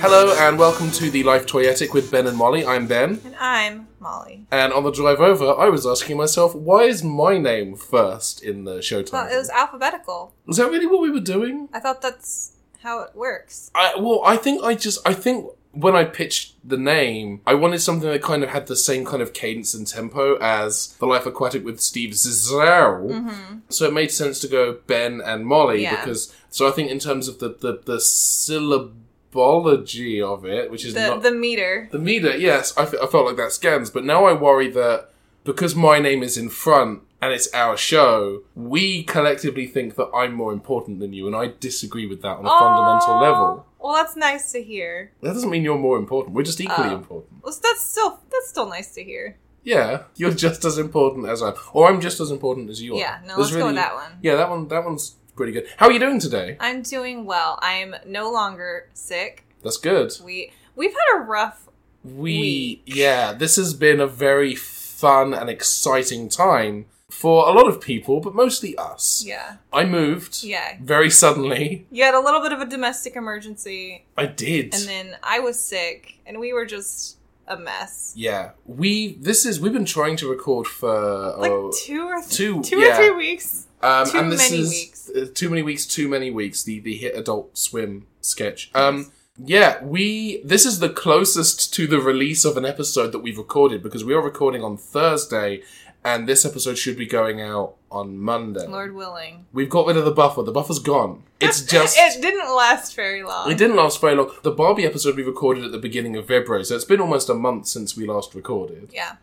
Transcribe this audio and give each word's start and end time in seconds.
Hello 0.00 0.34
and 0.38 0.58
welcome 0.58 0.90
to 0.92 1.10
the 1.10 1.22
Life 1.22 1.46
Toyetic 1.46 1.92
with 1.94 2.10
Ben 2.10 2.26
and 2.26 2.36
Molly. 2.36 2.64
I'm 2.66 2.86
Ben, 2.86 3.20
And 3.24 3.34
I'm 3.36 3.88
Molly. 4.00 4.46
and 4.50 4.72
on 4.72 4.82
the 4.84 4.90
drive 4.90 5.20
over, 5.20 5.54
I 5.58 5.68
was 5.70 5.86
asking 5.86 6.16
myself, 6.18 6.54
why 6.54 6.82
is 6.82 7.02
my 7.02 7.38
name 7.38 7.74
first 7.76 8.42
in 8.42 8.64
the 8.64 8.82
show 8.82 8.96
Well, 8.98 9.04
title? 9.24 9.34
it 9.34 9.38
was 9.38 9.50
alphabetical. 9.50 10.34
Is 10.48 10.58
that 10.58 10.70
really 10.70 10.86
what 10.86 11.00
we 11.00 11.10
were 11.10 11.20
doing? 11.20 11.68
I 11.72 11.80
thought 11.80 12.02
that's 12.02 12.52
how 12.82 13.00
it 13.00 13.14
works. 13.14 13.70
I, 13.74 13.94
well, 13.98 14.20
I 14.24 14.36
think 14.36 14.62
I 14.62 14.74
just, 14.74 15.00
I 15.06 15.14
think 15.14 15.46
when 15.72 15.96
I 15.96 16.04
pitched 16.04 16.54
the 16.68 16.76
name, 16.76 17.40
I 17.46 17.54
wanted 17.54 17.80
something 17.80 18.08
that 18.10 18.22
kind 18.22 18.42
of 18.44 18.50
had 18.50 18.66
the 18.66 18.76
same 18.76 19.04
kind 19.04 19.22
of 19.22 19.32
cadence 19.32 19.74
and 19.74 19.86
tempo 19.86 20.36
as 20.36 20.88
The 20.98 21.06
Life 21.06 21.26
Aquatic 21.26 21.64
with 21.64 21.80
Steve 21.80 22.10
Zissou. 22.10 23.60
So 23.70 23.86
it 23.86 23.94
made 23.94 24.10
sense 24.10 24.38
to 24.40 24.48
go 24.48 24.78
Ben 24.86 25.20
and 25.24 25.46
Molly 25.46 25.82
Mm-hmm. 25.82 25.94
Yeah. 25.94 26.04
because, 26.04 26.34
so 26.50 26.68
I 26.68 26.72
think 26.72 26.90
in 26.90 26.98
terms 26.98 27.28
of 27.28 27.38
the, 27.38 27.48
the, 27.58 27.80
the 27.84 28.00
syllabology 28.00 30.20
of 30.20 30.44
it, 30.44 30.70
which 30.70 30.84
is 30.84 30.94
The 30.94 31.06
not 31.08 31.22
the 31.22 31.32
meter. 31.32 31.88
The 31.90 31.98
meter, 31.98 32.36
yes, 32.36 32.76
I, 32.76 32.82
I 32.82 33.06
felt 33.06 33.26
like 33.26 33.36
that 33.36 33.52
scans, 33.52 33.90
but 33.90 34.04
now 34.04 34.24
I 34.26 34.32
worry 34.32 34.68
that 34.70 35.08
because 35.44 35.74
my 35.74 35.98
name 35.98 36.22
is 36.22 36.36
in 36.36 36.48
front 36.48 37.02
and 37.20 37.32
it's 37.32 37.52
our 37.54 37.76
show, 37.76 38.42
we 38.54 39.04
collectively 39.04 39.66
think 39.66 39.94
that 39.94 40.10
I'm 40.14 40.34
more 40.34 40.52
important 40.52 40.98
than 41.00 41.12
you, 41.12 41.26
and 41.28 41.36
I 41.36 41.52
disagree 41.60 42.06
with 42.06 42.20
that 42.22 42.36
on 42.36 42.44
a 42.44 42.48
fundamental 42.48 43.20
level. 43.20 43.66
Well, 43.82 43.94
that's 43.94 44.16
nice 44.16 44.52
to 44.52 44.62
hear. 44.62 45.12
That 45.22 45.32
doesn't 45.34 45.50
mean 45.50 45.64
you're 45.64 45.78
more 45.78 45.96
important. 45.98 46.36
We're 46.36 46.42
just 46.44 46.60
equally 46.60 46.90
Oh. 46.90 46.94
important. 46.96 47.42
Well, 47.42 47.54
that's 47.62 47.82
still 47.82 48.20
that's 48.30 48.48
still 48.48 48.68
nice 48.68 48.94
to 48.94 49.02
hear. 49.04 49.36
Yeah, 49.64 50.04
you're 50.16 50.32
just 50.32 50.64
as 50.64 50.78
important 50.78 51.28
as 51.28 51.42
I 51.42 51.52
or 51.72 51.88
I'm 51.88 52.00
just 52.00 52.20
as 52.20 52.30
important 52.30 52.70
as 52.70 52.80
you 52.82 52.94
are. 52.94 52.98
Yeah, 52.98 53.18
no, 53.22 53.36
There's 53.36 53.52
let's 53.52 53.56
go 53.56 53.66
with 53.66 53.74
that 53.76 53.94
one. 53.94 54.12
Yeah, 54.22 54.36
that 54.36 54.48
one. 54.50 54.68
That 54.68 54.84
one's 54.84 55.16
pretty 55.36 55.52
good. 55.52 55.66
How 55.76 55.86
are 55.86 55.92
you 55.92 55.98
doing 56.00 56.20
today? 56.20 56.56
I'm 56.60 56.82
doing 56.82 57.24
well. 57.24 57.58
I'm 57.62 57.94
no 58.06 58.30
longer 58.30 58.88
sick. 58.94 59.44
That's 59.62 59.76
good. 59.76 60.12
We 60.24 60.52
we've 60.76 60.92
had 60.92 61.18
a 61.18 61.20
rough. 61.20 61.68
We 62.04 62.12
week. 62.40 62.82
yeah, 62.86 63.32
this 63.32 63.54
has 63.56 63.74
been 63.74 64.00
a 64.00 64.06
very 64.08 64.54
fun 64.56 65.32
and 65.34 65.48
exciting 65.48 66.28
time 66.28 66.86
for 67.12 67.48
a 67.48 67.52
lot 67.52 67.68
of 67.68 67.80
people, 67.80 68.20
but 68.20 68.34
mostly 68.34 68.76
us. 68.76 69.22
Yeah, 69.26 69.56
I 69.72 69.84
moved 69.84 70.42
yeah. 70.42 70.76
very 70.82 71.10
suddenly. 71.10 71.86
You 71.90 72.04
had 72.04 72.14
a 72.14 72.20
little 72.20 72.40
bit 72.40 72.52
of 72.52 72.60
a 72.60 72.66
domestic 72.66 73.16
emergency, 73.16 74.04
I 74.16 74.26
did. 74.26 74.74
and 74.74 74.84
then 74.84 75.16
I 75.22 75.38
was 75.40 75.62
sick, 75.62 76.18
and 76.26 76.40
we 76.40 76.52
were 76.52 76.64
just 76.66 77.18
a 77.46 77.56
mess. 77.56 78.12
yeah, 78.16 78.50
we 78.66 79.14
this 79.16 79.44
is 79.44 79.60
we've 79.60 79.72
been 79.72 79.84
trying 79.84 80.16
to 80.16 80.28
record 80.30 80.66
for 80.66 81.36
Like 81.36 81.50
oh, 81.50 81.72
two 81.84 82.06
or 82.06 82.20
th- 82.20 82.30
two- 82.30 82.62
two 82.62 82.78
yeah. 82.80 82.92
or 82.92 82.96
three 82.96 83.10
weeks. 83.10 83.66
um, 83.82 84.06
too 84.08 84.18
and 84.18 84.32
this 84.32 84.50
many 84.50 84.62
is 84.62 84.68
weeks. 84.70 85.10
uh, 85.10 85.26
too 85.34 85.50
many 85.50 85.62
weeks, 85.62 85.84
too 85.86 86.08
many 86.08 86.30
weeks. 86.30 86.62
The 86.62 86.78
the 86.80 86.96
hit 86.96 87.16
Adult 87.16 87.58
Swim 87.58 88.06
sketch. 88.20 88.70
Um, 88.74 89.12
yeah, 89.44 89.82
we 89.82 90.40
this 90.44 90.64
is 90.64 90.78
the 90.78 90.88
closest 90.90 91.74
to 91.74 91.86
the 91.86 91.98
release 91.98 92.44
of 92.44 92.56
an 92.56 92.64
episode 92.64 93.10
that 93.12 93.20
we've 93.20 93.38
recorded 93.38 93.82
because 93.82 94.04
we 94.04 94.14
are 94.14 94.22
recording 94.22 94.62
on 94.62 94.76
Thursday, 94.76 95.62
and 96.04 96.28
this 96.28 96.44
episode 96.44 96.78
should 96.78 96.96
be 96.96 97.06
going 97.06 97.40
out 97.40 97.74
on 97.90 98.18
Monday. 98.18 98.66
Lord 98.66 98.94
willing. 98.94 99.46
We've 99.52 99.68
got 99.70 99.86
rid 99.86 99.96
of 99.96 100.04
the 100.04 100.10
buffer. 100.10 100.42
The 100.42 100.52
buffer's 100.52 100.78
gone. 100.78 101.22
It's 101.40 101.62
just. 101.66 101.96
It 101.98 102.20
didn't 102.20 102.54
last 102.54 102.94
very 102.94 103.22
long. 103.22 103.50
It 103.50 103.58
didn't 103.58 103.76
last 103.76 104.00
very 104.00 104.14
long. 104.14 104.30
The 104.42 104.50
Barbie 104.50 104.84
episode 104.84 105.16
we 105.16 105.22
recorded 105.22 105.64
at 105.64 105.72
the 105.72 105.78
beginning 105.78 106.16
of 106.16 106.26
February, 106.26 106.64
so 106.64 106.74
it's 106.74 106.84
been 106.84 107.00
almost 107.00 107.28
a 107.28 107.34
month 107.34 107.66
since 107.66 107.96
we 107.96 108.06
last 108.06 108.34
recorded. 108.34 108.90
Yeah. 108.92 109.16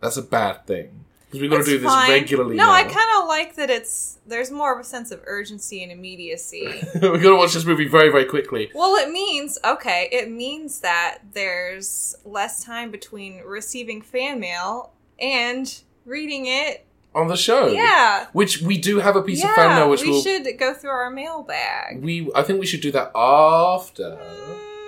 That's 0.00 0.16
a 0.16 0.22
bad 0.22 0.66
thing. 0.66 1.04
Because 1.26 1.40
we've 1.40 1.50
got 1.50 1.58
to 1.58 1.64
do 1.64 1.78
this 1.78 1.90
fine. 1.90 2.10
regularly 2.10 2.54
No, 2.54 2.66
now. 2.66 2.72
I 2.72 2.84
kind 2.84 3.08
of 3.20 3.26
like 3.26 3.56
that 3.56 3.68
it's 3.68 4.18
there's 4.26 4.52
more 4.52 4.72
of 4.72 4.78
a 4.80 4.84
sense 4.84 5.10
of 5.10 5.20
urgency 5.26 5.82
and 5.82 5.90
immediacy. 5.90 6.66
we've 6.94 7.02
got 7.02 7.30
to 7.30 7.36
watch 7.36 7.52
this 7.54 7.64
movie 7.64 7.88
very, 7.88 8.10
very 8.10 8.26
quickly. 8.26 8.70
well, 8.74 8.94
it 8.94 9.10
means 9.10 9.58
okay, 9.64 10.08
it 10.12 10.30
means 10.30 10.80
that 10.80 11.18
there's 11.32 12.14
less 12.24 12.64
time 12.64 12.92
between 12.92 13.40
receiving 13.40 14.02
fan 14.02 14.38
mail 14.38 14.92
and 15.18 15.82
reading 16.06 16.46
it. 16.46 16.86
On 17.14 17.28
the 17.28 17.36
show. 17.36 17.68
Yeah. 17.68 18.26
Which 18.32 18.60
we 18.60 18.76
do 18.78 18.98
have 19.00 19.16
a 19.16 19.22
piece 19.22 19.42
yeah, 19.42 19.48
of 19.50 19.54
fan 19.56 19.76
mail 19.76 19.88
which 19.88 20.02
we 20.02 20.10
will 20.10 20.22
should 20.22 20.46
go 20.58 20.74
through 20.74 20.90
our 20.90 21.10
mailbag. 21.10 22.02
we 22.02 22.30
I 22.34 22.42
think 22.42 22.60
we 22.60 22.66
should 22.66 22.82
do 22.82 22.92
that 22.92 23.10
after 23.14 24.18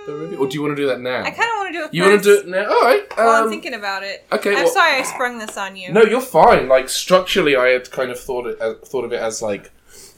the 0.07 0.15
review. 0.15 0.39
Or 0.39 0.47
do 0.47 0.55
you 0.55 0.63
want 0.63 0.77
to 0.77 0.83
do 0.83 0.87
that 0.89 1.01
now? 1.01 1.23
I 1.23 1.31
kind 1.31 1.51
of 1.51 1.57
want 1.57 1.73
to 1.73 1.79
do 1.79 1.85
it 1.87 1.95
You 1.95 2.03
want 2.03 2.23
to 2.23 2.29
do 2.29 2.41
it 2.41 2.49
now? 2.49 2.65
Alright. 2.71 3.17
while 3.17 3.29
um, 3.29 3.45
I'm 3.45 3.51
thinking 3.51 3.75
about 3.75 4.03
it. 4.03 4.27
okay, 4.31 4.51
I'm 4.51 4.65
well- 4.65 4.73
sorry 4.73 4.97
I 4.99 5.03
sprung 5.05 5.39
this 5.39 5.57
on 5.57 5.77
you. 5.77 5.91
No, 5.91 6.03
you're 6.03 6.21
fine. 6.21 6.69
Like 6.69 6.91
structurally, 6.91 7.57
I 7.57 7.69
had 7.69 7.91
kind 7.91 8.11
of 8.11 8.21
thought 8.21 8.47
it, 8.47 8.61
uh, 8.61 8.75
thought 8.75 9.05
of 9.05 9.13
it 9.15 9.21
as 9.21 9.41
like 9.41 9.71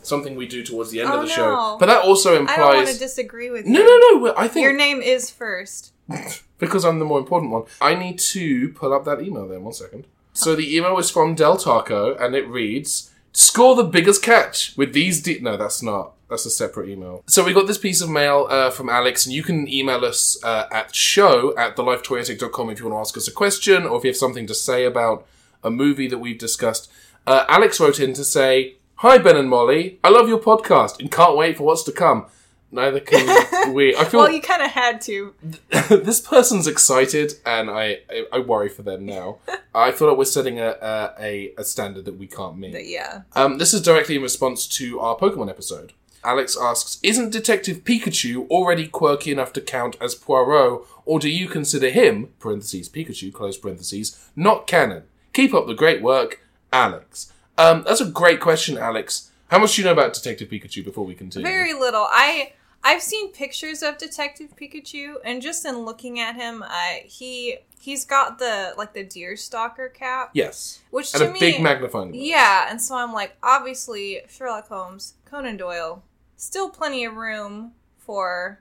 something 0.03 0.35
we 0.35 0.49
do 0.49 0.65
towards 0.65 0.91
the 0.91 1.01
end 1.01 1.11
Oh, 1.11 1.21
of 1.21 1.29
the 1.29 1.33
show. 1.33 1.77
But 1.79 1.87
that 1.87 2.05
also 2.05 2.37
implies. 2.39 2.59
I 2.59 2.61
don't 2.61 2.77
want 2.77 2.89
to 2.89 2.99
disagree 2.99 3.51
with 3.51 3.67
you. 3.67 3.73
no, 3.73 3.81
no, 3.85 4.27
no. 4.27 4.35
I 4.37 4.49
think 4.49 4.65
Your 4.65 4.73
name 4.73 5.01
is 5.01 5.31
first. 5.31 5.93
because 6.59 6.85
I'm 6.85 6.99
the 6.99 7.05
more 7.05 7.19
important 7.19 7.53
one. 7.53 7.65
I 7.81 7.95
need 7.95 8.19
to 8.19 8.71
pull 8.71 8.93
up 8.93 9.05
that 9.05 9.21
email 9.23 9.47
then. 9.47 9.63
One 9.63 9.73
second. 9.73 10.07
So 10.41 10.57
the 10.57 10.75
email 10.75 10.99
is 10.99 11.11
from 11.11 11.35
Del 11.35 11.59
Taco, 11.59 12.17
and 12.17 12.35
it 12.35 12.49
reads: 12.49 13.11
"Score 13.33 13.77
the 13.77 13.85
biggest 13.85 14.23
catch 14.23 14.75
with 14.75 14.95
these." 14.95 15.21
De-. 15.21 15.39
No, 15.41 15.59
that's 15.59 15.83
not. 15.83 16.15
That's 16.31 16.47
a 16.47 16.51
separate 16.51 16.89
email. 16.89 17.23
So 17.27 17.45
we 17.45 17.53
got 17.53 17.67
this 17.67 17.77
piece 17.77 18.01
of 18.01 18.09
mail 18.09 18.47
uh, 18.49 18.71
from 18.71 18.89
Alex, 18.89 19.27
and 19.27 19.35
you 19.35 19.43
can 19.43 19.69
email 19.69 20.03
us 20.03 20.43
uh, 20.43 20.67
at 20.73 20.95
show 20.95 21.55
at 21.59 21.77
thelifetoyetic.com 21.77 22.71
if 22.71 22.79
you 22.79 22.89
want 22.89 22.97
to 22.97 23.01
ask 23.01 23.17
us 23.19 23.29
a 23.29 23.33
question 23.33 23.85
or 23.85 23.99
if 23.99 24.05
you 24.05 24.09
have 24.09 24.17
something 24.17 24.47
to 24.47 24.55
say 24.55 24.87
about 24.87 25.27
a 25.63 25.71
movie 25.71 26.09
that 26.09 26.19
we've 26.19 26.39
discussed. 26.39 26.91
Uh, 27.27 27.45
Alex 27.47 27.79
wrote 27.79 28.01
in 28.01 28.15
to 28.15 28.25
say, 28.25 28.77
"Hi 28.97 29.19
Ben 29.19 29.37
and 29.37 29.51
Molly, 29.51 29.99
I 30.03 30.09
love 30.09 30.27
your 30.27 30.41
podcast 30.41 31.01
and 31.01 31.13
can't 31.13 31.37
wait 31.37 31.59
for 31.59 31.65
what's 31.65 31.83
to 31.83 31.93
come." 31.93 32.27
Neither 32.73 33.01
can 33.01 33.73
we. 33.75 33.97
I 33.97 34.05
feel 34.05 34.21
Well, 34.21 34.31
you 34.31 34.41
kind 34.41 34.63
of 34.63 34.71
had 34.71 35.01
to. 35.03 35.35
this 35.89 36.21
person's 36.21 36.67
excited, 36.67 37.35
and 37.45 37.69
I, 37.69 38.01
I, 38.09 38.27
I 38.33 38.39
worry 38.39 38.69
for 38.69 38.83
them 38.83 39.05
now. 39.05 39.39
I 39.75 39.93
feel 39.93 40.09
like 40.09 40.19
we're 40.19 40.25
setting 40.25 40.61
a, 40.61 40.77
a, 41.19 41.53
a, 41.59 41.65
standard 41.65 42.05
that 42.05 42.17
we 42.17 42.27
can't 42.27 42.59
meet. 42.59 42.73
But 42.73 42.87
yeah. 42.87 43.23
Um, 43.35 43.59
this 43.59 43.75
is 43.75 43.83
directly 43.83 44.17
in 44.17 44.23
response 44.23 44.67
to 44.69 45.01
our 45.01 45.17
Pokemon 45.17 45.49
episode. 45.49 45.93
Alex 46.23 46.57
asks, 46.61 46.99
Isn't 47.03 47.31
Detective 47.31 47.83
Pikachu 47.85 48.49
already 48.49 48.87
quirky 48.87 49.33
enough 49.33 49.53
to 49.55 49.61
count 49.61 49.97
as 50.01 50.15
Poirot, 50.15 50.87
or 51.05 51.19
do 51.19 51.29
you 51.29 51.49
consider 51.49 51.91
him, 51.91 52.29
parentheses, 52.39 52.89
Pikachu, 52.89 53.33
close 53.33 53.57
parentheses, 53.57 54.29
not 54.37 54.67
canon? 54.67 55.05
Keep 55.33 55.55
up 55.55 55.67
the 55.67 55.75
great 55.75 56.03
work, 56.03 56.41
Alex. 56.73 57.33
Um, 57.57 57.85
that's 57.87 58.01
a 58.01 58.07
great 58.07 58.41
question, 58.41 58.77
Alex. 58.77 59.31
How 59.49 59.59
much 59.59 59.75
do 59.75 59.83
you 59.83 59.87
know 59.87 59.93
about 59.93 60.15
Detective 60.15 60.49
Pikachu 60.49 60.85
before 60.85 61.05
we 61.05 61.15
continue? 61.15 61.47
Very 61.47 61.73
little. 61.73 62.07
I 62.09 62.53
I've 62.83 63.03
seen 63.03 63.31
pictures 63.33 63.83
of 63.83 63.99
Detective 63.99 64.55
Pikachu, 64.57 65.17
and 65.25 65.43
just 65.43 65.65
in 65.67 65.81
looking 65.81 66.19
at 66.19 66.35
him, 66.37 66.65
I 66.67 67.03
he 67.07 67.59
he's 67.79 68.05
got 68.05 68.39
the 68.39 68.73
like 68.79 68.95
the 68.95 69.05
deer 69.05 69.37
stalker 69.37 69.89
cap, 69.89 70.31
yes. 70.35 70.81
which 70.91 71.13
And 71.15 71.23
to 71.25 71.31
a 71.31 71.33
me, 71.33 71.41
big 71.41 71.63
magnifying 71.63 72.11
glass. 72.13 72.23
yeah. 72.23 72.67
And 72.71 72.81
so 72.81 72.97
I'm 72.97 73.13
like, 73.13 73.37
obviously 73.43 74.21
Sherlock 74.29 74.69
Holmes, 74.69 75.15
Conan 75.27 75.57
Doyle, 75.59 76.03
still 76.37 76.71
plenty 76.71 77.05
of 77.05 77.15
room 77.17 77.73
for 77.99 78.61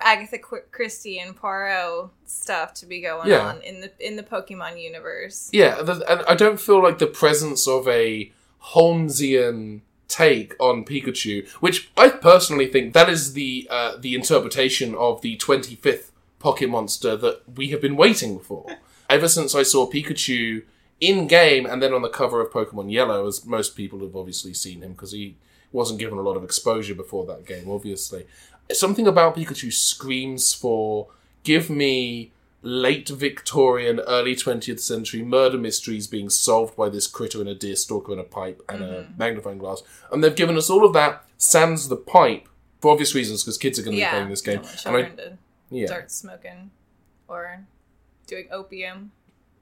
Agatha 0.00 0.38
Christie 0.38 1.18
and 1.18 1.34
Poirot 1.34 2.10
stuff 2.26 2.72
to 2.74 2.86
be 2.86 3.00
going 3.00 3.28
Yeah. 3.28 3.40
on 3.48 3.60
in 3.62 3.80
the 3.80 3.90
in 3.98 4.14
the 4.14 4.22
Pokemon 4.22 4.80
universe. 4.80 5.50
Yeah, 5.52 5.80
and 5.80 6.22
I 6.28 6.36
don't 6.36 6.60
feel 6.60 6.80
like 6.80 6.98
the 6.98 7.08
presence 7.08 7.66
of 7.66 7.88
a 7.88 8.30
Holmesian 8.66 9.80
take 10.08 10.54
on 10.58 10.84
Pikachu, 10.84 11.48
which 11.60 11.90
I 11.96 12.08
personally 12.08 12.66
think 12.66 12.94
that 12.94 13.08
is 13.08 13.34
the 13.34 13.68
uh, 13.70 13.96
the 13.98 14.14
interpretation 14.14 14.94
of 14.94 15.20
the 15.20 15.36
twenty 15.36 15.74
fifth 15.74 16.12
Pocket 16.38 16.68
Monster 16.68 17.16
that 17.16 17.42
we 17.56 17.68
have 17.68 17.80
been 17.80 17.96
waiting 17.96 18.38
for. 18.38 18.66
Ever 19.10 19.28
since 19.28 19.54
I 19.54 19.62
saw 19.62 19.90
Pikachu 19.90 20.64
in 21.00 21.26
game 21.26 21.64
and 21.64 21.82
then 21.82 21.94
on 21.94 22.02
the 22.02 22.08
cover 22.08 22.40
of 22.40 22.52
Pokemon 22.52 22.92
Yellow, 22.92 23.26
as 23.26 23.44
most 23.46 23.76
people 23.76 24.00
have 24.00 24.16
obviously 24.16 24.52
seen 24.52 24.82
him 24.82 24.92
because 24.92 25.12
he 25.12 25.36
wasn't 25.72 25.98
given 25.98 26.18
a 26.18 26.22
lot 26.22 26.36
of 26.36 26.44
exposure 26.44 26.94
before 26.94 27.24
that 27.26 27.46
game, 27.46 27.70
obviously. 27.70 28.26
Something 28.72 29.06
about 29.06 29.36
Pikachu 29.36 29.72
screams 29.72 30.52
for 30.52 31.08
give 31.42 31.70
me 31.70 32.32
late 32.62 33.08
Victorian, 33.08 34.00
early 34.00 34.34
20th 34.34 34.80
century 34.80 35.22
murder 35.22 35.58
mysteries 35.58 36.06
being 36.06 36.28
solved 36.28 36.76
by 36.76 36.88
this 36.88 37.06
critter 37.06 37.40
in 37.40 37.48
a 37.48 37.54
deer 37.54 37.76
stalker 37.76 38.12
and 38.12 38.20
a 38.20 38.24
pipe 38.24 38.62
and 38.68 38.82
a 38.82 38.86
mm-hmm. 38.86 39.18
magnifying 39.18 39.58
glass. 39.58 39.82
And 40.10 40.22
they've 40.22 40.34
given 40.34 40.56
us 40.56 40.68
all 40.68 40.84
of 40.84 40.92
that, 40.94 41.24
sans 41.36 41.88
the 41.88 41.96
pipe, 41.96 42.48
for 42.80 42.92
obvious 42.92 43.14
reasons, 43.14 43.44
because 43.44 43.58
kids 43.58 43.78
are 43.78 43.82
going 43.82 43.96
to 43.96 44.00
Yeah, 44.00 44.10
be 44.10 44.16
playing 44.16 44.30
this 44.30 44.40
game. 44.40 44.62
And 44.84 44.96
I, 44.96 45.02
to 45.02 45.38
yeah. 45.70 45.86
start 45.86 46.10
smoking 46.10 46.70
or 47.28 47.64
doing 48.26 48.48
opium. 48.50 49.12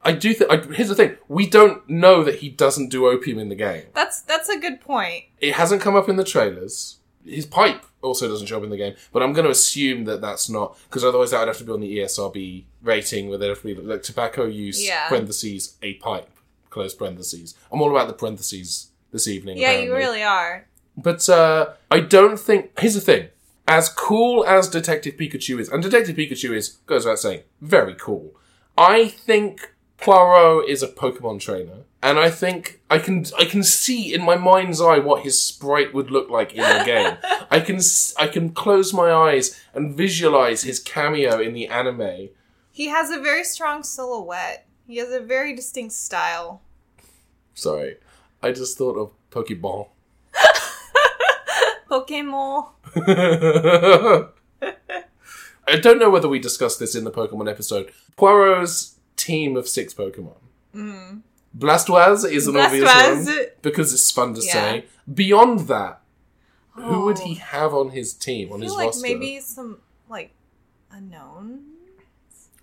I 0.02 0.12
do 0.12 0.32
think. 0.34 0.72
Here's 0.74 0.88
the 0.88 0.94
thing: 0.94 1.16
we 1.26 1.48
don't 1.48 1.88
know 1.88 2.22
that 2.22 2.36
he 2.36 2.48
doesn't 2.48 2.90
do 2.90 3.06
opium 3.06 3.38
in 3.38 3.48
the 3.48 3.54
game. 3.54 3.86
That's 3.92 4.20
that's 4.20 4.48
a 4.48 4.58
good 4.58 4.80
point. 4.80 5.24
It 5.40 5.54
hasn't 5.54 5.82
come 5.82 5.96
up 5.96 6.08
in 6.08 6.16
the 6.16 6.24
trailers. 6.24 6.98
His 7.26 7.46
pipe 7.46 7.84
also 8.02 8.28
doesn't 8.28 8.46
show 8.46 8.58
up 8.58 8.64
in 8.64 8.70
the 8.70 8.76
game, 8.76 8.94
but 9.12 9.22
I'm 9.22 9.32
going 9.32 9.44
to 9.44 9.50
assume 9.50 10.04
that 10.04 10.20
that's 10.20 10.48
not 10.48 10.76
because 10.88 11.04
otherwise 11.04 11.30
that 11.32 11.40
would 11.40 11.48
have 11.48 11.58
to 11.58 11.64
be 11.64 11.72
on 11.72 11.80
the 11.80 11.98
ESRB 11.98 12.64
rating 12.82 13.28
where 13.28 13.38
there'd 13.38 13.50
have 13.50 13.62
to 13.62 13.74
be 13.74 13.74
like 13.74 14.02
tobacco 14.02 14.44
use 14.44 14.84
Yeah. 14.86 15.08
parentheses 15.08 15.76
a 15.82 15.94
pipe 15.94 16.30
close 16.70 16.94
parentheses. 16.94 17.54
I'm 17.72 17.80
all 17.80 17.90
about 17.90 18.06
the 18.06 18.12
parentheses 18.14 18.90
this 19.10 19.26
evening. 19.26 19.56
Yeah, 19.56 19.72
you 19.78 19.94
really 19.94 20.22
are. 20.22 20.66
But 20.96 21.28
uh, 21.28 21.70
I 21.90 22.00
don't 22.00 22.38
think. 22.38 22.78
Here's 22.78 22.94
the 22.94 23.00
thing: 23.00 23.28
as 23.66 23.88
cool 23.88 24.44
as 24.46 24.68
Detective 24.68 25.14
Pikachu 25.16 25.58
is, 25.58 25.68
and 25.68 25.82
Detective 25.82 26.16
Pikachu 26.16 26.54
is 26.54 26.68
goes 26.86 27.04
without 27.04 27.18
saying 27.18 27.40
very 27.60 27.94
cool. 27.94 28.34
I 28.78 29.08
think 29.08 29.72
Poirot 29.98 30.68
is 30.68 30.82
a 30.82 30.88
Pokemon 30.88 31.40
trainer, 31.40 31.84
and 32.02 32.18
I 32.18 32.30
think 32.30 32.80
I 32.90 32.98
can 32.98 33.24
I 33.38 33.44
can 33.44 33.62
see 33.62 34.14
in 34.14 34.22
my 34.22 34.36
mind's 34.36 34.80
eye 34.80 34.98
what 34.98 35.22
his 35.22 35.40
sprite 35.40 35.94
would 35.94 36.10
look 36.10 36.28
like 36.28 36.52
in 36.52 36.62
the 36.62 36.84
game. 36.84 37.16
I 37.50 37.60
can 37.60 37.80
I 38.18 38.26
can 38.26 38.50
close 38.50 38.92
my 38.92 39.10
eyes 39.10 39.58
and 39.74 39.96
visualize 39.96 40.62
his 40.62 40.78
cameo 40.78 41.40
in 41.40 41.54
the 41.54 41.68
anime. 41.68 42.28
He 42.70 42.88
has 42.88 43.10
a 43.10 43.18
very 43.18 43.42
strong 43.42 43.82
silhouette. 43.82 44.66
He 44.86 44.98
has 44.98 45.10
a 45.10 45.20
very 45.20 45.56
distinct 45.56 45.94
style. 45.94 46.60
Sorry, 47.54 47.96
I 48.42 48.52
just 48.52 48.76
thought 48.76 48.98
of 48.98 49.12
Pokeball. 49.30 49.88
Pokemon. 51.90 52.68
I 55.68 55.76
don't 55.80 55.98
know 55.98 56.10
whether 56.10 56.28
we 56.28 56.38
discussed 56.38 56.78
this 56.78 56.94
in 56.94 57.04
the 57.04 57.10
Pokemon 57.10 57.50
episode. 57.50 57.90
Poirot's 58.16 58.95
team 59.16 59.56
of 59.56 59.66
six 59.68 59.92
Pokemon. 59.94 60.36
Mm. 60.74 61.22
Blastoise 61.56 62.30
is 62.30 62.46
an 62.46 62.56
obvious 62.56 62.84
one 62.84 63.46
because 63.62 63.92
it's 63.94 64.10
fun 64.10 64.34
to 64.34 64.42
Yeah. 64.42 64.52
say. 64.52 64.84
Beyond 65.12 65.60
that, 65.68 66.00
who 66.72 67.04
would 67.06 67.18
Oh. 67.20 67.24
he 67.24 67.34
have 67.34 67.72
on 67.74 67.90
his 67.90 68.12
team 68.12 68.52
on 68.52 68.60
I 68.60 68.64
his 68.64 68.72
like 68.74 68.86
roster? 68.86 69.02
maybe 69.02 69.40
some 69.40 69.78
like 70.08 70.32
unknown, 70.90 71.62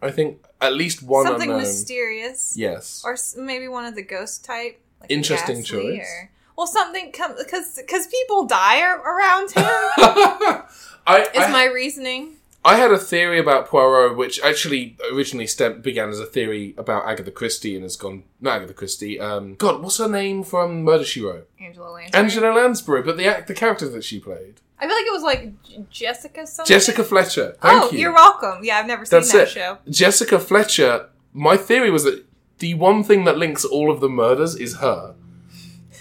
I 0.02 0.12
think 0.12 0.46
at 0.62 0.74
least 0.74 1.02
one 1.02 1.26
something 1.26 1.50
unknown. 1.50 1.62
mysterious, 1.64 2.56
yes. 2.56 3.02
or 3.06 3.18
maybe 3.42 3.68
one 3.68 3.86
of 3.86 3.96
the 3.96 4.04
ghost 4.04 4.46
type. 4.46 4.80
Like 5.02 5.10
Interesting 5.12 5.64
choice. 5.64 6.00
Or, 6.02 6.30
well, 6.56 6.68
something 6.68 7.12
because 7.12 7.76
because 7.78 8.08
people 8.08 8.46
die 8.46 8.82
around 8.82 9.52
him. 9.52 9.64
I, 11.06 11.22
is 11.34 11.44
I, 11.46 11.52
my 11.52 11.66
reasoning. 11.66 12.36
I 12.65 12.77
had 12.77 12.92
a 12.92 12.98
theory 12.98 13.39
about 13.39 13.68
Poirot, 13.68 14.15
which 14.15 14.42
actually 14.42 14.98
originally 15.12 15.48
stem, 15.48 15.81
began 15.81 16.10
as 16.10 16.19
a 16.19 16.25
theory 16.25 16.74
about 16.77 17.06
Agatha 17.06 17.31
Christie 17.31 17.75
and 17.75 17.83
has 17.83 17.98
gone. 17.98 18.24
Not 18.39 18.57
Agatha 18.57 18.74
Christie. 18.74 19.19
Um, 19.19 19.56
God, 19.56 19.81
what's 19.81 19.98
her 19.98 20.07
name 20.07 20.44
from 20.44 20.83
Murder 20.83 21.04
She 21.04 21.21
Wrote? 21.21 21.50
Angela 21.60 21.89
Lansbury. 21.89 22.24
Angela 22.24 22.54
Lansbury, 22.54 23.01
but 23.01 23.18
the 23.18 23.25
act, 23.25 23.48
the 23.48 23.54
character 23.54 23.89
that 23.89 24.04
she 24.04 24.19
played, 24.19 24.62
I 24.80 24.88
feel 24.88 24.95
like 24.95 25.06
it 25.06 25.13
was 25.13 25.24
like 25.24 25.63
J- 25.63 25.86
Jessica 25.89 26.45
something. 26.45 26.74
Jessica 26.74 27.04
Fletcher. 27.04 27.56
Thank 27.62 27.83
oh, 27.83 27.92
you. 27.92 28.10
are 28.10 28.13
welcome. 28.13 28.63
Yeah, 28.63 28.77
I've 28.77 28.86
never 28.86 29.06
seen 29.06 29.19
That's 29.19 29.31
that 29.31 29.44
it. 29.44 29.50
show. 29.50 29.77
Jessica 29.89 30.39
Fletcher. 30.39 31.09
My 31.31 31.56
theory 31.57 31.89
was 31.89 32.04
that 32.04 32.25
the 32.59 32.74
one 32.74 33.04
thing 33.04 33.24
that 33.24 33.38
links 33.38 33.63
all 33.63 33.89
of 33.89 34.01
the 34.01 34.09
murders 34.09 34.56
is 34.56 34.77
her. 34.77 35.16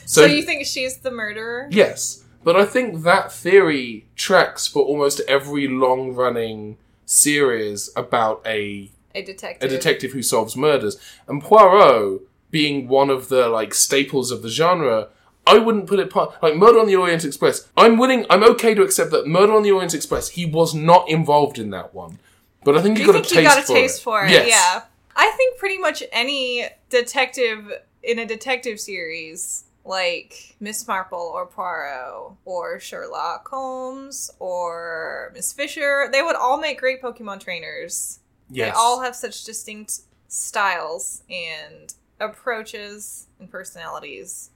So, 0.04 0.26
you 0.26 0.42
think 0.42 0.66
she's 0.66 0.98
the 0.98 1.10
murderer? 1.10 1.68
Yes, 1.70 2.21
but 2.44 2.56
I 2.56 2.64
think 2.64 3.02
that 3.02 3.32
theory 3.32 4.06
tracks 4.16 4.66
for 4.66 4.82
almost 4.82 5.20
every 5.28 5.68
long-running 5.68 6.76
series 7.06 7.90
about 7.96 8.42
a 8.46 8.90
A 9.14 9.22
detective. 9.22 9.70
a 9.70 9.72
detective 9.74 10.12
who 10.12 10.22
solves 10.22 10.56
murders. 10.56 10.96
And 11.28 11.42
Poirot 11.42 12.22
being 12.50 12.88
one 12.88 13.10
of 13.10 13.28
the 13.28 13.48
like 13.48 13.74
staples 13.74 14.30
of 14.30 14.42
the 14.42 14.48
genre, 14.48 15.08
I 15.46 15.58
wouldn't 15.58 15.86
put 15.86 15.98
it 15.98 16.10
part 16.10 16.42
like 16.42 16.56
Murder 16.56 16.78
on 16.80 16.86
the 16.86 16.96
Orient 16.96 17.24
Express. 17.24 17.68
I'm 17.76 17.96
willing, 17.98 18.26
I'm 18.30 18.44
okay 18.44 18.74
to 18.74 18.82
accept 18.82 19.10
that 19.10 19.26
Murder 19.26 19.54
on 19.54 19.62
the 19.62 19.72
Orient 19.72 19.94
Express. 19.94 20.30
He 20.30 20.46
was 20.46 20.74
not 20.74 21.08
involved 21.08 21.58
in 21.58 21.70
that 21.70 21.94
one, 21.94 22.18
but 22.64 22.76
I 22.76 22.82
think 22.82 22.96
he 22.98 23.04
you 23.04 23.12
got 23.12 23.14
think 23.14 23.26
a 23.26 23.28
taste 23.28 23.42
you 23.42 23.48
got 23.48 23.58
a 23.58 23.62
for 23.62 23.72
taste 23.74 23.98
it. 24.00 24.02
for 24.02 24.24
it? 24.24 24.30
Yes. 24.30 24.48
Yeah. 24.48 24.82
I 25.14 25.30
think 25.36 25.58
pretty 25.58 25.78
much 25.78 26.02
any 26.12 26.66
detective 26.88 27.70
in 28.02 28.18
a 28.18 28.26
detective 28.26 28.80
series, 28.80 29.64
like 29.84 30.56
Miss 30.60 30.86
Marple 30.86 31.18
or 31.34 31.46
Poirot 31.46 32.32
or 32.44 32.78
Sherlock 32.78 33.48
Holmes 33.48 34.30
or 34.38 35.32
Miss 35.34 35.52
Fisher, 35.52 36.08
they 36.10 36.22
would 36.22 36.36
all 36.36 36.58
make 36.58 36.78
great 36.78 37.02
Pokemon 37.02 37.40
trainers. 37.40 38.20
Yes. 38.50 38.74
They 38.74 38.78
all 38.78 39.00
have 39.02 39.16
such 39.16 39.44
distinct 39.44 40.00
styles 40.28 41.22
and 41.28 41.92
approaches 42.20 43.26
and 43.38 43.50
personalities. 43.50 44.50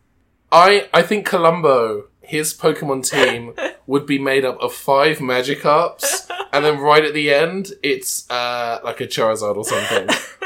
I 0.52 0.88
I 0.94 1.02
think 1.02 1.26
Columbo, 1.26 2.04
his 2.20 2.54
Pokemon 2.54 3.08
team, 3.08 3.54
would 3.86 4.06
be 4.06 4.18
made 4.18 4.44
up 4.44 4.58
of 4.60 4.72
five 4.72 5.18
Magikarps, 5.18 6.30
and 6.52 6.64
then 6.64 6.78
right 6.78 7.04
at 7.04 7.14
the 7.14 7.32
end, 7.34 7.72
it's 7.82 8.30
uh, 8.30 8.78
like 8.84 9.00
a 9.00 9.06
Charizard 9.06 9.56
or 9.56 9.64
something. 9.64 10.08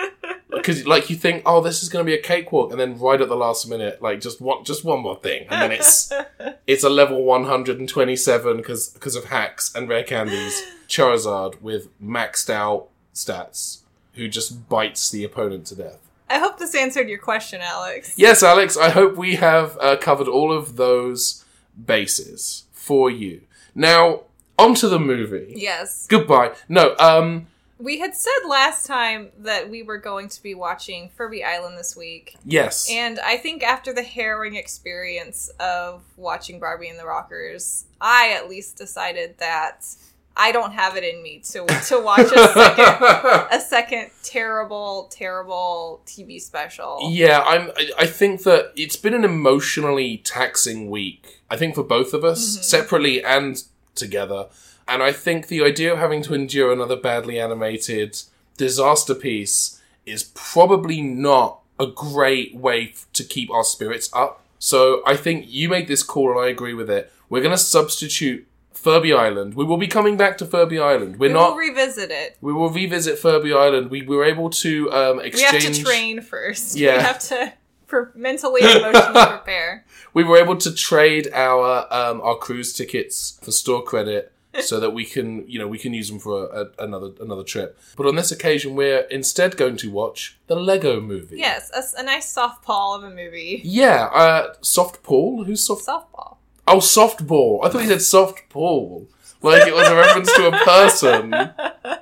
Because 0.61 0.87
like 0.87 1.11
you 1.11 1.17
think, 1.17 1.43
oh, 1.47 1.61
this 1.61 1.83
is 1.83 1.89
going 1.89 2.05
to 2.05 2.11
be 2.11 2.17
a 2.17 2.23
cakewalk, 2.23 2.71
and 2.71 2.81
then 2.81 2.99
right 2.99 3.21
at 3.21 3.29
the 3.29 3.37
last 3.37 3.69
minute, 3.69 4.01
like 4.01 4.21
just 4.21 4.41
one, 4.41 4.65
just 4.65 4.85
one 4.85 5.01
more 5.01 5.17
thing, 5.17 5.47
and 5.51 5.63
then 5.63 5.73
it's 5.73 6.13
it's 6.67 6.85
a 6.85 6.91
level 6.91 7.25
one 7.25 7.45
hundred 7.45 7.79
and 7.79 7.89
twenty 7.89 8.17
seven 8.17 8.57
because 8.59 8.89
because 8.89 9.17
of 9.17 9.27
hacks 9.27 9.75
and 9.75 9.89
rare 9.89 10.05
candies. 10.05 10.63
Charizard 10.89 11.61
with 11.63 11.89
maxed 12.03 12.51
out 12.51 12.89
stats, 13.15 13.79
who 14.15 14.27
just 14.27 14.69
bites 14.69 15.11
the 15.11 15.23
opponent 15.25 15.67
to 15.67 15.77
death. 15.77 15.99
I 16.29 16.39
hope 16.39 16.59
this 16.59 16.75
answered 16.75 17.09
your 17.09 17.19
question, 17.19 17.61
Alex. 17.63 18.15
Yes, 18.17 18.43
Alex, 18.43 18.77
I 18.77 18.91
hope 18.91 19.17
we 19.17 19.37
have 19.37 19.79
uh, 19.81 19.97
covered 19.97 20.29
all 20.29 20.53
of 20.53 20.77
those 20.77 21.45
bases 21.87 22.65
for 22.73 23.11
you. 23.11 23.43
Now, 23.75 24.23
onto 24.59 24.89
the 24.89 24.99
movie. 25.01 25.55
Yes. 25.57 26.07
Goodbye. 26.09 26.53
No, 26.69 26.95
um, 26.99 27.47
We 27.81 27.99
had 27.99 28.15
said 28.15 28.47
last 28.49 28.87
time 28.87 29.31
that 29.39 29.71
we 29.71 29.83
were 29.83 29.99
going 29.99 30.29
to 30.29 30.43
be 30.43 30.55
watching 30.55 31.09
Furby 31.17 31.43
Island 31.43 31.79
this 31.79 31.97
week. 31.97 32.37
yes. 32.45 32.89
And 32.91 33.19
I 33.21 33.37
think 33.39 33.63
after 33.63 33.93
the 33.93 34.03
harrowing 34.03 34.55
experience 34.55 35.49
of 35.59 36.03
watching 36.17 36.61
Barbie 36.61 36.89
and 36.89 36.99
the 36.99 37.07
Rockers, 37.07 37.87
I 38.01 38.33
at 38.37 38.49
least 38.49 38.77
decided 38.77 39.39
that 39.39 39.87
I 40.37 40.53
don't 40.53 40.73
have 40.73 40.97
it 40.97 41.03
in 41.05 41.23
me 41.23 41.41
to 41.51 41.67
to 41.89 41.99
watch 42.01 42.31
a 42.33 42.49
second 42.49 43.07
a 43.51 43.61
second 43.61 44.11
terrible, 44.23 45.09
terrible 45.11 46.01
TV 46.07 46.41
special. 46.41 47.01
yeah, 47.11 47.41
I'm. 47.47 47.71
I- 47.99 48.07
think 48.07 48.45
that 48.45 48.73
it's 48.77 48.97
been 48.97 49.13
an 49.15 49.25
emotionally 49.25 50.19
taxing 50.19 50.89
week. 50.89 51.41
I 51.51 51.57
think 51.57 51.75
for 51.75 51.83
both 51.83 52.15
of 52.15 52.25
us, 52.25 52.59
Mhm. 52.59 52.63
separately 52.65 53.25
and 53.25 53.63
together. 53.95 54.49
And 54.91 55.03
I 55.05 55.13
think 55.13 55.47
the 55.47 55.63
idea 55.63 55.93
of 55.93 55.99
having 55.99 56.21
to 56.23 56.35
endure 56.35 56.73
another 56.73 56.97
badly 56.97 57.39
animated 57.39 58.21
disaster 58.57 59.15
piece 59.15 59.81
is 60.05 60.25
probably 60.35 61.01
not 61.01 61.61
a 61.79 61.87
great 61.87 62.55
way 62.57 62.93
to 63.13 63.25
keep 63.25 63.51
our 63.53 63.65
spirits 63.65 64.11
up. 64.13 64.45
So 64.59 65.03
I 65.07 65.17
think 65.17 65.47
you 65.49 65.69
made 65.69 65.87
this 65.87 66.03
call, 66.03 66.33
and 66.33 66.41
I 66.41 66.49
agree 66.49 66.75
with 66.75 66.91
it. 66.91 67.11
We're 67.29 67.41
going 67.41 67.57
to 67.57 67.59
substitute 67.59 68.47
Furby 68.75 69.13
Island. 69.13 69.55
We 69.55 69.65
will 69.65 69.77
be 69.77 69.87
coming 69.87 70.17
back 70.17 70.37
to 70.39 70.45
Furby 70.47 70.79
Island. 70.79 71.19
We're 71.19 71.29
we 71.29 71.35
not. 71.35 71.51
will 71.51 71.57
revisit 71.59 72.11
it. 72.11 72.37
we 72.41 72.53
will 72.53 72.71
revisit 72.71 73.19
Furby 73.19 73.53
Island. 73.53 73.91
We 73.91 74.03
were 74.03 74.25
able 74.25 74.51
to 74.51 74.91
um, 74.93 75.17
We 75.19 75.41
have 75.43 75.61
to 75.61 75.85
train 75.85 76.21
first. 76.21 76.77
Yeah. 76.77 76.97
We 76.97 77.03
have 77.03 77.19
to 77.29 77.53
for 77.87 78.13
mentally 78.15 78.63
and 78.63 78.79
emotionally 78.85 79.27
prepare. 79.29 79.85
we 80.15 80.25
were 80.25 80.37
able 80.39 80.57
to 80.57 80.73
trade 80.73 81.29
our 81.33 81.93
um, 81.93 82.21
our 82.21 82.37
cruise 82.37 82.73
tickets 82.73 83.39
for 83.43 83.51
store 83.51 83.83
credit 83.83 84.33
so 84.61 84.81
that 84.81 84.91
we 84.91 85.05
can 85.05 85.47
you 85.49 85.59
know 85.59 85.69
we 85.69 85.79
can 85.79 85.95
use 85.95 86.09
them 86.09 86.19
for 86.19 86.47
a, 86.47 86.63
a, 86.63 86.85
another 86.85 87.11
another 87.21 87.45
trip. 87.45 87.79
But 87.97 88.07
on 88.07 88.17
this 88.17 88.33
occasion, 88.33 88.75
we're 88.75 89.01
instead 89.11 89.57
going 89.57 89.77
to 89.79 89.91
watch 89.91 90.39
the 90.47 90.57
Lego 90.57 91.01
Movie. 91.01 91.39
Yes, 91.39 91.71
a, 91.73 92.01
a 92.01 92.03
nice 92.03 92.35
softball 92.35 92.97
of 92.97 93.05
a 93.05 93.11
movie. 93.11 93.61
Yeah, 93.65 94.07
uh, 94.13 94.55
soft 94.61 95.03
Paul. 95.03 95.45
Who's 95.45 95.65
soft? 95.65 95.87
Softball. 95.87 96.37
Oh, 96.67 96.79
softball. 96.79 97.65
I 97.65 97.69
thought 97.69 97.83
you 97.83 97.89
said 97.89 98.03
soft 98.03 98.49
Paul, 98.49 99.09
like 99.43 99.67
it 99.67 99.75
was 99.75 99.89
a 99.89 99.97
reference 99.97 100.33
to 100.35 100.49
a 100.49 100.59
person. 100.65 101.35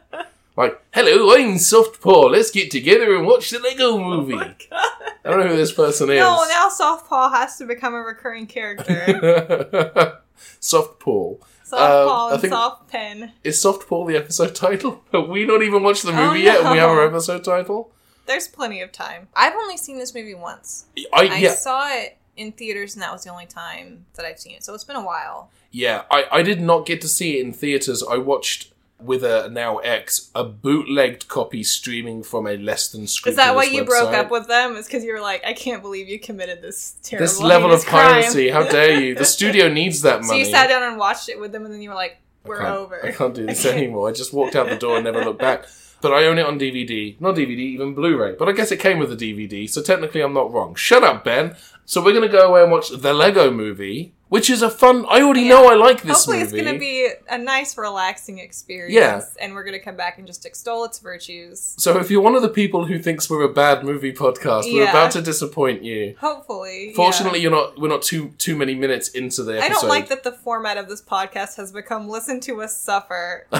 Like, 0.58 0.82
hello, 0.92 1.36
I'm 1.36 1.56
Soft 1.56 2.00
Paul. 2.00 2.32
Let's 2.32 2.50
get 2.50 2.68
together 2.72 3.14
and 3.14 3.24
watch 3.24 3.50
the 3.50 3.60
Lego 3.60 3.96
Movie. 3.96 4.32
Oh 4.32 4.38
my 4.38 4.56
god. 4.68 5.14
I 5.24 5.30
don't 5.30 5.38
know 5.38 5.48
who 5.50 5.56
this 5.56 5.70
person 5.70 6.10
is. 6.10 6.18
No, 6.18 6.44
now 6.48 6.68
Softball 6.68 7.30
has 7.30 7.58
to 7.58 7.64
become 7.64 7.94
a 7.94 8.00
recurring 8.02 8.48
character. 8.48 10.18
soft 10.58 10.98
Paul. 10.98 11.40
Softball 11.70 12.32
um, 12.32 12.38
I 12.38 12.40
and 12.42 12.48
soft 12.50 12.88
pen. 12.88 13.32
Is 13.44 13.60
Soft 13.60 13.88
Paul 13.88 14.04
the 14.06 14.16
episode 14.16 14.54
title? 14.54 15.02
We 15.12 15.44
not 15.44 15.62
even 15.62 15.82
watched 15.82 16.04
the 16.04 16.12
Oh, 16.12 16.28
movie 16.28 16.40
yet 16.40 16.60
and 16.60 16.70
we 16.70 16.78
have 16.78 16.88
our 16.90 17.06
episode 17.06 17.44
title? 17.44 17.90
There's 18.26 18.48
plenty 18.48 18.80
of 18.80 18.92
time. 18.92 19.28
I've 19.34 19.54
only 19.54 19.76
seen 19.76 19.98
this 19.98 20.14
movie 20.14 20.34
once. 20.34 20.86
I, 21.12 21.28
I 21.28 21.46
saw 21.48 21.88
it 21.90 22.16
in 22.36 22.52
theaters, 22.52 22.94
and 22.94 23.02
that 23.02 23.12
was 23.12 23.24
the 23.24 23.30
only 23.30 23.46
time 23.46 24.06
that 24.14 24.24
I've 24.24 24.38
seen 24.38 24.54
it. 24.54 24.64
So 24.64 24.72
it's 24.74 24.84
been 24.84 24.96
a 24.96 25.04
while. 25.04 25.50
yeah. 25.70 26.02
I, 26.10 26.24
I 26.30 26.42
did 26.42 26.60
not 26.60 26.86
get 26.86 27.00
to 27.02 27.08
see 27.08 27.38
it 27.38 27.44
in 27.44 27.52
theaters. 27.52 28.02
I 28.02 28.16
watched 28.18 28.72
with 29.00 29.22
a 29.22 29.48
now 29.50 29.78
ex 29.78 30.30
a 30.34 30.42
bootlegged 30.44 31.28
copy 31.28 31.62
streaming 31.62 32.22
from 32.22 32.46
a 32.46 32.56
less 32.56 32.88
than 32.88 33.04
Is 33.04 33.36
that 33.36 33.54
why 33.54 33.64
you 33.64 33.84
broke 33.84 34.12
up 34.12 34.30
with 34.30 34.48
them? 34.48 34.76
Is 34.76 34.86
because 34.86 35.04
you 35.04 35.12
were 35.12 35.20
like, 35.20 35.44
I 35.44 35.52
can't 35.52 35.82
believe 35.82 36.08
you 36.08 36.18
committed 36.18 36.62
this 36.62 36.96
terrible 37.02 37.24
this 37.24 37.40
level 37.40 37.72
of 37.72 37.84
piracy? 37.86 38.50
How 38.50 38.62
dare 38.70 39.00
you? 39.00 39.14
The 39.14 39.24
studio 39.24 39.68
needs 39.68 40.02
that 40.02 40.22
money. 40.22 40.28
So 40.28 40.34
you 40.34 40.44
sat 40.44 40.68
down 40.68 40.82
and 40.82 40.98
watched 40.98 41.28
it 41.28 41.38
with 41.38 41.52
them, 41.52 41.64
and 41.64 41.72
then 41.72 41.80
you 41.80 41.90
were 41.90 41.94
like, 41.94 42.18
"We're 42.44 42.58
can't- 42.58 42.76
over." 42.76 43.04
I 43.04 43.12
can't 43.12 43.34
do 43.34 43.46
this 43.46 43.64
anymore. 43.76 44.08
I 44.08 44.12
just 44.12 44.32
walked 44.32 44.56
out 44.56 44.68
the 44.68 44.76
door 44.76 44.96
and 44.96 45.04
never 45.04 45.24
looked 45.24 45.40
back. 45.40 45.66
But 46.00 46.12
I 46.12 46.26
own 46.26 46.38
it 46.38 46.46
on 46.46 46.60
DVD. 46.60 47.20
Not 47.20 47.34
DVD, 47.34 47.58
even 47.58 47.92
Blu-ray. 47.92 48.36
But 48.38 48.48
I 48.48 48.52
guess 48.52 48.70
it 48.70 48.78
came 48.78 49.00
with 49.00 49.10
a 49.10 49.16
DVD, 49.16 49.68
so 49.68 49.82
technically 49.82 50.20
I'm 50.20 50.32
not 50.32 50.52
wrong. 50.52 50.76
Shut 50.76 51.02
up, 51.02 51.24
Ben. 51.24 51.56
So 51.86 52.04
we're 52.04 52.12
gonna 52.12 52.28
go 52.28 52.48
away 52.48 52.62
and 52.62 52.70
watch 52.70 52.90
the 52.90 53.12
Lego 53.12 53.50
movie, 53.50 54.14
which 54.28 54.50
is 54.50 54.62
a 54.62 54.70
fun 54.70 55.04
I 55.08 55.22
already 55.22 55.42
Yeah. 55.42 55.48
know 55.50 55.68
I 55.70 55.74
like 55.74 56.02
this 56.02 56.18
Hopefully, 56.24 56.38
movie. 56.38 56.44
it's 56.58 56.62
going 56.62 56.74
to 56.74 56.78
be 56.78 57.08
a 57.28 57.38
nice, 57.38 57.76
relaxing 57.78 58.38
experience. 58.38 58.94
Yeah. 58.94 59.22
and 59.40 59.54
we're 59.54 59.64
going 59.64 59.78
to 59.78 59.84
come 59.84 59.96
back 59.96 60.18
and 60.18 60.26
just 60.26 60.44
extol 60.46 60.84
its 60.84 60.98
virtues. 60.98 61.74
So 61.78 61.98
if 61.98 62.10
you're 62.10 62.20
one 62.22 62.34
of 62.34 62.42
the 62.42 62.48
people 62.48 62.84
who 62.86 62.98
thinks 62.98 63.28
we're 63.30 63.42
a 63.42 63.52
bad 63.52 63.84
movie 63.84 64.12
podcast, 64.12 64.64
we're 64.72 64.84
Yeah. 64.84 64.90
about 64.90 65.12
to 65.12 65.22
disappoint 65.22 65.82
you. 65.82 66.14
Hopefully, 66.20 66.92
Fortunately, 66.94 67.40
you're 67.40 67.50
not. 67.50 67.78
We're 67.80 67.88
not 67.88 68.02
too 68.02 68.30
too 68.38 68.56
many 68.56 68.74
minutes 68.74 69.08
into 69.08 69.42
the 69.42 69.54
yeah. 69.54 69.64
I 69.64 69.68
don't 69.68 69.88
like 69.88 70.08
that 70.08 70.22
the 70.24 70.32
format 70.32 70.76
of 70.76 70.88
this 70.88 71.00
podcast 71.02 71.56
has 71.56 71.72
become 71.72 72.08
listen 72.08 72.40
to 72.40 72.60
us 72.62 72.78
suffer 72.80 73.46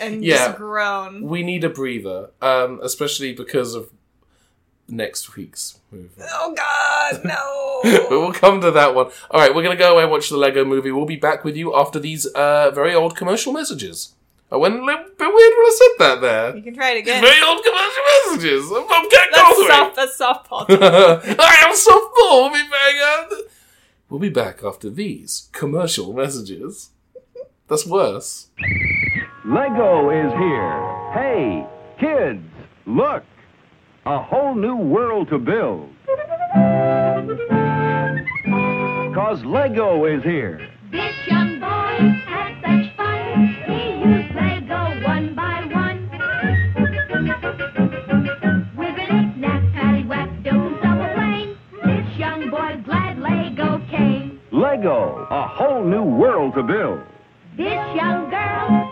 and 0.00 0.24
yeah, 0.24 0.46
just 0.46 0.56
groan. 0.58 1.22
we 1.22 1.42
need 1.42 1.64
a 1.64 1.68
breather, 1.70 2.30
um, 2.42 2.80
especially 2.82 3.32
because 3.32 3.74
of 3.74 3.90
next 4.90 5.36
week's 5.36 5.78
movie. 5.90 6.10
Oh 6.22 6.54
God, 6.54 7.24
no! 7.24 7.80
but 8.08 8.10
we'll 8.10 8.32
come 8.32 8.60
to 8.60 8.70
that 8.70 8.94
one. 8.94 9.10
All 9.30 9.40
right, 9.40 9.54
we're 9.54 9.62
going 9.62 9.76
to 9.76 9.82
go 9.82 9.94
away 9.94 10.02
and 10.02 10.10
watch 10.12 10.28
the 10.28 10.36
Lego 10.36 10.64
movie. 10.64 10.92
We'll 10.92 11.06
be 11.06 11.16
back 11.16 11.44
with 11.44 11.56
you 11.56 11.74
after 11.74 11.98
these 11.98 12.26
uh, 12.26 12.70
very 12.72 12.94
old 12.94 13.16
commercial 13.16 13.52
messages. 13.52 14.14
I 14.52 14.56
went 14.56 14.74
a 14.74 14.84
little 14.84 15.04
bit 15.04 15.18
weird 15.18 15.28
when 15.28 15.32
I 15.36 15.78
said 15.78 16.04
that 16.04 16.20
there. 16.20 16.56
you 16.56 16.62
can 16.62 16.74
try 16.74 16.90
it 16.90 16.98
again. 16.98 17.22
very 17.22 17.40
old 17.42 17.62
commercial 17.62 18.02
messages. 18.24 18.70
I'm, 18.70 18.84
I'm 18.90 19.08
getting 19.08 19.30
That's 19.32 19.58
Goldthwait. 19.58 19.68
soft. 19.68 19.96
That's 19.96 20.18
softball. 20.20 20.66
I 21.38 21.56
am 21.66 21.74
softball. 21.74 22.50
We'll 22.50 22.62
be 22.62 22.68
back. 22.68 22.94
After... 22.94 23.36
We'll 24.08 24.20
be 24.20 24.28
back 24.28 24.64
after 24.64 24.90
these 24.90 25.48
commercial 25.52 26.12
messages. 26.12 26.90
That's 27.68 27.86
worse. 27.86 28.48
Lego 29.46 30.10
is 30.10 30.32
here. 30.32 31.12
Hey, 31.12 31.66
kids, 32.00 32.42
look. 32.86 33.22
A 34.06 34.18
whole 34.18 34.54
new 34.54 34.76
world 34.76 35.28
to 35.28 35.38
build. 35.38 35.90
Cause 39.14 39.44
Lego 39.44 40.06
is 40.06 40.22
here. 40.22 40.66
This 40.90 41.14
young 41.26 41.60
boy 41.60 41.66
had 42.26 42.54
such 42.62 42.96
fun. 42.96 43.54
He 43.66 43.90
used 44.02 44.34
Lego 44.34 45.06
one 45.06 45.34
by 45.34 45.66
one. 45.70 46.08
With 48.76 48.98
a 48.98 49.12
knick-knack, 49.12 49.62
paddywhack, 49.74 50.42
built 50.42 50.62
himself 50.64 50.98
a 50.98 51.14
plane. 51.14 51.58
This 51.84 52.16
young 52.16 52.48
boy 52.48 52.80
glad 52.84 53.18
Lego 53.18 53.82
came. 53.90 54.40
Lego, 54.50 55.26
a 55.30 55.46
whole 55.46 55.84
new 55.84 56.04
world 56.04 56.54
to 56.54 56.62
build. 56.62 57.00
This 57.56 57.94
young 57.94 58.30
girl 58.30 58.89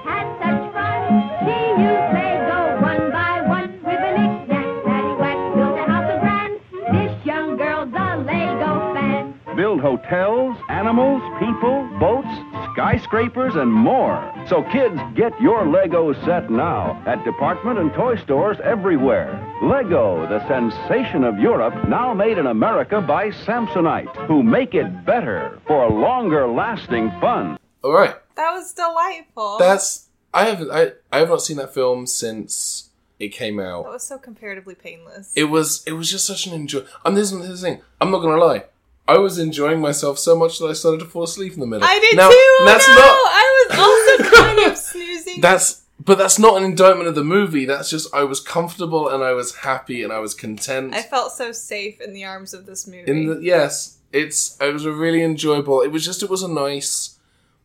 fan. 9.83 9.89
Build 9.89 10.01
hotels, 10.01 10.57
animals, 10.69 11.23
people, 11.39 11.89
boats, 11.99 12.29
skyscrapers, 12.73 13.55
and 13.57 13.73
more. 13.73 14.33
So 14.49 14.63
kids, 14.73 14.99
get 15.15 15.39
your 15.41 15.67
Lego 15.67 16.13
set 16.25 16.51
now 16.51 17.03
at 17.07 17.25
department 17.25 17.79
and 17.79 17.93
toy 17.93 18.17
stores 18.17 18.59
everywhere. 18.63 19.35
Lego, 19.63 20.27
the 20.29 20.47
sensation 20.49 21.25
of 21.25 21.39
Europe, 21.39 21.89
now 21.89 22.15
made 22.15 22.39
in 22.39 22.47
America 22.47 23.01
by 23.01 23.31
Samsonite, 23.31 24.27
who 24.27 24.43
make 24.43 24.75
it 24.75 25.05
better 25.05 25.59
for 25.67 25.89
longer 25.91 26.47
lasting 26.47 27.11
fun. 27.21 27.59
All 27.83 27.93
right. 27.93 28.15
That 28.37 28.53
was 28.53 28.73
delightful. 28.73 29.59
That's 29.59 30.07
I 30.35 30.45
haven't 30.45 30.71
I, 30.71 30.93
I 31.13 31.19
have 31.19 31.29
not 31.29 31.43
seen 31.43 31.57
that 31.57 31.75
film 31.75 32.07
since 32.07 32.91
it 33.19 33.29
came 33.29 33.59
out. 33.59 33.85
that 33.85 33.93
was 33.93 34.03
so 34.05 34.19
comparatively 34.19 34.75
painless. 34.75 35.33
It 35.35 35.45
was 35.45 35.83
it 35.87 35.93
was 35.93 36.11
just 36.11 36.27
such 36.27 36.47
an 36.47 36.55
enjoy. 36.55 36.85
And 37.05 37.17
this 37.17 37.33
is 37.33 37.49
the 37.49 37.57
thing. 37.57 37.81
I'm 38.01 38.11
not 38.11 38.21
gonna 38.21 38.37
lie. 38.37 38.65
I 39.09 39.19
was 39.19 39.39
enjoying 39.39 39.81
myself 39.81 40.19
so 40.19 40.37
much 40.37 40.59
that 40.59 40.67
I 40.67 40.75
started 40.75 41.01
to 41.01 41.07
fall 41.07 41.23
asleep 41.25 41.55
in 41.55 41.61
the 41.61 41.67
middle. 41.67 41.87
I 41.89 41.99
did 41.99 42.17
now, 42.17 42.29
too. 42.29 42.35
Oh 42.35 42.65
that's 42.67 42.87
no, 42.89 42.95
not 42.95 43.17
I 43.43 43.67
was 43.69 43.79
also 44.29 44.37
kind 44.37 44.71
of 44.73 44.77
snoozing. 44.79 45.41
that's 45.41 45.83
but 46.05 46.17
that's 46.19 46.39
not 46.39 46.57
an 46.59 46.63
indictment 46.65 47.09
of 47.09 47.15
the 47.17 47.25
movie. 47.25 47.65
That's 47.65 47.91
just 47.91 48.15
I 48.15 48.23
was 48.25 48.41
comfortable 48.41 49.09
and 49.09 49.25
I 49.25 49.33
was 49.33 49.57
happy 49.57 50.03
and 50.05 50.13
I 50.13 50.19
was 50.21 50.35
content. 50.35 50.95
I 50.95 51.03
felt 51.03 51.33
so 51.33 51.51
safe 51.53 52.01
in 52.01 52.13
the 52.13 52.25
arms 52.25 52.55
of 52.55 52.67
this 52.67 52.87
movie. 52.87 53.11
in 53.11 53.27
the 53.27 53.41
yes, 53.43 53.99
it's 54.13 54.57
it 54.61 54.73
was 54.73 54.85
a 54.85 54.93
really 54.93 55.23
enjoyable. 55.23 55.81
It 55.81 55.89
was 55.89 56.05
just 56.05 56.23
it 56.23 56.31
was 56.31 56.43
a 56.43 56.49
nice. 56.49 57.15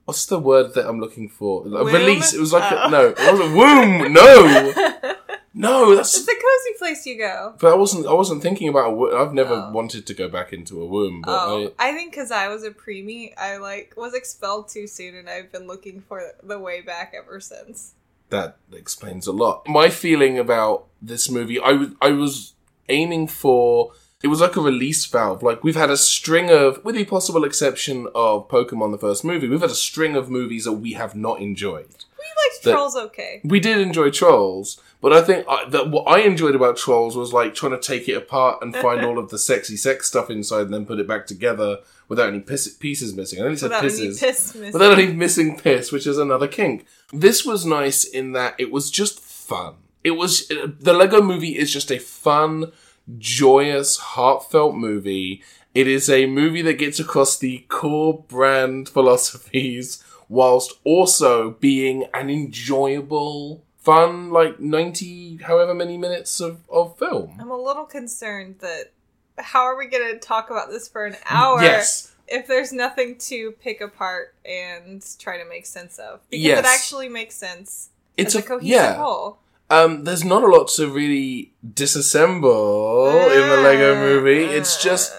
What's 0.06 0.26
the 0.26 0.40
word 0.40 0.74
that 0.74 0.86
I'm 0.88 1.00
looking 1.00 1.30
for? 1.30 1.66
A 1.66 1.70
Womb? 1.70 1.88
release. 1.94 2.34
It 2.34 2.40
was 2.40 2.52
like 2.52 2.70
Oh. 2.72 2.88
a, 2.88 2.90
no, 2.90 3.08
it 3.18 3.18
wasn't 3.20 3.56
womb. 3.56 4.12
No, 4.14 4.74
no, 5.54 5.96
that's 5.96 6.18
it's 6.18 6.28
a 6.28 6.32
cozy 6.32 6.78
place 6.80 7.06
you 7.06 7.18
go. 7.18 7.54
But 7.60 7.74
I 7.74 7.76
wasn't. 7.76 8.08
I 8.08 8.14
wasn't 8.14 8.42
thinking 8.42 8.68
about. 8.70 8.98
I've 9.14 9.34
never 9.34 9.54
Oh. 9.54 9.72
wanted 9.72 10.08
to 10.08 10.14
go 10.14 10.28
back 10.28 10.52
into 10.54 10.82
a 10.82 10.86
womb. 10.86 11.22
But 11.26 11.32
Oh, 11.48 11.74
I, 11.78 11.90
I 11.90 11.94
think 11.94 12.12
because 12.12 12.32
I 12.32 12.48
was 12.48 12.64
a 12.64 12.72
preemie, 12.72 13.34
I 13.38 13.58
like 13.58 13.94
was 13.96 14.14
expelled 14.14 14.70
too 14.70 14.88
soon, 14.88 15.16
and 15.16 15.30
I've 15.30 15.52
been 15.52 15.68
looking 15.68 16.02
for 16.02 16.22
the 16.42 16.58
way 16.60 16.82
back 16.82 17.14
ever 17.16 17.40
since. 17.40 17.94
that 18.30 18.58
explains 18.72 19.28
a 19.28 19.32
lot. 19.32 19.68
My 19.68 19.90
feeling 19.90 20.40
about 20.40 20.86
this 21.02 21.30
movie, 21.30 21.60
I 21.60 21.74
was. 21.74 21.90
I 22.02 22.10
was 22.12 22.54
aiming 22.90 23.28
for. 23.28 23.92
It 24.24 24.30
was 24.30 24.40
like 24.40 24.56
a 24.56 24.62
release 24.62 25.06
valve. 25.06 25.44
Like 25.44 25.64
we've 25.66 25.76
had 25.76 25.90
a 25.92 25.98
string 25.98 26.50
of, 26.50 26.84
with 26.86 26.96
the 26.96 27.04
possible 27.06 27.44
exception 27.44 28.08
of 28.16 28.48
Pokemon, 28.48 28.92
the 28.94 28.98
first 28.98 29.24
movie, 29.26 29.50
we've 29.50 29.60
had 29.62 29.70
a 29.70 29.76
string 29.76 30.16
of 30.16 30.30
movies 30.30 30.64
that 30.64 30.72
we 30.74 30.94
have 30.94 31.14
not 31.14 31.42
enjoyed. 31.42 32.06
We 32.18 32.26
liked 32.42 32.64
Trolls 32.64 32.96
okay. 32.96 33.42
We 33.44 33.60
did 33.60 33.80
enjoy 33.80 34.12
Trolls, 34.12 34.80
but 35.04 35.14
I 35.14 35.22
think 35.22 35.46
I, 35.48 35.70
that 35.70 35.92
what 35.92 36.06
I 36.08 36.22
enjoyed 36.22 36.56
about 36.56 36.78
Trolls 36.78 37.16
was 37.16 37.32
like 37.34 37.54
trying 37.54 37.74
to 37.74 37.80
take 37.80 38.08
it 38.10 38.14
apart 38.14 38.60
and 38.64 38.76
find 38.76 39.06
all 39.06 39.20
of 39.20 39.30
the 39.30 39.38
sexy 39.38 39.76
sex 39.78 40.08
stuff 40.08 40.32
inside, 40.32 40.62
and 40.64 40.74
then 40.74 40.86
put 40.88 40.98
it 41.00 41.08
back 41.08 41.28
together 41.28 41.80
without 42.08 42.30
any 42.30 42.40
piss- 42.40 42.74
pieces 42.76 43.14
missing. 43.14 43.40
I 43.42 43.44
only 43.46 43.58
said 43.58 43.66
Without 43.70 43.84
any 43.84 43.90
pieces. 43.92 44.20
piss 44.20 44.56
missing. 44.56 44.74
without 44.74 44.98
any 44.98 45.14
missing 45.14 45.60
piss, 45.60 45.92
which 45.92 46.08
is 46.08 46.18
another 46.18 46.48
kink. 46.48 46.86
This 47.12 47.46
was 47.46 47.66
nice 47.66 48.04
in 48.04 48.32
that 48.32 48.56
it 48.58 48.72
was 48.72 48.90
just 48.90 49.20
fun. 49.20 49.76
It 50.04 50.12
was 50.12 50.50
uh, 50.50 50.68
the 50.80 50.94
Lego 50.94 51.22
Movie 51.22 51.58
is 51.58 51.72
just 51.72 51.92
a 51.92 52.00
fun, 52.00 52.72
joyous, 53.18 53.98
heartfelt 53.98 54.76
movie. 54.76 55.44
It 55.74 55.88
is 55.88 56.10
a 56.10 56.28
movie 56.28 56.62
that 56.62 56.78
gets 56.78 57.00
across 57.00 57.38
the 57.38 57.66
core 57.68 58.24
brand 58.28 58.88
philosophies 58.90 60.04
whilst 60.30 60.74
also 60.84 61.52
being 61.52 62.06
an 62.14 62.30
enjoyable, 62.30 63.63
fun, 63.84 64.32
like 64.32 64.60
ninety, 64.60 65.38
however 65.38 65.74
many 65.74 65.98
minutes 65.98 66.40
of, 66.40 66.62
of 66.70 66.98
film. 66.98 67.36
I'm 67.40 67.52
a 67.52 67.58
little 67.62 67.86
concerned 67.86 68.56
that 68.60 68.92
how 69.38 69.62
are 69.64 69.78
we 69.78 69.88
going 69.88 70.14
to 70.14 70.20
talk 70.20 70.50
about 70.50 70.70
this 70.70 70.88
for 70.88 71.06
an 71.06 71.16
hour 71.30 71.62
Yes. 71.62 72.14
if 72.28 72.48
there's 72.48 72.72
nothing 72.72 73.18
to 73.18 73.52
pick 73.54 73.82
apart 73.82 74.36
and 74.46 75.04
try 75.20 75.38
to 75.38 75.46
make 75.48 75.66
sense 75.66 75.98
of? 76.00 76.20
Because 76.30 76.44
Yes. 76.44 76.60
it 76.60 76.66
actually 76.66 77.10
makes 77.10 77.36
sense 77.36 77.90
It's 78.16 78.36
a, 78.36 78.40
a 78.40 78.42
cohesive 78.42 78.70
yeah. 78.70 78.96
whole. 78.96 79.40
Um, 79.70 80.04
there's 80.04 80.24
not 80.24 80.44
a 80.44 80.48
lot 80.48 80.68
to 80.76 80.88
really 80.88 81.52
disassemble 81.68 83.32
in 83.36 83.50
the 83.50 83.58
Lego 83.58 83.96
movie. 83.96 84.44
It's 84.44 84.82
just 84.82 85.14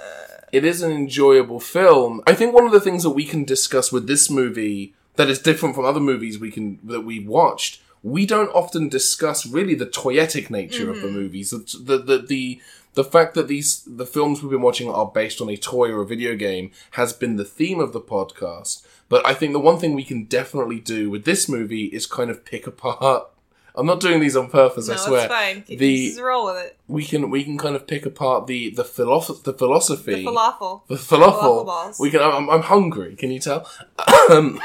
it 0.52 0.64
is 0.64 0.82
an 0.82 0.92
enjoyable 0.92 1.58
film. 1.60 2.22
I 2.26 2.34
think 2.34 2.54
one 2.54 2.64
of 2.66 2.72
the 2.72 2.80
things 2.80 3.02
that 3.02 3.10
we 3.10 3.24
can 3.24 3.44
discuss 3.44 3.90
with 3.90 4.06
this 4.06 4.30
movie 4.30 4.94
that 5.16 5.28
is 5.28 5.38
different 5.40 5.74
from 5.74 5.84
other 5.84 5.98
movies 6.00 6.38
we 6.38 6.50
can 6.50 6.78
that 6.84 7.00
we've 7.00 7.26
watched, 7.26 7.80
we 8.04 8.26
don't 8.26 8.54
often 8.54 8.90
discuss 8.90 9.46
really 9.46 9.74
the 9.74 9.86
toyetic 9.86 10.50
nature 10.50 10.90
of 10.90 11.00
the 11.00 11.08
mm-hmm. 11.08 11.16
movies. 11.16 11.50
The, 11.50 11.98
the 11.98 12.18
the 12.18 12.60
the 12.92 13.02
fact 13.02 13.34
that 13.34 13.48
these 13.48 13.82
the 13.86 14.04
films 14.04 14.42
we've 14.42 14.50
been 14.50 14.60
watching 14.60 14.90
are 14.90 15.06
based 15.06 15.40
on 15.40 15.48
a 15.48 15.56
toy 15.56 15.90
or 15.90 16.02
a 16.02 16.06
video 16.06 16.36
game 16.36 16.70
has 16.92 17.14
been 17.14 17.36
the 17.36 17.46
theme 17.46 17.80
of 17.80 17.92
the 17.92 18.00
podcast. 18.00 18.86
But 19.08 19.26
I 19.26 19.32
think 19.32 19.54
the 19.54 19.58
one 19.58 19.78
thing 19.78 19.94
we 19.94 20.04
can 20.04 20.24
definitely 20.24 20.80
do 20.80 21.08
with 21.08 21.24
this 21.24 21.48
movie 21.48 21.86
is 21.86 22.06
kind 22.06 22.30
of 22.30 22.44
pick 22.44 22.66
apart. 22.66 23.30
I'm 23.74 23.86
not 23.86 24.00
doing 24.00 24.20
these 24.20 24.36
on 24.36 24.50
purpose. 24.50 24.86
No, 24.86 24.94
I 24.94 24.96
swear. 24.98 25.24
it's 25.24 25.34
fine. 25.34 25.64
You 25.66 25.78
The- 25.78 26.08
just 26.08 26.20
roll 26.20 26.44
with 26.46 26.62
it. 26.62 26.76
We 26.86 27.06
can 27.06 27.30
we 27.30 27.42
can 27.42 27.56
kind 27.56 27.74
of 27.74 27.86
pick 27.86 28.04
apart 28.04 28.46
the 28.46 28.68
the 28.68 28.84
philosoph- 28.84 29.44
the 29.44 29.54
philosophy 29.54 30.24
The 30.24 30.30
falafel. 30.30 30.86
the 30.88 30.96
falafel. 30.96 31.32
Falafel 31.32 31.66
balls. 31.66 31.98
We 31.98 32.10
can. 32.10 32.20
I'm, 32.20 32.50
I'm 32.50 32.62
hungry. 32.62 33.16
Can 33.16 33.30
you 33.30 33.40
tell? 33.40 33.66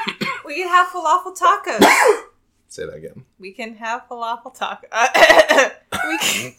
We 0.46 0.55
can 0.55 0.67
have 0.67 0.88
falafel 0.88 1.38
tacos. 1.38 2.24
say 2.69 2.85
that 2.85 2.95
again. 2.95 3.25
we 3.39 3.51
can 3.51 3.75
have 3.75 4.07
falafel 4.09 4.55
tacos. 4.55 4.88
we 6.07 6.17
can, 6.17 6.53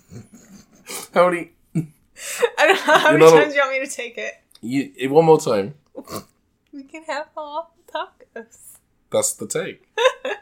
How 1.15 1.29
many? 1.31 1.53
I 2.59 2.67
don't 2.67 2.87
know 2.87 2.95
how 2.95 3.11
You're 3.11 3.19
many 3.19 3.31
not 3.31 3.39
a- 3.39 3.43
times 3.43 3.55
you 3.55 3.61
want 3.61 3.73
me 3.81 3.87
to 3.87 3.93
take 3.93 4.19
it. 4.19 4.35
You 4.61 4.93
eh, 4.99 5.07
one 5.09 5.25
more 5.25 5.41
time. 5.41 5.75
We 6.73 6.83
can 6.85 7.03
have 7.05 7.27
falafel 7.35 7.67
tacos. 7.93 8.70
That's 9.11 9.33
the 9.35 9.47
take. 9.47 9.87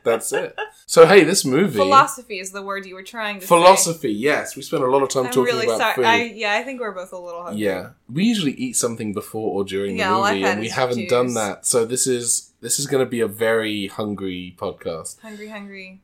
That's 0.05 0.33
it. 0.33 0.57
So 0.87 1.07
hey, 1.07 1.25
this 1.25 1.45
movie 1.45 1.77
Philosophy 1.77 2.39
is 2.39 2.51
the 2.53 2.63
word 2.63 2.87
you 2.87 2.95
were 2.95 3.03
trying 3.03 3.37
to 3.37 3.41
say. 3.43 3.47
philosophy. 3.47 4.11
Yes, 4.13 4.57
we 4.57 4.63
spent 4.63 4.83
a 4.83 4.87
lot 4.87 5.03
of 5.03 5.11
time 5.11 5.27
I'm 5.27 5.31
talking 5.33 5.45
really 5.55 5.67
about 5.67 5.79
sorry. 5.79 5.95
food. 5.97 6.05
I, 6.05 6.23
yeah, 6.35 6.55
I 6.55 6.63
think 6.63 6.81
we're 6.81 6.93
both 6.93 7.13
a 7.13 7.19
little 7.19 7.43
hungry. 7.43 7.63
Yeah, 7.65 7.91
we 8.11 8.25
usually 8.25 8.53
eat 8.53 8.75
something 8.77 9.13
before 9.13 9.53
or 9.55 9.65
during 9.65 9.99
Yeah, 9.99 10.13
the 10.13 10.17
movie, 10.35 10.45
and 10.45 10.61
we 10.61 10.69
haven't 10.69 10.99
juice. 11.01 11.11
done 11.11 11.35
that. 11.35 11.67
So 11.67 11.85
this 11.85 12.07
is 12.07 12.53
this 12.61 12.79
is 12.79 12.87
going 12.87 13.05
to 13.05 13.09
be 13.11 13.21
a 13.21 13.29
very 13.29 13.89
hungry 13.89 14.57
podcast. 14.59 15.21
Hungry, 15.21 15.49
hungry. 15.49 16.01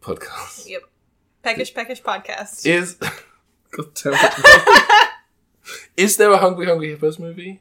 Podcast 0.00 0.68
Yep. 0.68 0.82
Peckish, 1.42 1.74
peckish 1.74 2.02
podcast. 2.02 2.64
is. 2.66 2.94
God 3.70 3.94
damn 3.94 4.14
it. 4.14 5.08
is 5.96 6.16
there 6.16 6.30
a 6.30 6.38
hungry 6.38 6.66
hungry 6.66 6.90
hippos 6.90 7.18
movie? 7.18 7.60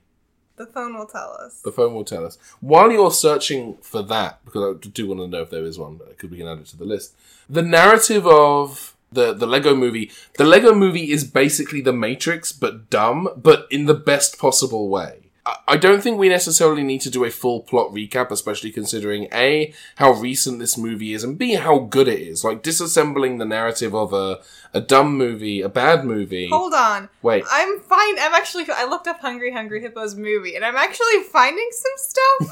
The 0.61 0.71
phone 0.71 0.97
will 0.97 1.07
tell 1.07 1.35
us. 1.39 1.61
The 1.61 1.71
phone 1.71 1.93
will 1.93 2.05
tell 2.05 2.25
us. 2.25 2.37
While 2.59 2.91
you're 2.91 3.11
searching 3.11 3.77
for 3.81 4.03
that, 4.03 4.43
because 4.45 4.77
I 4.77 4.87
do 4.87 5.07
want 5.07 5.21
to 5.21 5.27
know 5.27 5.41
if 5.41 5.49
there 5.49 5.63
is 5.63 5.79
one, 5.79 5.97
because 5.97 6.29
we 6.29 6.37
can 6.37 6.47
add 6.47 6.59
it 6.59 6.67
to 6.67 6.77
the 6.77 6.85
list. 6.85 7.15
The 7.49 7.63
narrative 7.63 8.27
of 8.27 8.95
the 9.11 9.33
the 9.33 9.47
Lego 9.47 9.75
movie, 9.75 10.11
the 10.37 10.45
Lego 10.45 10.73
movie 10.73 11.11
is 11.11 11.23
basically 11.23 11.81
the 11.81 11.93
Matrix, 11.93 12.51
but 12.51 12.89
dumb, 12.89 13.29
but 13.35 13.67
in 13.71 13.85
the 13.85 13.93
best 13.93 14.37
possible 14.37 14.89
way. 14.89 15.20
I- 15.45 15.77
don't 15.77 16.01
think 16.03 16.19
we 16.19 16.29
necessarily 16.29 16.83
need 16.83 17.01
to 17.01 17.09
do 17.09 17.23
a 17.23 17.31
full 17.31 17.61
plot 17.61 17.91
recap, 17.91 18.29
especially 18.29 18.71
considering 18.71 19.27
A, 19.33 19.73
how 19.95 20.11
recent 20.11 20.59
this 20.59 20.77
movie 20.77 21.13
is, 21.13 21.23
and 21.23 21.37
B, 21.37 21.53
how 21.55 21.79
good 21.79 22.07
it 22.07 22.19
is. 22.19 22.43
Like, 22.43 22.61
disassembling 22.61 23.39
the 23.39 23.45
narrative 23.45 23.95
of 23.95 24.13
a, 24.13 24.41
a 24.73 24.81
dumb 24.81 25.17
movie, 25.17 25.61
a 25.61 25.69
bad 25.69 26.05
movie. 26.05 26.49
Hold 26.49 26.73
on. 26.75 27.09
Wait. 27.23 27.43
I'm 27.49 27.79
fine. 27.79 28.19
I'm 28.19 28.33
actually. 28.35 28.65
I 28.73 28.85
looked 28.85 29.07
up 29.07 29.19
Hungry 29.21 29.51
Hungry 29.51 29.81
Hippos 29.81 30.15
movie, 30.15 30.55
and 30.55 30.63
I'm 30.63 30.75
actually 30.75 31.23
finding 31.23 31.69
some 31.71 31.91
stuff. 31.97 32.41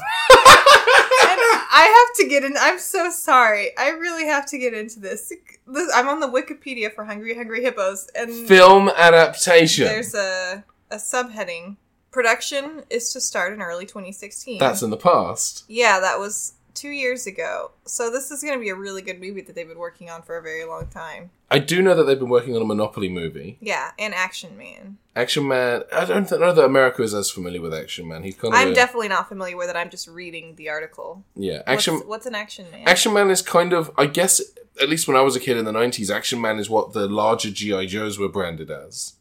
and 1.30 1.40
I 1.72 2.06
have 2.08 2.16
to 2.16 2.28
get 2.28 2.42
in. 2.44 2.54
I'm 2.58 2.78
so 2.78 3.10
sorry. 3.10 3.70
I 3.78 3.90
really 3.90 4.26
have 4.26 4.46
to 4.46 4.58
get 4.58 4.74
into 4.74 4.98
this. 4.98 5.32
This- 5.66 5.92
I'm 5.94 6.08
on 6.08 6.18
the 6.20 6.28
Wikipedia 6.28 6.92
for 6.92 7.04
Hungry 7.04 7.36
Hungry 7.36 7.62
Hippos, 7.62 8.08
and 8.16 8.48
Film 8.48 8.88
adaptation. 8.96 9.84
there's 9.86 10.14
a 10.14 10.64
a 10.90 10.96
subheading. 10.96 11.76
Production 12.10 12.82
is 12.90 13.12
to 13.12 13.20
start 13.20 13.52
in 13.52 13.62
early 13.62 13.86
2016. 13.86 14.58
That's 14.58 14.82
in 14.82 14.90
the 14.90 14.96
past. 14.96 15.64
yeah, 15.68 16.00
that 16.00 16.18
was 16.18 16.54
two 16.74 16.90
years 16.90 17.26
ago. 17.26 17.72
So 17.84 18.10
this 18.10 18.30
is 18.30 18.42
going 18.42 18.54
to 18.54 18.60
be 18.60 18.68
a 18.70 18.74
really 18.74 19.02
good 19.02 19.20
movie 19.20 19.40
that 19.42 19.54
they've 19.54 19.68
been 19.68 19.78
working 19.78 20.08
on 20.08 20.22
for 20.22 20.36
a 20.36 20.42
very 20.42 20.64
long 20.64 20.86
time. 20.86 21.30
I 21.50 21.58
do 21.58 21.82
know 21.82 21.94
that 21.94 22.04
they've 22.04 22.18
been 22.18 22.28
working 22.28 22.54
on 22.56 22.62
a 22.62 22.64
Monopoly 22.64 23.08
movie. 23.08 23.58
Yeah, 23.60 23.90
and 23.98 24.14
Action 24.14 24.56
Man. 24.56 24.98
Action 25.16 25.46
Man. 25.48 25.82
I 25.92 26.04
don't 26.04 26.30
know 26.30 26.52
that 26.52 26.64
America 26.64 27.02
is 27.02 27.12
as 27.12 27.30
familiar 27.30 27.60
with 27.60 27.74
Action 27.74 28.06
Man. 28.08 28.22
He's 28.22 28.36
kind 28.36 28.54
of 28.54 28.60
I'm 28.60 28.70
a- 28.70 28.74
definitely 28.74 29.08
not 29.08 29.28
familiar 29.28 29.56
with 29.56 29.68
it. 29.68 29.76
I'm 29.76 29.90
just 29.90 30.06
reading 30.08 30.54
the 30.56 30.68
article. 30.68 31.24
yeah. 31.34 31.62
Action 31.66 31.94
What's, 31.94 32.06
what's 32.06 32.26
an 32.26 32.34
Action 32.36 32.66
Man? 32.70 32.86
Action 32.86 33.12
Man 33.12 33.30
is 33.30 33.42
kind 33.42 33.72
of 33.72 33.90
I 33.98 34.06
guess 34.06 34.40
at 34.80 34.88
least 34.88 35.06
when 35.08 35.16
I 35.16 35.20
was 35.22 35.34
a 35.36 35.40
kid 35.40 35.56
in 35.56 35.64
the 35.64 35.72
nineties, 35.72 36.10
Action 36.10 36.40
Man 36.40 36.58
is 36.58 36.70
what 36.70 36.92
the 36.92 37.06
larger 37.08 37.50
GI 37.50 37.86
Joes 37.86 38.18
were 38.18 38.28
branded 38.28 38.70
as. 38.70 39.14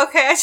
Okay, 0.00 0.28
I, 0.32 0.36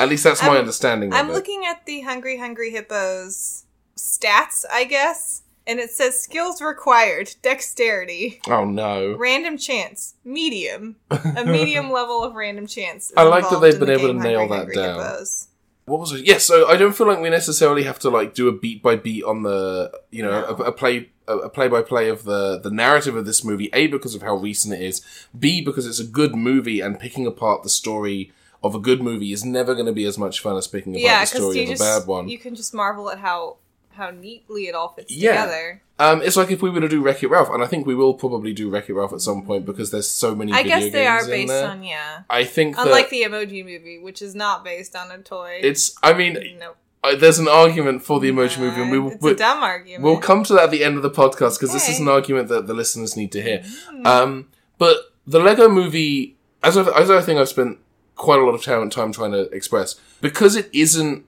At 0.00 0.08
least 0.08 0.24
that's 0.24 0.42
my 0.42 0.48
I'm- 0.48 0.58
understanding. 0.58 1.12
I'm 1.12 1.30
it. 1.30 1.32
looking 1.32 1.64
at 1.66 1.86
the 1.86 2.00
Hungry 2.00 2.38
Hungry 2.38 2.70
Hippos 2.70 3.64
stats, 3.96 4.64
I 4.72 4.84
guess, 4.84 5.42
and 5.66 5.78
it 5.78 5.90
says 5.90 6.20
skills 6.20 6.60
required: 6.62 7.34
dexterity, 7.42 8.40
Oh 8.48 8.64
no! 8.64 9.14
random 9.16 9.58
chance, 9.58 10.14
medium, 10.24 10.96
a 11.10 11.44
medium 11.46 11.90
level 11.92 12.24
of 12.24 12.34
random 12.34 12.66
chance. 12.66 13.12
I 13.16 13.22
like 13.24 13.48
that 13.50 13.60
they've 13.60 13.74
in 13.74 13.80
the 13.80 13.86
been 13.86 13.94
able 14.00 14.08
to 14.08 14.14
nail 14.14 14.48
that 14.48 14.56
Hungry 14.56 14.74
down. 14.74 14.98
Hippos. 14.98 15.46
What 15.86 15.98
was 16.00 16.12
it? 16.12 16.24
Yes. 16.24 16.44
so 16.44 16.68
I 16.68 16.76
don't 16.76 16.94
feel 16.94 17.08
like 17.08 17.20
we 17.20 17.30
necessarily 17.30 17.82
have 17.82 17.98
to 18.00 18.10
like 18.10 18.32
do 18.34 18.48
a 18.48 18.52
beat 18.52 18.80
by 18.82 18.94
beat 18.96 19.24
on 19.24 19.42
the 19.42 19.90
you 20.10 20.22
know 20.22 20.30
No. 20.30 20.46
a, 20.46 20.68
a 20.68 20.72
play 20.72 21.10
a 21.26 21.48
play 21.48 21.68
by 21.68 21.82
play 21.82 22.08
of 22.08 22.24
the 22.24 22.58
the 22.60 22.70
narrative 22.70 23.16
of 23.16 23.24
this 23.26 23.44
movie. 23.44 23.70
A 23.72 23.86
because 23.88 24.14
of 24.14 24.22
how 24.22 24.34
recent 24.36 24.72
it 24.74 24.80
is. 24.82 25.02
B 25.38 25.60
because 25.60 25.86
it's 25.86 25.98
a 26.00 26.04
good 26.04 26.34
movie 26.34 26.80
and 26.80 26.98
picking 26.98 27.26
apart 27.26 27.62
the 27.64 27.68
story 27.68 28.32
of 28.62 28.74
a 28.74 28.78
good 28.78 29.02
movie 29.02 29.32
is 29.32 29.44
never 29.44 29.74
going 29.74 29.86
to 29.86 29.92
be 29.92 30.04
as 30.04 30.18
much 30.18 30.40
fun 30.40 30.56
as 30.56 30.64
speaking 30.64 30.92
about 30.94 31.02
Yeah, 31.02 31.20
the 31.20 31.26
story 31.26 31.64
of 31.64 31.70
a 31.70 31.74
bad 31.76 32.06
one. 32.06 32.28
you 32.28 32.38
can 32.38 32.54
just 32.54 32.74
marvel 32.74 33.10
at 33.10 33.18
how 33.18 33.56
how 33.92 34.10
neatly 34.10 34.66
it 34.68 34.74
all 34.74 34.88
fits 34.88 35.12
Yeah. 35.12 35.32
together. 35.44 35.82
Um, 35.98 36.22
it's 36.22 36.36
like 36.36 36.50
if 36.50 36.62
we 36.62 36.70
were 36.70 36.80
to 36.80 36.88
do 36.88 37.02
Wreck 37.02 37.22
It 37.22 37.28
Ralph, 37.28 37.50
and 37.50 37.62
I 37.62 37.66
think 37.66 37.86
we 37.86 37.94
will 37.94 38.14
probably 38.14 38.54
do 38.54 38.70
Wreck 38.70 38.88
It 38.88 38.94
Ralph 38.94 39.12
at 39.12 39.20
some 39.20 39.44
point 39.44 39.66
because 39.66 39.90
there's 39.90 40.08
so 40.08 40.34
many. 40.34 40.52
I 40.52 40.62
guess 40.62 40.90
they 40.92 41.06
are 41.06 41.26
based 41.26 41.48
there. 41.48 41.68
on 41.68 41.82
yeah. 41.82 42.22
I 42.30 42.44
think 42.44 42.76
that 42.76 42.86
Unlike 42.86 43.10
the 43.10 43.22
Emoji 43.24 43.62
Movie, 43.64 43.98
which 44.00 44.22
is 44.22 44.34
not 44.34 44.64
based 44.64 44.96
on 44.96 45.10
a 45.10 45.18
toy. 45.18 45.60
it's. 45.62 45.94
I 46.02 46.14
mean, 46.14 46.38
nope. 46.58 46.76
uh, 47.04 47.16
there's 47.16 47.38
an 47.38 47.48
argument 47.48 48.02
for 48.02 48.18
the 48.20 48.30
emoji 48.30 48.58
movie, 48.58 48.80
and 48.80 48.90
we 48.90 48.98
will. 48.98 49.10
it's 49.12 49.22
we- 49.22 49.32
a 49.32 49.34
dumb 49.36 49.62
argument. 49.62 50.02
We'll 50.04 50.18
come 50.20 50.44
to 50.44 50.54
that 50.54 50.64
at 50.64 50.70
the 50.70 50.82
end 50.84 50.96
of 50.96 51.02
the 51.02 51.10
podcast 51.10 51.58
because 51.58 51.72
this 51.74 51.88
is 51.90 52.00
an 52.00 52.08
argument 52.08 52.48
that 52.48 52.66
the 52.66 52.72
listeners 52.74 53.16
need 53.16 53.32
to 53.32 53.42
hear. 53.42 53.58
Mm. 53.92 54.06
Um, 54.06 54.48
but 54.78 54.96
the 55.26 55.40
Lego 55.40 55.68
movie, 55.68 56.36
as 56.62 56.78
I, 56.78 56.82
as 56.98 57.10
I 57.10 57.20
think 57.20 57.38
I've 57.38 57.48
spent 57.50 57.78
quite 58.20 58.38
a 58.38 58.44
lot 58.44 58.54
of 58.54 58.62
time, 58.62 58.90
time 58.90 59.12
trying 59.12 59.32
to 59.32 59.48
express, 59.50 59.94
because 60.20 60.54
it 60.54 60.68
isn't 60.74 61.24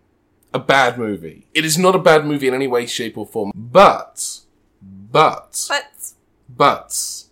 a 0.53 0.59
bad 0.59 0.99
movie. 0.99 1.47
It 1.55 1.65
is 1.65 1.79
not 1.79 1.95
a 1.95 1.99
bad 1.99 2.27
movie 2.27 2.49
in 2.49 2.55
any 2.55 2.67
way, 2.67 2.85
shape, 2.85 3.17
or 3.17 3.27
form. 3.27 3.51
But, 3.55 4.41
but, 4.83 5.67
But 5.69 6.13
but, 6.55 7.25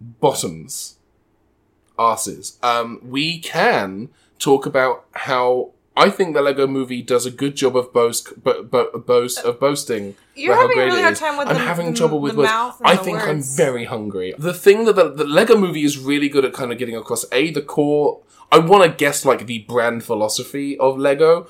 bottoms, 0.00 0.96
asses. 1.98 2.58
Um, 2.62 3.00
we 3.02 3.38
can 3.38 4.08
talk 4.38 4.64
about 4.64 5.04
how 5.12 5.72
I 5.94 6.08
think 6.08 6.34
the 6.34 6.40
Lego 6.40 6.66
movie 6.66 7.02
does 7.02 7.26
a 7.26 7.30
good 7.30 7.54
job 7.54 7.76
of 7.76 7.92
boast, 7.92 8.42
bo- 8.42 8.62
bo- 8.62 8.98
boast 8.98 9.40
of 9.40 9.60
boasting. 9.60 10.16
You're 10.36 10.54
having 10.54 10.78
a 10.78 10.84
really 10.84 11.02
hard 11.02 11.16
time 11.16 11.36
with 11.38 11.48
I'm 11.48 11.54
the- 11.54 11.60
having 11.60 11.90
the- 11.92 11.96
trouble 11.96 12.20
with 12.20 12.32
the 12.34 12.40
words. 12.40 12.50
I 12.84 12.96
think 12.96 13.18
words. 13.18 13.28
I'm 13.28 13.56
very 13.56 13.84
hungry. 13.84 14.34
The 14.38 14.54
thing 14.54 14.84
that 14.84 14.94
the, 14.96 15.08
the 15.10 15.24
Lego 15.24 15.56
movie 15.56 15.84
is 15.84 15.98
really 15.98 16.28
good 16.28 16.44
at 16.44 16.52
kind 16.52 16.70
of 16.72 16.78
getting 16.78 16.96
across 16.96 17.24
a 17.32 17.50
the 17.50 17.62
core. 17.62 18.20
I 18.52 18.58
want 18.58 18.84
to 18.84 18.90
guess 18.90 19.24
like 19.24 19.46
the 19.46 19.60
brand 19.60 20.04
philosophy 20.04 20.78
of 20.78 20.98
Lego, 20.98 21.48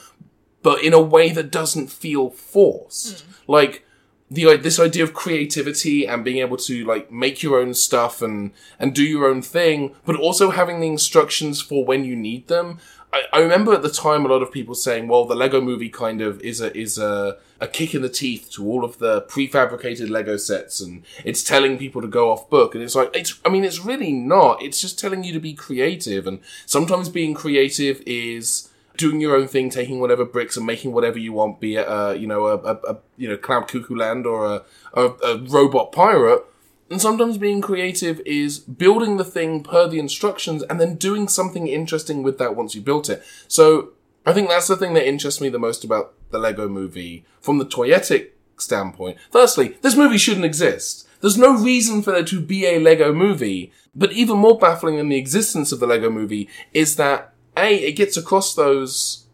but 0.62 0.83
in 0.83 0.92
a 0.94 1.01
way 1.01 1.31
that 1.31 1.51
doesn't 1.51 1.88
feel 1.88 2.31
forced. 2.31 3.20
Hmm. 3.20 3.33
Like 3.53 3.83
the 4.31 4.57
this 4.57 4.81
idea 4.81 5.05
of 5.05 5.14
creativity 5.14 6.07
and 6.07 6.25
being 6.25 6.38
able 6.38 6.57
to 6.57 6.85
like 6.85 7.12
make 7.12 7.42
your 7.42 7.61
own 7.61 7.75
stuff 7.75 8.22
and 8.22 8.53
and 8.79 8.94
do 8.94 9.05
your 9.05 9.27
own 9.27 9.42
thing, 9.42 9.94
but 10.05 10.16
also 10.16 10.51
having 10.51 10.81
the 10.81 10.87
instructions 10.88 11.61
for 11.61 11.85
when 11.85 12.05
you 12.05 12.16
need 12.16 12.49
them. 12.49 12.79
I, 13.16 13.38
I 13.38 13.40
remember 13.40 13.72
at 13.72 13.83
the 13.83 13.90
time 13.90 14.24
a 14.24 14.29
lot 14.29 14.42
of 14.42 14.52
people 14.52 14.74
saying, 14.74 15.09
"Well, 15.09 15.24
the 15.24 15.35
Lego 15.35 15.61
Movie 15.61 15.88
kind 15.88 16.20
of 16.20 16.40
is 16.40 16.61
a 16.61 16.76
is 16.76 16.98
a 16.98 17.38
a 17.61 17.66
kick 17.66 17.94
in 17.94 18.02
the 18.02 18.09
teeth 18.09 18.50
to 18.52 18.66
all 18.68 18.85
of 18.85 18.98
the 18.98 19.22
prefabricated 19.22 20.11
Lego 20.11 20.37
sets, 20.37 20.81
and 20.81 21.05
it's 21.24 21.42
telling 21.42 21.79
people 21.79 22.02
to 22.02 22.09
go 22.09 22.31
off 22.31 22.50
book." 22.50 22.74
And 22.74 22.85
it's 22.85 22.94
like, 22.94 23.16
it's 23.16 23.40
I 23.44 23.48
mean, 23.48 23.64
it's 23.64 23.85
really 23.85 24.12
not. 24.12 24.62
It's 24.62 24.81
just 24.81 24.98
telling 24.98 25.24
you 25.24 25.33
to 25.33 25.40
be 25.40 25.55
creative, 25.55 26.26
and 26.26 26.40
sometimes 26.66 27.09
being 27.09 27.35
creative 27.35 28.02
is 28.07 28.68
doing 28.96 29.20
your 29.20 29.37
own 29.37 29.48
thing, 29.48 29.70
taking 29.70 30.00
whatever 30.00 30.24
bricks 30.24 30.57
and 30.57 30.66
making 30.66 30.92
whatever 30.92 31.18
you 31.18 31.33
want, 31.33 31.61
be 31.61 31.76
it 31.76 31.88
uh, 31.88 32.12
you 32.12 32.26
know 32.26 32.46
a, 32.46 32.57
a, 32.59 32.74
a 32.88 32.96
you 33.16 33.29
know 33.29 33.37
cloud 33.37 33.68
cuckoo 33.68 33.96
land 33.96 34.26
or 34.26 34.46
a, 34.46 34.62
a, 34.94 35.05
a 35.24 35.38
robot 35.38 35.92
pirate. 35.92 36.44
And 36.88 37.01
sometimes 37.01 37.37
being 37.37 37.61
creative 37.61 38.20
is 38.25 38.61
building 38.61 39.16
the 39.16 39.25
thing 39.25 39.64
per 39.64 39.88
the 39.88 39.99
instructions 39.99 40.62
and 40.62 40.81
then 40.81 40.94
doing 40.96 41.27
something 41.27 41.66
interesting 41.66 42.22
with 42.22 42.38
that 42.38 42.55
once 42.55 42.75
you 42.75 42.81
built 42.81 43.11
it. 43.11 43.25
So 43.49 43.90
I 44.25 44.33
think 44.33 44.49
that's 44.49 44.68
the 44.68 44.77
thing 44.77 44.94
that 44.94 45.09
interests 45.09 45.40
me 45.40 45.49
the 45.49 45.59
most 45.59 45.83
about 45.83 46.14
the 46.31 46.38
Lego 46.38 46.68
movie 46.68 47.25
from 47.40 47.59
the 47.59 47.66
toyetic 47.66 48.31
standpoint. 48.57 49.18
Firstly, 49.31 49.77
this 49.83 49.96
movie 49.96 50.18
shouldn't 50.18 50.44
exist. 50.44 51.09
There's 51.20 51.38
no 51.38 51.57
reason 51.57 52.03
for 52.03 52.12
there 52.12 52.25
to 52.25 52.40
be 52.40 52.66
a 52.66 52.79
Lego 52.79 53.12
movie. 53.12 53.72
But 53.94 54.12
even 54.12 54.38
more 54.38 54.59
baffling 54.59 54.96
than 54.96 55.09
the 55.09 55.16
existence 55.16 55.72
of 55.72 55.81
the 55.81 55.87
Lego 55.87 56.11
movie 56.11 56.49
is 56.72 56.96
that 56.96 57.33
A, 57.57 57.75
it 57.75 57.92
gets 57.92 58.16
across 58.16 58.55
those 58.55 59.27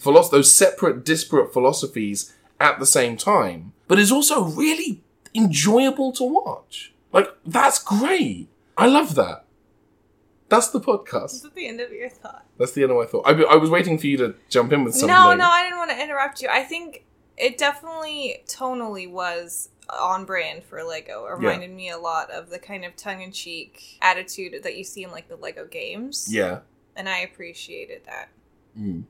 philosoph- 0.00 0.30
those 0.30 0.54
separate, 0.54 1.04
disparate 1.04 1.52
philosophies 1.52 2.32
at 2.60 2.78
the 2.78 2.86
same 2.86 3.16
time, 3.16 3.72
but 3.88 3.98
is 3.98 4.12
also 4.12 4.44
really 4.44 5.02
enjoyable 5.34 6.12
to 6.12 6.24
watch. 6.24 6.93
Like, 7.14 7.30
that's 7.46 7.82
great. 7.82 8.48
I 8.76 8.88
love 8.88 9.14
that. 9.14 9.44
That's 10.48 10.68
the 10.68 10.80
is 10.80 10.84
podcast. 10.84 11.42
that 11.42 11.54
the 11.54 11.68
end 11.68 11.80
of 11.80 11.92
your 11.92 12.08
thought? 12.08 12.44
That's 12.58 12.72
the 12.72 12.82
end 12.82 12.90
of 12.92 12.98
my 12.98 13.06
thought. 13.06 13.22
I, 13.24 13.42
I 13.44 13.56
was 13.56 13.70
waiting 13.70 13.98
for 13.98 14.06
you 14.08 14.16
to 14.18 14.34
jump 14.48 14.72
in 14.72 14.84
with 14.84 14.94
something. 14.94 15.08
No, 15.08 15.32
no, 15.32 15.48
I 15.48 15.62
didn't 15.62 15.78
want 15.78 15.90
to 15.92 16.02
interrupt 16.02 16.42
you. 16.42 16.48
I 16.50 16.64
think 16.64 17.04
it 17.36 17.56
definitely 17.56 18.42
tonally 18.46 19.10
was 19.10 19.70
on 19.88 20.24
brand 20.24 20.64
for 20.64 20.82
Lego. 20.82 21.24
It 21.26 21.38
reminded 21.38 21.70
me 21.70 21.88
a 21.90 21.98
lot 21.98 22.30
of 22.30 22.50
the 22.50 22.58
kind 22.58 22.84
of 22.84 22.96
tongue 22.96 23.22
in 23.22 23.30
cheek 23.30 23.98
attitude 24.02 24.62
that 24.64 24.76
you 24.76 24.82
see 24.82 25.04
in 25.04 25.10
like 25.10 25.28
the 25.28 25.36
Lego 25.36 25.66
games. 25.66 26.26
Yeah. 26.28 26.60
And 26.96 27.08
I 27.08 27.18
appreciated 27.18 28.02
that. 28.06 28.28
Mm. 28.78 29.04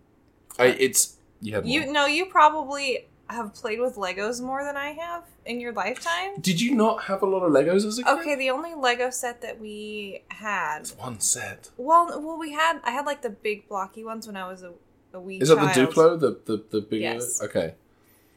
I, 0.58 0.66
it's. 0.66 1.16
You 1.40 1.52
You 1.64 1.90
know, 1.92 2.06
you 2.06 2.26
probably 2.26 3.06
have 3.30 3.54
played 3.54 3.80
with 3.80 3.96
Legos 3.96 4.40
more 4.40 4.64
than 4.64 4.76
I 4.76 4.90
have 4.92 5.24
in 5.46 5.60
your 5.60 5.72
lifetime. 5.72 6.40
Did 6.40 6.60
you 6.60 6.74
not 6.74 7.04
have 7.04 7.22
a 7.22 7.26
lot 7.26 7.40
of 7.40 7.52
Legos 7.52 7.84
as 7.86 7.98
a 7.98 8.02
kid? 8.04 8.10
Okay, 8.20 8.34
the 8.34 8.50
only 8.50 8.74
Lego 8.74 9.10
set 9.10 9.40
that 9.42 9.60
we 9.60 10.22
had. 10.28 10.88
One 10.98 11.20
set. 11.20 11.70
Well, 11.76 12.20
well, 12.20 12.38
we 12.38 12.52
had. 12.52 12.80
I 12.84 12.90
had 12.90 13.06
like 13.06 13.22
the 13.22 13.30
big 13.30 13.68
blocky 13.68 14.04
ones 14.04 14.26
when 14.26 14.36
I 14.36 14.46
was 14.48 14.62
a, 14.62 14.72
a 15.12 15.20
wee 15.20 15.38
Is 15.38 15.48
that 15.48 15.56
child. 15.56 15.74
the 15.74 15.92
Duplo? 15.92 16.20
The 16.20 16.40
the 16.44 16.64
the 16.70 16.80
bigger? 16.80 17.02
Yes. 17.02 17.42
Okay. 17.42 17.74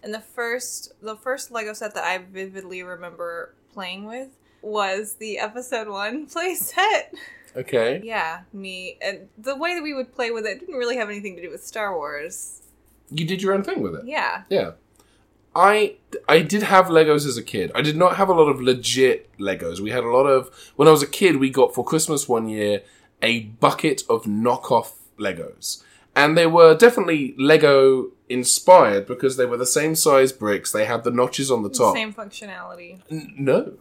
And 0.03 0.13
the 0.13 0.21
first 0.21 0.93
the 1.01 1.15
first 1.15 1.51
Lego 1.51 1.73
set 1.73 1.93
that 1.95 2.03
I 2.03 2.17
vividly 2.19 2.83
remember 2.83 3.53
playing 3.73 4.05
with 4.05 4.29
was 4.61 5.15
the 5.15 5.37
episode 5.39 5.87
one 5.87 6.25
play 6.27 6.55
set. 6.55 7.13
Okay. 7.55 8.01
Yeah, 8.03 8.41
me 8.53 8.97
and 9.01 9.27
the 9.37 9.55
way 9.55 9.73
that 9.73 9.81
we 9.81 9.93
would 9.93 10.13
play 10.13 10.31
with 10.31 10.45
it 10.45 10.59
didn't 10.59 10.75
really 10.75 10.97
have 10.97 11.09
anything 11.09 11.35
to 11.35 11.41
do 11.41 11.49
with 11.49 11.63
Star 11.63 11.95
Wars. 11.95 12.61
You 13.09 13.25
did 13.25 13.41
your 13.41 13.53
own 13.53 13.63
thing 13.63 13.81
with 13.81 13.95
it. 13.95 14.05
Yeah. 14.05 14.43
Yeah. 14.49 14.71
I 15.55 15.95
I 16.29 16.41
did 16.41 16.63
have 16.63 16.85
Legos 16.87 17.25
as 17.25 17.37
a 17.37 17.43
kid. 17.43 17.71
I 17.73 17.81
did 17.81 17.97
not 17.97 18.17
have 18.17 18.29
a 18.29 18.33
lot 18.33 18.47
of 18.47 18.61
legit 18.61 19.29
Legos. 19.39 19.79
We 19.79 19.89
had 19.91 20.03
a 20.03 20.09
lot 20.09 20.25
of 20.25 20.49
when 20.75 20.87
I 20.87 20.91
was 20.91 21.01
a 21.01 21.07
kid, 21.07 21.37
we 21.37 21.49
got 21.49 21.73
for 21.73 21.83
Christmas 21.83 22.27
one 22.27 22.47
year 22.47 22.83
a 23.21 23.39
bucket 23.41 24.03
of 24.09 24.25
knockoff 24.25 24.93
Legos. 25.17 25.83
And 26.15 26.37
they 26.37 26.47
were 26.47 26.75
definitely 26.75 27.35
Lego 27.37 28.11
inspired 28.29 29.05
because 29.05 29.37
they 29.37 29.45
were 29.45 29.57
the 29.57 29.65
same 29.65 29.95
size 29.95 30.31
bricks. 30.31 30.71
They 30.71 30.85
had 30.85 31.03
the 31.03 31.11
notches 31.11 31.49
on 31.51 31.63
the 31.63 31.69
top. 31.69 31.95
Same 31.95 32.13
functionality. 32.13 32.99
N- 33.09 33.33
no. 33.37 33.73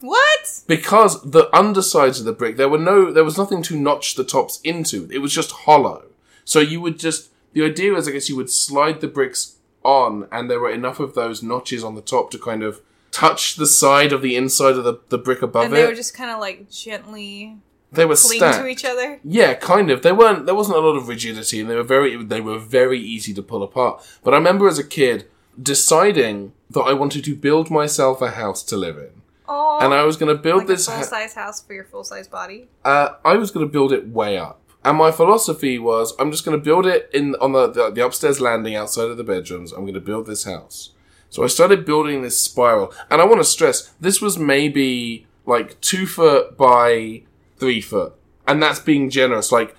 What? 0.00 0.62
Because 0.66 1.22
the 1.22 1.48
undersides 1.56 2.18
of 2.18 2.26
the 2.26 2.32
brick, 2.32 2.56
there 2.56 2.68
were 2.68 2.78
no, 2.78 3.12
there 3.12 3.24
was 3.24 3.38
nothing 3.38 3.62
to 3.62 3.78
notch 3.78 4.14
the 4.14 4.24
tops 4.24 4.60
into. 4.62 5.08
It 5.10 5.18
was 5.18 5.32
just 5.32 5.52
hollow. 5.52 6.06
So 6.44 6.60
you 6.60 6.80
would 6.80 6.98
just, 6.98 7.30
the 7.56 7.64
idea 7.64 7.92
was, 7.92 8.06
I 8.06 8.10
guess, 8.10 8.28
you 8.28 8.36
would 8.36 8.50
slide 8.50 9.00
the 9.00 9.08
bricks 9.08 9.56
on, 9.82 10.28
and 10.30 10.50
there 10.50 10.60
were 10.60 10.70
enough 10.70 11.00
of 11.00 11.14
those 11.14 11.42
notches 11.42 11.82
on 11.82 11.94
the 11.94 12.02
top 12.02 12.30
to 12.32 12.38
kind 12.38 12.62
of 12.62 12.82
touch 13.12 13.56
the 13.56 13.66
side 13.66 14.12
of 14.12 14.20
the 14.20 14.36
inside 14.36 14.76
of 14.76 14.84
the, 14.84 15.00
the 15.08 15.16
brick 15.16 15.40
above 15.40 15.62
it. 15.62 15.66
and 15.68 15.74
it. 15.74 15.80
they 15.80 15.86
were 15.86 15.94
just 15.94 16.14
kind 16.14 16.30
of 16.30 16.38
like 16.38 16.68
gently 16.70 17.56
they 17.90 18.04
were 18.04 18.14
cling 18.14 18.40
stacked. 18.40 18.58
to 18.58 18.66
each 18.66 18.84
other. 18.84 19.20
Yeah, 19.24 19.54
kind 19.54 19.90
of. 19.90 20.02
They 20.02 20.12
weren't. 20.12 20.44
There 20.44 20.54
wasn't 20.54 20.76
a 20.76 20.80
lot 20.80 20.96
of 20.96 21.08
rigidity, 21.08 21.58
and 21.58 21.70
they 21.70 21.76
were 21.76 21.82
very. 21.82 22.22
They 22.22 22.42
were 22.42 22.58
very 22.58 23.00
easy 23.00 23.32
to 23.32 23.42
pull 23.42 23.62
apart. 23.62 24.06
But 24.22 24.34
I 24.34 24.36
remember 24.36 24.68
as 24.68 24.78
a 24.78 24.84
kid 24.84 25.26
deciding 25.60 26.52
that 26.68 26.82
I 26.82 26.92
wanted 26.92 27.24
to 27.24 27.34
build 27.34 27.70
myself 27.70 28.20
a 28.20 28.32
house 28.32 28.62
to 28.64 28.76
live 28.76 28.98
in, 28.98 29.22
Oh, 29.48 29.78
and 29.80 29.94
I 29.94 30.02
was 30.02 30.18
going 30.18 30.36
to 30.36 30.42
build 30.42 30.58
like 30.58 30.66
this. 30.66 30.86
full 30.90 31.02
size 31.04 31.32
house 31.32 31.62
for 31.62 31.72
your 31.72 31.84
full 31.84 32.04
size 32.04 32.28
body. 32.28 32.68
uh, 32.84 33.14
I 33.24 33.36
was 33.36 33.50
going 33.50 33.64
to 33.64 33.72
build 33.72 33.94
it 33.94 34.08
way 34.08 34.36
up. 34.36 34.60
And 34.86 34.96
my 34.96 35.10
philosophy 35.10 35.80
was, 35.80 36.14
I'm 36.16 36.30
just 36.30 36.44
going 36.44 36.56
to 36.56 36.64
build 36.64 36.86
it 36.86 37.10
in 37.12 37.34
on 37.40 37.50
the, 37.50 37.66
the 37.66 37.90
the 37.90 38.06
upstairs 38.06 38.40
landing 38.40 38.76
outside 38.76 39.10
of 39.10 39.16
the 39.16 39.24
bedrooms. 39.24 39.72
I'm 39.72 39.80
going 39.80 39.94
to 39.94 40.00
build 40.00 40.26
this 40.26 40.44
house. 40.44 40.92
So 41.28 41.42
I 41.42 41.48
started 41.48 41.84
building 41.84 42.22
this 42.22 42.40
spiral, 42.40 42.94
and 43.10 43.20
I 43.20 43.24
want 43.24 43.40
to 43.40 43.44
stress 43.44 43.92
this 44.00 44.22
was 44.22 44.38
maybe 44.38 45.26
like 45.44 45.80
two 45.80 46.06
foot 46.06 46.56
by 46.56 47.22
three 47.58 47.80
foot, 47.80 48.14
and 48.46 48.62
that's 48.62 48.78
being 48.78 49.10
generous. 49.10 49.50
Like 49.50 49.74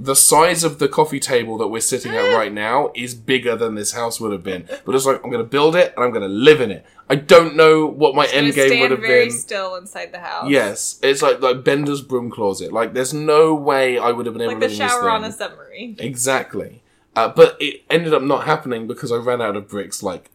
the 0.00 0.14
size 0.14 0.62
of 0.62 0.78
the 0.78 0.86
coffee 0.88 1.18
table 1.18 1.58
that 1.58 1.66
we're 1.66 1.80
sitting 1.80 2.12
at 2.14 2.32
right 2.32 2.52
now 2.52 2.92
is 2.94 3.14
bigger 3.16 3.56
than 3.56 3.74
this 3.74 3.92
house 3.92 4.20
would 4.20 4.30
have 4.30 4.44
been. 4.44 4.68
But 4.84 4.94
it's 4.94 5.04
like 5.04 5.16
I'm 5.24 5.30
going 5.30 5.42
to 5.42 5.48
build 5.50 5.74
it 5.74 5.92
and 5.96 6.04
I'm 6.04 6.12
going 6.12 6.22
to 6.22 6.28
live 6.28 6.60
in 6.60 6.70
it. 6.70 6.86
I 7.10 7.16
don't 7.16 7.56
know 7.56 7.86
what 7.86 8.14
my 8.14 8.26
end 8.26 8.54
game 8.54 8.80
would 8.80 8.90
have 8.92 9.00
very 9.00 9.24
been. 9.28 9.32
still 9.36 9.74
inside 9.76 10.12
the 10.12 10.20
house. 10.20 10.48
Yes, 10.48 11.00
it's 11.02 11.20
like 11.20 11.40
like 11.40 11.64
Bender's 11.64 12.00
broom 12.02 12.30
closet. 12.30 12.72
Like, 12.72 12.92
there's 12.94 13.12
no 13.14 13.54
way 13.54 13.98
I 13.98 14.10
would 14.12 14.26
have 14.26 14.34
been 14.34 14.42
able 14.42 14.52
like 14.54 14.60
to 14.62 14.68
the 14.68 14.74
live 14.74 14.80
in 14.80 14.86
this 14.86 14.92
shower 15.00 15.10
on 15.10 15.24
a 15.24 15.32
submarine. 15.32 15.96
Exactly, 15.98 16.82
uh, 17.16 17.28
but 17.30 17.56
it 17.60 17.82
ended 17.90 18.14
up 18.14 18.22
not 18.22 18.44
happening 18.44 18.86
because 18.86 19.10
I 19.10 19.16
ran 19.16 19.40
out 19.42 19.56
of 19.56 19.68
bricks 19.68 20.02
like 20.02 20.30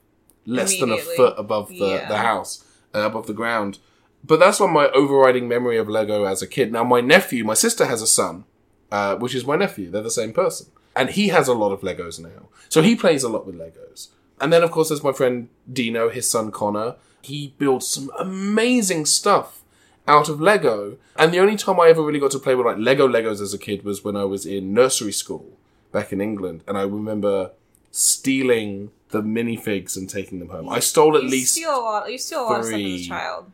less 0.46 0.78
than 0.78 0.92
a 0.92 0.98
foot 0.98 1.36
above 1.38 1.70
the 1.70 1.76
Yeah. 1.76 2.08
the 2.10 2.18
house, 2.18 2.66
uh, 2.94 3.00
above 3.00 3.28
the 3.28 3.34
ground. 3.34 3.80
But 4.26 4.40
that's 4.40 4.60
one 4.60 4.74
my 4.74 4.88
overriding 4.90 5.48
memory 5.48 5.78
of 5.78 5.88
Lego 5.88 6.24
as 6.26 6.42
a 6.42 6.48
kid. 6.48 6.72
Now, 6.72 6.84
my 6.84 7.02
nephew, 7.02 7.44
my 7.44 7.54
sister 7.54 7.86
has 7.86 8.02
a 8.02 8.08
son, 8.08 8.46
uh, 8.94 9.16
which 9.16 9.34
is 9.34 9.46
my 9.46 9.56
nephew. 9.56 9.90
They're 9.90 10.04
the 10.04 10.12
same 10.12 10.34
person, 10.34 10.68
and 10.96 11.10
he 11.10 11.30
has 11.30 11.48
a 11.48 11.54
lot 11.54 11.72
of 11.72 11.82
Legos 11.82 12.20
now. 12.20 12.48
So 12.70 12.82
he 12.84 12.96
plays 12.96 13.24
a 13.24 13.30
lot 13.30 13.46
with 13.48 13.56
Legos. 13.56 14.10
And 14.40 14.54
then, 14.54 14.62
of 14.62 14.72
course, 14.72 14.90
there's 14.90 15.04
my 15.04 15.14
friend 15.14 15.50
Dino, 15.72 16.10
his 16.10 16.30
son 16.30 16.52
Connor. 16.52 16.96
He 17.22 17.56
builds 17.58 17.88
some 17.88 18.12
amazing 18.20 19.06
stuff 19.06 19.64
out 20.08 20.30
of 20.30 20.40
Lego. 20.40 20.98
And 21.16 21.34
the 21.34 21.40
only 21.40 21.56
time 21.56 21.80
I 21.80 21.88
ever 21.88 22.04
really 22.04 22.20
got 22.20 22.32
to 22.32 22.40
play 22.40 22.54
with 22.54 22.66
like 22.68 22.78
Lego 22.78 23.08
Legos 23.08 23.42
as 23.42 23.54
a 23.54 23.58
kid 23.58 23.84
was 23.84 24.04
when 24.04 24.16
I 24.16 24.26
was 24.26 24.46
in 24.46 24.74
nursery 24.74 25.14
school 25.14 25.58
back 25.92 26.12
in 26.14 26.22
England. 26.22 26.64
And 26.68 26.78
I 26.78 26.84
remember 26.84 27.52
stealing 27.90 28.92
the 29.10 29.22
minifigs 29.22 29.96
and 29.96 30.10
taking 30.10 30.40
them 30.40 30.50
home. 30.50 30.68
I 30.70 30.80
stole 30.80 31.16
at 31.16 31.24
you 31.24 31.30
least. 31.30 31.54
steal 31.54 31.70
a 31.70 31.82
lot. 31.82 32.12
You 32.12 32.18
steal 32.18 32.42
a 32.42 32.44
lot 32.44 32.60
of 32.60 32.66
stuff 32.66 32.80
as 32.80 32.84
a 32.84 33.08
child. 33.08 33.52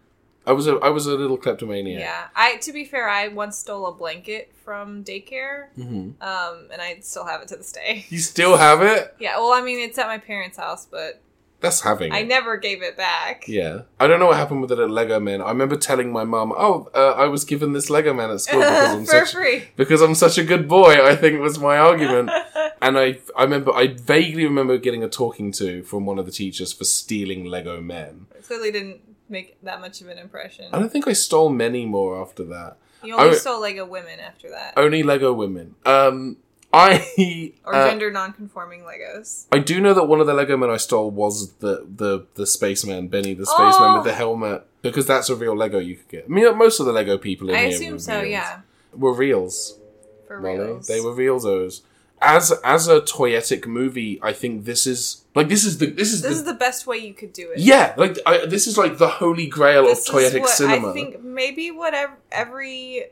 I 0.49 0.53
was 0.53 0.65
a 0.67 0.75
I 0.77 0.89
was 0.89 1.05
a 1.05 1.15
little 1.15 1.37
kleptomaniac. 1.37 1.99
Yeah. 2.01 2.27
I 2.35 2.57
to 2.65 2.71
be 2.73 2.83
fair, 2.85 3.07
I 3.07 3.27
once 3.27 3.57
stole 3.57 3.85
a 3.85 3.93
blanket 3.93 4.51
from 4.65 5.03
daycare, 5.03 5.69
hmm 5.75 6.11
um, 6.31 6.55
and 6.73 6.81
I 6.81 6.97
still 7.01 7.25
have 7.25 7.41
it 7.43 7.47
to 7.49 7.55
this 7.57 7.71
day. 7.71 8.05
You 8.09 8.17
still 8.19 8.57
have 8.57 8.81
it? 8.81 9.15
Yeah. 9.19 9.37
Well, 9.37 9.53
I 9.53 9.61
mean, 9.61 9.79
it's 9.79 9.97
at 9.97 10.07
my 10.07 10.17
parents' 10.17 10.57
house, 10.57 10.85
but 10.85 11.21
That's 11.61 11.81
having. 11.81 12.11
I 12.13 12.19
it. 12.19 12.27
never 12.27 12.57
gave 12.57 12.81
it 12.81 12.95
back. 12.97 13.45
Yeah. 13.47 13.81
I 13.99 14.07
don't 14.07 14.19
know 14.19 14.27
what 14.27 14.37
happened 14.37 14.61
with 14.61 14.71
it 14.71 14.79
at 14.79 14.89
Lego 14.89 15.19
Man. 15.19 15.41
I 15.41 15.49
remember 15.49 15.75
telling 15.77 16.11
my 16.11 16.23
mum, 16.23 16.51
"Oh, 16.57 16.89
uh, 16.95 17.13
I 17.23 17.25
was 17.27 17.43
given 17.45 17.73
this 17.73 17.89
Lego 17.89 18.13
Man 18.13 18.31
at 18.31 18.41
school 18.41 18.61
because 18.61 18.93
I'm 18.95 19.05
For 19.05 19.25
such 19.25 19.31
free. 19.33 19.63
because 19.75 20.01
I'm 20.01 20.15
such 20.15 20.37
a 20.39 20.43
good 20.43 20.67
boy." 20.67 20.93
I 21.11 21.15
think 21.15 21.39
was 21.39 21.59
my 21.59 21.77
argument. 21.77 22.31
And 22.81 22.97
I, 22.97 23.19
I 23.37 23.43
remember, 23.43 23.73
I 23.75 23.87
vaguely 23.87 24.45
remember 24.45 24.77
getting 24.77 25.03
a 25.03 25.09
talking 25.09 25.51
to 25.59 25.83
from 25.83 26.05
one 26.05 26.17
of 26.17 26.25
the 26.25 26.31
teachers 26.31 26.71
for 26.71 26.85
stealing 26.85 27.43
Lego 27.43 27.81
Men. 27.81 28.27
It 28.33 28.45
clearly 28.47 28.71
didn't 28.71 29.01
make 29.29 29.61
that 29.63 29.79
much 29.81 30.01
of 30.01 30.07
an 30.09 30.17
impression. 30.17 30.65
I 30.73 30.79
don't 30.79 30.91
think 30.91 31.07
I 31.07 31.13
stole 31.13 31.49
many 31.49 31.85
more 31.85 32.21
after 32.21 32.43
that. 32.45 32.77
You 33.03 33.15
only 33.15 33.29
I- 33.31 33.39
stole 33.39 33.61
Lego 33.61 33.85
women 33.85 34.19
after 34.19 34.49
that, 34.49 34.73
Only 34.77 35.03
Lego 35.03 35.31
women. 35.33 35.75
Um, 35.85 36.37
I 36.71 37.53
or 37.65 37.73
uh, 37.73 37.87
gender 37.89 38.11
non-conforming 38.11 38.81
Legos. 38.81 39.47
I 39.51 39.59
do 39.59 39.79
know 39.79 39.93
that 39.93 40.03
one 40.05 40.19
of 40.19 40.27
the 40.27 40.33
Lego 40.33 40.55
men 40.57 40.69
I 40.69 40.77
stole 40.77 41.09
was 41.09 41.53
the 41.53 41.87
the 41.95 42.27
the 42.35 42.45
spaceman 42.45 43.07
Benny 43.07 43.33
the 43.33 43.45
spaceman 43.45 43.89
Oh. 43.91 43.95
with 43.95 44.03
the 44.03 44.13
helmet 44.13 44.65
because 44.81 45.07
that's 45.07 45.29
a 45.29 45.35
real 45.35 45.55
Lego 45.55 45.79
you 45.79 45.95
could 45.95 46.09
get. 46.09 46.25
I 46.25 46.27
mean, 46.27 46.57
most 46.57 46.79
of 46.79 46.85
the 46.85 46.91
Lego 46.91 47.17
people 47.17 47.49
in 47.49 47.55
I 47.55 47.59
here 47.65 47.69
assume 47.69 47.93
were 47.93 47.99
so. 47.99 48.19
reals. 48.19 48.29
Yeah. 48.31 48.59
were 48.93 49.13
reals. 49.13 49.79
For 50.27 50.39
Molly. 50.39 50.59
reals. 50.59 50.87
They 50.87 51.01
were 51.01 51.11
realzos. 51.15 51.81
As 52.21 52.51
as 52.63 52.87
a 52.89 52.99
toyetic 53.01 53.65
movie, 53.65 54.19
I 54.21 54.33
think 54.33 54.65
this 54.65 54.85
is 54.85 55.23
like 55.35 55.47
this 55.47 55.63
is 55.63 55.77
the 55.77 55.85
this 55.87 56.11
is 56.11 56.21
This 56.21 56.31
the, 56.31 56.37
is 56.37 56.43
the 56.43 56.53
best 56.53 56.85
way 56.85 56.97
you 56.97 57.13
could 57.13 57.31
do 57.31 57.49
it. 57.51 57.59
yeah 57.59 57.93
like 57.97 58.17
I, 58.25 58.45
this 58.45 58.67
is 58.67 58.77
like 58.77 58.97
the 58.97 59.07
holy 59.07 59.47
grail 59.47 59.85
This 59.85 60.07
of 60.09 60.15
toyetic 60.15 60.41
what 60.41 60.49
cinema. 60.49 60.89
I 60.89 60.93
think 60.93 61.23
maybe 61.23 61.71
what 61.71 61.93
ev- 61.93 62.17
every 62.31 63.05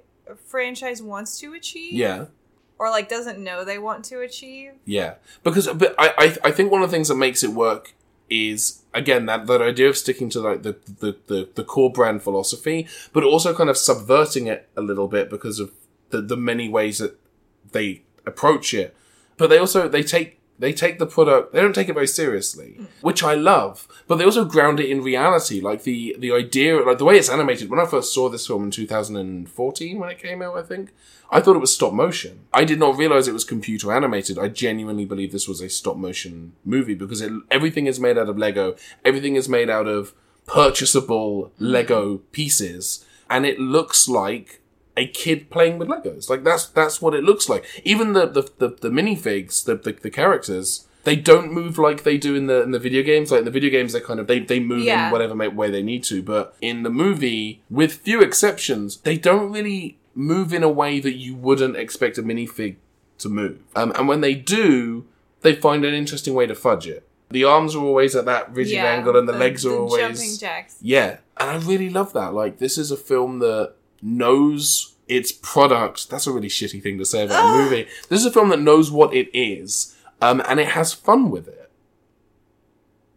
franchise 0.45 1.01
wants 1.01 1.39
to 1.39 1.53
achieve. 1.53 1.93
yeah, 1.93 2.25
Or 2.79 2.89
like 2.89 3.07
doesn't 3.07 3.39
know 3.39 3.63
they 3.63 3.79
want 3.79 4.03
to 4.05 4.19
achieve. 4.21 4.71
yeah. 4.85 5.15
Because 5.43 5.67
but 5.69 5.95
I, 5.97 6.13
I 6.17 6.37
I 6.49 6.51
think 6.51 6.71
one 6.71 6.81
of 6.83 6.89
the 6.91 6.95
things 6.95 7.07
that 7.07 7.15
makes 7.15 7.43
it 7.43 7.51
work 7.51 7.93
is 8.29 8.81
again 8.93 9.25
that 9.27 9.47
that 9.47 9.61
idea 9.61 9.87
of 9.87 9.95
sticking 9.95 10.29
to 10.31 10.41
like 10.41 10.63
the 10.63 10.75
the 10.99 11.15
the, 11.27 11.49
the 11.55 11.63
core 11.63 11.91
brand 11.91 12.23
philosophy, 12.23 12.87
but 13.13 13.23
also 13.23 13.53
kind 13.55 13.69
of 13.69 13.77
subverting 13.77 14.47
it 14.47 14.67
a 14.75 14.81
little 14.81 15.07
bit 15.07 15.29
because 15.29 15.59
of 15.61 15.71
the 16.09 16.21
the 16.21 16.35
many 16.35 16.67
ways 16.67 16.97
that 16.97 17.17
they 17.71 18.01
approach 18.27 18.73
it. 18.73 18.95
But 19.37 19.49
they 19.49 19.57
also 19.57 19.87
they 19.87 20.03
take 20.03 20.39
they 20.59 20.73
take 20.73 20.97
the 20.97 21.05
product 21.05 21.53
they 21.53 21.61
don't 21.61 21.73
take 21.73 21.89
it 21.89 21.93
very 21.93 22.07
seriously, 22.07 22.79
which 23.01 23.23
I 23.23 23.35
love. 23.35 23.87
But 24.07 24.17
they 24.17 24.25
also 24.25 24.45
ground 24.45 24.79
it 24.79 24.89
in 24.89 25.03
reality, 25.03 25.61
like 25.61 25.83
the 25.83 26.15
the 26.19 26.31
idea 26.31 26.83
like 26.83 26.97
the 26.97 27.05
way 27.05 27.17
it's 27.17 27.29
animated. 27.29 27.69
When 27.69 27.79
I 27.79 27.85
first 27.85 28.13
saw 28.13 28.29
this 28.29 28.47
film 28.47 28.65
in 28.65 28.71
2014 28.71 29.99
when 29.99 30.09
it 30.09 30.19
came 30.19 30.41
out, 30.41 30.57
I 30.57 30.63
think 30.63 30.93
I 31.29 31.39
thought 31.39 31.55
it 31.55 31.59
was 31.59 31.73
stop 31.73 31.93
motion. 31.93 32.45
I 32.53 32.63
did 32.63 32.79
not 32.79 32.97
realize 32.97 33.27
it 33.27 33.33
was 33.33 33.43
computer 33.43 33.91
animated. 33.91 34.39
I 34.39 34.47
genuinely 34.47 35.05
believe 35.05 35.31
this 35.31 35.47
was 35.47 35.61
a 35.61 35.69
stop 35.69 35.97
motion 35.97 36.53
movie 36.65 36.95
because 36.95 37.21
it, 37.21 37.31
everything 37.51 37.85
is 37.85 37.99
made 37.99 38.17
out 38.17 38.29
of 38.29 38.37
Lego. 38.37 38.75
Everything 39.05 39.35
is 39.35 39.47
made 39.47 39.69
out 39.69 39.87
of 39.87 40.13
purchasable 40.47 41.51
Lego 41.59 42.19
pieces, 42.31 43.05
and 43.29 43.45
it 43.45 43.59
looks 43.59 44.07
like 44.07 44.61
a 44.97 45.07
kid 45.07 45.49
playing 45.49 45.77
with 45.77 45.87
Legos. 45.87 46.29
Like 46.29 46.43
that's 46.43 46.65
that's 46.67 47.01
what 47.01 47.13
it 47.13 47.23
looks 47.23 47.47
like. 47.47 47.63
Even 47.83 48.13
the 48.13 48.25
the 48.25 48.41
the, 48.57 48.67
the 48.69 48.89
minifigs, 48.89 49.63
the, 49.63 49.75
the 49.75 49.93
the 49.93 50.09
characters, 50.09 50.87
they 51.03 51.15
don't 51.15 51.53
move 51.53 51.77
like 51.77 52.03
they 52.03 52.17
do 52.17 52.35
in 52.35 52.47
the 52.47 52.63
in 52.63 52.71
the 52.71 52.79
video 52.79 53.03
games. 53.03 53.31
Like 53.31 53.39
in 53.39 53.45
the 53.45 53.51
video 53.51 53.69
games, 53.69 53.93
they 53.93 54.01
kind 54.01 54.19
of 54.19 54.27
they 54.27 54.39
they 54.39 54.59
move 54.59 54.83
Yeah. 54.83 55.05
in 55.07 55.11
whatever 55.11 55.35
way 55.49 55.69
they 55.71 55.83
need 55.83 56.03
to. 56.05 56.21
But 56.23 56.55
in 56.61 56.83
the 56.83 56.89
movie, 56.89 57.61
with 57.69 57.93
few 57.93 58.21
exceptions, 58.21 58.97
they 58.97 59.17
don't 59.17 59.51
really 59.51 59.99
move 60.15 60.51
in 60.53 60.63
a 60.63 60.69
way 60.69 60.99
that 60.99 61.13
you 61.15 61.35
wouldn't 61.35 61.75
expect 61.77 62.17
a 62.17 62.23
minifig 62.23 62.75
to 63.19 63.29
move. 63.29 63.59
Um, 63.75 63.91
and 63.95 64.07
when 64.07 64.21
they 64.21 64.33
do, 64.33 65.05
they 65.41 65.53
find 65.55 65.85
an 65.85 65.93
interesting 65.93 66.33
way 66.33 66.47
to 66.47 66.55
fudge 66.55 66.87
it. 66.87 67.07
The 67.29 67.43
arms 67.43 67.75
are 67.75 67.83
always 67.83 68.15
at 68.15 68.25
that 68.25 68.51
rigid 68.53 68.79
angle, 68.79 69.15
and 69.17 69.27
the, 69.27 69.33
legs 69.33 69.65
are 69.65 69.75
always 69.77 69.99
jumping 69.99 70.37
jacks. 70.39 70.77
yeah, 70.81 71.17
and 71.37 71.49
I 71.49 71.57
really 71.57 71.89
love 71.89 72.13
that. 72.13 72.33
Like, 72.33 72.57
this 72.57 72.77
is 72.77 72.89
a 72.89 72.95
film 72.97 73.39
that 73.39 73.73
knows 74.01 74.95
its 75.07 75.31
product. 75.31 76.09
That's 76.09 76.27
a 76.27 76.31
really 76.31 76.49
shitty 76.49 76.81
thing 76.81 76.97
to 76.97 77.05
say 77.05 77.25
about 77.25 77.55
a 77.55 77.57
movie. 77.57 77.87
This 78.09 78.21
is 78.21 78.25
a 78.25 78.31
film 78.31 78.49
that 78.49 78.59
knows 78.59 78.91
what 78.91 79.13
it 79.13 79.29
is, 79.37 79.95
um, 80.21 80.41
and 80.47 80.59
it 80.59 80.69
has 80.69 80.93
fun 80.93 81.29
with 81.29 81.47
it. 81.47 81.71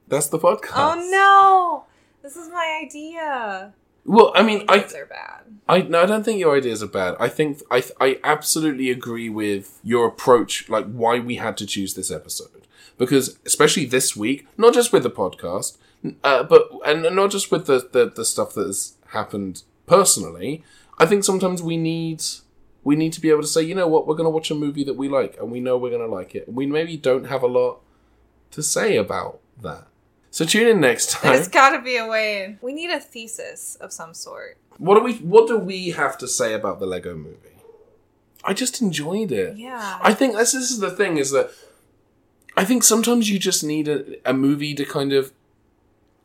That's 0.08 0.28
the 0.28 0.38
podcast. 0.38 0.72
Oh 0.74 1.08
no! 1.10 1.84
This 2.22 2.36
is 2.36 2.48
my 2.48 2.80
idea. 2.84 3.72
Well, 4.04 4.32
I 4.34 4.42
mean, 4.42 4.64
I 4.68 4.78
are 4.78 5.06
bad. 5.06 5.42
I 5.68 5.82
no, 5.82 6.02
I 6.02 6.06
don't 6.06 6.24
think 6.24 6.40
your 6.40 6.56
ideas 6.56 6.82
are 6.82 6.88
bad. 6.88 7.16
I 7.20 7.28
think 7.28 7.62
I 7.70 7.84
I 8.00 8.18
absolutely 8.24 8.90
agree 8.90 9.28
with 9.28 9.78
your 9.84 10.06
approach, 10.06 10.68
like 10.68 10.90
why 10.90 11.18
we 11.18 11.36
had 11.36 11.56
to 11.58 11.66
choose 11.66 11.94
this 11.94 12.10
episode 12.10 12.60
because 13.00 13.38
especially 13.46 13.86
this 13.86 14.14
week, 14.14 14.46
not 14.58 14.74
just 14.74 14.92
with 14.92 15.02
the 15.02 15.10
podcast, 15.10 15.78
uh, 16.22 16.42
but 16.42 16.68
and 16.84 17.02
not 17.16 17.30
just 17.30 17.50
with 17.50 17.66
the, 17.66 17.88
the 17.92 18.12
the 18.14 18.26
stuff 18.26 18.52
that 18.52 18.66
has 18.66 18.94
happened 19.08 19.62
personally. 19.90 20.62
I 20.98 21.06
think 21.06 21.24
sometimes 21.24 21.62
we 21.62 21.76
need 21.76 22.22
we 22.84 22.94
need 22.96 23.12
to 23.12 23.20
be 23.20 23.28
able 23.28 23.42
to 23.42 23.46
say, 23.48 23.62
you 23.62 23.74
know 23.74 23.88
what, 23.88 24.06
we're 24.06 24.14
going 24.14 24.26
to 24.26 24.30
watch 24.38 24.50
a 24.50 24.54
movie 24.54 24.84
that 24.84 24.94
we 24.94 25.08
like, 25.08 25.36
and 25.38 25.50
we 25.50 25.60
know 25.60 25.76
we're 25.76 25.90
going 25.90 26.08
to 26.08 26.14
like 26.14 26.34
it. 26.34 26.50
We 26.50 26.64
maybe 26.64 26.96
don't 26.96 27.26
have 27.26 27.42
a 27.42 27.46
lot 27.46 27.80
to 28.52 28.62
say 28.62 28.96
about 28.96 29.40
that. 29.60 29.86
So 30.30 30.44
tune 30.46 30.68
in 30.68 30.80
next 30.80 31.10
time. 31.12 31.34
There's 31.34 31.48
got 31.48 31.70
to 31.76 31.82
be 31.82 31.96
a 31.96 32.06
way. 32.06 32.56
We 32.62 32.72
need 32.72 32.90
a 32.90 33.00
thesis 33.00 33.76
of 33.80 33.92
some 33.92 34.14
sort. 34.14 34.56
What 34.78 34.94
do 34.94 35.02
we 35.02 35.14
What 35.16 35.48
do 35.48 35.58
we 35.58 35.90
have 35.90 36.16
to 36.18 36.28
say 36.28 36.54
about 36.54 36.78
the 36.78 36.86
Lego 36.86 37.14
Movie? 37.14 37.36
I 38.42 38.54
just 38.54 38.80
enjoyed 38.80 39.32
it. 39.32 39.58
Yeah. 39.58 39.98
I 40.00 40.14
think 40.14 40.34
this, 40.36 40.52
this 40.52 40.70
is 40.70 40.78
the 40.78 40.90
thing 40.90 41.18
is 41.18 41.32
that 41.32 41.50
I 42.56 42.64
think 42.64 42.82
sometimes 42.84 43.28
you 43.28 43.38
just 43.38 43.62
need 43.62 43.88
a, 43.88 43.98
a 44.24 44.32
movie 44.32 44.74
to 44.74 44.84
kind 44.84 45.12
of. 45.12 45.32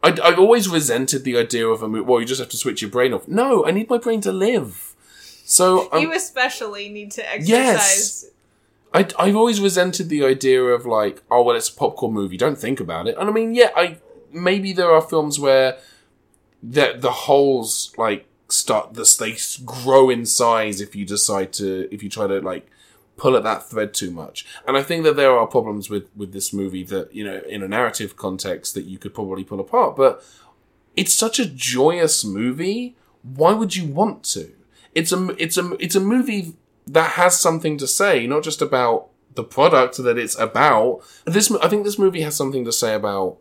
I, 0.06 0.15
I've 0.24 0.38
always 0.38 0.70
resented 0.70 1.24
the 1.24 1.36
idea 1.36 1.68
of 1.68 1.82
a 1.82 1.88
movie. 1.88 2.06
Well, 2.06 2.20
you 2.20 2.28
just 2.28 2.39
have 2.39 2.50
to 2.50 2.58
switch 2.58 2.82
your 2.82 2.91
brain 2.91 3.12
off. 3.12 3.28
No, 3.28 3.65
I 3.65 3.72
need 3.72 3.89
my 3.89 3.98
brain 3.98 4.22
to 4.22 4.32
live. 4.32 4.96
So 5.46 5.91
um, 5.91 6.02
you 6.02 6.13
especially 6.13 6.89
need 6.89 7.12
to 7.13 7.28
exercise. 7.28 7.50
Yes. 7.50 8.26
I, 8.94 9.08
I've 9.18 9.36
always 9.36 9.60
resented 9.60 10.10
the 10.10 10.24
idea 10.24 10.62
of 10.62 10.86
like, 10.86 11.24
oh 11.32 11.41
well, 11.41 11.56
it's 11.56 11.70
a 11.70 11.74
popcorn 11.74 12.13
movie. 12.13 12.38
Don't 12.38 12.58
think 12.58 12.80
about 12.80 13.08
it. 13.08 13.18
And 13.18 13.28
I 13.30 13.34
mean, 13.34 13.56
yeah, 13.56 13.72
I 13.76 13.98
maybe 14.32 14.74
there 14.74 14.91
are 14.91 15.02
films 15.02 15.39
where 15.39 15.78
that 16.62 17.02
the 17.02 17.12
holes 17.12 17.94
like 17.98 18.28
start 18.48 18.94
the 18.94 19.15
they 19.20 19.36
grow 19.65 20.12
in 20.12 20.26
size 20.26 20.82
if 20.82 20.96
you 20.96 21.04
decide 21.04 21.52
to 21.54 21.88
if 21.91 22.04
you 22.04 22.10
try 22.10 22.28
to 22.28 22.39
like 22.41 22.70
pull 23.17 23.36
at 23.36 23.43
that 23.43 23.69
thread 23.69 23.93
too 23.93 24.12
much. 24.12 24.45
And 24.67 24.78
I 24.78 24.84
think 24.84 25.04
that 25.04 25.15
there 25.15 25.32
are 25.32 25.47
problems 25.47 25.89
with 25.89 26.10
with 26.15 26.34
this 26.34 26.54
movie 26.54 26.84
that 26.84 27.13
you 27.13 27.23
know 27.23 27.41
in 27.47 27.63
a 27.63 27.67
narrative 27.67 28.15
context 28.15 28.73
that 28.73 28.86
you 28.86 28.97
could 28.97 29.13
probably 29.13 29.43
pull 29.43 29.60
apart. 29.60 29.95
But 29.95 30.23
it's 30.95 31.13
such 31.13 31.39
a 31.39 31.45
joyous 31.45 32.23
movie. 32.23 32.95
Why 33.21 33.54
would 33.54 33.75
you 33.75 33.86
want 33.86 34.23
to? 34.36 34.54
It's 34.93 35.12
a 35.12 35.36
it's 35.41 35.58
a 35.58 35.75
it's 35.80 35.95
a 35.95 35.99
movie 35.99 36.56
that 36.88 37.12
has 37.12 37.39
something 37.39 37.78
to 37.78 37.88
say, 37.88 38.28
not 38.28 38.43
just 38.43 38.62
about 38.62 39.10
the 39.34 39.43
product 39.43 39.97
that 39.97 40.17
it's 40.17 40.38
about. 40.38 41.01
This 41.25 41.51
I 41.51 41.67
think 41.67 41.84
this 41.84 41.99
movie 41.99 42.21
has 42.21 42.36
something 42.36 42.65
to 42.65 42.71
say 42.71 42.93
about 42.93 43.38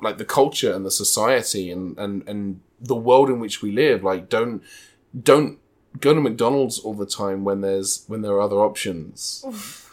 like 0.00 0.18
the 0.18 0.24
culture 0.24 0.72
and 0.72 0.84
the 0.84 0.90
society 0.90 1.70
and 1.70 1.98
and 1.98 2.26
and 2.28 2.60
the 2.80 2.96
world 2.96 3.30
in 3.30 3.40
which 3.40 3.62
we 3.62 3.72
live. 3.72 4.04
Like 4.04 4.28
don't 4.28 4.62
don't 5.20 5.58
go 6.00 6.12
to 6.14 6.20
McDonald's 6.20 6.78
all 6.78 6.94
the 6.94 7.06
time 7.06 7.44
when 7.44 7.60
there's 7.60 8.04
when 8.08 8.22
there 8.22 8.32
are 8.32 8.40
other 8.40 8.56
options. 8.56 9.44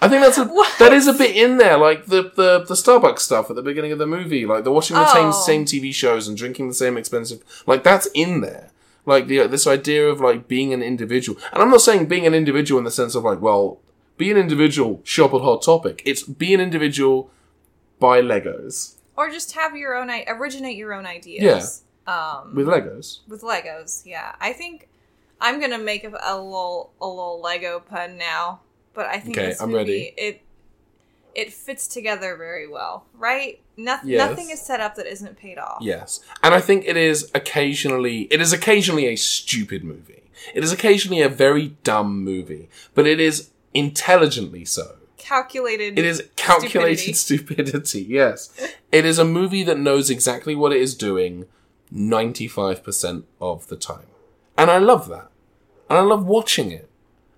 I 0.01 0.07
think 0.09 0.23
that's 0.23 0.37
a 0.37 0.45
What? 0.57 0.77
that 0.79 0.93
is 0.93 1.07
a 1.07 1.13
bit 1.13 1.35
in 1.35 1.57
there, 1.57 1.77
like 1.77 2.07
the 2.07 2.23
the 2.35 2.59
the 2.67 2.73
Starbucks 2.75 3.19
stuff 3.19 3.49
at 3.49 3.55
the 3.55 3.61
beginning 3.61 3.91
of 3.91 3.99
the 3.99 4.07
movie, 4.07 4.45
like 4.45 4.63
they're 4.63 4.73
watching 4.73 4.95
the 4.97 5.13
same 5.13 5.27
Oh. 5.27 5.31
same 5.31 5.65
TV 5.65 5.93
shows 5.93 6.27
and 6.27 6.35
drinking 6.37 6.67
the 6.67 6.73
same 6.73 6.97
expensive, 6.97 7.43
like 7.67 7.83
that's 7.83 8.07
in 8.13 8.41
there. 8.41 8.69
Like 9.05 9.27
the 9.27 9.47
this 9.47 9.65
idea 9.67 10.07
of 10.07 10.19
like 10.21 10.47
being 10.47 10.73
an 10.73 10.81
individual, 10.83 11.39
and 11.53 11.61
I'm 11.61 11.69
not 11.71 11.81
saying 11.81 12.05
being 12.07 12.25
an 12.27 12.33
individual 12.33 12.77
in 12.79 12.85
the 12.85 12.91
sense 12.91 13.15
of 13.15 13.23
like, 13.23 13.41
well, 13.41 13.79
be 14.17 14.29
an 14.31 14.37
individual, 14.37 15.01
shop 15.03 15.33
at 15.33 15.41
Hot 15.41 15.63
Topic. 15.63 16.01
It's 16.05 16.21
be 16.23 16.53
an 16.53 16.59
individual, 16.61 17.31
buy 17.99 18.21
Legos 18.21 18.95
Or 19.17 19.29
just 19.31 19.53
have 19.53 19.75
your 19.75 19.95
own, 19.95 20.09
i- 20.11 20.25
originate 20.27 20.77
your 20.77 20.93
own 20.93 21.05
ideas. 21.07 21.81
Um, 22.07 22.53
with 22.55 22.67
Legos. 22.67 23.19
with 23.27 23.41
Legos, 23.41 24.03
yeah. 24.05 24.35
I 24.39 24.53
think 24.53 24.87
I'm 25.41 25.59
gonna 25.59 25.79
make 25.79 26.03
a, 26.03 26.09
a 26.09 26.35
little 26.39 26.93
a 27.01 27.07
little 27.07 27.41
Lego 27.41 27.79
pun 27.81 28.17
now, 28.17 28.61
but 28.93 29.07
I 29.07 29.19
think 29.19 29.37
Okay, 29.37 29.47
this 29.47 29.61
I'm 29.61 29.69
movie 29.71 29.77
ready. 29.79 30.13
it 30.17 30.41
it 31.33 31.51
fits 31.53 31.87
together 31.87 32.35
very 32.35 32.67
well, 32.67 33.05
right? 33.17 33.59
No- 33.77 33.99
Yes. 34.03 34.29
Nothing 34.29 34.49
is 34.51 34.61
set 34.61 34.79
up 34.81 34.95
that 34.95 35.07
isn't 35.07 35.37
paid 35.37 35.57
off. 35.57 35.79
Yes, 35.81 36.19
and 36.43 36.53
I 36.53 36.59
think 36.61 36.85
it 36.85 36.95
is 36.97 37.31
occasionally 37.33 38.23
it 38.31 38.39
is 38.41 38.53
occasionally 38.53 39.07
a 39.07 39.15
stupid 39.15 39.83
movie. 39.83 40.23
It 40.53 40.63
is 40.63 40.71
occasionally 40.71 41.21
a 41.21 41.29
very 41.29 41.75
dumb 41.83 42.23
movie, 42.23 42.69
but 42.93 43.07
it 43.07 43.19
is 43.19 43.49
intelligently 43.73 44.65
so. 44.65 44.97
Calculated. 45.17 45.97
It 45.97 46.03
is 46.05 46.23
calculated 46.35 47.15
stupidity. 47.15 48.01
Yes, 48.03 48.49
it 48.91 49.05
is 49.05 49.17
a 49.17 49.25
movie 49.25 49.63
that 49.63 49.77
knows 49.79 50.09
exactly 50.09 50.53
what 50.55 50.71
it 50.73 50.81
is 50.81 50.93
doing 50.95 51.45
ninety 51.89 52.47
five 52.47 52.83
percent 52.83 53.25
of 53.39 53.67
the 53.67 53.77
time, 53.77 54.07
and 54.57 54.69
I 54.69 54.77
love 54.79 55.07
that, 55.09 55.29
and 55.91 55.99
I 55.99 56.03
love 56.03 56.25
watching 56.25 56.71
it, 56.71 56.89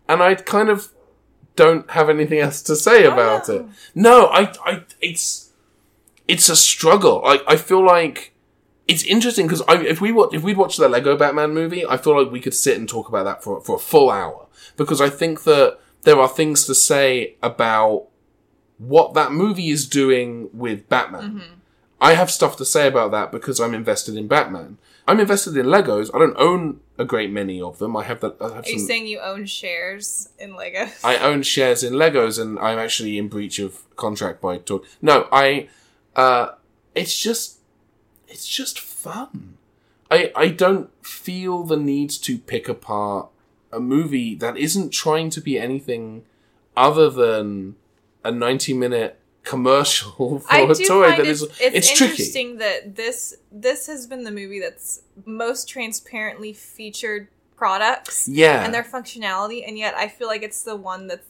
and 0.07 0.21
I 0.21 0.35
kind 0.35 0.69
of 0.69 0.89
don't 1.55 1.89
have 1.89 2.07
anything 2.07 2.37
else 2.37 2.61
to 2.61 2.75
say 2.75 3.03
about 3.03 3.49
it. 3.49 3.65
No, 3.95 4.27
I, 4.27 4.53
I, 4.63 4.83
it's, 5.01 5.51
it's 6.27 6.49
a 6.49 6.55
struggle. 6.55 7.21
Like 7.23 7.41
I 7.47 7.55
feel 7.55 7.83
like 7.83 8.33
it's 8.87 9.03
interesting 9.03 9.47
because 9.47 9.63
if 9.67 10.01
we 10.01 10.11
watch, 10.11 10.35
if 10.35 10.43
we'd 10.43 10.57
watched 10.57 10.77
the 10.77 10.87
Lego 10.87 11.17
Batman 11.17 11.51
movie, 11.51 11.83
I 11.83 11.97
feel 11.97 12.21
like 12.21 12.31
we 12.31 12.39
could 12.39 12.53
sit 12.53 12.77
and 12.77 12.87
talk 12.87 13.09
about 13.09 13.23
that 13.23 13.43
for 13.43 13.59
for 13.59 13.77
a 13.77 13.79
full 13.79 14.11
hour 14.11 14.45
because 14.77 15.01
I 15.01 15.09
think 15.09 15.45
that 15.45 15.79
there 16.03 16.19
are 16.19 16.29
things 16.29 16.65
to 16.65 16.75
say 16.75 17.35
about 17.41 18.07
what 18.77 19.15
that 19.15 19.31
movie 19.31 19.69
is 19.69 19.87
doing 19.87 20.49
with 20.53 20.87
Batman. 20.89 21.23
Mm-hmm. 21.23 21.53
I 21.99 22.13
have 22.13 22.29
stuff 22.29 22.55
to 22.57 22.65
say 22.65 22.87
about 22.87 23.09
that 23.11 23.31
because 23.31 23.59
I'm 23.59 23.73
invested 23.73 24.15
in 24.15 24.27
Batman. 24.27 24.77
I'm 25.07 25.19
invested 25.19 25.57
in 25.57 25.65
Legos. 25.65 26.09
I 26.13 26.19
don't 26.19 26.37
own 26.37 26.79
a 26.97 27.05
great 27.05 27.31
many 27.31 27.61
of 27.61 27.77
them. 27.79 27.97
I 27.97 28.03
have 28.03 28.21
that. 28.21 28.37
I 28.39 28.55
have 28.55 28.65
Are 28.65 28.69
you 28.69 28.79
saying 28.79 29.07
you 29.07 29.19
own 29.19 29.45
shares 29.45 30.29
in 30.39 30.53
Legos? 30.53 30.99
I 31.03 31.17
own 31.17 31.43
shares 31.43 31.83
in 31.83 31.93
Legos, 31.93 32.39
and 32.41 32.57
I'm 32.59 32.79
actually 32.79 33.17
in 33.17 33.27
breach 33.27 33.59
of 33.59 33.83
contract 33.95 34.41
by 34.41 34.57
talk. 34.57 34.85
No, 35.01 35.27
I. 35.31 35.69
Uh, 36.15 36.51
it's 36.95 37.19
just, 37.19 37.57
it's 38.27 38.47
just 38.47 38.79
fun. 38.79 39.57
I 40.09 40.31
I 40.35 40.47
don't 40.49 40.89
feel 41.05 41.63
the 41.63 41.77
need 41.77 42.11
to 42.11 42.37
pick 42.37 42.69
apart 42.69 43.29
a 43.71 43.79
movie 43.79 44.35
that 44.35 44.55
isn't 44.57 44.91
trying 44.91 45.29
to 45.31 45.41
be 45.41 45.57
anything 45.59 46.23
other 46.77 47.09
than 47.09 47.75
a 48.23 48.31
90 48.31 48.73
minute 48.73 49.19
commercial 49.43 50.39
for 50.39 50.53
I 50.53 50.59
a 50.59 50.73
toy 50.75 51.07
that 51.09 51.19
it's, 51.21 51.41
is 51.41 51.43
it's, 51.43 51.59
it's 51.61 51.87
tricky. 51.97 52.11
interesting 52.11 52.57
that 52.57 52.95
this 52.95 53.35
this 53.51 53.87
has 53.87 54.07
been 54.07 54.23
the 54.23 54.31
movie 54.31 54.59
that's 54.59 55.01
most 55.25 55.67
transparently 55.69 56.53
featured 56.53 57.27
products 57.55 58.27
Yeah. 58.27 58.63
and 58.65 58.73
their 58.73 58.83
functionality, 58.83 59.67
and 59.67 59.77
yet 59.77 59.93
I 59.95 60.07
feel 60.07 60.27
like 60.27 60.43
it's 60.43 60.63
the 60.63 60.75
one 60.75 61.07
that's 61.07 61.27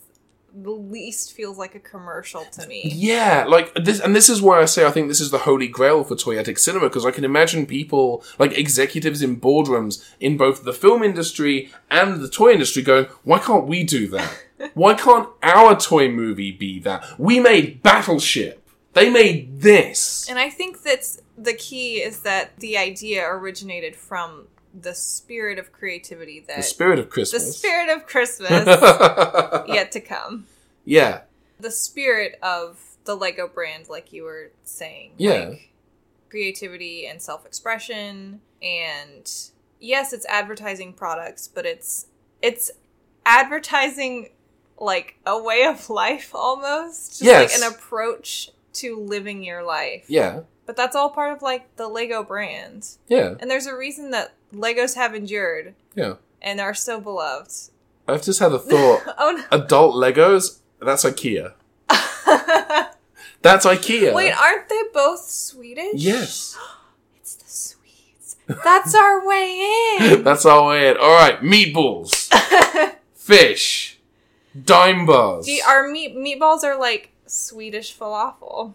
the 0.55 0.69
least 0.69 1.33
feels 1.33 1.57
like 1.57 1.73
a 1.73 1.79
commercial 1.79 2.45
to 2.45 2.67
me. 2.67 2.83
Yeah, 2.93 3.45
like 3.47 3.73
this, 3.73 3.99
and 3.99 4.15
this 4.15 4.29
is 4.29 4.39
why 4.39 4.61
I 4.61 4.65
say 4.65 4.85
I 4.85 4.91
think 4.91 5.07
this 5.07 5.19
is 5.19 5.31
the 5.31 5.39
holy 5.39 5.67
grail 5.67 6.03
for 6.03 6.15
toyetic 6.15 6.59
cinema 6.59 6.89
because 6.89 7.07
I 7.07 7.11
can 7.11 7.23
imagine 7.25 7.65
people, 7.65 8.23
like 8.37 8.55
executives 8.55 9.23
in 9.23 9.39
boardrooms 9.39 10.07
in 10.19 10.37
both 10.37 10.63
the 10.63 10.71
film 10.73 11.01
industry 11.01 11.71
and 11.89 12.21
the 12.21 12.29
toy 12.29 12.51
industry, 12.51 12.83
going, 12.83 13.07
"Why 13.23 13.39
can't 13.39 13.65
we 13.65 13.83
do 13.83 14.07
that? 14.09 14.31
Why 14.73 14.93
can't 14.93 15.29
our 15.41 15.75
toy 15.79 16.09
movie 16.09 16.51
be 16.51 16.79
that? 16.79 17.03
We 17.19 17.39
made 17.39 17.81
Battleship. 17.83 18.67
They 18.93 19.09
made 19.09 19.61
this." 19.61 20.27
And 20.29 20.37
I 20.39 20.49
think 20.49 20.81
that's 20.83 21.19
the 21.37 21.53
key 21.53 22.01
is 22.01 22.19
that 22.21 22.57
the 22.59 22.77
idea 22.77 23.25
originated 23.27 23.95
from 23.95 24.47
the 24.73 24.93
spirit 24.95 25.59
of 25.59 25.71
creativity 25.71 26.43
that 26.47 26.57
The 26.57 26.63
spirit 26.63 26.99
of 26.99 27.09
Christmas. 27.09 27.45
the 27.45 27.51
spirit 27.53 27.89
of 27.95 28.05
Christmas 28.07 28.49
yet 29.67 29.91
to 29.91 29.99
come. 29.99 30.47
yeah, 30.85 31.21
the 31.59 31.71
spirit 31.71 32.37
of 32.41 32.79
the 33.05 33.15
Lego 33.15 33.47
brand, 33.47 33.89
like 33.89 34.13
you 34.13 34.23
were 34.23 34.51
saying. 34.63 35.11
Yeah. 35.17 35.49
Like 35.49 35.69
creativity 36.29 37.05
and 37.05 37.21
self 37.21 37.45
expression 37.45 38.41
and 38.63 39.31
yes, 39.79 40.13
it's 40.13 40.25
advertising 40.27 40.93
products, 40.93 41.47
but 41.47 41.65
it's 41.65 42.07
it's 42.41 42.71
advertising 43.25 44.29
like 44.79 45.15
a 45.25 45.41
way 45.41 45.65
of 45.65 45.89
life 45.89 46.31
almost. 46.33 47.11
Just 47.11 47.21
Yes. 47.23 47.51
like 47.53 47.61
an 47.71 47.75
approach 47.75 48.51
to 48.73 48.99
living 48.99 49.43
your 49.43 49.63
life. 49.63 50.05
yeah, 50.07 50.41
But 50.65 50.75
that's 50.75 50.95
all 50.95 51.09
part 51.11 51.31
of 51.35 51.41
like 51.41 51.75
the 51.75 51.87
Lego 51.87 52.23
brand. 52.23 52.87
yeah, 53.07 53.35
And 53.39 53.49
there's 53.51 53.67
a 53.67 53.75
reason 53.75 54.11
that 54.11 54.33
Legos 54.53 54.95
have 54.95 55.13
endured 55.15 55.75
yeah. 55.95 56.15
and 56.41 56.59
are 56.59 56.73
so 56.73 56.99
beloved. 56.99 57.51
I've 58.07 58.23
just 58.23 58.39
had 58.39 58.51
a 58.51 58.59
thought. 58.59 59.01
Oh 59.17 59.31
no. 59.31 59.43
Adult 59.57 59.95
Legos. 59.95 60.59
That's 60.81 61.03
IKEA. 61.05 61.53
That's 63.41 63.65
IKEA. 63.65 64.13
Wait, 64.13 64.31
aren't 64.31 64.69
they 64.69 64.81
both 64.93 65.21
Swedish? 65.29 65.93
yes. 65.95 66.57
It's 67.17 67.35
the 67.35 67.49
Swedes. 67.49 68.35
That's 68.65 68.93
our 68.95 69.25
way 69.25 69.97
in. 70.01 70.23
That's 70.25 70.45
our 70.45 70.67
way 70.67 70.89
in. 70.89 70.97
All 70.97 71.13
right, 71.13 71.39
meatballs, 71.41 72.29
fish, 73.13 73.92
dime 74.65 75.05
bars. 75.05 75.45
See, 75.45 75.61
our 75.61 75.87
meat 75.87 76.15
meatballs 76.15 76.63
are 76.63 76.77
like 76.79 77.11
Swedish 77.25 77.97
falafel. 77.97 78.73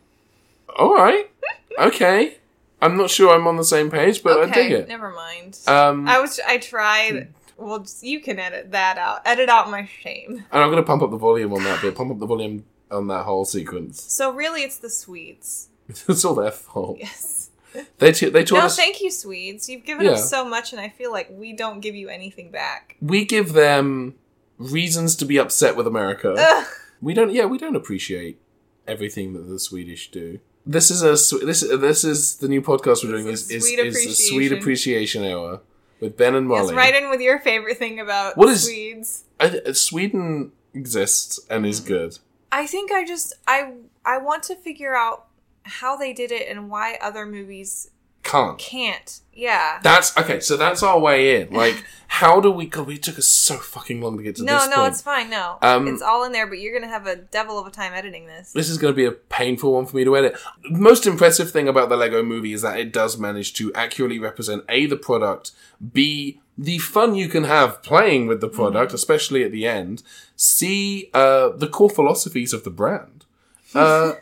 All 0.76 0.94
right, 0.94 1.30
okay. 1.78 2.36
I'm 2.80 2.96
not 2.96 3.10
sure 3.10 3.34
I'm 3.34 3.46
on 3.48 3.56
the 3.56 3.64
same 3.64 3.90
page, 3.90 4.22
but 4.22 4.38
I 4.40 4.50
dig 4.52 4.70
it. 4.70 4.88
never 4.88 5.10
mind. 5.10 5.58
Um, 5.66 6.06
I 6.08 6.20
was. 6.20 6.38
I 6.46 6.58
tried. 6.58 7.28
Well, 7.56 7.80
just- 7.80 8.04
you 8.04 8.20
can 8.20 8.38
edit 8.38 8.70
that 8.70 8.98
out. 8.98 9.22
Edit 9.24 9.48
out 9.48 9.68
my 9.68 9.84
shame. 10.00 10.44
and 10.52 10.62
I'm 10.62 10.70
going 10.70 10.82
to 10.82 10.86
pump 10.86 11.02
up 11.02 11.10
the 11.10 11.16
volume 11.16 11.52
on 11.52 11.64
that 11.64 11.82
bit. 11.82 11.96
Pump 11.96 12.12
up 12.12 12.18
the 12.20 12.26
volume 12.26 12.64
on 12.90 13.08
that 13.08 13.24
whole 13.24 13.44
sequence. 13.44 14.00
So 14.00 14.30
really, 14.32 14.62
it's 14.62 14.78
the 14.78 14.88
Swedes. 14.90 15.68
it's 15.88 16.24
all 16.24 16.36
their 16.36 16.52
fault. 16.52 16.98
Yes. 17.00 17.50
They 17.98 18.12
t- 18.12 18.28
they 18.30 18.44
taught 18.44 18.58
No, 18.58 18.64
us. 18.66 18.76
thank 18.76 19.00
you, 19.02 19.10
Swedes. 19.10 19.68
You've 19.68 19.84
given 19.84 20.06
Yeah. 20.06 20.12
us 20.12 20.30
so 20.30 20.44
much, 20.44 20.72
and 20.72 20.80
I 20.80 20.88
feel 20.88 21.10
like 21.10 21.28
we 21.30 21.52
don't 21.52 21.80
give 21.80 21.94
you 21.96 22.08
anything 22.08 22.50
back. 22.50 22.96
we 23.02 23.24
give 23.24 23.52
them 23.54 24.14
reasons 24.58 25.16
to 25.16 25.24
be 25.24 25.38
upset 25.38 25.76
with 25.76 25.86
America. 25.86 26.34
Ugh. 26.38 26.66
We 27.00 27.14
don't. 27.14 27.32
Yeah, 27.32 27.46
we 27.46 27.58
don't 27.58 27.76
appreciate 27.76 28.40
everything 28.86 29.32
that 29.34 29.42
the 29.48 29.58
Swedish 29.58 30.10
do. 30.10 30.40
This 30.66 30.90
is 30.90 31.02
a 31.02 31.12
this 31.44 31.60
this 31.60 32.04
is 32.04 32.36
the 32.36 32.48
new 32.48 32.60
podcast 32.60 33.04
we're 33.04 33.12
doing 33.12 33.28
It's 33.28 33.42
is 33.42 33.50
is, 33.50 33.62
Swede 33.64 33.78
is 33.86 34.06
a 34.06 34.14
Swede 34.14 34.52
appreciation. 34.52 35.24
hour 35.24 35.60
with 36.00 36.16
Ben 36.16 36.34
and 36.34 36.46
Molly. 36.46 36.66
Yes, 36.66 36.74
right 36.74 36.94
in 36.94 37.08
with 37.08 37.20
your 37.20 37.38
favorite 37.38 37.78
thing 37.78 38.00
about 38.00 38.36
What 38.36 38.48
is- 38.48 38.64
Swedes. 38.64 39.24
I 39.40 39.60
uh, 39.66 39.72
Sweden 39.72 40.52
exists 40.74 41.40
and 41.48 41.64
is 41.64 41.80
mm. 41.80 41.86
good. 41.86 42.18
I 42.50 42.66
think 42.66 42.90
I 42.90 43.04
just 43.04 43.34
I 43.46 43.74
I 44.04 44.18
want 44.18 44.42
to 44.44 44.56
figure 44.56 44.94
out 44.94 45.26
how 45.62 45.96
they 45.96 46.12
did 46.12 46.32
it 46.32 46.48
and 46.48 46.70
why 46.70 46.98
other 47.00 47.26
movies 47.26 47.90
Can't. 48.28 48.58
can't. 48.58 49.20
Yeah. 49.32 49.78
That's 49.82 50.16
okay. 50.16 50.40
So 50.40 50.56
that's 50.56 50.82
our 50.82 50.98
way 50.98 51.40
in. 51.40 51.48
Like, 51.58 51.84
how 52.08 52.40
do 52.40 52.50
we? 52.50 52.66
God, 52.66 52.86
we 52.86 52.98
took 52.98 53.18
us 53.18 53.26
so 53.26 53.56
fucking 53.56 54.00
long 54.00 54.16
to 54.16 54.22
get 54.22 54.36
to 54.36 54.44
no, 54.44 54.58
this 54.58 54.68
no, 54.68 54.76
point. 54.76 54.88
it's 54.92 55.02
fine. 55.02 55.30
No, 55.30 55.58
Um, 55.62 55.86
it's 55.88 56.02
all 56.02 56.24
in 56.24 56.32
there. 56.32 56.46
But 56.46 56.58
you're 56.58 56.72
gonna 56.72 56.90
have 56.92 57.06
a 57.06 57.16
devil 57.16 57.58
of 57.58 57.66
a 57.66 57.70
time 57.70 57.92
editing 57.92 58.26
this. 58.26 58.52
This 58.52 58.68
is 58.70 58.78
going 58.78 58.92
to 58.92 58.96
be 58.96 59.04
a 59.04 59.12
painful 59.12 59.72
one 59.74 59.86
for 59.86 59.96
me 59.96 60.04
to 60.04 60.16
edit. 60.16 60.36
Most 60.70 61.06
impressive 61.06 61.50
thing 61.50 61.68
about 61.68 61.88
the 61.90 61.96
Lego 61.96 62.22
movie 62.22 62.52
is 62.52 62.62
that 62.62 62.78
it 62.78 62.92
does 62.92 63.18
manage 63.18 63.52
to 63.54 63.72
accurately 63.74 64.18
represent 64.18 64.64
A, 64.68 64.86
the 64.86 64.96
product, 64.96 65.52
B, 65.92 66.40
the 66.56 66.78
fun 66.78 67.14
you 67.14 67.28
can 67.28 67.44
have 67.44 67.82
playing 67.82 68.26
with 68.26 68.40
the 68.40 68.48
product, 68.48 68.92
especially 68.92 69.44
at 69.44 69.52
the 69.52 69.66
end, 69.66 70.02
C, 70.34 71.10
uh, 71.14 71.50
the 71.50 71.68
core 71.68 71.90
philosophies 71.90 72.52
of 72.52 72.64
the 72.64 72.70
brand, 72.70 73.26
uh, 73.74 74.12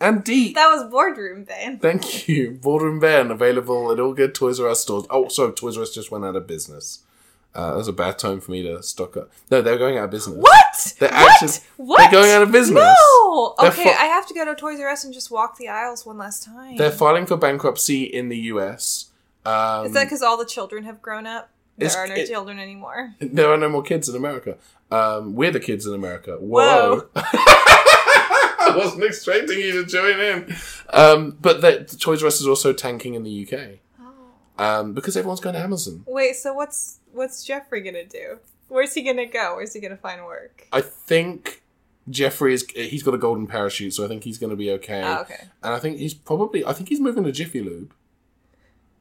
and 0.00 0.24
D, 0.24 0.52
That 0.54 0.68
was 0.68 0.90
boardroom 0.90 1.44
Ben. 1.44 1.78
thank 1.78 2.26
you, 2.28 2.52
Boardroom 2.52 3.00
Ben, 3.00 3.30
available 3.30 3.92
at 3.92 4.00
all 4.00 4.14
good 4.14 4.34
Toys 4.34 4.58
R 4.60 4.68
Us 4.68 4.80
stores. 4.80 5.04
Oh, 5.10 5.28
sorry, 5.28 5.52
Toys 5.52 5.76
R 5.76 5.82
Us 5.82 5.94
just 5.94 6.10
went 6.10 6.24
out 6.24 6.36
of 6.36 6.46
business. 6.46 7.00
Uh, 7.54 7.70
that 7.70 7.76
was 7.76 7.86
a 7.86 7.92
bad 7.92 8.18
time 8.18 8.40
for 8.40 8.50
me 8.50 8.64
to 8.64 8.82
stock 8.82 9.16
up. 9.16 9.30
No, 9.48 9.62
they're 9.62 9.78
going 9.78 9.96
out 9.96 10.04
of 10.06 10.10
business. 10.10 10.36
What? 10.36 10.94
They're 10.98 11.08
what? 11.12 11.62
what? 11.76 11.98
they're 11.98 12.10
going 12.20 12.32
out 12.32 12.42
of 12.42 12.50
business. 12.50 12.82
No. 12.82 13.54
They're 13.60 13.70
Okay, 13.70 13.84
fu- 13.84 13.90
I 13.90 14.06
have 14.06 14.26
to 14.26 14.34
go 14.34 14.44
to 14.44 14.56
Toys 14.56 14.80
R 14.80 14.88
Us 14.88 15.04
and 15.04 15.14
just 15.14 15.30
walk 15.30 15.56
the 15.56 15.68
aisles 15.68 16.04
one 16.04 16.18
last 16.18 16.42
time. 16.44 16.76
They're 16.76 16.90
filing 16.90 17.26
for 17.26 17.36
bankruptcy 17.36 18.02
in 18.04 18.28
the 18.28 18.36
US. 18.52 19.10
Um, 19.44 19.86
Is 19.86 19.92
that 19.92 20.04
because 20.04 20.22
all 20.22 20.36
the 20.36 20.44
children 20.46 20.82
have 20.84 21.00
grown 21.00 21.26
up? 21.26 21.50
There 21.78 21.90
are 21.96 22.08
no 22.08 22.14
it- 22.14 22.26
children 22.26 22.58
anymore. 22.58 23.14
There 23.20 23.48
are 23.52 23.56
no 23.56 23.68
more 23.68 23.82
kids 23.82 24.08
in 24.08 24.16
America. 24.16 24.56
Um, 24.90 25.34
we're 25.36 25.50
the 25.52 25.60
kids 25.60 25.86
in 25.86 25.94
America. 25.94 26.36
Whoa. 26.40 27.08
Whoa. 27.14 27.22
I 28.72 28.76
wasn't 28.76 29.04
expecting 29.04 29.58
you 29.58 29.72
to 29.72 29.84
join 29.84 30.20
in. 30.20 30.56
Um, 30.90 31.36
but 31.40 31.60
the, 31.60 31.84
Toys 31.98 32.22
R 32.22 32.28
Us 32.28 32.40
is 32.40 32.46
also 32.46 32.72
tanking 32.72 33.14
in 33.14 33.22
the 33.22 33.48
UK. 33.48 33.80
Um, 34.56 34.94
because 34.94 35.16
everyone's 35.16 35.40
going 35.40 35.54
to 35.54 35.60
Amazon. 35.60 36.04
Wait, 36.06 36.36
so 36.36 36.52
what's 36.52 37.00
what's 37.12 37.44
Jeffrey 37.44 37.80
gonna 37.82 38.04
do? 38.04 38.38
Where's 38.68 38.94
he 38.94 39.02
gonna 39.02 39.26
go? 39.26 39.56
Where's 39.56 39.72
he 39.72 39.80
gonna 39.80 39.96
find 39.96 40.24
work? 40.24 40.68
I 40.72 40.80
think 40.80 41.64
Jeffrey 42.08 42.54
is, 42.54 42.66
he's 42.74 43.02
got 43.02 43.14
a 43.14 43.18
golden 43.18 43.46
parachute, 43.46 43.94
so 43.94 44.04
I 44.04 44.08
think 44.08 44.24
he's 44.24 44.38
going 44.38 44.50
to 44.50 44.56
be 44.56 44.70
okay. 44.72 45.02
Oh, 45.02 45.22
okay. 45.22 45.48
And 45.62 45.72
I 45.72 45.78
think 45.78 45.98
he's 45.98 46.12
probably, 46.12 46.64
I 46.64 46.72
think 46.74 46.88
he's 46.88 47.00
moving 47.00 47.24
to 47.24 47.32
Jiffy 47.32 47.62
Lube. 47.62 47.94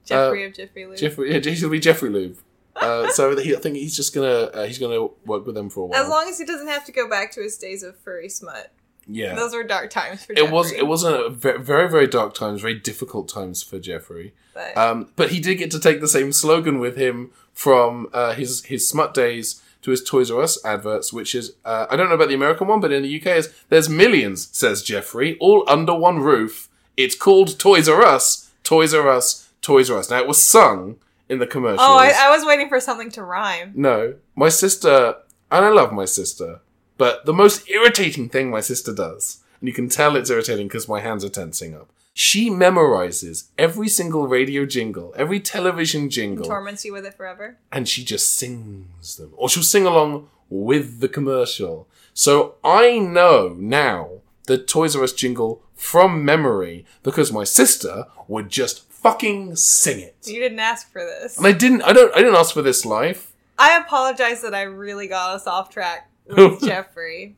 Jeffrey 0.05 0.45
of 0.45 0.53
Jiffy 0.53 0.85
Lube. 0.85 0.97
Jeffrey, 0.97 1.27
yeah, 1.29 1.39
he's 1.39 1.61
going 1.61 1.69
to 1.69 1.69
be 1.69 1.79
Jeffrey 1.79 2.09
Lube. 2.09 2.37
Uh, 2.75 3.09
so 3.09 3.37
he, 3.37 3.55
I 3.55 3.59
think 3.59 3.75
he's 3.75 3.95
just 3.95 4.15
gonna 4.15 4.27
uh, 4.27 4.65
he's 4.65 4.79
gonna 4.79 5.05
work 5.25 5.45
with 5.45 5.53
them 5.53 5.69
for 5.69 5.81
a 5.81 5.85
while. 5.85 6.01
As 6.01 6.09
long 6.09 6.27
as 6.27 6.39
he 6.39 6.45
doesn't 6.45 6.67
have 6.67 6.83
to 6.85 6.91
go 6.91 7.07
back 7.07 7.31
to 7.33 7.41
his 7.41 7.55
days 7.57 7.83
of 7.83 7.95
furry 7.99 8.29
smut. 8.29 8.71
Yeah, 9.07 9.35
Those 9.35 9.53
were 9.53 9.63
dark 9.63 9.89
times 9.89 10.25
for 10.25 10.33
it 10.35 10.51
was 10.51 10.67
Jeffrey. 10.67 10.79
it 10.79 10.87
wasn't 10.87 11.15
a 11.25 11.29
very 11.29 11.89
very 11.89 12.07
dark 12.07 12.33
times, 12.33 12.61
very 12.61 12.79
difficult 12.79 13.27
times 13.29 13.61
for 13.63 13.79
Jeffrey. 13.79 14.33
But 14.53 14.77
Um, 14.77 15.09
but 15.15 15.31
he 15.31 15.39
did 15.39 15.55
get 15.55 15.71
to 15.71 15.79
take 15.79 15.99
the 16.01 16.07
same 16.07 16.31
slogan 16.31 16.79
with 16.79 16.95
him 16.95 17.31
from 17.53 18.07
uh, 18.13 18.33
his 18.33 18.63
his 18.65 18.87
smut 18.87 19.13
days 19.13 19.61
to 19.81 19.91
his 19.91 20.03
Toys 20.03 20.31
R 20.31 20.41
Us 20.41 20.63
adverts, 20.65 21.11
which 21.11 21.35
is 21.35 21.53
uh, 21.65 21.87
I 21.89 21.95
don't 21.95 22.07
know 22.09 22.15
about 22.15 22.29
the 22.29 22.35
American 22.35 22.67
one, 22.67 22.79
but 22.79 22.91
in 22.91 23.03
the 23.03 23.19
UK 23.19 23.27
is 23.37 23.53
there's 23.69 23.89
millions, 23.89 24.47
says 24.55 24.81
Jeffrey, 24.81 25.37
all 25.39 25.63
under 25.67 25.93
one 25.93 26.19
roof. 26.19 26.69
It's 26.95 27.15
called 27.15 27.59
Toys 27.59 27.89
R 27.89 28.01
Us, 28.03 28.51
Toys 28.63 28.93
R 28.93 29.09
Us, 29.09 29.49
Toys 29.61 29.89
R 29.89 29.97
Us. 29.99 30.09
Now 30.09 30.19
it 30.19 30.27
was 30.27 30.41
sung 30.41 30.97
in 31.29 31.39
the 31.39 31.47
commercial. 31.47 31.83
oh, 31.83 31.97
I, 31.97 32.13
I 32.27 32.29
was 32.35 32.45
waiting 32.45 32.69
for 32.69 32.79
something 32.79 33.09
to 33.11 33.23
rhyme. 33.23 33.71
No, 33.75 34.15
my 34.35 34.49
sister, 34.49 35.15
and 35.51 35.65
I 35.65 35.69
love 35.69 35.91
my 35.91 36.05
sister, 36.05 36.59
but 36.97 37.25
the 37.25 37.33
most 37.33 37.69
irritating 37.69 38.29
thing 38.29 38.49
my 38.49 38.61
sister 38.61 38.93
does, 38.93 39.39
and 39.59 39.67
you 39.67 39.73
can 39.73 39.89
tell 39.89 40.15
it's 40.15 40.29
irritating 40.29 40.67
because 40.67 40.87
my 40.87 40.99
hands 40.99 41.23
are 41.25 41.29
tensing 41.29 41.75
up. 41.75 41.89
She 42.15 42.49
memorizes 42.49 43.45
every 43.57 43.89
single 43.89 44.27
radio 44.27 44.65
jingle, 44.65 45.13
every 45.17 45.39
television 45.39 46.09
jingle, 46.09 46.45
Torments 46.45 46.85
you 46.85 46.93
with 46.93 47.05
it 47.05 47.15
forever. 47.15 47.57
and 47.71 47.89
she 47.89 48.03
just 48.03 48.35
sings 48.35 49.17
them. 49.17 49.33
Or 49.35 49.49
she'll 49.49 49.63
sing 49.63 49.85
along 49.87 50.29
with 50.49 50.99
the 50.99 51.07
commercial. 51.09 51.87
So 52.13 52.55
I 52.63 52.99
know 52.99 53.55
now 53.57 54.21
the 54.45 54.59
Toys 54.59 54.95
R 54.95 55.03
Us 55.03 55.13
jingle 55.13 55.63
from 55.75 56.23
memory 56.23 56.85
because 57.01 57.31
my 57.31 57.43
sister 57.43 58.05
would 58.27 58.49
just 58.49 58.83
fucking 58.91 59.55
sing 59.55 59.99
it. 59.99 60.15
You 60.25 60.39
didn't 60.39 60.59
ask 60.59 60.91
for 60.91 61.03
this. 61.03 61.37
And 61.37 61.47
I 61.47 61.51
didn't 61.51 61.81
I 61.81 61.93
don't 61.93 62.13
I 62.13 62.19
didn't 62.19 62.35
ask 62.35 62.53
for 62.53 62.61
this 62.61 62.85
life. 62.85 63.33
I 63.57 63.77
apologize 63.77 64.41
that 64.43 64.53
I 64.53 64.61
really 64.63 65.07
got 65.07 65.31
us 65.31 65.47
off 65.47 65.69
track 65.71 66.09
with 66.27 66.61
Jeffrey 66.65 67.35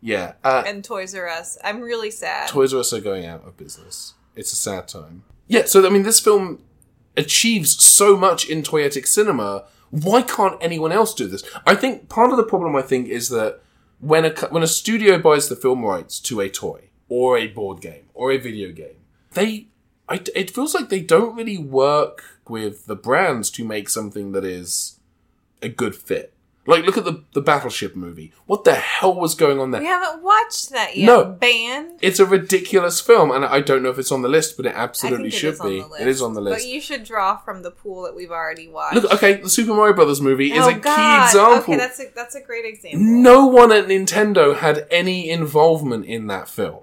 Yeah. 0.00 0.34
Uh, 0.44 0.64
and 0.66 0.84
Toys 0.84 1.14
R 1.14 1.28
Us. 1.28 1.58
I'm 1.64 1.80
really 1.80 2.10
sad. 2.10 2.48
Toys 2.48 2.72
R 2.74 2.80
Us 2.80 2.92
are 2.92 3.00
going 3.00 3.26
out 3.26 3.46
of 3.46 3.56
business. 3.56 4.14
It's 4.36 4.52
a 4.52 4.56
sad 4.56 4.88
time. 4.88 5.24
Yeah, 5.46 5.64
so 5.64 5.84
I 5.84 5.90
mean, 5.90 6.02
this 6.02 6.20
film 6.20 6.62
achieves 7.16 7.82
so 7.82 8.16
much 8.16 8.48
in 8.48 8.62
toyetic 8.62 9.06
cinema. 9.06 9.64
Why 9.90 10.22
can't 10.22 10.56
anyone 10.62 10.92
else 10.92 11.14
do 11.14 11.26
this? 11.26 11.42
I 11.66 11.74
think 11.74 12.08
part 12.08 12.30
of 12.30 12.36
the 12.36 12.44
problem, 12.44 12.76
I 12.76 12.82
think, 12.82 13.08
is 13.08 13.30
that 13.30 13.60
when 14.00 14.24
a 14.24 14.30
when 14.50 14.62
a 14.62 14.66
studio 14.68 15.18
buys 15.18 15.48
the 15.48 15.56
film 15.56 15.84
rights 15.84 16.20
to 16.20 16.40
a 16.40 16.48
toy 16.48 16.90
or 17.08 17.36
a 17.38 17.48
board 17.48 17.80
game 17.80 18.04
or 18.14 18.30
a 18.30 18.36
video 18.36 18.70
game, 18.70 18.96
they 19.32 19.68
I, 20.08 20.22
it 20.34 20.50
feels 20.50 20.74
like 20.74 20.88
they 20.88 21.00
don't 21.00 21.36
really 21.36 21.58
work 21.58 22.24
with 22.48 22.86
the 22.86 22.96
brands 22.96 23.50
to 23.52 23.64
make 23.64 23.88
something 23.88 24.32
that 24.32 24.44
is 24.44 25.00
a 25.62 25.68
good 25.68 25.94
fit. 25.94 26.32
Like, 26.68 26.84
look 26.84 26.98
at 26.98 27.06
the 27.06 27.24
the 27.32 27.40
Battleship 27.40 27.96
movie. 27.96 28.30
What 28.44 28.64
the 28.64 28.74
hell 28.74 29.14
was 29.14 29.34
going 29.34 29.58
on 29.58 29.70
there? 29.70 29.80
we 29.80 29.86
haven't 29.86 30.22
watched 30.22 30.68
that 30.68 30.98
yet. 30.98 31.06
No. 31.06 31.24
Band. 31.24 31.98
It's 32.02 32.20
a 32.20 32.26
ridiculous 32.26 33.00
film, 33.00 33.30
and 33.30 33.42
I 33.42 33.62
don't 33.62 33.82
know 33.82 33.88
if 33.88 33.98
it's 33.98 34.12
on 34.12 34.20
the 34.20 34.28
list, 34.28 34.58
but 34.58 34.66
it 34.66 34.74
absolutely 34.74 35.28
it 35.28 35.32
should 35.32 35.54
is 35.54 35.60
be. 35.60 35.82
It 35.98 36.06
is 36.06 36.20
on 36.20 36.34
the 36.34 36.42
list. 36.42 36.58
But 36.58 36.68
you 36.68 36.82
should 36.82 37.04
draw 37.04 37.38
from 37.38 37.62
the 37.62 37.70
pool 37.70 38.02
that 38.02 38.14
we've 38.14 38.30
already 38.30 38.68
watched. 38.68 38.96
Look, 38.96 39.14
okay, 39.14 39.40
the 39.40 39.48
Super 39.48 39.72
Mario 39.72 39.94
Brothers 39.94 40.20
movie 40.20 40.52
is 40.52 40.62
oh, 40.62 40.68
a 40.68 40.74
key 40.74 40.78
example. 40.78 41.72
Okay, 41.72 41.76
that's 41.76 42.00
a 42.00 42.10
that's 42.14 42.34
a 42.34 42.42
great 42.42 42.66
example. 42.66 43.00
no 43.00 43.46
one 43.46 43.72
at 43.72 43.86
Nintendo 43.86 44.54
had 44.54 44.86
any 44.90 45.30
involvement 45.30 46.04
in 46.04 46.26
that 46.26 46.50
film, 46.50 46.82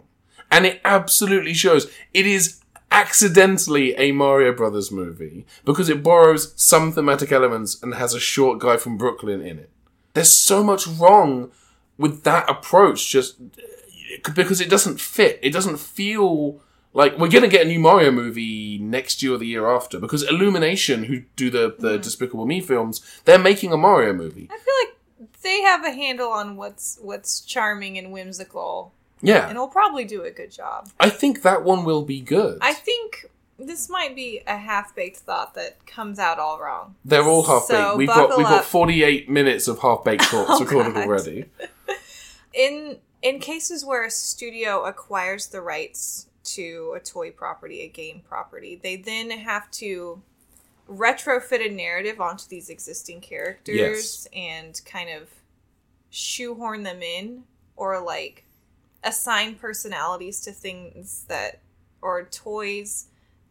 and 0.49 0.65
it 0.65 0.81
absolutely 0.83 1.53
shows. 1.53 1.91
It 2.11 2.25
is 2.25 2.59
accidentally 2.89 3.93
a 3.97 4.13
Mario 4.13 4.51
Brothers 4.51 4.91
movie 4.91 5.45
because 5.63 5.89
it 5.89 6.01
borrows 6.01 6.53
some 6.55 6.91
thematic 6.91 7.31
elements 7.31 7.81
and 7.83 7.93
has 7.93 8.15
a 8.15 8.19
short 8.19 8.59
guy 8.59 8.77
from 8.77 8.97
Brooklyn 8.97 9.41
in 9.41 9.59
it. 9.59 9.69
There's 10.15 10.31
so 10.31 10.63
much 10.63 10.87
wrong 10.87 11.51
with 11.97 12.23
that 12.23 12.49
approach, 12.49 13.09
just 13.09 13.35
because 14.33 14.61
it 14.61 14.69
doesn't 14.69 14.99
fit. 14.99 15.39
It 15.43 15.51
doesn't 15.51 15.77
feel 15.77 16.61
like 16.93 17.17
we're 17.17 17.29
gonna 17.29 17.49
get 17.49 17.65
a 17.65 17.67
new 17.67 17.79
Mario 17.79 18.11
movie 18.11 18.79
next 18.79 19.21
year 19.21 19.33
or 19.33 19.37
the 19.37 19.45
year 19.45 19.67
after 19.67 19.99
because 19.99 20.23
Illumination, 20.23 21.03
who 21.03 21.23
do 21.35 21.49
the 21.49 21.75
the 21.77 21.89
mm-hmm. 21.89 22.01
Despicable 22.01 22.45
Me 22.45 22.61
films, 22.61 23.01
they're 23.25 23.37
making 23.37 23.73
a 23.73 23.77
Mario 23.77 24.13
movie. 24.13 24.47
I 24.49 24.57
feel 24.57 24.73
like 24.81 25.31
they 25.41 25.61
have 25.61 25.85
a 25.85 25.91
handle 25.91 26.29
on 26.31 26.55
what's 26.55 26.97
what's 27.01 27.41
charming 27.41 27.97
and 27.97 28.11
whimsical, 28.11 28.93
Yeah, 29.21 29.49
and 29.49 29.59
will 29.59 29.67
probably 29.67 30.05
do 30.05 30.23
a 30.23 30.31
good 30.31 30.51
job. 30.51 30.89
I 30.99 31.09
think 31.09 31.41
that 31.41 31.63
one 31.63 31.83
will 31.83 32.03
be 32.03 32.21
good. 32.21 32.57
I 32.61 32.73
think 32.73 33.29
this 33.57 33.89
might 33.89 34.15
be 34.15 34.41
a 34.47 34.57
half 34.57 34.93
baked 34.95 35.17
thought 35.17 35.53
that 35.55 35.85
comes 35.85 36.19
out 36.19 36.39
all 36.39 36.59
wrong. 36.59 36.95
They're 37.05 37.23
all 37.23 37.43
half 37.43 37.67
baked. 37.67 37.81
So 37.81 37.95
we've 37.95 38.07
got 38.07 38.37
we've 38.37 38.45
got 38.47 38.65
48 38.65 39.29
minutes 39.29 39.67
of 39.67 39.79
half 39.79 40.03
baked 40.03 40.25
thoughts 40.31 40.49
Oh, 40.53 40.59
recorded 40.63 40.93
God. 40.93 41.07
already. 41.07 41.45
In 42.53 42.97
in 43.21 43.39
cases 43.39 43.83
where 43.83 44.05
a 44.05 44.09
studio 44.11 44.83
acquires 44.83 45.47
the 45.47 45.61
rights 45.61 46.27
to 46.43 46.93
a 46.95 46.99
toy 46.99 47.31
property, 47.31 47.81
a 47.81 47.87
game 47.87 48.21
property, 48.27 48.79
they 48.81 48.95
then 48.95 49.31
have 49.31 49.69
to 49.71 50.21
retrofit 50.87 51.65
a 51.65 51.73
narrative 51.73 52.21
onto 52.21 52.47
these 52.47 52.69
existing 52.69 53.19
characters 53.19 53.75
Yes. 53.75 54.27
and 54.33 54.79
kind 54.85 55.09
of 55.09 55.27
shoehorn 56.11 56.83
them 56.83 57.01
in 57.01 57.43
or 57.75 57.99
like 57.99 58.45
assign 59.03 59.55
personalities 59.55 60.39
to 60.41 60.51
things 60.51 61.25
that 61.27 61.59
or 62.01 62.23
toys 62.25 63.07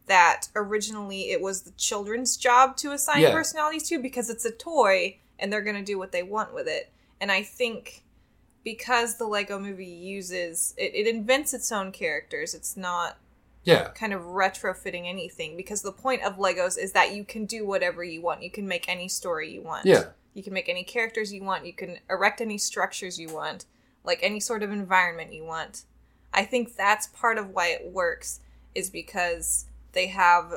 that 0.07 0.47
originally 0.55 1.31
it 1.31 1.41
was 1.41 1.61
the 1.61 1.71
children's 1.71 2.37
job 2.37 2.77
to 2.77 2.91
assign 2.91 3.21
Yeah. 3.21 3.31
personalities 3.31 3.87
to 3.89 3.99
because 3.99 4.29
it's 4.29 4.45
a 4.45 4.51
toy 4.51 5.17
and 5.39 5.51
they're 5.51 5.61
going 5.63 5.75
to 5.75 5.83
do 5.83 5.97
what 5.97 6.11
they 6.11 6.23
want 6.23 6.53
with 6.53 6.67
it. 6.67 6.91
And 7.19 7.31
I 7.31 7.43
think 7.43 8.03
because 8.63 9.17
the 9.17 9.25
Lego 9.27 9.59
movie 9.59 9.85
uses 9.85 10.73
it, 10.77 10.93
it 10.95 11.07
invents 11.07 11.53
its 11.53 11.71
own 11.71 11.91
characters. 11.91 12.53
It's 12.53 12.75
not 12.77 13.17
Yeah. 13.63 13.89
kind 13.95 14.13
of 14.13 14.21
retrofitting 14.21 15.07
anything 15.07 15.57
because 15.57 15.81
the 15.81 15.91
point 15.91 16.23
of 16.23 16.37
Legos 16.37 16.77
is 16.77 16.91
that 16.91 17.13
you 17.15 17.23
can 17.23 17.45
do 17.45 17.65
whatever 17.65 18.03
you 18.03 18.21
want. 18.21 18.43
You 18.43 18.51
can 18.51 18.67
make 18.67 18.87
any 18.87 19.07
story 19.07 19.49
you 19.51 19.61
want. 19.61 19.85
Yeah. 19.85 20.09
You 20.35 20.43
can 20.43 20.53
make 20.53 20.69
any 20.69 20.83
characters 20.83 21.33
you 21.33 21.43
want. 21.43 21.65
You 21.65 21.73
can 21.73 21.97
erect 22.09 22.41
any 22.41 22.57
structures 22.59 23.19
you 23.19 23.29
want, 23.29 23.65
like 24.03 24.19
any 24.21 24.39
sort 24.39 24.61
of 24.61 24.71
environment 24.71 25.33
you 25.33 25.43
want. 25.45 25.83
I 26.33 26.43
think 26.45 26.75
that's 26.75 27.07
part 27.07 27.37
of 27.37 27.49
why 27.51 27.67
it 27.69 27.87
works 27.91 28.39
is 28.75 28.89
because 28.89 29.65
they 29.95 30.07
have 30.07 30.53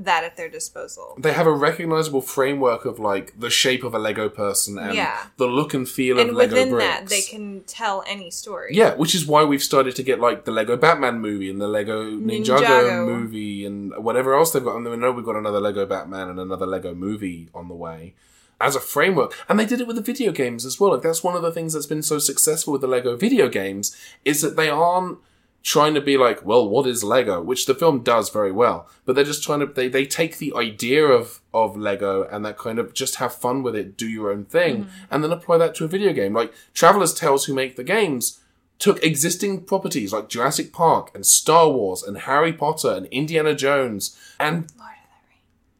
that 0.00 0.22
at 0.22 0.36
their 0.36 0.48
disposal. 0.48 1.16
They 1.18 1.32
have 1.32 1.48
a 1.48 1.52
recognizable 1.52 2.20
framework 2.20 2.84
of 2.84 3.00
like 3.00 3.34
the 3.38 3.50
shape 3.50 3.82
of 3.82 3.94
a 3.94 3.98
Lego 3.98 4.28
person 4.28 4.78
and 4.78 4.94
Yeah. 4.94 5.26
the 5.38 5.46
look 5.48 5.74
and 5.74 5.88
feel 5.88 6.20
And 6.20 6.30
of 6.30 6.36
Lego 6.36 6.54
within 6.54 6.70
bricks. 6.70 6.86
that, 7.00 7.08
they 7.08 7.22
can 7.22 7.62
tell 7.66 8.04
any 8.06 8.30
story. 8.30 8.70
Yeah, 8.76 8.94
which 8.94 9.12
is 9.16 9.26
why 9.26 9.42
we've 9.42 9.62
started 9.62 9.96
to 9.96 10.04
get 10.04 10.20
like 10.20 10.44
the 10.44 10.52
Lego 10.52 10.76
Batman 10.76 11.18
movie 11.20 11.50
and 11.50 11.60
the 11.60 11.66
Lego 11.66 12.04
Ninjago, 12.12 12.60
Ninjago. 12.60 13.06
movie 13.06 13.64
and 13.66 13.92
whatever 13.98 14.34
else 14.34 14.52
they've 14.52 14.62
got. 14.62 14.76
And 14.76 14.88
we 14.88 14.96
know 14.96 15.10
we've 15.10 15.24
got 15.24 15.34
another 15.36 15.58
Lego 15.60 15.84
Batman 15.84 16.28
and 16.28 16.38
another 16.38 16.66
Lego 16.66 16.94
movie 16.94 17.48
on 17.52 17.66
the 17.66 17.74
way 17.74 18.14
as 18.60 18.76
a 18.76 18.80
framework. 18.80 19.34
And 19.48 19.58
they 19.58 19.66
did 19.66 19.80
it 19.80 19.88
with 19.88 19.96
the 19.96 20.02
video 20.02 20.30
games 20.30 20.64
as 20.64 20.78
well. 20.78 20.92
Like 20.92 21.02
that's 21.02 21.24
one 21.24 21.34
of 21.34 21.42
the 21.42 21.50
things 21.50 21.72
that's 21.72 21.86
been 21.86 22.02
so 22.04 22.20
successful 22.20 22.72
with 22.72 22.82
the 22.82 22.88
Lego 22.88 23.16
video 23.16 23.48
games 23.48 23.96
is 24.24 24.42
that 24.42 24.54
they 24.56 24.68
aren't 24.68 25.18
trying 25.62 25.94
to 25.94 26.00
be 26.00 26.16
like, 26.16 26.44
well, 26.44 26.68
what 26.68 26.86
is 26.86 27.04
Lego? 27.04 27.42
Which 27.42 27.66
the 27.66 27.74
film 27.74 28.02
does 28.02 28.30
very 28.30 28.52
well. 28.52 28.88
But 29.04 29.14
they're 29.14 29.24
just 29.24 29.42
trying 29.42 29.60
to 29.60 29.66
they, 29.66 29.88
they 29.88 30.06
take 30.06 30.38
the 30.38 30.52
idea 30.54 31.04
of 31.04 31.40
of 31.52 31.76
Lego 31.76 32.22
and 32.24 32.44
that 32.44 32.58
kind 32.58 32.78
of 32.78 32.94
just 32.94 33.16
have 33.16 33.34
fun 33.34 33.62
with 33.62 33.74
it, 33.76 33.96
do 33.96 34.08
your 34.08 34.30
own 34.30 34.44
thing, 34.44 34.88
and 35.10 35.22
then 35.22 35.32
apply 35.32 35.58
that 35.58 35.74
to 35.76 35.84
a 35.84 35.88
video 35.88 36.12
game. 36.12 36.32
Like 36.32 36.52
Traveller's 36.74 37.14
Tales 37.14 37.44
who 37.46 37.54
make 37.54 37.76
the 37.76 37.84
games 37.84 38.40
took 38.78 39.02
existing 39.02 39.64
properties 39.64 40.12
like 40.12 40.28
Jurassic 40.28 40.72
Park 40.72 41.10
and 41.14 41.26
Star 41.26 41.68
Wars 41.68 42.02
and 42.02 42.18
Harry 42.18 42.52
Potter 42.52 42.92
and 42.92 43.06
Indiana 43.06 43.54
Jones 43.54 44.16
and 44.38 44.70
Lord 44.78 44.88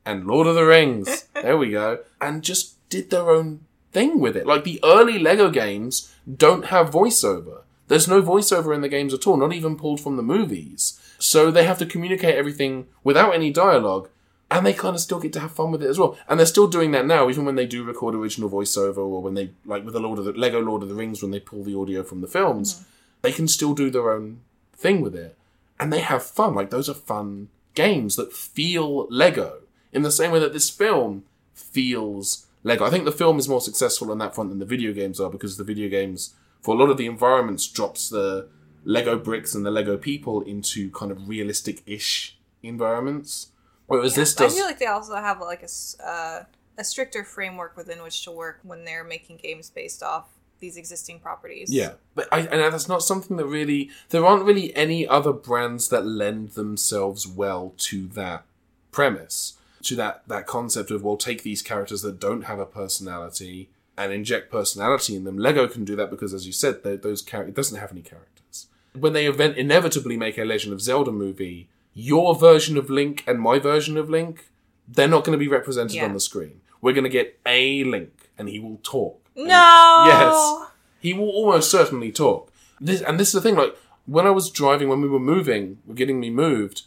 and 0.05 0.27
Lord 0.27 0.47
of 0.47 0.55
the 0.55 0.65
Rings. 0.65 1.27
there 1.35 1.59
we 1.59 1.71
go. 1.71 2.01
And 2.21 2.43
just 2.43 2.77
did 2.89 3.11
their 3.11 3.31
own 3.31 3.61
thing 3.93 4.21
with 4.21 4.37
it. 4.37 4.47
Like 4.47 4.65
the 4.65 4.81
early 4.83 5.19
Lego 5.19 5.51
games 5.51 6.13
don't 6.37 6.67
have 6.67 6.91
voiceover. 6.91 7.63
There's 7.89 8.09
no 8.09 8.23
voiceover 8.23 8.75
in 8.75 8.81
the 8.81 8.89
games 8.89 9.13
at 9.13 9.27
all, 9.27 9.37
not 9.37 9.53
even 9.53 9.77
pulled 9.77 10.01
from 10.01 10.17
the 10.17 10.23
movies. 10.23 11.01
So 11.19 11.51
they 11.51 11.65
have 11.65 11.79
to 11.79 11.87
communicate 11.87 12.37
everything 12.37 12.87
without 13.03 13.35
any 13.35 13.51
dialogue. 13.51 14.09
And 14.51 14.65
they 14.65 14.73
kind 14.73 14.95
of 14.95 15.01
still 15.01 15.21
get 15.21 15.33
to 15.35 15.41
have 15.41 15.53
fun 15.53 15.73
with 15.73 15.83
it 15.83 15.91
as 15.91 15.99
well. 15.99 16.17
And 16.27 16.39
they're 16.39 16.47
still 16.47 16.69
doing 16.69 16.91
that 16.93 17.07
now, 17.07 17.29
even 17.29 17.45
when 17.45 17.57
they 17.57 17.67
do 17.67 17.85
record 17.85 18.15
original 18.15 18.49
voiceover 18.49 18.99
or 18.99 19.21
when 19.21 19.35
they, 19.35 19.51
like 19.67 19.85
with 19.85 19.93
the 19.93 20.01
Lord 20.01 20.19
of 20.19 20.25
the 20.25 20.33
Lego 20.33 20.61
Lord 20.61 20.83
of 20.83 20.89
the 20.89 20.95
Rings, 20.95 21.21
when 21.21 21.33
they 21.33 21.41
pull 21.41 21.65
the 21.65 21.79
audio 21.79 22.03
from 22.03 22.23
the 22.23 22.27
films, 22.27 22.75
mm-hmm. 22.75 22.85
they 23.23 23.33
can 23.33 23.47
still 23.47 23.75
do 23.75 23.91
their 23.91 24.11
own 24.11 24.41
thing 24.75 25.03
with 25.03 25.15
it. 25.15 25.37
And 25.79 25.93
they 25.93 26.01
have 26.01 26.23
fun. 26.23 26.55
Like 26.55 26.71
those 26.71 26.89
are 26.89 26.95
fun 26.95 27.49
games 27.75 28.17
that 28.17 28.33
feel 28.33 29.07
Lego 29.09 29.61
in 29.93 30.03
the 30.03 30.11
same 30.11 30.31
way 30.31 30.41
that 30.41 30.53
this 30.53 30.71
film 30.71 31.25
feels 31.55 32.47
Lego. 32.63 32.85
I 32.85 32.91
think 32.91 33.05
the 33.05 33.13
film 33.13 33.39
is 33.39 33.49
more 33.49 33.61
successful 33.61 34.11
on 34.11 34.19
that 34.19 34.35
front 34.35 34.51
than 34.51 34.59
the 34.59 34.65
video 34.65 34.93
games 34.93 35.21
are 35.21 35.31
because 35.31 35.57
the 35.57 35.65
video 35.65 35.89
games, 35.89 36.35
for 36.69 36.75
a 36.75 36.79
lot 36.79 36.91
of 36.91 36.99
the 36.99 37.07
environments, 37.07 37.67
drops 37.67 38.11
the 38.11 38.47
Lego 38.85 39.19
bricks 39.19 39.55
and 39.55 39.65
the 39.65 39.71
Lego 39.71 39.97
people 39.97 40.43
into 40.43 40.91
kind 40.91 41.11
of 41.11 41.27
realistic-ish 41.27 42.37
environments. 42.63 43.53
Whereas 43.87 44.15
this 44.15 44.39
I 44.39 44.45
does, 44.45 44.55
feel 44.55 44.67
like 44.67 44.79
they 44.79 44.85
also 44.85 45.15
have 45.15 45.41
like 45.41 45.63
a, 45.63 46.07
uh, 46.07 46.45
a 46.77 46.85
stricter 46.85 47.25
framework 47.25 47.75
within 47.75 48.03
which 48.03 48.23
to 48.25 48.33
work 48.33 48.61
when 48.65 48.85
they're 48.85 49.03
making 49.03 49.39
games 49.39 49.71
based 49.71 50.03
off 50.03 50.27
these 50.61 50.77
existing 50.77 51.21
properties. 51.21 51.73
yeah, 51.73 51.93
but 52.15 52.29
I, 52.31 52.41
and 52.41 52.61
that's 52.61 52.87
not 52.87 53.03
something 53.03 53.39
that 53.39 53.47
really. 53.47 53.89
There 54.11 54.27
aren't 54.27 54.45
really 54.45 54.77
any 54.77 55.09
other 55.09 55.33
brands 55.33 55.89
that 55.89 56.05
lend 56.05 56.51
themselves 56.51 57.27
well 57.27 57.73
to 57.79 58.09
that 58.09 58.45
premise, 58.91 59.55
to 59.85 59.97
that 59.97 60.29
that 60.29 60.47
concept 60.47 60.91
of 60.91 61.03
well, 61.03 61.17
take 61.17 61.45
these 61.45 61.63
characters 61.63 62.03
that 62.03 62.21
don't 62.21 62.43
have 62.43 62.59
a 62.59 62.67
personality 62.67 63.71
and 63.99 64.13
inject 64.13 64.51
personality 64.51 65.15
in 65.17 65.25
them. 65.25 65.37
Lego 65.37 65.67
can 65.69 65.85
do 65.85 65.97
that 65.97 66.09
because, 66.11 66.33
as 66.33 66.47
you 66.47 66.53
said, 66.53 66.83
tho- 66.85 66.97
those 66.97 67.21
characters 67.21 67.53
it 67.53 67.57
doesn't 67.57 67.79
have 67.79 67.93
any 67.93 68.01
characters. 68.03 68.67
When 68.99 69.13
they 69.13 69.27
event 69.27 69.57
inevitably 69.59 70.17
make 70.17 70.39
a 70.39 70.45
Legend 70.45 70.73
of 70.73 70.81
Zelda 70.81 71.13
movie, 71.13 71.69
your 71.95 72.35
version 72.35 72.77
of 72.79 72.89
Link 72.89 73.25
and 73.27 73.41
my 73.41 73.59
version 73.59 73.97
of 73.97 74.09
Link, 74.09 74.49
they're 74.87 75.09
not 75.09 75.25
going 75.25 75.37
to 75.39 75.45
be 75.45 75.49
represented 75.49 75.97
Yeah. 75.97 76.05
on 76.07 76.15
the 76.15 76.21
screen. 76.21 76.61
We're 76.81 76.93
going 76.95 77.05
to 77.05 77.11
get 77.11 77.39
a 77.45 77.85
Link, 77.85 78.31
and 78.39 78.49
he 78.49 78.59
will 78.61 78.79
talk. 78.83 79.21
No. 79.37 80.05
Yes. 80.07 80.71
He 81.01 81.13
will 81.15 81.29
almost 81.29 81.71
certainly 81.71 82.11
talk. 82.13 82.53
This 82.81 83.01
and 83.03 83.19
this 83.21 83.29
is 83.29 83.35
the 83.35 83.41
thing. 83.41 83.57
Like 83.57 83.77
when 84.07 84.27
I 84.27 84.31
was 84.31 84.51
driving, 84.51 84.89
when 84.89 85.01
we 85.01 85.09
were 85.09 85.19
moving, 85.21 85.79
were 85.87 85.95
getting 85.95 86.19
me 86.21 86.31
moved. 86.31 86.83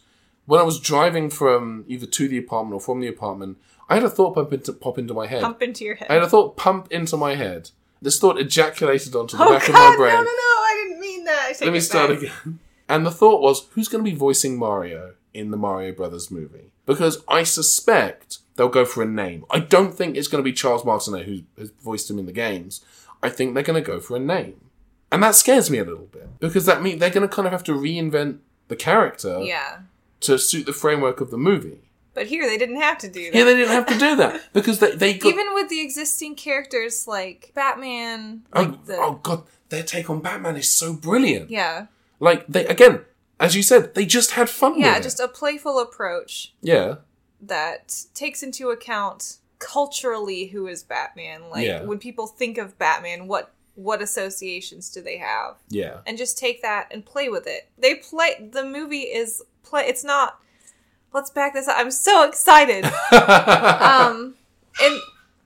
When 0.46 0.58
I 0.60 0.64
was 0.64 0.80
driving 0.80 1.30
from 1.30 1.84
either 1.86 2.06
to 2.06 2.28
the 2.28 2.36
apartment 2.38 2.74
or 2.74 2.80
from 2.80 3.00
the 3.00 3.06
apartment, 3.06 3.58
I 3.92 3.96
had 3.96 4.04
a 4.04 4.10
thought 4.10 4.34
pump 4.34 4.52
into, 4.54 4.72
pop 4.72 4.96
into 4.96 5.12
my 5.12 5.26
head. 5.26 5.42
Pump 5.42 5.60
into 5.60 5.84
your 5.84 5.96
head. 5.96 6.08
I 6.08 6.14
had 6.14 6.22
a 6.22 6.28
thought 6.28 6.56
pump 6.56 6.90
into 6.90 7.18
my 7.18 7.34
head. 7.34 7.70
This 8.00 8.18
thought 8.18 8.38
ejaculated 8.38 9.14
onto 9.14 9.36
the 9.36 9.44
oh 9.44 9.50
back 9.50 9.66
God! 9.66 9.68
of 9.68 9.74
my 9.74 9.96
brain. 9.96 10.14
no, 10.14 10.22
no! 10.22 10.24
No! 10.24 10.30
I 10.30 10.82
didn't 10.82 11.00
mean 11.00 11.24
that. 11.24 11.52
Let 11.60 11.72
me 11.74 11.80
start 11.80 12.08
back. 12.08 12.18
again. 12.22 12.58
And 12.88 13.04
the 13.04 13.10
thought 13.10 13.42
was, 13.42 13.66
who's 13.72 13.88
going 13.88 14.02
to 14.02 14.10
be 14.10 14.16
voicing 14.16 14.58
Mario 14.58 15.12
in 15.34 15.50
the 15.50 15.58
Mario 15.58 15.92
Brothers 15.92 16.30
movie? 16.30 16.72
Because 16.86 17.22
I 17.28 17.42
suspect 17.42 18.38
they'll 18.56 18.68
go 18.68 18.86
for 18.86 19.02
a 19.02 19.06
name. 19.06 19.44
I 19.50 19.60
don't 19.60 19.94
think 19.94 20.16
it's 20.16 20.26
going 20.28 20.42
to 20.42 20.50
be 20.50 20.54
Charles 20.54 20.86
Martinet 20.86 21.26
who 21.26 21.42
has 21.58 21.70
voiced 21.84 22.10
him 22.10 22.18
in 22.18 22.24
the 22.24 22.32
games. 22.32 22.82
I 23.22 23.28
think 23.28 23.52
they're 23.52 23.62
going 23.62 23.82
to 23.82 23.86
go 23.86 24.00
for 24.00 24.16
a 24.16 24.20
name. 24.20 24.70
And 25.12 25.22
that 25.22 25.34
scares 25.34 25.70
me 25.70 25.76
a 25.76 25.84
little 25.84 26.06
bit. 26.06 26.40
Because 26.40 26.64
that 26.64 26.82
means 26.82 26.98
they're 26.98 27.10
going 27.10 27.28
to 27.28 27.34
kind 27.34 27.46
of 27.46 27.52
have 27.52 27.64
to 27.64 27.72
reinvent 27.72 28.38
the 28.68 28.76
character 28.76 29.40
Yeah, 29.42 29.80
to 30.20 30.38
suit 30.38 30.64
the 30.64 30.72
framework 30.72 31.20
of 31.20 31.30
the 31.30 31.36
movie. 31.36 31.82
But 32.14 32.26
here 32.26 32.46
they 32.48 32.58
didn't 32.58 32.80
have 32.80 32.98
to 32.98 33.08
do 33.08 33.30
that. 33.30 33.36
Yeah, 33.38 33.44
they 33.44 33.56
didn't 33.56 33.72
have 33.72 33.86
to 33.86 33.98
do 33.98 34.16
that. 34.16 34.40
Because 34.52 34.78
they, 34.80 34.94
they 34.94 35.14
got... 35.14 35.28
Even 35.32 35.54
with 35.54 35.68
the 35.68 35.80
existing 35.80 36.34
characters 36.34 37.06
like 37.06 37.52
Batman, 37.54 38.42
oh, 38.52 38.78
the 38.84 38.96
oh, 38.96 39.20
God, 39.22 39.44
their 39.70 39.82
take 39.82 40.10
on 40.10 40.20
Batman 40.20 40.56
is 40.56 40.68
so 40.70 40.92
brilliant. 40.94 41.50
yeah, 41.50 41.86
Like, 42.20 42.46
they 42.46 42.66
again, 42.66 43.00
as 43.40 43.56
you 43.56 43.62
said, 43.62 43.94
they 43.94 44.06
just 44.06 44.32
had 44.32 44.48
fun 44.50 44.78
yeah, 44.78 44.90
with 44.92 45.00
it. 45.00 45.02
just 45.04 45.20
a 45.20 45.28
playful 45.28 45.78
approach 45.80 46.54
Yeah. 46.60 46.96
that 47.40 48.04
takes 48.14 48.42
into 48.42 48.70
account 48.70 49.38
culturally 49.58 50.46
who 50.48 50.66
is 50.66 50.82
Batman. 50.82 51.48
Like 51.50 51.66
Yeah. 51.66 51.82
when 51.84 51.98
people 51.98 52.26
think 52.26 52.58
of 52.58 52.78
Batman, 52.78 53.26
what 53.26 53.52
what 53.74 54.02
associations 54.02 54.90
do 54.90 55.00
they 55.00 55.16
have? 55.16 55.56
Yeah. 55.70 56.00
And 56.06 56.18
just 56.18 56.36
take 56.36 56.60
that 56.60 56.88
and 56.90 57.06
play 57.06 57.30
with 57.30 57.46
it. 57.46 57.70
They 57.78 57.94
play 57.94 58.50
the 58.52 58.64
movie 58.64 59.04
is 59.04 59.42
play. 59.62 59.84
It's 59.86 60.04
not. 60.04 60.38
Let's 61.12 61.30
back 61.30 61.54
this 61.54 61.68
up. 61.68 61.76
I'm 61.78 61.90
so 61.90 62.26
excited. 62.26 62.84
um, 63.12 64.34
and 64.82 65.00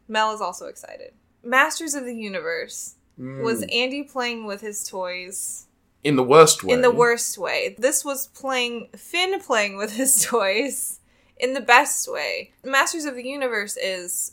Mel 0.09 0.33
is 0.35 0.41
also 0.41 0.67
excited. 0.67 1.13
Masters 1.43 1.95
of 1.95 2.05
the 2.05 2.15
Universe 2.15 2.95
was 3.19 3.63
Andy 3.73 4.03
playing 4.03 4.45
with 4.45 4.61
his 4.61 4.87
toys 4.87 5.67
in 6.05 6.17
the 6.17 6.23
worst 6.23 6.63
way. 6.63 6.75
in 6.75 6.83
the 6.83 6.91
worst 6.91 7.39
way. 7.39 7.75
This 7.79 8.05
was 8.05 8.29
playing 8.29 8.89
Finn 8.97 9.41
playing 9.41 9.77
with 9.77 9.93
his 9.93 10.25
toys 10.25 11.01
in 11.39 11.55
the 11.55 11.61
best 11.61 12.11
way. 12.11 12.53
Masters 12.65 13.05
of 13.05 13.15
the 13.15 13.27
Universe 13.27 13.77
is 13.77 14.33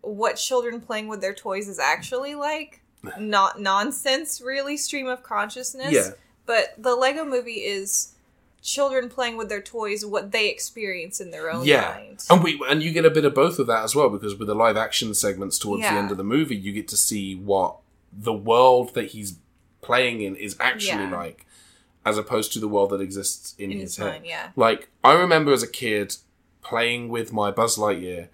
what 0.00 0.34
children 0.34 0.80
playing 0.80 1.08
with 1.08 1.20
their 1.20 1.34
toys 1.34 1.68
is 1.68 1.78
actually 1.78 2.34
like. 2.34 2.82
Not 3.18 3.60
nonsense, 3.60 4.40
really, 4.40 4.76
stream 4.76 5.06
of 5.06 5.22
consciousness. 5.22 5.92
Yeah. 5.92 6.10
But 6.46 6.74
the 6.76 6.94
Lego 6.94 7.24
movie 7.24 7.52
is 7.52 8.13
children 8.64 9.08
playing 9.10 9.36
with 9.36 9.48
their 9.50 9.60
toys, 9.62 10.04
what 10.06 10.32
they 10.32 10.48
experience 10.48 11.20
in 11.20 11.30
their 11.30 11.50
own 11.50 11.64
Yeah, 11.66 11.92
mind. 11.96 12.24
and 12.30 12.42
we 12.42 12.60
and 12.68 12.82
you 12.82 12.90
get 12.92 13.04
a 13.04 13.10
bit 13.10 13.24
of 13.26 13.34
both 13.34 13.58
of 13.58 13.66
that 13.68 13.84
as 13.84 13.94
well 13.94 14.08
because 14.08 14.34
with 14.36 14.48
the 14.48 14.54
live 14.54 14.76
action 14.76 15.12
segments 15.14 15.58
towards 15.58 15.82
the 15.82 15.90
end 15.92 16.10
of 16.10 16.16
the 16.16 16.24
movie, 16.24 16.56
you 16.56 16.72
get 16.72 16.88
to 16.88 16.96
see 16.96 17.34
what 17.36 17.76
the 18.10 18.32
world 18.32 18.94
that 18.94 19.08
he's 19.10 19.36
playing 19.82 20.22
in 20.22 20.34
is 20.34 20.56
actually 20.58 21.04
Yeah. 21.04 21.10
like, 21.10 21.46
as 22.06 22.16
opposed 22.16 22.52
to 22.54 22.58
the 22.58 22.68
world 22.68 22.88
that 22.90 23.00
exists 23.02 23.54
in, 23.58 23.70
In 23.70 23.78
his, 23.80 23.96
his 23.96 23.96
head. 23.98 24.12
mind, 24.12 24.26
yeah. 24.26 24.48
Like 24.56 24.88
I 25.04 25.12
remember 25.12 25.52
as 25.52 25.62
a 25.62 25.68
kid 25.68 26.16
playing 26.62 27.10
with 27.10 27.32
my 27.34 27.50
Buzz 27.50 27.76
Lightyear, 27.76 28.28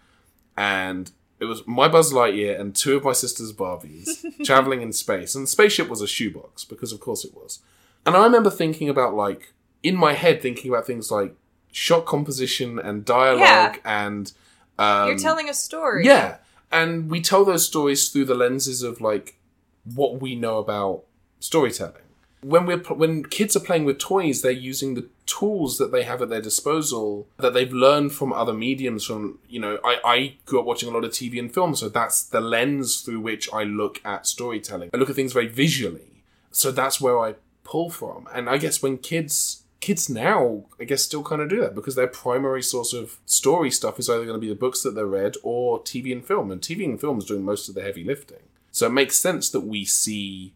and 0.57 1.11
it 1.41 1.47
was 1.47 1.66
my 1.66 1.89
Buzz 1.89 2.12
Lightyear 2.12 2.59
and 2.61 2.76
two 2.76 2.97
of 2.97 3.03
my 3.03 3.12
sister's 3.12 3.53
Barbies 3.53 4.24
traveling 4.45 4.81
in 4.83 4.93
space, 4.93 5.35
and 5.35 5.43
the 5.45 5.49
spaceship 5.49 5.89
was 5.89 6.01
a 6.01 6.07
shoebox 6.07 6.64
because 6.64 6.93
of 6.93 7.01
course 7.01 7.24
it 7.24 7.35
was. 7.35 7.59
And 8.07 8.16
I 8.16 8.22
remember 8.22 8.49
thinking 8.51 8.89
about 8.89 9.14
like 9.14 9.53
in 9.83 9.97
my 9.97 10.12
head 10.14 10.41
thinking 10.43 10.70
about 10.70 10.87
things 10.87 11.11
like 11.11 11.35
shot 11.72 12.05
composition 12.07 12.78
and 12.78 13.05
dialogue 13.05 13.78
and 13.85 14.33
um, 14.78 15.09
You're 15.09 15.18
telling 15.18 15.49
a 15.49 15.55
story. 15.55 16.05
yeah, 16.07 16.39
and 16.72 17.11
we 17.11 17.20
tell 17.20 17.45
those 17.45 17.66
stories 17.66 18.09
through 18.09 18.24
the 18.26 18.35
lenses 18.35 18.83
of 18.83 19.01
like 19.01 19.37
what 19.85 20.20
we 20.20 20.35
know 20.35 20.59
about 20.59 21.05
storytelling. 21.39 22.03
when 22.43 22.64
we're 22.66 22.78
when 22.78 23.24
kids 23.24 23.55
are 23.57 23.61
playing 23.61 23.85
with 23.85 23.99
toys, 23.99 24.41
they're 24.43 24.51
using 24.53 24.95
the 24.95 25.07
tools 25.26 25.78
that 25.78 25.93
they 25.93 26.03
have 26.03 26.20
at 26.22 26.28
their 26.28 26.41
disposal 26.41 27.28
that 27.39 27.53
they've 27.55 27.72
learned 27.72 28.12
from 28.12 28.33
other 28.33 28.53
mediums. 28.55 29.05
From 29.05 29.39
you 29.49 29.61
know, 29.61 29.78
I, 29.85 29.99
I 30.05 30.35
grew 30.47 30.61
up 30.61 30.66
watching 30.66 30.89
a 30.89 30.93
lot 30.93 31.05
of 31.05 31.11
TV 31.11 31.39
and 31.39 31.53
film, 31.53 31.74
so 31.74 31.89
that's 31.89 32.22
the 32.22 32.41
lens 32.41 33.01
through 33.03 33.20
which 33.20 33.53
I 33.53 33.64
look 33.64 34.01
at 34.05 34.26
storytelling. 34.26 34.91
I 34.93 34.97
look 34.97 35.11
at 35.11 35.16
things 35.16 35.33
very 35.35 35.49
visually, 35.49 36.24
so 36.51 36.70
that's 36.70 37.01
where 37.01 37.18
I 37.18 37.35
pull 37.64 37.91
from. 37.91 38.26
And 38.35 38.49
I 38.49 38.57
guess 38.59 38.83
when 38.83 38.97
kids 38.99 39.59
kids 39.81 40.09
now, 40.09 40.64
I 40.78 40.85
guess, 40.85 41.03
still 41.03 41.22
kind 41.22 41.41
of 41.43 41.49
do 41.49 41.61
that 41.61 41.74
because 41.74 41.95
their 41.95 42.07
primary 42.07 42.62
source 42.62 42.93
of 42.93 43.18
story 43.26 43.70
stuff 43.70 43.99
is 43.99 44.09
either 44.09 44.24
going 44.24 44.37
to 44.37 44.41
be 44.41 44.49
the 44.49 44.55
books 44.55 44.83
that 44.83 44.95
they 44.95 45.03
read 45.03 45.37
or 45.43 45.81
TV 45.83 46.12
and 46.12 46.24
film, 46.24 46.51
and 46.51 46.61
TV 46.61 46.85
and 46.85 47.01
film 47.01 47.18
is 47.18 47.24
doing 47.24 47.45
most 47.45 47.68
of 47.68 47.74
the 47.74 47.83
heavy 47.83 48.05
lifting. 48.05 48.43
So 48.72 48.87
it 48.87 48.93
makes 48.93 49.16
sense 49.16 49.51
that 49.51 49.61
we 49.61 49.85
see, 49.85 50.55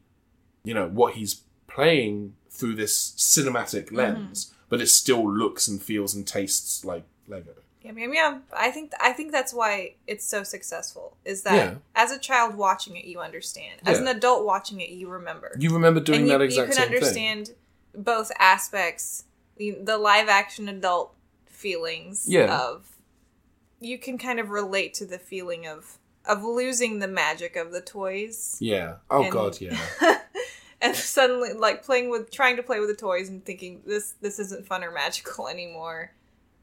you 0.63 0.75
know, 0.75 0.89
what 0.89 1.15
he's 1.15 1.41
playing 1.67 2.35
through 2.51 2.77
this 2.77 3.13
cinematic 3.17 3.87
mm-hmm. 3.87 3.97
lens, 3.97 4.53
but 4.69 4.81
it 4.81 4.89
still 4.89 5.29
looks 5.29 5.67
and 5.67 5.83
feels 5.83 6.15
and 6.15 6.27
tastes 6.27 6.85
like 6.85 7.05
Lego. 7.27 7.53
Yeah, 7.83 7.93
maybe 7.93 8.19
I'm, 8.19 8.43
I 8.57 8.71
think 8.71 8.93
I 8.99 9.13
think 9.13 9.31
that's 9.31 9.53
why 9.53 9.95
it's 10.07 10.25
so 10.25 10.43
successful. 10.43 11.17
Is 11.27 11.43
that 11.43 11.55
Yeah. 11.55 11.75
as 11.95 12.13
a 12.13 12.19
child 12.19 12.55
watching 12.55 12.97
it, 12.97 13.05
you 13.05 13.21
understand. 13.21 13.81
As 13.85 13.99
Yeah. 13.99 14.03
an 14.03 14.17
adult 14.17 14.47
watching 14.47 14.81
it, 14.81 14.89
you 14.89 15.09
remember. 15.09 15.55
You 15.59 15.71
remember 15.71 16.01
doing 16.01 16.21
and 16.21 16.29
you, 16.29 16.33
that 16.33 16.41
you 16.41 16.47
exact 16.47 16.73
can 16.73 17.03
same 17.03 17.45
thing. 17.45 17.55
Both 17.97 18.31
aspects, 18.39 19.25
the, 19.57 19.73
the 19.83 19.99
live 19.99 20.29
action 20.29 20.69
adult 20.69 21.15
feelings 21.47 22.27
Yeah. 22.29 22.59
of. 22.59 22.97
You 23.81 23.99
can 23.99 24.19
kind 24.19 24.41
of 24.41 24.51
relate 24.51 24.95
to 24.95 25.07
the 25.07 25.19
feeling 25.19 25.67
of 25.67 25.99
of 26.27 26.43
losing 26.43 27.01
the 27.01 27.09
magic 27.09 27.55
of 27.55 27.71
the 27.71 27.83
toys. 27.83 28.57
Yeah. 28.59 28.97
Oh 29.11 29.25
And- 29.25 29.33
god, 29.33 29.61
yeah. 29.61 29.79
and 30.81 30.97
suddenly 30.97 31.53
like 31.53 31.85
playing 31.85 32.09
with 32.11 32.31
trying 32.31 32.57
to 32.57 32.63
play 32.63 32.81
with 32.81 32.89
the 32.89 32.97
toys 32.97 33.29
and 33.29 33.45
thinking 33.45 33.83
this 33.87 34.15
this 34.23 34.39
isn't 34.39 34.67
fun 34.67 34.83
or 34.85 34.91
magical 34.91 35.49
anymore 35.55 36.13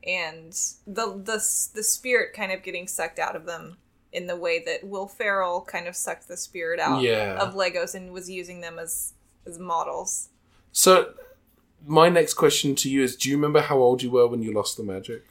and 0.04 0.52
the 0.88 1.14
the 1.24 1.38
the 1.76 1.84
spirit 1.84 2.34
kind 2.34 2.52
of 2.52 2.64
getting 2.64 2.88
sucked 2.88 3.20
out 3.20 3.36
of 3.36 3.46
them 3.46 3.78
in 4.12 4.26
the 4.28 4.36
way 4.36 4.62
that 4.66 4.84
Will 4.84 5.08
Ferrell 5.08 5.62
kind 5.62 5.88
of 5.88 5.96
sucked 5.96 6.28
the 6.28 6.36
spirit 6.38 6.80
out 6.80 7.02
Yeah. 7.04 7.38
of 7.40 7.54
Legos 7.54 7.94
and 7.96 8.12
was 8.12 8.30
using 8.30 8.62
them 8.62 8.78
as 8.80 9.14
as 9.46 9.58
models. 9.60 10.30
So 10.72 11.14
my 11.86 12.10
next 12.10 12.36
question 12.36 12.76
to 12.76 12.90
you 12.90 13.04
is 13.04 13.16
do 13.16 13.30
you 13.30 13.36
remember 13.36 13.62
how 13.62 13.78
old 13.78 14.02
you 14.04 14.12
were 14.12 14.28
when 14.28 14.42
you 14.42 14.54
lost 14.54 14.78
the 14.78 14.84
magic? 14.84 15.26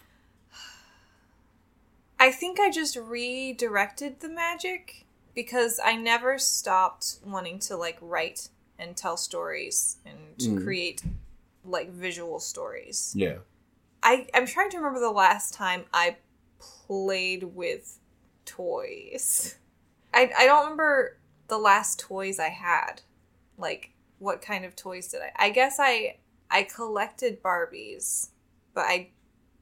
I 2.18 2.30
think 2.30 2.60
I 2.60 2.70
just 2.70 2.96
redirected 2.96 4.20
the 4.20 4.28
magic 4.28 5.06
because 5.34 5.80
I 5.82 5.96
never 5.96 6.38
stopped 6.38 7.16
wanting 7.24 7.58
to 7.60 7.76
like 7.76 7.98
write 8.00 8.48
and 8.78 8.96
tell 8.96 9.16
stories 9.16 9.96
and 10.04 10.18
Mm. 10.38 10.62
create 10.62 11.02
like 11.64 11.90
visual 11.90 12.38
stories. 12.40 13.12
Yeah. 13.16 13.38
I 14.02 14.26
I'm 14.34 14.46
trying 14.46 14.70
to 14.70 14.78
remember 14.78 15.00
the 15.00 15.10
last 15.10 15.54
time 15.54 15.84
I 15.92 16.16
played 16.58 17.44
with 17.44 17.98
toys. 18.44 19.56
I 20.12 20.30
I 20.36 20.46
don't 20.46 20.62
remember 20.64 21.18
the 21.48 21.58
last 21.58 21.98
toys 21.98 22.38
I 22.38 22.48
had. 22.48 23.02
Like 23.58 23.92
what 24.20 24.40
kind 24.40 24.64
of 24.64 24.76
toys 24.76 25.08
did 25.08 25.20
I? 25.22 25.46
I 25.46 25.50
guess 25.50 25.76
I 25.80 26.18
I 26.50 26.62
collected 26.62 27.42
Barbies, 27.42 28.28
but 28.74 28.82
I 28.82 29.10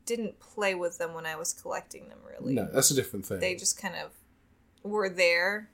didn't 0.05 0.39
play 0.41 0.75
with 0.75 0.99
them 0.99 1.15
when 1.15 1.25
I 1.27 1.37
was 1.37 1.53
collecting 1.55 2.09
them 2.09 2.19
really. 2.29 2.53
No, 2.55 2.69
that's 2.71 2.91
a 2.91 2.95
different 2.95 3.25
thing. 3.25 3.41
They 3.41 3.55
just 3.55 3.81
kind 3.81 3.95
of 3.97 4.11
were 4.83 5.09
there 5.09 5.71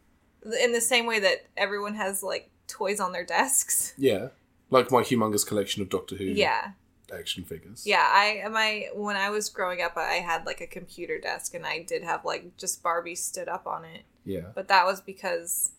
in 0.63 0.73
the 0.73 0.81
same 0.81 1.07
way 1.07 1.19
that 1.21 1.47
everyone 1.57 1.95
has 1.95 2.23
like 2.23 2.51
toys 2.69 3.01
on 3.01 3.13
their 3.13 3.25
desks. 3.25 3.95
yeah. 3.99 4.29
Like 4.71 4.91
my 4.91 5.03
humongous 5.03 5.47
collection 5.47 5.83
of 5.83 5.89
Doctor 5.89 6.17
Who 6.17 6.25
Yeah. 6.25 6.73
action 7.13 7.45
figures. 7.45 7.87
Yeah, 7.87 8.05
I 8.07 8.47
my 8.51 8.89
when 8.95 9.17
I 9.17 9.31
was 9.31 9.49
growing 9.51 9.81
up, 9.83 9.97
I 9.97 10.15
had 10.15 10.47
like 10.47 10.61
a 10.61 10.67
computer 10.67 11.19
desk, 11.21 11.55
and 11.55 11.65
I 11.65 11.83
did 11.83 12.03
have 12.03 12.25
like 12.25 12.57
just 12.57 12.83
Barbie 12.83 13.15
stood 13.15 13.49
up 13.49 13.67
on 13.67 13.85
it. 13.85 14.03
Yeah. 14.25 14.49
But 14.55 14.69
that 14.69 14.85
was 14.85 15.01
because 15.01 15.73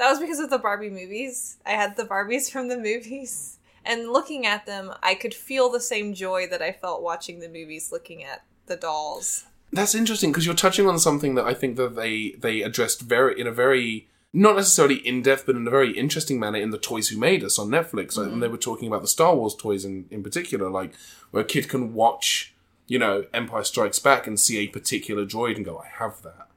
that 0.00 0.08
was 0.08 0.18
because 0.18 0.40
of 0.40 0.48
the 0.48 0.58
Barbie 0.58 0.88
movies. 0.88 1.58
I 1.66 1.72
had 1.72 1.96
the 1.96 2.04
Barbies 2.04 2.50
from 2.50 2.68
the 2.68 2.78
movies, 2.78 3.58
and 3.84 4.08
looking 4.08 4.46
at 4.46 4.64
them, 4.64 4.94
I 5.02 5.14
could 5.14 5.34
feel 5.34 5.68
the 5.68 5.78
same 5.78 6.14
joy 6.14 6.46
that 6.46 6.62
I 6.62 6.72
felt 6.72 7.02
watching 7.02 7.40
the 7.40 7.50
movies, 7.50 7.92
looking 7.92 8.24
at 8.24 8.42
the 8.64 8.76
dolls. 8.76 9.44
That's 9.70 9.94
interesting 9.94 10.32
because 10.32 10.46
you're 10.46 10.54
touching 10.54 10.88
on 10.88 10.98
something 10.98 11.34
that 11.34 11.44
I 11.44 11.52
think 11.52 11.76
that 11.76 11.96
they 11.96 12.30
they 12.38 12.62
addressed 12.62 13.02
very 13.02 13.38
in 13.38 13.46
a 13.46 13.52
very 13.52 14.08
not 14.32 14.56
necessarily 14.56 15.06
in 15.06 15.20
depth, 15.20 15.44
but 15.44 15.56
in 15.56 15.66
a 15.66 15.70
very 15.70 15.92
interesting 15.92 16.40
manner 16.40 16.58
in 16.58 16.70
the 16.70 16.78
Toys 16.78 17.08
Who 17.08 17.18
Made 17.18 17.44
Us 17.44 17.58
on 17.58 17.68
Netflix. 17.68 18.16
Like, 18.16 18.24
and 18.24 18.32
mm-hmm. 18.32 18.40
they 18.40 18.48
were 18.48 18.56
talking 18.56 18.88
about 18.88 19.02
the 19.02 19.08
Star 19.08 19.36
Wars 19.36 19.54
toys 19.54 19.84
in 19.84 20.06
in 20.10 20.22
particular, 20.22 20.70
like 20.70 20.94
where 21.30 21.42
a 21.42 21.46
kid 21.46 21.68
can 21.68 21.92
watch, 21.92 22.54
you 22.86 22.98
know, 22.98 23.26
Empire 23.34 23.64
Strikes 23.64 23.98
Back 23.98 24.26
and 24.26 24.40
see 24.40 24.56
a 24.60 24.68
particular 24.68 25.26
droid 25.26 25.56
and 25.56 25.64
go, 25.66 25.76
"I 25.76 25.88
have 25.98 26.22
that." 26.22 26.49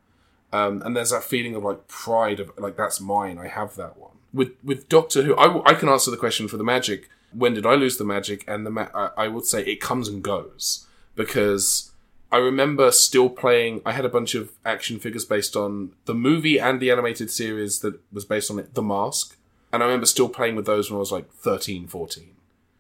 Um, 0.54 0.84
and 0.84 0.96
there's 0.96 1.10
that 1.10 1.24
feeling 1.24 1.56
of 1.56 1.64
like 1.64 1.88
pride 1.88 2.40
of 2.40 2.52
like 2.60 2.78
that's 2.78 3.02
mine. 3.02 3.40
I 3.40 3.48
have 3.48 3.76
that 3.76 3.98
one. 3.98 4.12
With 4.32 4.52
with 4.64 4.88
Doctor 4.88 5.24
Who, 5.24 5.36
I, 5.36 5.74
can 5.74 5.90
answer 5.90 6.12
the 6.12 6.18
question 6.18 6.48
for 6.48 6.58
the 6.58 6.64
magic. 6.64 7.10
When 7.34 7.56
did 7.56 7.66
I 7.66 7.74
lose 7.74 7.98
the 7.98 8.06
magic? 8.06 8.44
And 8.48 8.64
the 8.64 8.70
ma- 8.70 8.90
I, 8.94 9.10
I 9.18 9.28
would 9.28 9.46
say 9.46 9.64
it 9.64 9.82
comes 9.82 10.08
and 10.08 10.24
goes 10.24 10.86
because 11.16 11.92
I 12.32 12.38
remember 12.38 12.92
still 12.92 13.30
playing. 13.30 13.82
I 13.84 13.94
had 13.94 14.06
a 14.06 14.10
bunch 14.10 14.36
of 14.36 14.52
action 14.64 15.00
figures 15.00 15.26
based 15.26 15.56
on 15.56 15.94
the 16.06 16.14
movie 16.14 16.60
and 16.60 16.80
the 16.80 16.92
animated 16.92 17.32
series 17.32 17.80
that 17.80 18.00
was 18.12 18.24
based 18.24 18.52
on 18.52 18.60
it, 18.60 18.76
The 18.76 18.84
Mask. 18.84 19.36
And 19.72 19.82
I 19.82 19.88
remember 19.88 20.06
still 20.06 20.30
playing 20.30 20.56
with 20.56 20.68
those 20.68 20.92
when 20.92 20.98
I 20.98 21.00
was 21.00 21.12
like 21.12 21.32
13, 21.34 21.88
14. 21.88 22.36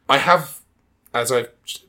I 0.07 0.19
have, 0.19 0.61
as 1.11 1.31
I 1.31 1.47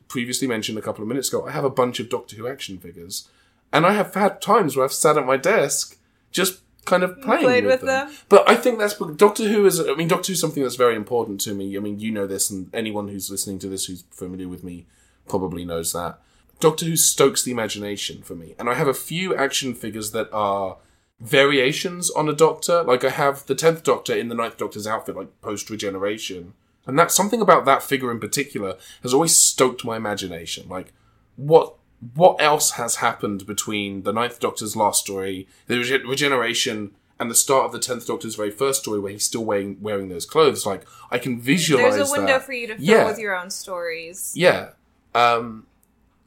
previously 0.08 0.48
mentioned 0.48 0.78
a 0.78 0.82
couple 0.82 1.02
of 1.02 1.08
minutes 1.08 1.28
ago, 1.28 1.46
I 1.46 1.50
have 1.50 1.64
a 1.64 1.70
bunch 1.70 2.00
of 2.00 2.08
Doctor 2.08 2.36
Who 2.36 2.48
action 2.48 2.78
figures. 2.78 3.28
And 3.74 3.84
I 3.84 3.92
have 3.92 4.14
had 4.14 4.40
times 4.40 4.76
where 4.76 4.84
I've 4.84 4.92
sat 4.92 5.18
at 5.18 5.26
my 5.26 5.36
desk 5.36 5.98
just 6.30 6.60
kind 6.84 7.02
of 7.02 7.20
playing 7.20 7.42
played 7.42 7.64
with, 7.64 7.82
with 7.82 7.90
them? 7.90 8.14
But 8.28 8.48
I 8.48 8.54
think 8.54 8.78
that's 8.78 8.96
Doctor 9.16 9.48
Who 9.48 9.66
is. 9.66 9.80
I 9.80 9.94
mean, 9.94 10.06
Doctor 10.06 10.28
Who 10.28 10.34
is 10.34 10.40
something 10.40 10.62
that's 10.62 10.76
very 10.76 10.94
important 10.94 11.40
to 11.42 11.54
me. 11.54 11.76
I 11.76 11.80
mean, 11.80 11.98
you 11.98 12.12
know 12.12 12.26
this, 12.26 12.50
and 12.50 12.72
anyone 12.72 13.08
who's 13.08 13.30
listening 13.30 13.58
to 13.58 13.68
this 13.68 13.86
who's 13.86 14.04
familiar 14.12 14.48
with 14.48 14.62
me 14.62 14.86
probably 15.26 15.64
knows 15.64 15.92
that. 15.92 16.20
Doctor 16.60 16.86
Who 16.86 16.94
stokes 16.94 17.42
the 17.42 17.50
imagination 17.50 18.22
for 18.22 18.36
me, 18.36 18.54
and 18.60 18.70
I 18.70 18.74
have 18.74 18.86
a 18.86 18.94
few 18.94 19.34
action 19.34 19.74
figures 19.74 20.12
that 20.12 20.28
are 20.32 20.76
variations 21.20 22.10
on 22.12 22.28
a 22.28 22.32
Doctor. 22.32 22.84
Like 22.84 23.04
I 23.04 23.10
have 23.10 23.44
the 23.46 23.56
tenth 23.56 23.82
Doctor 23.82 24.14
in 24.14 24.28
the 24.28 24.36
Ninth 24.36 24.56
Doctor's 24.56 24.86
outfit, 24.86 25.16
like 25.16 25.40
post 25.40 25.68
regeneration, 25.68 26.54
and 26.86 26.96
that's 26.96 27.14
something 27.14 27.40
about 27.40 27.64
that 27.64 27.82
figure 27.82 28.12
in 28.12 28.20
particular 28.20 28.76
has 29.02 29.12
always 29.12 29.36
stoked 29.36 29.84
my 29.84 29.96
imagination. 29.96 30.68
Like 30.68 30.92
what 31.34 31.74
what 32.14 32.40
else 32.40 32.72
has 32.72 32.96
happened 32.96 33.46
between 33.46 34.02
the 34.02 34.12
Ninth 34.12 34.40
Doctor's 34.40 34.76
last 34.76 35.00
story, 35.04 35.46
the 35.66 35.78
rege- 35.78 36.04
regeneration, 36.04 36.92
and 37.18 37.30
the 37.30 37.34
start 37.34 37.66
of 37.66 37.72
the 37.72 37.78
Tenth 37.78 38.06
Doctor's 38.06 38.34
very 38.34 38.50
first 38.50 38.82
story, 38.82 38.98
where 39.00 39.12
he's 39.12 39.24
still 39.24 39.44
wearing 39.44 39.78
wearing 39.80 40.08
those 40.08 40.26
clothes? 40.26 40.66
Like 40.66 40.84
I 41.10 41.18
can 41.18 41.40
visualize. 41.40 41.94
There's 41.94 42.10
a 42.10 42.12
window 42.12 42.34
that. 42.34 42.42
for 42.42 42.52
you 42.52 42.66
to 42.66 42.76
fill 42.76 42.84
Yeah. 42.84 43.04
with 43.06 43.18
your 43.18 43.36
own 43.36 43.50
stories. 43.50 44.32
Yeah. 44.34 44.70
Um, 45.14 45.66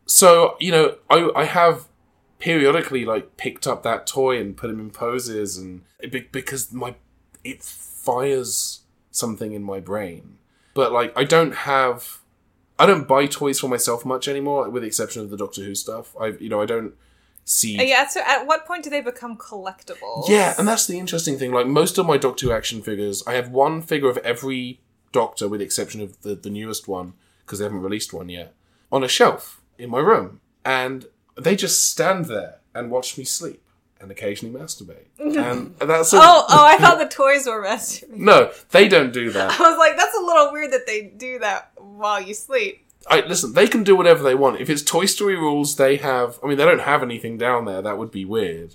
so 0.05 0.55
you 0.59 0.71
know, 0.71 0.95
I 1.09 1.29
I 1.35 1.43
have 1.45 1.87
periodically 2.39 3.03
like 3.03 3.35
picked 3.37 3.67
up 3.67 3.83
that 3.83 4.07
toy 4.07 4.39
and 4.39 4.55
put 4.55 4.69
him 4.69 4.79
in 4.79 4.89
poses, 4.91 5.57
and 5.57 5.81
it, 5.99 6.31
because 6.31 6.71
my 6.71 6.95
it 7.43 7.61
fires 7.63 8.81
something 9.11 9.53
in 9.53 9.63
my 9.63 9.79
brain. 9.79 10.37
But 10.73 10.91
like, 10.91 11.11
I 11.17 11.23
don't 11.23 11.53
have, 11.55 12.19
I 12.79 12.85
don't 12.85 13.07
buy 13.07 13.25
toys 13.25 13.59
for 13.59 13.67
myself 13.67 14.05
much 14.05 14.27
anymore, 14.27 14.69
with 14.69 14.83
the 14.83 14.87
exception 14.87 15.21
of 15.21 15.29
the 15.29 15.37
Doctor 15.37 15.63
Who 15.63 15.75
stuff. 15.75 16.15
I 16.19 16.27
you 16.39 16.49
know 16.49 16.61
I 16.61 16.65
don't 16.65 16.93
see. 17.43 17.79
Uh, 17.79 17.83
yeah. 17.83 18.07
So, 18.07 18.21
at 18.25 18.45
what 18.45 18.65
point 18.65 18.83
do 18.83 18.89
they 18.89 19.01
become 19.01 19.37
collectibles? 19.37 20.27
Yeah, 20.27 20.53
and 20.57 20.67
that's 20.67 20.85
the 20.85 20.99
interesting 20.99 21.37
thing. 21.37 21.51
Like 21.51 21.67
most 21.67 21.97
of 21.97 22.05
my 22.05 22.17
Doctor 22.17 22.47
Who 22.47 22.51
action 22.51 22.81
figures, 22.81 23.23
I 23.25 23.33
have 23.33 23.49
one 23.49 23.81
figure 23.81 24.09
of 24.09 24.17
every 24.19 24.79
Doctor, 25.11 25.47
with 25.47 25.59
the 25.59 25.65
exception 25.65 26.01
of 26.01 26.21
the, 26.21 26.35
the 26.35 26.49
newest 26.49 26.87
one, 26.87 27.13
because 27.45 27.59
they 27.59 27.65
haven't 27.65 27.81
released 27.81 28.13
one 28.13 28.29
yet, 28.29 28.53
on 28.91 29.03
a 29.03 29.07
shelf 29.07 29.61
in 29.77 29.89
my 29.89 29.99
room. 29.99 30.41
And 30.63 31.05
they 31.35 31.55
just 31.55 31.87
stand 31.87 32.25
there 32.25 32.59
and 32.75 32.91
watch 32.91 33.17
me 33.17 33.23
sleep 33.23 33.63
and 33.99 34.11
occasionally 34.11 34.57
masturbate. 34.57 35.05
and 35.19 35.75
that's 35.79 36.13
all. 36.13 36.21
Oh, 36.21 36.45
oh! 36.49 36.65
I 36.65 36.77
thought 36.79 36.99
the 36.99 37.07
toys 37.07 37.47
were 37.47 37.63
masturbating. 37.63 38.17
No, 38.17 38.51
they 38.71 38.87
don't 38.87 39.13
do 39.13 39.31
that. 39.31 39.51
I 39.59 39.69
was 39.69 39.77
like, 39.77 39.97
that's 39.97 40.15
a 40.15 40.21
little 40.21 40.51
weird 40.51 40.71
that 40.73 40.85
they 40.85 41.01
do 41.03 41.39
that 41.39 41.71
while 41.97 42.21
you 42.21 42.33
sleep. 42.33 42.83
I, 43.09 43.21
listen, 43.21 43.53
they 43.53 43.67
can 43.67 43.83
do 43.83 43.95
whatever 43.95 44.23
they 44.23 44.35
want. 44.35 44.59
If 44.59 44.69
it's 44.69 44.81
Toy 44.81 45.05
Story 45.05 45.35
rules, 45.35 45.75
they 45.75 45.97
have. 45.97 46.39
I 46.43 46.47
mean, 46.47 46.57
they 46.57 46.65
don't 46.65 46.81
have 46.81 47.03
anything 47.03 47.37
down 47.37 47.65
there. 47.65 47.81
That 47.81 47.97
would 47.97 48.11
be 48.11 48.25
weird. 48.25 48.73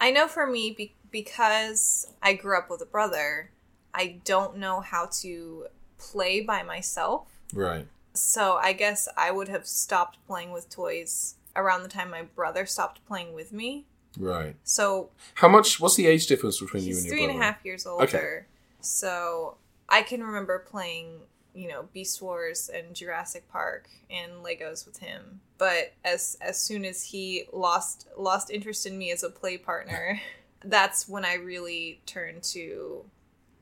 I 0.00 0.10
know 0.10 0.28
for 0.28 0.46
me, 0.46 0.72
be- 0.76 0.94
because 1.10 2.12
I 2.22 2.34
grew 2.34 2.56
up 2.56 2.70
with 2.70 2.80
a 2.80 2.86
brother, 2.86 3.50
I 3.94 4.20
don't 4.24 4.56
know 4.58 4.80
how 4.80 5.06
to 5.20 5.66
play 5.98 6.40
by 6.40 6.62
myself. 6.62 7.28
Right. 7.52 7.86
So 8.14 8.58
I 8.60 8.72
guess 8.72 9.08
I 9.16 9.30
would 9.30 9.48
have 9.48 9.66
stopped 9.66 10.18
playing 10.26 10.52
with 10.52 10.68
toys 10.68 11.36
around 11.56 11.82
the 11.82 11.88
time 11.88 12.10
my 12.10 12.22
brother 12.22 12.66
stopped 12.66 13.04
playing 13.06 13.32
with 13.34 13.52
me. 13.52 13.86
Right. 14.18 14.56
So 14.64 15.10
How 15.34 15.48
much? 15.48 15.80
What's 15.80 15.96
the 15.96 16.06
age 16.06 16.26
difference 16.26 16.60
between 16.60 16.84
you 16.84 16.96
and 16.96 17.04
your 17.06 17.14
three 17.14 17.26
brother? 17.26 17.42
half 17.42 17.64
years 17.64 17.86
older. 17.86 18.04
Okay. 18.04 18.40
So 18.80 19.56
I 19.88 20.02
can 20.02 20.22
remember 20.22 20.58
playing 20.58 21.20
you 21.54 21.68
know, 21.68 21.84
Beast 21.92 22.20
Wars 22.22 22.70
and 22.72 22.94
Jurassic 22.94 23.48
Park 23.50 23.88
and 24.10 24.44
Legos 24.44 24.86
with 24.86 24.98
him. 24.98 25.40
But 25.58 25.92
as 26.04 26.36
as 26.40 26.58
soon 26.58 26.84
as 26.84 27.02
he 27.04 27.44
lost 27.52 28.08
lost 28.16 28.50
interest 28.50 28.86
in 28.86 28.96
me 28.98 29.10
as 29.12 29.22
a 29.22 29.30
play 29.30 29.58
partner, 29.58 30.20
that's 30.64 31.08
when 31.08 31.24
I 31.24 31.34
really 31.34 32.00
turned 32.06 32.42
to 32.44 33.04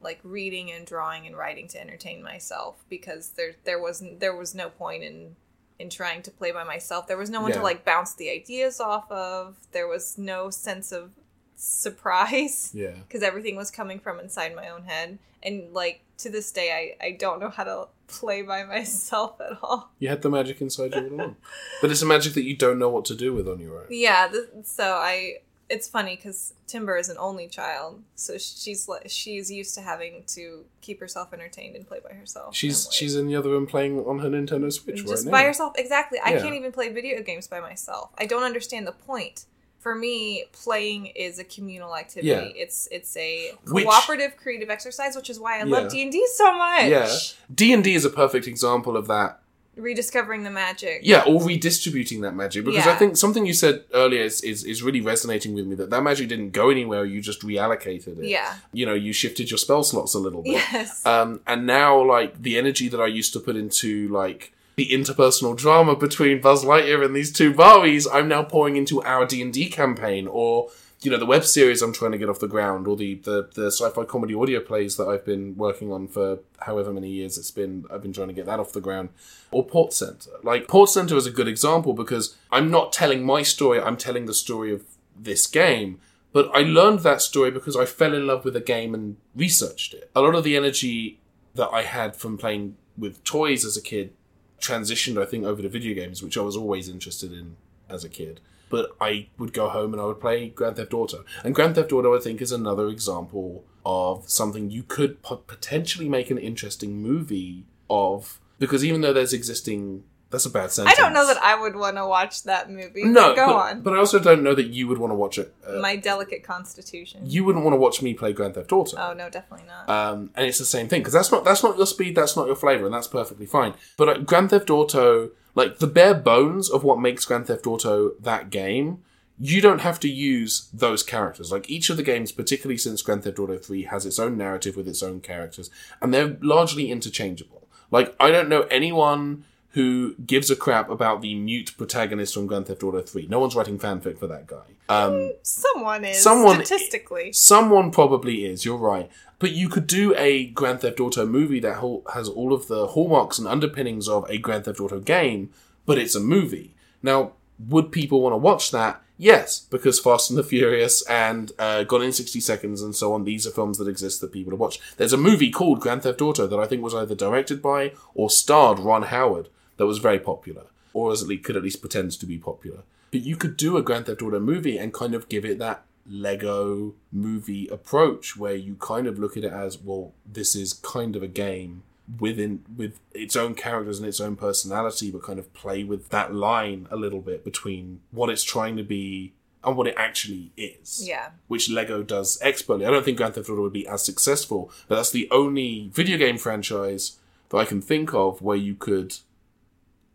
like 0.03 0.19
reading 0.23 0.71
and 0.71 0.87
drawing 0.87 1.27
and 1.27 1.37
writing 1.37 1.69
to 1.69 1.81
entertain 1.81 2.23
myself 2.23 2.83
because 2.89 3.31
there 3.31 3.53
there 3.65 3.81
wasn't 3.81 4.21
there 4.21 4.35
was 4.37 4.55
no 4.55 4.71
point 4.71 5.03
in 5.03 5.37
in 5.79 5.89
trying 5.91 6.23
to 6.23 6.31
play 6.31 6.53
by 6.53 6.63
myself. 6.65 7.07
There 7.09 7.17
was 7.17 7.31
no 7.31 7.41
one 7.41 7.51
Yeah. 7.51 7.57
to 7.59 7.63
like 7.63 7.85
bounce 7.85 8.15
the 8.15 8.31
ideas 8.31 8.81
off 8.81 9.11
of. 9.11 9.57
There 9.73 9.89
was 9.89 10.17
no 10.19 10.49
sense 10.51 10.93
of 10.93 11.13
surprise 11.57 12.71
Yeah. 12.75 12.93
because 13.09 13.23
everything 13.23 13.57
was 13.57 13.71
coming 13.71 13.99
from 13.99 14.21
inside 14.21 14.55
my 14.55 14.69
own 14.69 14.85
head. 14.85 15.19
And 15.43 15.73
like 15.73 16.03
to 16.23 16.31
this 16.31 16.51
day, 16.53 16.97
I 17.01 17.07
I 17.07 17.11
don't 17.13 17.41
know 17.41 17.51
how 17.51 17.65
to 17.65 17.89
play 18.07 18.43
by 18.43 18.65
myself 18.77 19.41
at 19.41 19.59
all. 19.63 19.91
You 19.99 20.09
had 20.09 20.23
the 20.23 20.31
magic 20.31 20.61
inside 20.61 20.95
you 20.95 21.03
all 21.03 21.15
along. 21.15 21.37
But 21.81 21.91
it's 21.91 22.03
a 22.03 22.07
magic 22.07 22.35
that 22.35 22.45
you 22.45 22.57
don't 22.57 22.79
know 22.79 22.89
what 22.89 23.05
to 23.07 23.15
do 23.15 23.33
with 23.33 23.49
on 23.49 23.61
your 23.61 23.79
own. 23.79 23.87
Yeah, 23.91 24.29
th- 24.29 24.65
so 24.65 24.95
I 24.95 25.39
it's 25.71 25.89
funny 25.89 26.17
because 26.17 26.53
Timber 26.67 26.97
is 26.97 27.09
an 27.09 27.17
only 27.19 27.47
child, 27.47 28.03
so 28.17 28.37
she's 28.39 28.89
she's 29.07 29.51
used 29.51 29.75
to 29.77 29.81
having 29.81 30.25
to 30.29 30.65
keep 30.81 30.99
herself 30.99 31.33
entertained 31.33 31.77
and 31.77 31.87
play 31.87 32.01
by 32.07 32.13
herself. 32.13 32.57
She's 32.57 32.87
like, 32.87 32.93
she's 32.93 33.15
in 33.15 33.29
the 33.29 33.37
other 33.37 33.51
room 33.51 33.67
playing 33.67 34.01
on 34.01 34.19
her 34.19 34.29
Nintendo 34.29 34.73
Switch 34.73 35.01
right 35.01 35.09
just 35.09 35.27
now. 35.27 35.31
by 35.31 35.45
herself. 35.45 35.75
Exactly. 35.77 36.19
I 36.23 36.33
can't 36.33 36.55
even 36.55 36.73
play 36.73 36.89
video 36.93 37.23
games 37.23 37.47
by 37.47 37.61
myself. 37.61 38.11
I 38.19 38.27
don't 38.27 38.43
understand 38.43 38.87
the 38.87 38.93
point. 38.93 39.47
For 39.81 39.95
me, 39.95 40.45
playing 40.53 41.07
is 41.07 41.39
a 41.39 41.45
communal 41.45 41.97
activity. 41.97 42.29
Yeah. 42.29 42.63
It's 42.65 42.87
it's 42.93 43.17
a 43.17 43.53
Which- 43.67 43.85
cooperative, 43.87 44.37
creative 44.37 44.71
exercise, 44.71 45.17
which 45.17 45.31
is 45.31 45.41
why 45.41 45.55
I 45.57 45.65
Yeah. 45.65 45.65
love 45.65 45.91
D 45.91 46.03
and 46.03 46.13
D 46.13 46.25
so 46.37 46.57
much. 46.57 46.85
Yeah, 46.85 47.11
D 47.55 47.73
and 47.73 47.83
D 47.83 47.95
is 47.95 48.05
a 48.05 48.11
perfect 48.11 48.47
example 48.47 48.97
of 48.97 49.07
that. 49.09 49.39
rediscovering 49.77 50.43
the 50.43 50.51
magic. 50.51 51.01
Yeah, 51.03 51.23
or 51.27 51.41
redistributing 51.43 52.21
that 52.21 52.35
magic 52.35 52.65
because 52.67 52.87
I 52.87 52.95
think 52.97 53.17
something 53.17 53.47
you 53.47 53.55
said 53.55 53.85
earlier 53.95 54.23
is, 54.23 54.43
is 54.43 54.63
is 54.65 54.83
really 54.83 55.01
resonating 55.01 55.55
with 55.55 55.65
me 55.67 55.75
that 55.77 55.89
that 55.89 56.03
magic 56.03 56.29
didn't 56.29 56.51
go 56.51 56.69
anywhere. 56.69 57.05
You 57.07 57.23
just 57.23 57.41
reallocated 57.41 58.19
it. 58.19 58.25
Yeah. 58.27 58.57
you 58.73 58.85
know, 58.85 58.93
you 59.07 59.13
shifted 59.15 59.51
your 59.51 59.57
spell 59.59 59.83
slots 59.83 60.13
a 60.15 60.19
little 60.19 60.43
bit. 60.43 60.53
Yes. 60.73 61.07
Um, 61.07 61.41
and 61.47 61.67
now, 61.67 62.05
like 62.05 62.43
the 62.43 62.59
energy 62.59 62.89
that 62.89 63.01
I 63.01 63.07
used 63.07 63.33
to 63.33 63.41
put 63.41 63.57
into 63.57 64.09
like 64.09 64.53
the 64.81 64.89
interpersonal 64.89 65.55
drama 65.55 65.95
between 65.95 66.41
Buzz 66.41 66.65
Lightyear 66.65 67.05
and 67.05 67.15
these 67.15 67.31
two 67.31 67.53
Barbies, 67.53 68.07
I'm 68.11 68.29
now 68.29 68.43
pouring 68.43 68.77
into 68.77 69.03
our 69.03 69.27
D 69.27 69.43
and 69.43 69.53
D 69.53 69.69
campaign, 69.69 70.27
or 70.27 70.71
you 71.03 71.11
know, 71.11 71.19
the 71.19 71.27
web 71.27 71.45
series 71.45 71.83
I'm 71.83 71.93
trying 71.93 72.13
to 72.13 72.19
get 72.19 72.31
off 72.31 72.39
the 72.39 72.49
ground, 72.49 72.87
or 72.87 72.97
the 72.97 73.17
the, 73.17 73.51
the 73.55 73.67
sci-fi 73.67 74.05
comedy 74.05 74.35
audio 74.35 74.59
plays 74.59 74.97
that 74.97 75.07
I've 75.07 75.27
been 75.27 75.55
working 75.59 75.93
on 75.93 76.09
for 76.09 76.39
however 76.61 76.95
many 76.95 77.11
years 77.11 77.37
it's 77.37 77.51
been. 77.51 77.85
I've 77.93 78.01
been 78.01 78.15
trying 78.15 78.29
to 78.29 78.33
get 78.33 78.47
that 78.47 78.59
off 78.59 78.73
the 78.73 78.81
ground, 78.81 79.11
or 79.51 79.67
Port 79.67 79.93
Center. 79.93 80.31
Like 80.43 80.67
Port 80.67 80.89
Center 80.89 81.15
is 81.15 81.27
a 81.27 81.31
good 81.31 81.49
example 81.49 81.93
because 81.93 82.39
I'm 82.51 82.71
not 82.71 82.91
telling 82.91 83.23
my 83.23 83.43
story; 83.43 83.79
I'm 83.79 83.99
telling 83.99 84.25
the 84.25 84.33
story 84.33 84.73
of 84.73 84.85
this 85.15 85.47
game. 85.47 86.01
But 86.33 86.51
I 86.55 86.61
learned 86.61 87.01
that 87.01 87.21
story 87.21 87.51
because 87.51 87.77
I 87.77 87.85
fell 87.85 88.15
in 88.15 88.27
love 88.27 88.47
with 88.47 88.55
the 88.55 88.61
game 88.61 88.95
and 88.95 89.19
researched 89.37 89.93
it. 89.93 90.11
A 90.17 90.23
lot 90.23 90.35
of 90.35 90.45
the 90.45 90.57
energy 90.57 91.21
that 91.55 91.69
I 91.69 91.83
had 91.83 92.17
from 92.17 92.39
playing 92.39 92.77
with 92.97 93.23
toys 93.25 93.67
as 93.67 93.77
a 93.77 93.83
kid 93.83 94.15
transitioned, 94.61 95.21
I 95.21 95.27
think, 95.27 95.45
over 95.45 95.63
to 95.63 95.69
video 95.69 95.95
games, 95.95 96.23
which 96.23 96.37
I 96.39 96.43
was 96.43 96.57
always 96.57 96.89
interested 96.89 97.33
in 97.33 97.57
as 97.89 98.05
a 98.05 98.09
kid. 98.09 98.41
But 98.69 98.91
I 99.01 99.29
would 99.37 99.53
go 99.53 99.69
home 99.69 99.93
and 99.93 100.01
I 100.01 100.05
would 100.05 100.21
play 100.21 100.49
Grand 100.49 100.77
Theft 100.77 100.95
Auto. 100.95 101.25
And 101.43 101.55
Grand 101.55 101.75
Theft 101.75 101.93
Auto, 101.93 102.17
I 102.17 102.21
think, 102.21 102.41
is 102.41 102.53
another 102.53 102.89
example 102.89 103.65
of 103.85 104.29
something 104.29 104.71
you 104.71 104.85
could 104.85 105.23
potentially 105.23 106.09
make 106.09 106.31
an 106.31 106.39
interesting 106.39 107.03
movie 107.03 107.65
of. 107.89 108.39
Because 108.59 108.85
even 108.85 109.01
though 109.01 109.13
there's 109.13 109.33
existing. 109.33 110.05
That's 110.31 110.47
a 110.47 110.51
bad 110.51 110.71
sentence. 110.71 110.97
I 110.97 111.03
don't 111.03 111.13
know 111.13 111.27
that 111.27 111.39
I 111.43 111.61
would 111.61 111.75
want 111.75 111.97
to 111.97 112.07
watch 112.07 112.45
that 112.45 112.71
movie. 112.71 113.03
No, 113.05 113.35
go 113.35 113.47
but, 113.49 113.57
on. 113.57 113.81
but 113.83 113.95
I 113.95 113.99
also 113.99 114.21
don't 114.21 114.43
know 114.45 114.55
that 114.55 114.69
you 114.69 114.87
would 114.87 114.99
want 114.99 115.11
to 115.11 115.17
watch 115.17 115.39
it. 115.39 115.53
Uh, 115.67 115.81
My 115.81 115.97
delicate 115.97 116.45
constitution. 116.45 117.23
you 117.25 117.45
wouldn't 117.45 117.65
want 117.65 117.75
to 117.75 117.79
watch 117.79 118.01
me 118.01 118.15
play 118.15 118.33
Grand 118.33 118.55
Theft 118.55 118.73
Auto. 118.73 118.97
oh 118.97 119.13
no, 119.13 119.29
definitely 119.29 119.67
not. 119.67 119.89
Um, 119.89 120.31
and 120.37 120.47
it's 120.47 120.59
the 120.59 120.65
same 120.65 120.87
thing 120.89 121.01
because 121.01 121.13
that's 121.15 121.33
not 121.33 121.45
that's 121.45 121.63
not 121.65 121.77
your 121.77 121.87
speed, 121.87 122.15
that's 122.15 122.37
not 122.37 122.47
your 122.47 122.55
flavor, 122.57 122.85
and 122.85 122.95
that's 122.95 123.09
perfectly 123.09 123.47
fine. 123.47 123.75
But 123.97 124.09
uh, 124.09 124.19
Grand 124.19 124.51
Theft 124.51 124.71
Auto, 124.71 125.31
like 125.57 125.79
the 125.79 125.89
bare 125.89 126.15
bones 126.15 126.71
of 126.71 126.85
what 126.85 127.01
makes 127.01 127.25
Grand 127.25 127.49
Theft 127.49 127.67
Auto 127.67 128.13
that 128.21 128.51
game, 128.51 129.03
you 129.37 129.61
don't 129.61 129.81
have 129.81 129.99
to 130.01 130.09
use 130.09 130.69
those 130.73 131.03
characters. 131.03 131.51
Like 131.51 131.69
each 131.69 131.91
of 131.91 131.97
the 131.97 132.03
games, 132.05 132.31
particularly 132.31 132.79
since 132.79 133.03
Grand 133.03 133.25
Theft 133.25 133.41
Auto 133.41 133.59
Three, 133.59 133.83
has 133.83 134.07
its 134.07 134.21
own 134.21 134.37
narrative 134.39 134.77
with 134.77 134.87
its 134.87 135.03
own 135.03 135.21
characters, 135.21 135.71
and 136.01 136.15
they're 136.15 136.37
largely 136.41 136.89
interchangeable. 136.91 137.67
Like 137.91 138.15
I 138.21 138.31
don't 138.31 138.49
know 138.49 138.63
anyone 138.71 139.45
who 139.75 140.15
gives 140.27 140.51
a 140.51 140.57
crap 140.57 140.91
about 140.91 141.23
the 141.23 141.35
mute 141.35 141.75
protagonist 141.79 142.35
from 142.35 142.47
Grand 142.47 142.67
Theft 142.67 142.83
Auto 142.83 143.01
3. 143.03 143.27
No 143.29 143.39
one's 143.39 143.55
writing 143.55 143.79
fanfic 143.79 144.19
for 144.19 144.27
that 144.27 144.47
guy. 144.47 144.63
Um, 144.89 145.33
Someone 145.43 146.05
is 146.05 146.21
someone- 146.23 146.65
statistically. 146.65 147.33
Someone 147.33 147.91
probably 147.93 148.45
is. 148.45 148.65
You're 148.65 148.77
right. 148.77 149.09
But 149.39 149.53
you 149.53 149.69
could 149.69 149.87
do 149.87 150.15
a 150.17 150.47
Grand 150.47 150.81
Theft 150.81 150.99
Auto 151.01 151.25
movie 151.25 151.61
that 151.61 151.83
has 152.15 152.29
all 152.29 152.53
of 152.53 152.67
the 152.67 152.89
hallmarks 152.89 153.39
and 153.39 153.47
underpinnings 153.47 154.09
of 154.09 154.29
a 154.29 154.39
Grand 154.39 154.65
Theft 154.65 154.81
Auto 154.81 154.99
game, 155.01 155.51
but 155.87 155.99
it's 155.99 156.15
a 156.17 156.21
movie. 156.21 156.75
Now, 157.03 157.33
would 157.69 157.93
people 157.93 158.21
want 158.21 158.33
to 158.35 158.39
watch 158.39 158.71
that? 158.73 159.01
Yes, 159.17 159.61
because 159.61 160.01
Fast 160.01 160.31
and 160.31 160.39
the 160.39 160.43
Furious 160.43 161.03
and 161.07 161.53
uh, 161.59 161.85
Gone 161.85 162.03
in 162.03 162.13
60 162.13 162.41
Seconds 162.41 162.81
and 162.83 162.97
so 162.97 163.13
on, 163.13 163.25
these 163.25 163.47
are 163.47 163.51
films 163.51 163.77
that 163.79 163.87
exist 163.87 164.21
that 164.23 164.33
people 164.33 164.51
to 164.51 164.57
watch. 164.57 164.81
There's 164.97 165.13
a 165.13 165.19
movie 165.19 165.51
called 165.51 165.81
Grand 165.81 166.03
Theft 166.03 166.23
Auto 166.23 166.47
that 166.47 166.59
I 166.59 166.67
think 166.67 166.83
was 166.83 166.95
either 166.95 167.15
directed 167.15 167.61
by 167.63 167.93
or 168.15 168.31
starred 168.31 168.79
Ron 168.79 169.03
Howard 169.05 169.49
that 169.81 169.87
was 169.87 169.97
very 169.97 170.19
popular, 170.19 170.65
or 170.93 171.11
as 171.11 171.23
at 171.23 171.29
least 171.29 171.43
could 171.43 171.57
at 171.57 171.63
least 171.63 171.81
pretend 171.81 172.13
to 172.13 172.27
be 172.27 172.37
popular. 172.37 172.83
But 173.11 173.23
you 173.23 173.35
could 173.35 173.57
do 173.57 173.79
a 173.79 173.83
Grand 173.83 174.05
Theft 174.05 174.21
Auto 174.21 174.39
movie 174.39 174.77
and 174.77 174.93
kind 174.93 175.15
of 175.15 175.31
give 175.31 175.43
it 175.43 175.59
that 175.59 175.85
Lego 176.07 176.93
movie 177.11 177.67
approach 177.69 178.37
where 178.37 178.55
you 178.55 178.75
kind 178.75 179.07
of 179.07 179.19
look 179.19 179.39
at 179.39 179.45
it 179.45 179.53
as, 179.55 179.79
well, 179.79 180.13
this 180.31 180.55
is 180.55 180.75
kind 180.75 181.17
of 181.17 181.23
a 181.23 181.29
game 181.29 181.83
within 182.19 182.63
with 182.77 183.01
its 183.15 183.37
own 183.37 183.55
characters 183.55 183.99
and 183.99 184.07
its 184.07 184.21
own 184.21 184.37
personality, 184.37 185.11
but 185.11 185.23
kind 185.23 185.39
of 185.39 185.51
play 185.55 185.83
with 185.83 186.11
that 186.11 186.35
line 186.35 186.87
a 186.91 186.97
little 186.97 187.23
bit 187.23 187.43
between 187.43 188.01
what 188.11 188.29
it's 188.29 188.45
trying 188.45 188.77
to 188.77 188.83
be 188.83 189.33
and 189.65 189.79
what 189.79 189.87
it 189.87 189.95
actually 189.97 190.53
is. 190.59 191.09
Yeah. 191.09 191.31
Which 191.49 191.71
Lego 191.71 192.03
does 192.03 192.39
expertly. 192.43 192.85
I 192.85 192.91
don't 192.91 193.03
think 193.03 193.17
Grand 193.17 193.35
Theft 193.35 193.49
Auto 193.49 193.63
would 193.63 193.73
be 193.73 193.89
as 193.89 194.05
successful, 194.05 194.71
but 194.89 194.97
that's 194.97 195.11
the 195.11 195.27
only 195.31 195.89
video 195.95 196.19
game 196.19 196.37
franchise 196.37 197.17
that 197.49 197.57
I 197.57 197.65
can 197.65 197.81
think 197.81 198.13
of 198.13 198.43
where 198.43 198.59
you 198.59 198.75
could 198.75 199.17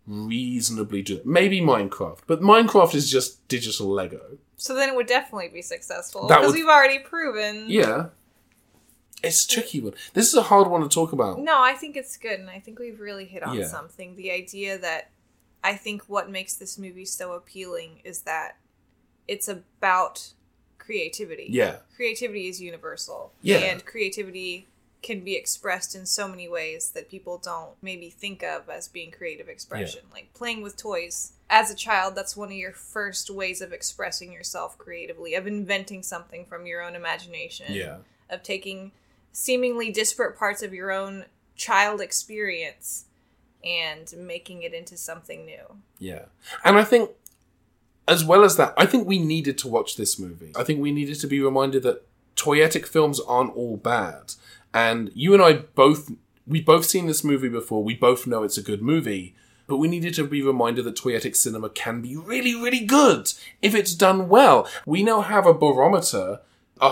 reasonably 0.07 1.01
do 1.01 1.17
it. 1.17 1.25
Maybe 1.25 1.61
Minecraft, 1.61 2.19
but 2.27 2.41
Minecraft 2.41 2.93
is 2.95 3.09
just 3.09 3.47
digital 3.47 3.87
Lego. 3.87 4.37
So 4.57 4.73
then 4.75 4.89
it 4.89 4.95
would 4.95 5.07
definitely 5.07 5.49
be 5.49 5.61
successful 5.61 6.27
That 6.27 6.39
because 6.39 6.53
would- 6.53 6.59
we've 6.59 6.69
already 6.69 6.99
proven. 6.99 7.65
Yeah. 7.67 8.07
It's 9.23 9.43
a 9.45 9.47
tricky 9.47 9.79
one. 9.81 9.93
This 10.13 10.27
is 10.27 10.35
a 10.35 10.43
hard 10.43 10.67
one 10.67 10.81
to 10.81 10.89
talk 10.89 11.11
about. 11.11 11.39
No, 11.39 11.59
I 11.61 11.73
think 11.73 11.95
it's 11.95 12.15
good, 12.17 12.39
and 12.39 12.49
I 12.49 12.59
think 12.59 12.77
we've 12.77 12.99
really 12.99 13.25
hit 13.25 13.41
on 13.43 13.57
Yeah. 13.57 13.67
something. 13.67 14.15
The 14.15 14.29
idea 14.31 14.77
that 14.77 15.09
I 15.63 15.75
think 15.75 16.03
what 16.03 16.29
makes 16.29 16.53
this 16.53 16.77
movie 16.77 17.05
so 17.05 17.33
appealing 17.33 18.01
is 18.03 18.21
that 18.21 18.57
it's 19.27 19.47
about 19.47 20.29
creativity. 20.77 21.47
Yeah. 21.49 21.77
Creativity 21.95 22.47
is 22.47 22.61
universal. 22.61 23.33
Yeah. 23.41 23.57
And 23.57 23.83
creativity 23.83 24.67
can 25.05 25.19
be 25.21 25.35
expressed 25.35 25.93
in 25.93 26.03
so 26.05 26.27
many 26.27 26.49
ways 26.49 26.89
that 26.89 27.09
people 27.09 27.37
don't 27.37 27.71
maybe 27.79 28.09
think 28.09 28.41
of 28.41 28.67
as 28.69 28.87
being 28.87 29.11
creative 29.11 29.47
expression. 29.47 30.01
Like 30.11 30.33
playing 30.33 30.63
with 30.63 30.75
toys. 30.75 31.33
As 31.47 31.69
a 31.69 31.75
child, 31.75 32.15
that's 32.15 32.35
one 32.35 32.47
of 32.49 32.55
your 32.55 32.71
first 32.71 33.29
ways 33.29 33.61
of 33.61 33.71
expressing 33.71 34.33
yourself 34.33 34.79
creatively, 34.79 35.35
of 35.35 35.45
inventing 35.45 36.01
something 36.01 36.43
from 36.43 36.65
your 36.65 36.81
own 36.81 36.95
imagination 36.95 37.67
Yeah. 37.69 37.97
of 38.31 38.41
taking 38.41 38.93
seemingly 39.31 39.91
disparate 39.91 40.35
parts 40.39 40.63
of 40.63 40.73
your 40.73 40.91
own 40.91 41.25
child 41.55 42.01
experience 42.01 43.05
and 43.63 44.11
making 44.17 44.63
it 44.63 44.73
into 44.73 44.97
something 44.97 45.45
new. 45.45 45.77
Yeah. 45.99 46.25
And 46.63 46.77
I 46.79 46.83
think, 46.83 47.11
as 48.07 48.25
well 48.25 48.43
as 48.43 48.57
that, 48.57 48.73
I 48.75 48.87
think 48.87 49.07
we 49.07 49.19
needed 49.19 49.59
to 49.59 49.67
watch 49.67 49.97
this 49.97 50.17
movie. 50.17 50.51
I 50.55 50.63
think 50.63 50.81
we 50.81 50.91
needed 50.91 51.19
to 51.19 51.27
be 51.27 51.39
reminded 51.41 51.83
that 51.83 52.03
toyetic 52.35 52.87
films 52.87 53.19
aren't 53.19 53.55
all 53.55 53.77
bad. 53.77 54.33
And 54.75 55.09
you 55.15 55.33
and 55.33 55.41
I 55.41 55.53
both, 55.53 56.11
we 56.45 56.61
both 56.61 56.85
seen 56.85 57.07
this 57.07 57.23
movie 57.23 57.49
before. 57.49 57.83
We 57.83 57.95
both 57.95 58.27
know 58.27 58.43
it's 58.43 58.57
a 58.57 58.61
good 58.61 58.81
movie. 58.81 59.33
But 59.67 59.77
we 59.77 59.87
needed 59.87 60.13
to 60.15 60.27
be 60.27 60.43
reminded 60.43 60.85
that 60.85 60.95
toyetic 60.95 61.35
cinema 61.35 61.69
can 61.69 62.01
be 62.01 62.15
really, 62.15 62.53
really 62.53 62.81
good 62.85 63.33
if 63.63 63.73
it's 63.73 63.95
done 63.95 64.29
well. 64.29 64.67
We 64.85 65.01
now 65.01 65.21
have 65.21 65.47
a 65.47 65.53
barometer. 65.55 66.41
A, 66.81 66.85
a, 66.87 66.89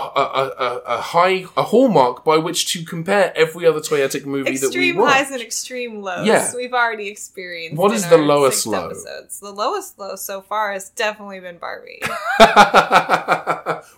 a, 0.58 0.82
a- 0.86 1.00
high 1.02 1.44
a 1.58 1.62
hallmark 1.64 2.24
by 2.24 2.38
which 2.38 2.72
to 2.72 2.82
compare 2.86 3.36
every 3.36 3.66
other 3.66 3.80
toyetic 3.80 4.24
movie 4.24 4.56
that 4.56 4.74
we 4.74 4.88
Extreme 4.90 4.96
highs 4.96 5.30
and 5.30 5.42
extreme 5.42 6.00
lows. 6.00 6.26
Yeah. 6.26 6.50
We've 6.56 6.72
already 6.72 7.08
experienced. 7.08 7.76
What 7.76 7.92
is 7.92 8.04
in 8.04 8.08
the 8.10 8.16
lowest 8.16 8.66
low? 8.66 8.86
Episodes. 8.86 9.40
The 9.40 9.52
lowest 9.52 9.98
low 9.98 10.16
so 10.16 10.40
far 10.40 10.72
has 10.72 10.88
definitely 10.88 11.40
been 11.40 11.58
Barbie. 11.58 12.00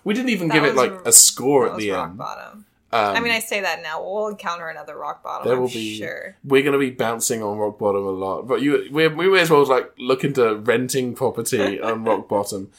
we 0.05 0.13
didn't 0.13 0.31
even 0.31 0.49
That 0.49 0.55
give 0.55 0.65
it 0.65 0.75
like 0.75 0.93
a 1.05 1.13
score 1.13 1.71
at 1.71 1.79
the 1.79 1.91
rock 1.93 2.09
end. 2.11 2.19
bottom. 2.19 2.66
Um, 2.97 3.17
I 3.17 3.21
mean, 3.21 3.33
I 3.33 3.39
say 3.41 3.61
that 3.61 3.83
now. 3.83 4.03
We'll 4.03 4.29
encounter 4.29 4.69
another 4.69 4.97
rock 4.97 5.23
bottom. 5.23 5.47
There 5.47 5.57
I'm 5.57 5.63
will 5.63 5.69
be- 5.69 5.99
sure. 5.99 6.37
we're 6.45 6.63
going 6.63 6.73
to 6.73 6.79
be 6.79 6.91
bouncing 6.91 7.43
on 7.43 7.59
rock 7.59 7.79
bottom 7.79 8.05
a 8.05 8.11
lot, 8.11 8.43
but 8.49 8.63
you 8.63 8.89
we, 8.91 9.07
we 9.09 9.29
may 9.29 9.41
as 9.41 9.51
well 9.51 9.65
like 9.67 9.91
look 9.99 10.25
into 10.25 10.57
renting 10.57 11.15
property 11.15 11.81
on 11.89 12.05
rock 12.05 12.29
bottom. 12.29 12.71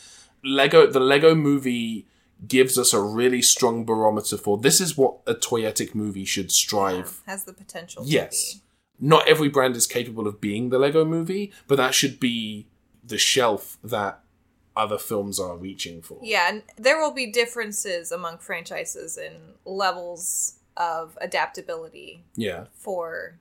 Lego, 0.43 0.87
the 0.87 0.99
Lego 0.99 1.35
Movie 1.35 2.05
gives 2.47 2.77
us 2.77 2.93
a 2.93 3.01
really 3.01 3.41
strong 3.41 3.83
barometer 3.83 4.37
for 4.37 4.57
this 4.59 4.79
is 4.79 4.95
what 4.95 5.17
a 5.25 5.33
toyetic 5.33 5.95
movie 5.95 6.23
should 6.25 6.51
strive 6.51 7.21
Has 7.25 7.45
the 7.45 7.53
potential. 7.53 8.03
Yes. 8.05 8.51
To 8.51 8.57
be. 8.57 8.63
not 9.07 9.27
every 9.27 9.49
brand 9.49 9.75
is 9.75 9.87
capable 9.87 10.27
of 10.27 10.39
being 10.39 10.69
the 10.69 10.77
Lego 10.77 11.03
movie, 11.03 11.51
but 11.67 11.77
that 11.77 11.95
should 11.95 12.19
be 12.19 12.67
the 13.03 13.17
shelf 13.17 13.77
that 13.83 14.19
other 14.77 14.97
films 14.97 15.39
are 15.39 15.55
reaching 15.57 16.01
for. 16.01 16.19
Yeah, 16.21 16.49
and 16.49 16.63
there 16.77 16.99
will 16.99 17.11
be 17.13 17.31
differences 17.31 18.11
among 18.11 18.37
franchises 18.39 19.17
in 19.17 19.33
levels 19.65 20.53
of 20.75 21.17
adaptability 21.21 22.23
Yeah. 22.35 22.65
for 22.73 23.39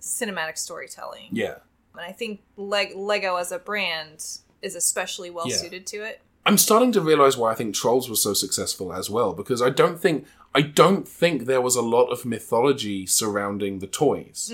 cinematic 0.00 0.56
storytelling. 0.58 1.28
Yeah. 1.32 1.56
And 1.92 2.02
I 2.02 2.12
think 2.12 2.40
Leg- 2.56 2.94
Lego 2.96 3.36
as 3.36 3.52
a 3.52 3.58
brand 3.58 4.24
is 4.62 4.74
especially 4.74 5.30
well 5.30 5.48
Yeah. 5.48 5.56
suited 5.56 5.86
to 5.88 5.98
it. 6.04 6.20
I'm 6.46 6.56
starting 6.58 6.92
to 6.92 7.00
realize 7.00 7.36
why 7.36 7.52
I 7.52 7.54
think 7.54 7.74
Trolls 7.74 8.08
was 8.08 8.22
so 8.22 8.32
successful 8.32 8.92
as 8.92 9.10
well 9.10 9.32
because 9.34 9.60
I 9.60 9.68
don't 9.70 10.00
think 10.00 10.26
I 10.54 10.62
don't 10.62 11.06
think 11.06 11.44
there 11.44 11.60
was 11.60 11.76
a 11.76 11.82
lot 11.82 12.06
of 12.06 12.24
mythology 12.24 13.06
surrounding 13.06 13.78
the 13.78 13.86
toys. 13.86 14.50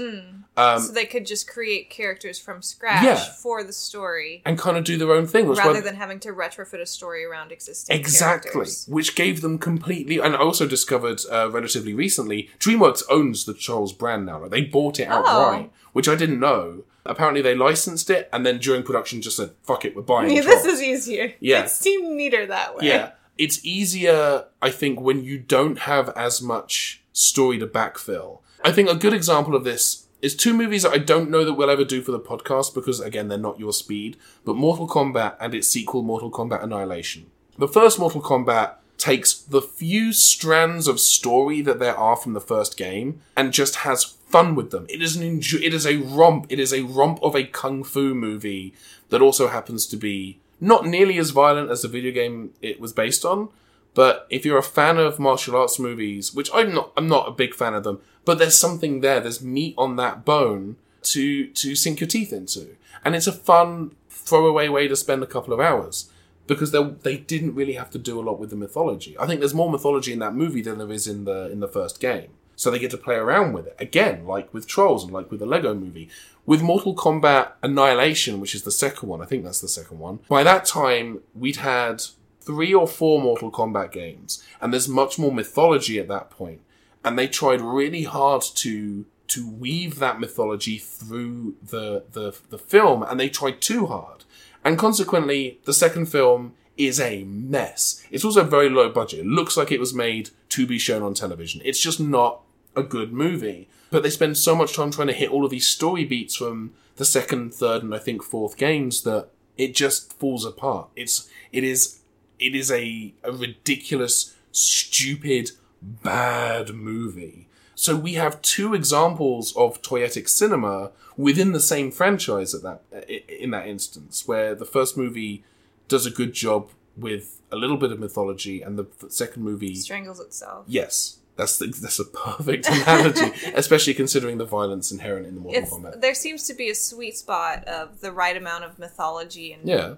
Um, 0.57 0.81
so 0.81 0.93
they 0.93 1.07
could 1.07 1.25
just 1.25 1.49
create 1.49 1.89
characters 1.89 2.39
from 2.39 2.63
scratch 2.63 3.05
Yeah. 3.05 3.17
for 3.17 3.63
the 3.63 3.73
story 3.73 4.43
and 4.45 4.59
kind 4.59 4.77
of 4.77 4.85
do 4.85 4.99
their 4.99 5.13
own 5.13 5.27
thing. 5.27 5.49
Rather 5.49 5.81
than 5.81 5.95
having 5.95 6.21
to 6.21 6.31
retrofit 6.33 6.81
a 6.81 6.87
story 6.87 7.25
around 7.25 7.53
existing 7.53 7.97
Exactly, 7.97 8.51
characters. 8.51 8.87
which 8.89 9.15
gave 9.15 9.41
them 9.41 9.57
completely. 9.59 10.19
And 10.19 10.35
I 10.35 10.39
also 10.39 10.67
discovered 10.67 11.21
uh, 11.31 11.51
relatively 11.51 11.95
recently, 11.95 12.51
DreamWorks 12.59 13.03
owns 13.09 13.45
the 13.45 13.55
Trolls 13.55 13.93
brand 13.93 14.27
now. 14.27 14.41
Like 14.43 14.51
they 14.51 14.63
bought 14.63 14.99
it 15.01 15.09
outright, 15.09 15.71
which 15.93 16.09
I 16.09 16.17
didn't 16.17 16.41
know. 16.41 16.85
Apparently, 17.07 17.43
they 17.43 17.55
licensed 17.55 18.09
it, 18.09 18.31
and 18.33 18.47
then 18.47 18.59
during 18.59 18.83
production, 18.83 19.21
just 19.21 19.37
said, 19.37 19.51
"Fuck 19.63 19.85
it, 19.85 19.95
we're 19.95 20.01
buying." 20.01 20.31
Yeah, 20.35 20.41
this 20.41 20.65
is 20.65 20.81
easier. 20.83 21.35
Yeah. 21.39 21.65
It 21.65 21.71
seemed 21.71 22.17
neater 22.17 22.47
that 22.47 22.77
way. 22.77 22.87
Yeah. 22.87 23.11
It's 23.37 23.65
easier, 23.65 24.45
I 24.63 24.71
think, 24.71 25.01
when 25.01 25.25
you 25.25 25.39
don't 25.39 25.81
have 25.81 26.11
as 26.11 26.41
much 26.41 27.03
story 27.13 27.59
to 27.59 27.67
backfill. 27.67 28.41
I 28.65 28.73
think 28.73 28.89
a 28.89 28.95
good 28.95 29.13
example 29.13 29.55
of 29.55 29.65
this 29.65 30.07
is 30.23 30.35
two 30.35 30.55
movies 30.55 30.85
that 30.85 30.93
I 30.93 30.99
don't 30.99 31.31
know 31.31 31.45
that 31.45 31.55
we'll 31.55 31.69
ever 31.71 31.85
do 31.85 32.01
for 32.01 32.13
the 32.13 32.21
podcast 32.21 32.75
because, 32.75 33.01
again, 33.01 33.29
they're 33.29 33.37
not 33.39 33.59
your 33.61 33.73
speed, 33.73 34.17
but 34.45 34.57
Mortal 34.57 34.89
Kombat 34.89 35.37
and 35.41 35.55
its 35.55 35.69
sequel, 35.69 36.03
Mortal 36.03 36.31
Kombat 36.31 36.63
Annihilation. 36.63 37.27
The 37.59 37.69
first 37.69 37.99
Mortal 37.99 38.23
Kombat 38.23 38.77
takes 38.97 39.35
the 39.35 39.61
few 39.61 40.13
strands 40.13 40.87
of 40.89 40.99
story 41.01 41.61
that 41.61 41.79
there 41.79 41.97
are 41.97 42.17
from 42.17 42.33
the 42.33 42.41
first 42.41 42.77
game 42.77 43.21
and 43.37 43.53
just 43.53 43.77
has 43.77 44.05
fun 44.05 44.55
with 44.55 44.71
them. 44.71 44.87
It 44.89 45.03
is 45.03 45.17
an 45.17 45.23
enjoy- 45.23 45.59
it 45.63 45.75
is 45.75 45.87
a 45.87 45.97
romp. 45.99 46.47
It 46.49 46.59
is 46.59 46.73
a 46.73 46.83
romp 46.83 47.19
of 47.23 47.35
a 47.35 47.45
kung 47.45 47.85
fu 47.85 48.15
movie 48.15 48.73
that 49.11 49.21
also 49.21 49.49
happens 49.49 49.87
to 49.89 49.97
be 49.97 50.39
not 50.61 50.87
nearly 50.87 51.19
as 51.19 51.31
violent 51.31 51.71
as 51.71 51.83
the 51.83 51.89
video 51.89 52.13
game 52.13 52.53
it 52.63 52.81
was 52.81 52.93
based 52.93 53.25
on. 53.25 53.49
But 53.95 54.27
if 54.29 54.45
you're 54.45 54.59
a 54.59 54.63
fan 54.63 54.99
of 54.99 55.21
martial 55.21 55.57
arts 55.57 55.79
movies, 55.79 56.35
which 56.35 56.51
I'm 56.53 56.75
not, 56.75 56.93
I'm 56.97 57.09
not 57.09 57.29
a 57.29 57.33
big 57.33 57.55
fan 57.55 57.75
of 57.75 57.85
them, 57.85 58.01
but 58.25 58.39
there's 58.39 58.59
something 58.59 59.01
there. 59.01 59.21
There's 59.21 59.43
meat 59.43 59.75
on 59.79 59.97
that 59.97 60.25
bone 60.25 60.77
to 61.03 61.47
to 61.49 61.75
sink 61.77 62.01
your 62.01 62.09
teeth 62.09 62.33
into, 62.33 62.77
and 63.05 63.15
it's 63.15 63.29
a 63.29 63.33
fun 63.33 63.95
throwaway 64.09 64.69
way 64.69 64.89
to 64.89 64.97
spend 64.97 65.23
a 65.23 65.27
couple 65.27 65.55
of 65.55 65.61
hours 65.61 66.11
because 66.47 66.73
they 66.73 66.83
they 67.03 67.17
didn't 67.17 67.55
really 67.55 67.75
have 67.75 67.91
to 67.91 67.99
do 67.99 68.19
a 68.19 68.23
lot 68.23 68.41
with 68.41 68.51
the 68.51 68.57
mythology. 68.57 69.17
I 69.19 69.27
think 69.27 69.41
there's 69.41 69.55
more 69.55 69.71
mythology 69.71 70.13
in 70.13 70.19
that 70.19 70.35
movie 70.35 70.63
than 70.63 70.79
there 70.79 70.91
is 70.93 71.07
in 71.07 71.25
the 71.25 71.51
in 71.51 71.61
the 71.61 71.69
first 71.69 72.01
game. 72.01 72.31
So 72.57 72.71
they 72.71 72.79
get 72.79 72.91
to 72.93 72.97
play 72.97 73.17
around 73.17 73.53
with 73.53 73.67
it 73.67 73.77
again, 73.79 74.27
like 74.27 74.53
with 74.53 74.67
Trolls 74.67 75.05
and 75.05 75.13
like 75.13 75.31
with 75.31 75.41
the 75.41 75.47
Lego 75.47 75.75
Movie. 75.75 76.09
With 76.47 76.63
Mortal 76.63 76.95
Kombat 76.95 77.53
Annihilation, 77.63 78.41
which 78.41 78.55
is 78.55 78.65
the 78.65 78.71
second 78.71 79.09
one, 79.09 79.23
I 79.23 79.25
think 79.25 79.45
that's 79.45 79.61
the 79.61 79.69
second 79.69 79.99
one. 79.99 80.21
By 80.29 80.43
that 80.43 80.67
time, 80.67 81.21
we'd 81.35 81.57
had 81.57 82.03
three 82.41 82.75
or 82.75 82.87
four 82.87 83.21
Mortal 83.21 83.51
Kombat 83.51 83.93
games, 83.93 84.45
and 84.61 84.73
there's 84.73 84.89
much 84.89 85.19
more 85.19 85.33
mythology 85.33 85.99
at 85.99 86.09
that 86.09 86.31
point. 86.31 86.61
And 87.03 87.19
they 87.19 87.29
tried 87.29 87.61
really 87.61 88.05
hard 88.05 88.43
to 88.57 89.07
to 89.27 89.49
weave 89.51 89.99
that 89.99 90.21
mythology 90.21 90.79
through 90.79 91.57
the 91.63 92.05
the, 92.13 92.37
the 92.51 92.59
film, 92.59 93.03
and 93.03 93.19
they 93.19 93.29
tried 93.29 93.61
too 93.61 93.87
hard. 93.87 94.25
And 94.65 94.79
consequently, 94.79 95.61
the 95.65 95.75
second 95.75 96.07
film 96.07 96.55
is 96.77 96.99
a 97.01 97.25
mess. 97.25 98.05
It's 98.11 98.25
also 98.25 98.45
very 98.45 98.69
low 98.69 98.91
budget. 98.91 99.21
It 99.21 99.27
looks 99.27 99.57
like 99.57 99.71
it 99.71 99.81
was 99.81 99.95
made 99.95 100.31
to 100.51 100.67
be 100.67 100.79
shown 100.79 101.03
on 101.03 101.15
television. 101.15 101.61
It's 101.65 101.81
just 101.81 102.01
not 102.01 102.41
a 102.77 102.83
good 102.83 103.13
movie. 103.13 103.69
But 103.91 104.03
they 104.03 104.11
spend 104.11 104.37
so 104.37 104.55
much 104.57 104.75
time 104.75 104.91
trying 104.91 105.07
to 105.09 105.13
hit 105.13 105.31
all 105.31 105.45
of 105.45 105.51
these 105.51 105.67
story 105.67 106.05
beats 106.05 106.35
from 106.35 106.73
the 106.97 107.05
second, 107.05 107.55
third, 107.55 107.83
and 107.83 107.95
I 107.95 107.99
think 107.99 108.23
fourth 108.23 108.57
games 108.57 109.03
that 109.03 109.29
it 109.57 109.75
just 109.75 110.13
falls 110.15 110.45
apart. 110.45 110.89
It's 110.97 111.29
it 111.53 111.63
is 111.65 112.01
it 112.39 112.55
is 112.55 112.71
a, 112.71 113.15
a 113.23 113.31
ridiculous, 113.33 114.35
stupid, 114.53 115.53
bad 115.81 116.75
movie. 116.75 117.47
So 117.77 117.97
we 117.97 118.15
have 118.15 118.41
two 118.43 118.75
examples 118.75 119.57
of 119.57 119.83
toyetic 119.83 120.29
cinema 120.29 120.93
within 121.17 121.53
the 121.53 121.61
same 121.61 121.91
franchise 121.91 122.55
at 122.55 122.63
that 122.63 122.83
in 123.29 123.51
that 123.51 123.67
instance, 123.69 124.27
where 124.27 124.55
the 124.55 124.65
first 124.65 124.97
movie 124.97 125.45
does 125.89 126.07
a 126.07 126.11
good 126.11 126.33
job 126.33 126.71
with 126.97 127.41
a 127.51 127.57
little 127.57 127.77
bit 127.77 127.93
of 127.93 127.99
mythology, 128.01 128.63
and 128.63 128.79
the 128.79 128.87
second 129.09 129.43
movie, 129.43 129.75
Strangles 129.75 130.21
itself. 130.21 130.65
yes, 130.69 131.19
that's 131.37 131.59
the, 131.59 131.67
that's 131.67 131.99
a 131.99 132.05
perfect 132.05 132.69
analogy, 132.71 133.33
especially 133.55 133.95
considering 133.95 134.39
the 134.39 134.45
violence 134.45 134.93
inherent 134.93 135.27
in 135.27 135.35
the 135.35 135.41
Mortal 135.41 135.63
It's 135.63 135.73
Kombat. 135.73 136.01
there 136.01 136.15
seems 136.15 136.47
to 136.47 136.55
be 136.55 136.71
a 136.71 136.75
sweet 136.75 137.17
spot 137.17 137.65
of 137.67 138.01
the 138.01 138.13
right 138.13 138.37
amount 138.37 138.65
of 138.65 138.79
mythology 138.79 139.53
and 139.53 139.69
Yeah, 139.69 139.95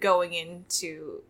going 0.00 0.32
into 0.34 1.22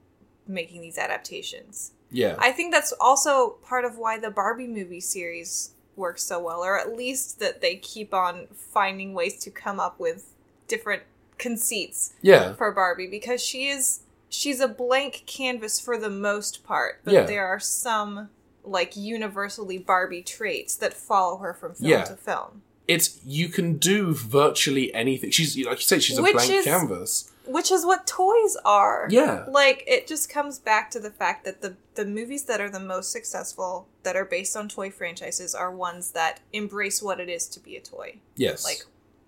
making 0.47 0.81
these 0.81 0.99
adaptations. 0.99 1.93
yeah, 2.11 2.37
I 2.39 2.53
think 2.53 2.73
that's 2.73 2.93
also 3.01 3.51
part 3.63 3.85
of 3.85 3.99
why 3.99 4.19
the 4.19 4.31
Barbie 4.31 4.67
movie 4.67 5.01
series 5.01 5.71
works 5.97 6.23
so 6.23 6.41
well, 6.41 6.61
or 6.65 6.79
at 6.79 6.97
least 6.97 7.39
that 7.41 7.61
they 7.61 7.77
keep 7.77 8.15
on 8.15 8.47
finding 8.55 9.13
ways 9.15 9.39
to 9.41 9.51
come 9.51 9.79
up 9.79 10.01
with 10.01 10.33
different 10.67 11.03
conceits 11.39 12.15
yeah, 12.23 12.55
for 12.55 12.73
Barbie 12.73 13.07
because 13.09 13.43
she 13.43 13.67
is 13.69 14.01
she's 14.31 14.61
a 14.61 14.69
blank 14.69 15.25
canvas 15.27 15.79
for 15.79 15.99
the 15.99 16.09
most 16.09 16.65
part, 16.65 17.01
but 17.05 17.13
Yeah. 17.13 17.25
there 17.25 17.47
are 17.47 17.61
some 17.61 18.31
like 18.65 18.97
universally 18.97 19.79
Barbie 19.79 20.23
traits 20.23 20.77
that 20.77 20.95
follow 20.95 21.39
her 21.39 21.53
from 21.55 21.75
film 21.75 21.91
Yeah. 21.91 22.05
to 22.05 22.15
film. 22.17 22.63
it's 22.89 23.21
you 23.25 23.49
can 23.49 23.77
do 23.79 24.13
virtually 24.13 24.93
anything. 24.95 25.31
She's 25.31 25.57
like 25.57 25.79
you 25.79 25.85
said, 25.85 26.03
she's 26.03 26.19
a 26.19 26.23
Which 26.23 26.33
blank 26.35 26.51
is- 26.51 26.65
canvas. 26.65 27.29
Which 27.45 27.73
is 27.73 27.85
what 27.85 28.07
toys 28.07 28.57
are. 28.65 29.09
Yeah. 29.11 29.47
Like 29.49 29.83
it 29.89 30.07
just 30.07 30.29
comes 30.31 30.61
back 30.61 30.91
to 30.93 31.01
the 31.01 31.11
fact 31.11 31.45
that 31.45 31.61
the 31.61 31.75
the 31.95 32.05
movies 32.05 32.45
that 32.45 32.61
are 32.61 32.71
the 32.71 32.79
most 32.81 33.11
successful 33.11 33.89
that 34.05 34.15
are 34.15 34.25
based 34.25 34.57
on 34.57 34.69
toy 34.69 34.91
franchises 34.91 35.53
are 35.55 35.71
ones 35.75 36.13
that 36.13 36.39
embrace 36.53 37.03
what 37.03 37.19
it 37.19 37.29
is 37.29 37.47
to 37.49 37.59
be 37.61 37.77
a 37.77 37.81
toy. 37.81 38.19
Yes, 38.37 38.65
Like 38.65 38.85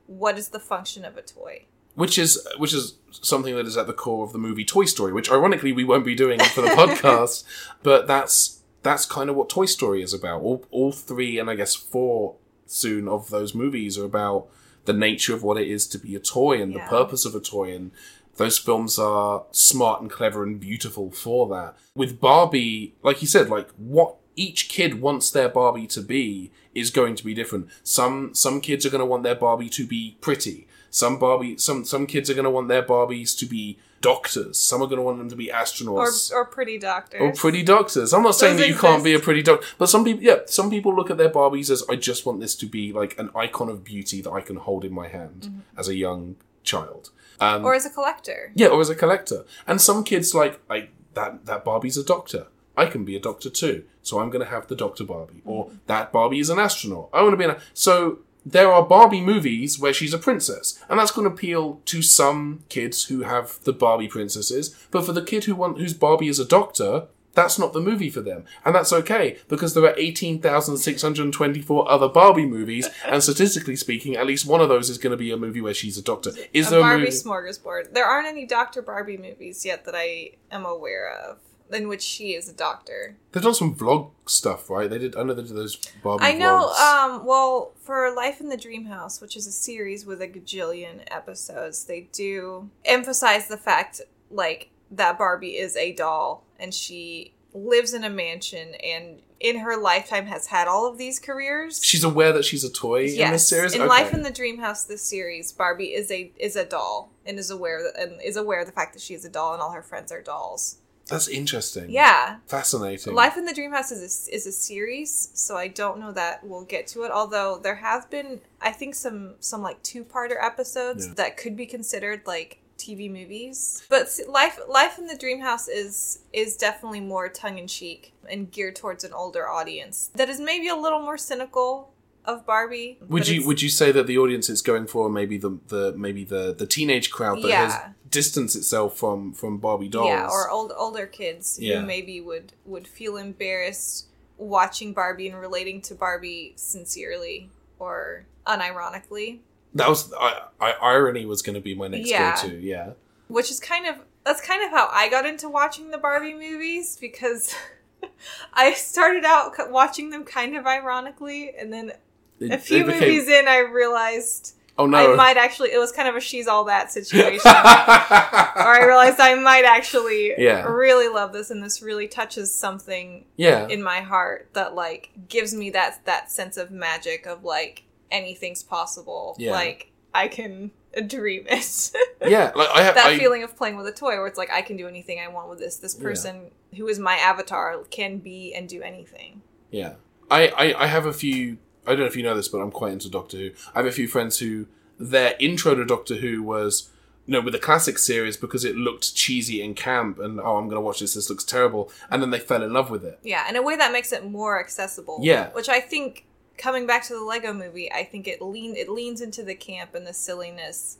what 0.07 0.39
is 0.39 0.49
the 0.51 0.61
function 0.61 1.05
of 1.05 1.17
a 1.17 1.23
toy? 1.23 1.65
which 1.97 2.19
is 2.19 2.45
which 2.59 2.73
is 2.75 2.95
something 3.11 3.55
that 3.57 3.67
is 3.67 3.77
at 3.77 3.87
the 3.87 3.93
core 3.93 4.25
of 4.25 4.33
the 4.33 4.39
movie 4.39 4.65
Toy 4.65 4.85
Story, 4.85 5.13
which 5.13 5.31
ironically 5.31 5.73
we 5.73 5.85
won't 5.85 6.05
be 6.05 6.15
doing 6.17 6.41
for 6.41 6.61
the 6.63 6.69
podcast, 6.83 7.45
but 7.85 8.07
that's 8.09 8.61
that's 8.85 9.05
kind 9.05 9.29
of 9.29 9.35
what 9.37 9.49
Toy 9.49 9.67
Story 9.67 10.01
is 10.03 10.15
about. 10.15 10.43
All 10.43 10.65
all 10.71 10.93
three 10.93 11.39
and 11.41 11.51
I 11.51 11.57
guess 11.57 11.75
four 11.75 12.37
soon 12.67 13.09
of 13.09 13.31
those 13.31 13.55
movies 13.55 13.99
are 13.99 14.05
about 14.05 14.47
the 14.85 14.93
nature 14.93 15.35
of 15.35 15.43
what 15.43 15.59
it 15.59 15.67
is 15.67 15.87
to 15.89 15.99
be 15.99 16.15
a 16.15 16.21
toy 16.21 16.61
and 16.63 16.73
Yeah. 16.73 16.85
the 16.85 16.89
purpose 16.91 17.25
of 17.25 17.35
a 17.35 17.41
toy 17.41 17.75
and 17.75 17.91
those 18.37 18.59
films 18.59 18.99
are 18.99 19.45
smart 19.53 20.01
and 20.03 20.11
clever 20.11 20.43
and 20.43 20.59
beautiful 20.61 21.11
for 21.11 21.49
that. 21.49 21.77
With 21.95 22.21
Barbie, 22.21 22.95
like 23.03 23.23
you 23.23 23.29
said, 23.29 23.49
like 23.49 23.69
what 23.77 24.17
each 24.37 24.69
kid 24.69 25.01
wants 25.01 25.31
their 25.31 25.49
Barbie 25.49 25.87
to 25.89 26.01
be 26.03 26.51
is 26.75 26.91
going 26.91 27.15
to 27.17 27.25
be 27.25 27.35
different. 27.35 27.69
Some 27.83 28.35
some 28.35 28.61
kids 28.61 28.85
are 28.85 28.91
going 28.91 29.01
to 29.01 29.07
want 29.07 29.23
their 29.23 29.37
Barbie 29.37 29.69
to 29.71 29.87
be 29.87 30.17
pretty. 30.21 30.67
Some 30.91 31.19
Barbie 31.19 31.57
some 31.59 31.85
some 31.85 32.07
kids 32.07 32.29
are 32.29 32.35
going 32.35 32.45
to 32.45 32.51
want 32.51 32.69
their 32.69 32.83
Barbies 32.83 33.37
to 33.39 33.47
be 33.47 33.79
doctors. 34.05 34.59
Some 34.59 34.83
are 34.83 34.87
going 34.87 34.99
to 34.99 35.03
want 35.03 35.17
them 35.19 35.31
to 35.31 35.37
be 35.37 35.49
astronauts. 35.49 36.31
or 36.31 36.45
pretty 36.45 36.79
doctors. 36.79 37.21
Or 37.21 37.33
pretty 37.33 37.63
doctors. 37.63 38.13
I'm 38.13 38.23
not 38.23 38.35
saying 38.35 38.57
Those 38.57 38.67
that 38.67 38.69
you 38.69 38.79
can't 38.79 39.03
be 39.03 39.15
a 39.15 39.19
pretty 39.19 39.43
doctor, 39.43 39.67
but 39.79 39.89
some 39.89 40.05
people, 40.05 40.23
yeah, 40.23 40.41
some 40.47 40.69
people 40.69 40.95
look 40.95 41.11
at 41.11 41.17
their 41.17 41.31
Barbies 41.31 41.71
as 41.71 41.83
I 41.89 41.97
just 41.97 42.27
want 42.27 42.41
this 42.41 42.55
to 42.57 42.67
be 42.67 42.93
like 42.93 43.19
an 43.19 43.31
icon 43.35 43.71
of 43.71 43.83
beauty 43.83 44.21
that 44.21 44.31
I 44.31 44.43
can 44.43 44.57
hold 44.57 44.85
in 44.85 44.93
my 44.93 45.09
hand 45.09 45.63
as 45.77 45.89
a 45.89 45.95
young 45.95 46.37
child. 46.63 47.11
Um, 47.41 47.65
or 47.65 47.75
as 47.75 47.87
a 47.87 47.91
collector. 47.91 48.53
yeah, 48.55 48.69
or 48.69 48.81
as 48.81 48.91
a 48.91 48.95
collector. 48.95 49.45
And 49.67 49.81
some 49.81 50.05
kids 50.05 50.35
like, 50.35 50.61
I 50.69 50.89
that 51.15 51.47
that 51.47 51.65
Barbie's 51.65 51.97
a 51.97 52.05
doctor. 52.05 52.49
I 52.77 52.87
can 52.87 53.05
be 53.05 53.17
a 53.17 53.21
doctor 53.21 53.51
too, 53.51 53.85
so 54.03 54.21
I'm 54.21 54.31
going 54.31 54.45
to 54.45 54.51
have 54.51 54.67
the 54.67 54.75
Doctor 54.77 55.05
Barbie. 55.05 55.43
Or 55.45 55.71
that 55.87 56.13
Barbie 56.13 56.41
is 56.41 56.51
an 56.51 56.59
astronaut. 56.59 57.09
I 57.13 57.23
want 57.23 57.33
to 57.33 57.37
be 57.37 57.45
an. 57.45 57.57
So 57.73 58.19
there 58.45 58.73
are 58.73 58.83
Barbie 58.83 59.21
movies 59.21 59.79
where 59.79 59.93
she's 59.93 60.15
a 60.15 60.19
princess, 60.19 60.79
and 60.89 60.99
that's 60.99 61.11
going 61.11 61.29
to 61.29 61.35
appeal 61.35 61.81
to 61.87 62.03
some 62.03 62.65
kids 62.69 63.05
who 63.05 63.23
have 63.23 63.59
the 63.65 63.73
Barbie 63.73 64.09
princesses. 64.09 64.75
But 64.91 65.07
for 65.07 65.13
the 65.13 65.23
kid 65.23 65.45
who 65.45 65.55
want 65.55 65.79
whose 65.79 65.95
Barbie 65.95 66.29
is 66.29 66.39
a 66.39 66.45
doctor, 66.45 67.07
that's 67.33 67.59
not 67.59 67.73
the 67.73 67.81
movie 67.81 68.11
for 68.11 68.21
them. 68.21 68.45
And 68.65 68.75
that's 68.75 68.93
okay, 68.93 69.39
because 69.49 69.75
there 69.75 69.85
are 69.85 69.95
18,624 69.97 71.91
other 71.91 72.09
Barbie 72.09 72.47
movies, 72.47 72.89
and 73.07 73.23
statistically 73.23 73.77
speaking, 73.77 74.17
at 74.17 74.27
least 74.27 74.47
one 74.47 74.61
of 74.61 74.69
those 74.69 74.91
is 74.91 74.99
going 74.99 75.11
to 75.13 75.17
be 75.17 75.33
a 75.33 75.37
movie 75.37 75.61
where 75.61 75.75
she's 75.75 75.99
a 75.99 76.03
doctor. 76.03 76.31
Is 76.53 76.69
a 76.69 76.71
there 76.71 76.81
a 76.81 76.83
Barbie 76.83 77.07
smorgasbord. 77.07 77.93
There 77.93 78.07
aren't 78.07 78.29
any 78.29 78.47
Dr. 78.47 78.83
Barbie 78.83 79.17
movies 79.17 79.65
yet 79.65 79.85
that 79.85 79.95
I 79.97 80.33
am 80.51 80.65
aware 80.65 81.11
of 81.11 81.39
in 81.73 81.89
which 81.89 82.03
she 82.03 82.35
is 82.35 82.49
a 82.49 82.53
doctor. 82.53 83.17
They've 83.33 83.43
done 83.43 83.55
some 83.55 83.75
vlog 83.75 84.11
stuff, 84.27 84.69
right? 84.71 84.89
They 84.89 84.99
did. 84.99 85.17
I 85.17 85.23
know 85.23 85.35
they 85.35 85.43
did 85.43 85.57
those 85.57 85.77
Barbie 86.03 86.25
I 86.25 86.33
know, 86.33 86.71
vlogs. 86.75 87.05
um, 87.21 87.25
well, 87.27 87.73
for 87.81 88.15
Life 88.15 88.41
in 88.41 88.49
the 88.49 88.57
Dream 88.57 88.87
House, 88.87 89.21
which 89.21 89.37
is 89.37 89.47
a 89.47 89.53
series 89.53 90.05
with 90.07 90.21
a 90.23 90.29
gajillion 90.29 91.01
episodes, 91.09 91.85
they 91.85 92.09
do 92.13 92.71
emphasize 92.85 93.49
the 93.49 93.57
fact, 93.57 94.01
like, 94.31 94.71
that 94.91 95.19
Barbie 95.19 95.57
is 95.57 95.77
a 95.77 95.93
doll 95.93 96.45
and 96.61 96.73
she 96.73 97.33
lives 97.53 97.95
in 97.95 98.05
a 98.05 98.11
mansion 98.11 98.75
and 98.77 99.21
in 99.41 99.59
her 99.59 99.77
lifetime 99.77 100.27
has 100.27 100.47
had 100.47 100.69
all 100.69 100.87
of 100.87 100.97
these 100.99 101.19
careers. 101.19 101.83
she's 101.83 102.05
aware 102.05 102.33
that 102.33 102.45
she's 102.45 102.65
a 102.65 102.71
toy 102.73 103.05
in 103.07 103.31
this 103.33 103.49
series. 103.49 103.75
in 103.75 103.81
Okay. 103.83 103.89
Life 103.89 104.15
in 104.15 104.23
the 104.23 104.31
Dream 104.31 104.59
House, 104.59 104.85
this 104.85 105.03
series, 105.03 105.53
Barbie 105.53 105.93
is 105.95 106.11
a 106.11 106.31
is 106.37 106.57
a 106.57 106.65
doll 106.65 107.11
and 107.27 107.39
is 107.39 107.51
aware 107.51 107.83
that, 107.83 108.01
and 108.01 108.21
is 108.23 108.37
aware 108.37 108.61
of 108.61 108.67
the 108.67 108.73
fact 108.73 108.93
that 108.95 109.03
she 109.03 109.15
is 109.15 109.25
a 109.25 109.29
doll 109.29 109.53
and 109.53 109.61
all 109.63 109.73
her 109.73 109.83
friends 109.83 110.11
are 110.13 110.23
dolls. 110.23 110.77
That's 111.09 111.29
interesting. 111.29 111.91
Yeah, 111.91 112.37
fascinating. 112.47 113.15
Life 113.15 113.37
in 113.37 113.45
the 113.45 113.55
Dream 113.55 113.73
House 113.73 113.91
is 113.93 114.29
a, 114.29 114.35
is 114.35 114.47
a 114.47 114.53
series, 114.53 115.31
so 115.35 115.57
I 115.57 115.69
don't 115.69 116.01
know 116.01 116.13
that 116.13 116.45
we'll 116.45 116.65
get 116.65 116.87
to 116.89 117.03
it. 117.05 117.11
Although 117.11 117.59
there 117.63 117.77
have 117.77 118.09
been, 118.11 118.41
I 118.61 118.73
think 118.73 118.95
some 118.95 119.35
some 119.41 119.63
like 119.63 119.83
two 119.83 120.05
parter 120.05 120.43
episodes 120.43 121.07
Yeah. 121.07 121.15
that 121.15 121.37
could 121.37 121.57
be 121.57 121.67
considered 121.67 122.23
like 122.27 122.61
TV 122.79 123.11
movies. 123.11 123.83
But 123.89 124.09
life 124.29 124.59
Life 124.69 124.99
in 124.99 125.07
the 125.07 125.17
Dream 125.17 125.41
House 125.41 125.69
is 125.69 126.21
is 126.33 126.57
definitely 126.57 127.01
more 127.01 127.29
tongue 127.29 127.59
in 127.59 127.67
cheek 127.69 128.13
and 128.29 128.51
geared 128.51 128.75
towards 128.77 129.05
an 129.05 129.13
older 129.13 129.49
audience 129.49 130.11
that 130.15 130.29
is 130.29 130.41
maybe 130.41 130.69
a 130.69 130.77
little 130.77 131.01
more 131.01 131.19
cynical 131.19 131.94
of 132.25 132.47
Barbie. 132.47 132.99
Would 133.09 133.29
you 133.29 133.47
would 133.47 133.61
you 133.63 133.69
say 133.69 133.93
that 133.93 134.07
the 134.07 134.19
audience 134.19 134.49
it's 134.49 134.63
going 134.63 134.87
for 134.87 135.09
maybe 135.11 135.37
the 135.39 135.59
the 135.69 135.93
maybe 135.97 136.25
the 136.25 136.55
the 136.55 136.67
teenage 136.67 137.11
crowd 137.11 137.43
that 137.43 137.49
Yeah. 137.49 137.67
has 137.71 137.81
distanced 138.11 138.57
itself 138.57 138.97
from 138.97 139.33
from 139.33 139.59
Barbie 139.59 139.89
dolls? 139.89 140.09
Yeah, 140.09 140.29
or 140.29 140.51
old 140.51 140.73
older 140.77 141.07
kids 141.07 141.59
Yeah. 141.61 141.81
who 141.81 141.87
maybe 141.87 142.21
would 142.21 142.53
would 142.65 142.87
feel 142.89 143.17
embarrassed 143.17 144.07
watching 144.39 144.93
Barbie 144.93 145.29
and 145.29 145.39
relating 145.41 145.81
to 145.83 145.95
Barbie 145.95 146.55
sincerely 146.57 147.51
or 147.79 148.27
unironically, 148.47 149.39
that 149.75 149.89
was 149.89 150.13
I, 150.15 150.43
I, 150.61 150.73
irony 150.81 151.27
was 151.27 151.43
going 151.43 151.55
to 151.55 151.61
be 151.61 151.75
my 151.75 151.89
next 151.89 152.11
Yeah. 152.11 152.35
go 152.43 152.49
to. 152.49 152.57
Yeah, 152.61 152.91
which 153.29 153.51
is 153.51 153.61
kind 153.61 153.87
of 153.87 153.97
that's 154.25 154.41
kind 154.41 154.65
of 154.65 154.71
how 154.71 154.89
I 154.91 155.09
got 155.11 155.27
into 155.27 155.49
watching 155.49 155.91
the 155.91 155.99
Barbie 155.99 156.33
movies 156.35 156.97
because 157.01 157.55
I 158.55 158.73
started 158.75 159.25
out 159.25 159.53
watching 159.71 160.11
them 160.11 160.25
kind 160.25 160.57
of 160.57 160.67
ironically, 160.67 161.53
and 161.59 161.73
then 161.73 161.93
It- 162.41 162.53
a 162.53 162.59
few 162.59 162.85
became- 162.85 163.01
movies 163.01 163.29
in, 163.29 163.49
I 163.49 163.59
realized 163.59 164.55
Oh 164.77 164.87
no! 164.87 165.13
I 165.13 165.15
might 165.15 165.37
actually. 165.37 165.71
It 165.71 165.79
was 165.79 165.93
kind 165.93 166.09
of 166.09 166.17
a 166.17 166.21
she's 166.21 166.49
all 166.49 166.65
that 166.65 166.91
situation. 166.91 167.43
or 167.47 167.53
I 167.53 168.85
realized 168.85 169.21
I 169.21 169.37
might 169.37 169.65
actually 169.65 170.35
Yeah. 170.37 170.65
really 170.65 171.07
love 171.09 171.33
this, 171.33 171.51
and 171.53 171.63
this 171.63 171.81
really 171.81 172.09
touches 172.09 172.53
something 172.53 173.25
yeah, 173.37 173.69
in 173.69 173.83
my 173.85 174.01
heart 174.01 174.49
that 174.55 174.75
like 174.75 175.11
gives 175.29 175.55
me 175.55 175.71
that 175.71 176.05
that 176.07 176.33
sense 176.33 176.57
of 176.57 176.73
magic 176.73 177.25
of 177.27 177.45
like 177.45 177.85
anything's 178.11 178.65
possible. 178.65 179.37
Yeah. 179.39 179.53
Like 179.53 179.93
I 180.13 180.27
can 180.27 180.73
dream 181.07 181.45
it. 181.49 181.93
yeah. 182.27 182.51
Like 182.57 182.69
I 182.75 182.83
have 182.83 182.97
that 182.97 183.07
I, 183.07 183.19
feeling 183.19 183.45
of 183.45 183.57
playing 183.57 183.77
with 183.77 183.87
a 183.87 183.93
toy, 183.93 184.17
where 184.17 184.27
it's 184.27 184.39
like 184.39 184.51
I 184.51 184.63
can 184.63 184.77
do 184.77 184.89
anything 184.89 185.21
I 185.21 185.29
want 185.29 185.51
with 185.51 185.61
this. 185.61 185.77
This 185.77 185.95
person 185.95 186.51
who 186.77 186.89
is 186.89 186.99
my 186.99 187.15
avatar 187.15 187.79
can 187.93 188.19
be 188.19 188.53
and 188.53 188.69
do 188.69 188.83
anything. 188.83 189.43
Yeah, 189.71 189.95
I, 190.29 190.49
I 190.49 190.85
I 190.85 190.87
have 190.89 191.07
a 191.07 191.13
few. 191.13 191.59
I 191.87 191.91
don't 191.91 192.01
know 192.01 192.07
if 192.07 192.17
you 192.17 192.23
know 192.23 192.37
this, 192.37 192.49
but 192.49 192.59
I'm 192.59 192.71
quite 192.71 192.93
into 192.93 193.11
Doctor 193.11 193.37
Who. 193.37 193.51
I 193.75 193.79
have 193.79 193.87
a 193.87 193.93
few 193.93 194.09
friends 194.09 194.39
who 194.39 194.67
their 194.99 195.35
intro 195.39 195.75
to 195.75 195.85
Doctor 195.85 196.17
Who 196.17 196.43
was. 196.43 196.91
You 197.27 197.33
know, 197.33 197.41
with 197.41 197.55
the 197.55 197.59
classic 197.59 197.97
series 197.97 198.37
because 198.37 198.67
it 198.67 198.77
looked 198.77 199.15
cheesy 199.15 199.65
and 199.65 199.75
camp, 199.75 200.19
and 200.19 200.39
oh, 200.39 200.59
I'm 200.59 200.69
gonna 200.69 200.83
watch 200.83 201.01
this. 201.01 201.15
This 201.15 201.31
looks 201.31 201.43
terrible, 201.43 201.91
and 202.11 202.21
then 202.21 202.29
they 202.29 202.39
fell 202.39 202.63
in 202.63 202.75
love 202.75 202.91
with 202.91 203.03
it. 203.03 203.19
Yeah, 203.23 203.49
in 203.49 203.57
a 203.57 203.63
way 203.63 203.77
that 203.77 203.93
makes 203.93 204.13
it 204.13 204.27
more 204.27 204.61
accessible. 204.61 205.21
Yeah. 205.23 205.49
which 205.53 205.71
I 205.71 205.81
think 205.81 206.27
coming 206.59 206.87
back 206.87 207.03
to 207.05 207.15
the 207.15 207.25
Lego 207.25 207.55
Movie, 207.55 207.91
I 207.91 208.05
think 208.05 208.29
it 208.29 208.43
lean 208.43 208.77
it 208.77 208.91
leans 208.91 209.23
into 209.23 209.43
the 209.43 209.55
camp 209.55 209.95
and 209.95 210.07
the 210.07 210.13
silliness 210.13 210.99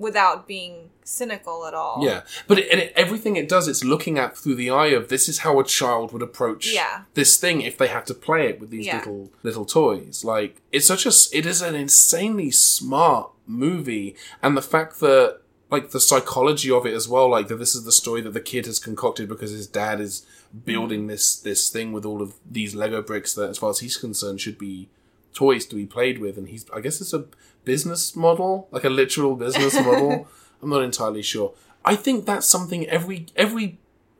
without 0.00 0.48
being 0.48 0.90
cynical 1.04 1.66
at 1.66 1.74
all. 1.74 1.98
Yeah, 2.02 2.22
but 2.48 2.58
it, 2.58 2.68
and 2.72 2.80
it, 2.80 2.92
everything 2.96 3.36
it 3.36 3.48
does, 3.48 3.68
it's 3.68 3.84
looking 3.84 4.18
at 4.18 4.36
through 4.36 4.54
the 4.54 4.70
eye 4.70 4.86
of 4.88 5.08
this 5.08 5.28
is 5.28 5.38
how 5.40 5.60
a 5.60 5.64
child 5.64 6.12
would 6.12 6.22
approach 6.22 6.72
Yeah. 6.72 7.02
this 7.14 7.36
thing 7.36 7.60
if 7.60 7.76
they 7.76 7.88
had 7.88 8.06
to 8.06 8.14
play 8.14 8.46
it 8.48 8.58
with 8.58 8.70
these 8.70 8.86
Yeah. 8.86 8.98
little 8.98 9.30
little 9.42 9.64
toys. 9.66 10.24
Like 10.24 10.62
it's 10.72 10.86
such 10.86 11.04
a 11.06 11.12
it 11.36 11.44
is 11.46 11.60
an 11.62 11.74
insanely 11.74 12.50
smart 12.50 13.30
movie, 13.46 14.16
and 14.42 14.56
the 14.56 14.62
fact 14.62 15.00
that 15.00 15.40
like 15.70 15.90
the 15.90 16.00
psychology 16.00 16.70
of 16.70 16.86
it 16.86 16.94
as 16.94 17.06
well, 17.08 17.28
like 17.28 17.46
that 17.48 17.56
this 17.56 17.74
is 17.74 17.84
the 17.84 17.92
story 17.92 18.20
that 18.22 18.32
the 18.32 18.40
kid 18.40 18.66
has 18.66 18.78
concocted 18.78 19.28
because 19.28 19.50
his 19.52 19.66
dad 19.66 20.00
is 20.00 20.24
building 20.64 21.06
this 21.08 21.36
this 21.36 21.68
thing 21.68 21.92
with 21.92 22.04
all 22.06 22.22
of 22.22 22.34
these 22.50 22.74
Lego 22.74 23.02
bricks 23.02 23.34
that, 23.34 23.50
as 23.50 23.58
far 23.58 23.70
as 23.70 23.80
he's 23.80 23.96
concerned, 23.96 24.40
should 24.40 24.58
be 24.58 24.88
toys 25.34 25.64
to 25.66 25.76
be 25.76 25.86
played 25.86 26.18
with, 26.18 26.36
and 26.38 26.48
he's 26.48 26.64
I 26.74 26.80
guess 26.80 27.00
it's 27.00 27.12
a 27.12 27.24
business 27.64 28.14
model, 28.16 28.68
like 28.70 28.84
a 28.84 28.90
literal 28.90 29.36
business 29.36 29.74
model. 29.74 30.28
I'm 30.62 30.70
not 30.70 30.82
entirely 30.82 31.22
sure. 31.22 31.54
I 31.84 31.96
think 31.96 32.26
that's 32.26 32.46
something 32.46 32.86
every 32.88 33.26
every 33.36 33.78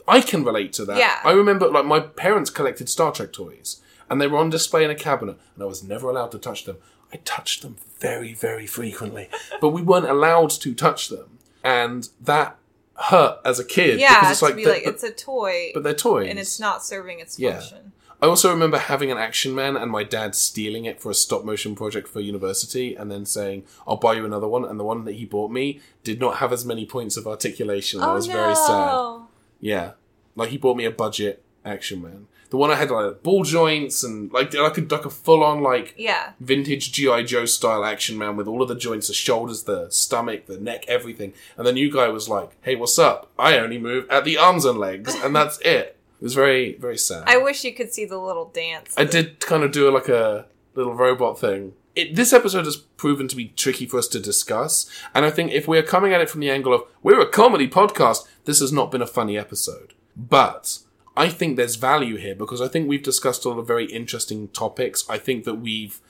I 0.08 0.20
can 0.20 0.44
relate 0.44 0.72
to 0.74 0.84
that. 0.86 0.98
Yeah. 0.98 1.20
I 1.24 1.32
remember 1.32 1.68
like 1.68 1.84
my 1.84 2.00
parents 2.00 2.50
collected 2.50 2.88
Star 2.88 3.12
Trek 3.12 3.32
toys, 3.32 3.80
and 4.08 4.20
they 4.20 4.26
were 4.26 4.38
on 4.38 4.50
display 4.50 4.84
in 4.84 4.90
a 4.90 4.94
cabinet, 4.94 5.36
and 5.54 5.62
I 5.62 5.66
was 5.66 5.82
never 5.84 6.08
allowed 6.08 6.32
to 6.32 6.38
touch 6.38 6.64
them. 6.64 6.78
I 7.12 7.16
touched 7.24 7.62
them 7.62 7.76
very 7.98 8.32
very 8.34 8.66
frequently, 8.66 9.28
but 9.60 9.70
we 9.70 9.82
weren't 9.82 10.08
allowed 10.08 10.50
to 10.50 10.74
touch 10.74 11.08
them, 11.08 11.38
and 11.62 12.08
that 12.20 12.56
hurt 12.96 13.38
as 13.44 13.58
a 13.58 13.64
kid. 13.64 13.98
yeah, 14.00 14.20
because 14.20 14.30
it's 14.32 14.40
to 14.40 14.44
like, 14.46 14.56
be 14.56 14.66
like 14.66 14.86
it's 14.86 15.02
a 15.02 15.10
toy, 15.10 15.70
but 15.74 15.82
they're 15.82 15.94
toys, 15.94 16.28
and 16.30 16.38
it's 16.38 16.58
not 16.60 16.84
serving 16.84 17.20
its 17.20 17.38
Yeah. 17.38 17.58
function. 17.58 17.92
I 18.22 18.26
also 18.26 18.50
remember 18.50 18.78
having 18.78 19.10
an 19.10 19.18
Action 19.18 19.54
Man 19.54 19.76
and 19.76 19.90
my 19.90 20.04
dad 20.04 20.34
stealing 20.34 20.84
it 20.84 21.00
for 21.00 21.10
a 21.10 21.14
stop 21.14 21.44
motion 21.44 21.74
project 21.74 22.06
for 22.06 22.20
university 22.20 22.94
and 22.94 23.10
then 23.10 23.24
saying, 23.24 23.64
I'll 23.86 23.96
buy 23.96 24.14
you 24.14 24.24
another 24.26 24.48
one. 24.48 24.64
And 24.64 24.78
the 24.78 24.84
one 24.84 25.04
that 25.04 25.14
he 25.14 25.24
bought 25.24 25.50
me 25.50 25.80
did 26.04 26.20
not 26.20 26.36
have 26.36 26.52
as 26.52 26.64
many 26.64 26.84
points 26.84 27.16
of 27.16 27.26
articulation. 27.26 28.00
I 28.00 28.10
oh 28.10 28.14
was 28.14 28.28
no! 28.28 28.34
very 28.34 28.54
sad. 28.54 29.28
Yeah. 29.60 29.92
Like 30.36 30.50
he 30.50 30.58
bought 30.58 30.76
me 30.76 30.84
a 30.84 30.90
budget 30.90 31.42
Action 31.64 32.02
Man. 32.02 32.26
The 32.50 32.56
one 32.56 32.70
I 32.70 32.74
had 32.74 32.90
like 32.90 33.22
ball 33.22 33.44
joints 33.44 34.02
and 34.02 34.32
like 34.32 34.54
I 34.54 34.70
could 34.70 34.90
like 34.90 35.04
a 35.04 35.10
full 35.10 35.44
on 35.44 35.62
like 35.62 35.94
Yeah, 35.96 36.32
vintage 36.40 36.90
GI 36.90 37.24
Joe 37.24 37.44
style 37.44 37.84
Action 37.84 38.18
Man 38.18 38.36
with 38.36 38.48
all 38.48 38.60
of 38.60 38.68
the 38.68 38.74
joints, 38.74 39.06
the 39.06 39.14
shoulders, 39.14 39.62
the 39.62 39.88
stomach, 39.90 40.46
the 40.46 40.58
neck, 40.58 40.84
everything. 40.88 41.32
And 41.56 41.66
the 41.66 41.72
new 41.72 41.92
guy 41.92 42.08
was 42.08 42.28
like, 42.28 42.56
"Hey, 42.62 42.74
what's 42.74 42.98
up? 42.98 43.30
I 43.38 43.56
only 43.58 43.78
move 43.78 44.08
at 44.10 44.24
the 44.24 44.36
arms 44.36 44.64
and 44.64 44.78
legs, 44.78 45.14
and 45.14 45.34
that's 45.34 45.60
it." 45.60 45.96
It 46.20 46.24
was 46.24 46.34
very 46.34 46.76
very 46.76 46.98
sad. 46.98 47.24
I 47.26 47.38
wish 47.38 47.64
you 47.64 47.74
could 47.74 47.92
see 47.92 48.04
the 48.04 48.18
little 48.18 48.50
dance. 48.50 48.94
I 48.96 49.04
did 49.04 49.40
kind 49.40 49.62
of 49.62 49.72
do 49.72 49.90
like 49.90 50.08
a 50.08 50.46
little 50.74 50.94
robot 50.94 51.38
thing. 51.38 51.72
It, 51.96 52.14
this 52.14 52.32
episode 52.32 52.66
has 52.66 52.76
proven 52.76 53.26
to 53.28 53.34
be 53.34 53.48
tricky 53.48 53.84
for 53.86 53.98
us 53.98 54.06
to 54.08 54.20
discuss, 54.20 54.88
and 55.14 55.24
I 55.24 55.30
think 55.30 55.50
if 55.50 55.66
we're 55.66 55.82
coming 55.82 56.12
at 56.12 56.20
it 56.20 56.30
from 56.30 56.40
the 56.40 56.50
angle 56.50 56.72
of 56.72 56.82
we're 57.02 57.20
a 57.20 57.28
comedy 57.28 57.68
podcast, 57.68 58.28
this 58.44 58.60
has 58.60 58.72
not 58.72 58.90
been 58.90 59.02
a 59.02 59.06
funny 59.06 59.36
episode. 59.36 59.94
But 60.16 60.78
I 61.16 61.28
think 61.28 61.56
there's 61.56 61.76
value 61.76 62.16
here 62.16 62.34
because 62.34 62.60
I 62.60 62.68
think 62.68 62.88
we've 62.88 63.02
discussed 63.02 63.44
a 63.44 63.48
lot 63.48 63.58
of 63.58 63.66
very 63.66 63.86
interesting 63.86 64.48
topics. 64.48 65.04
I 65.08 65.18
think 65.18 65.44
that 65.44 65.54
we've 65.54 66.00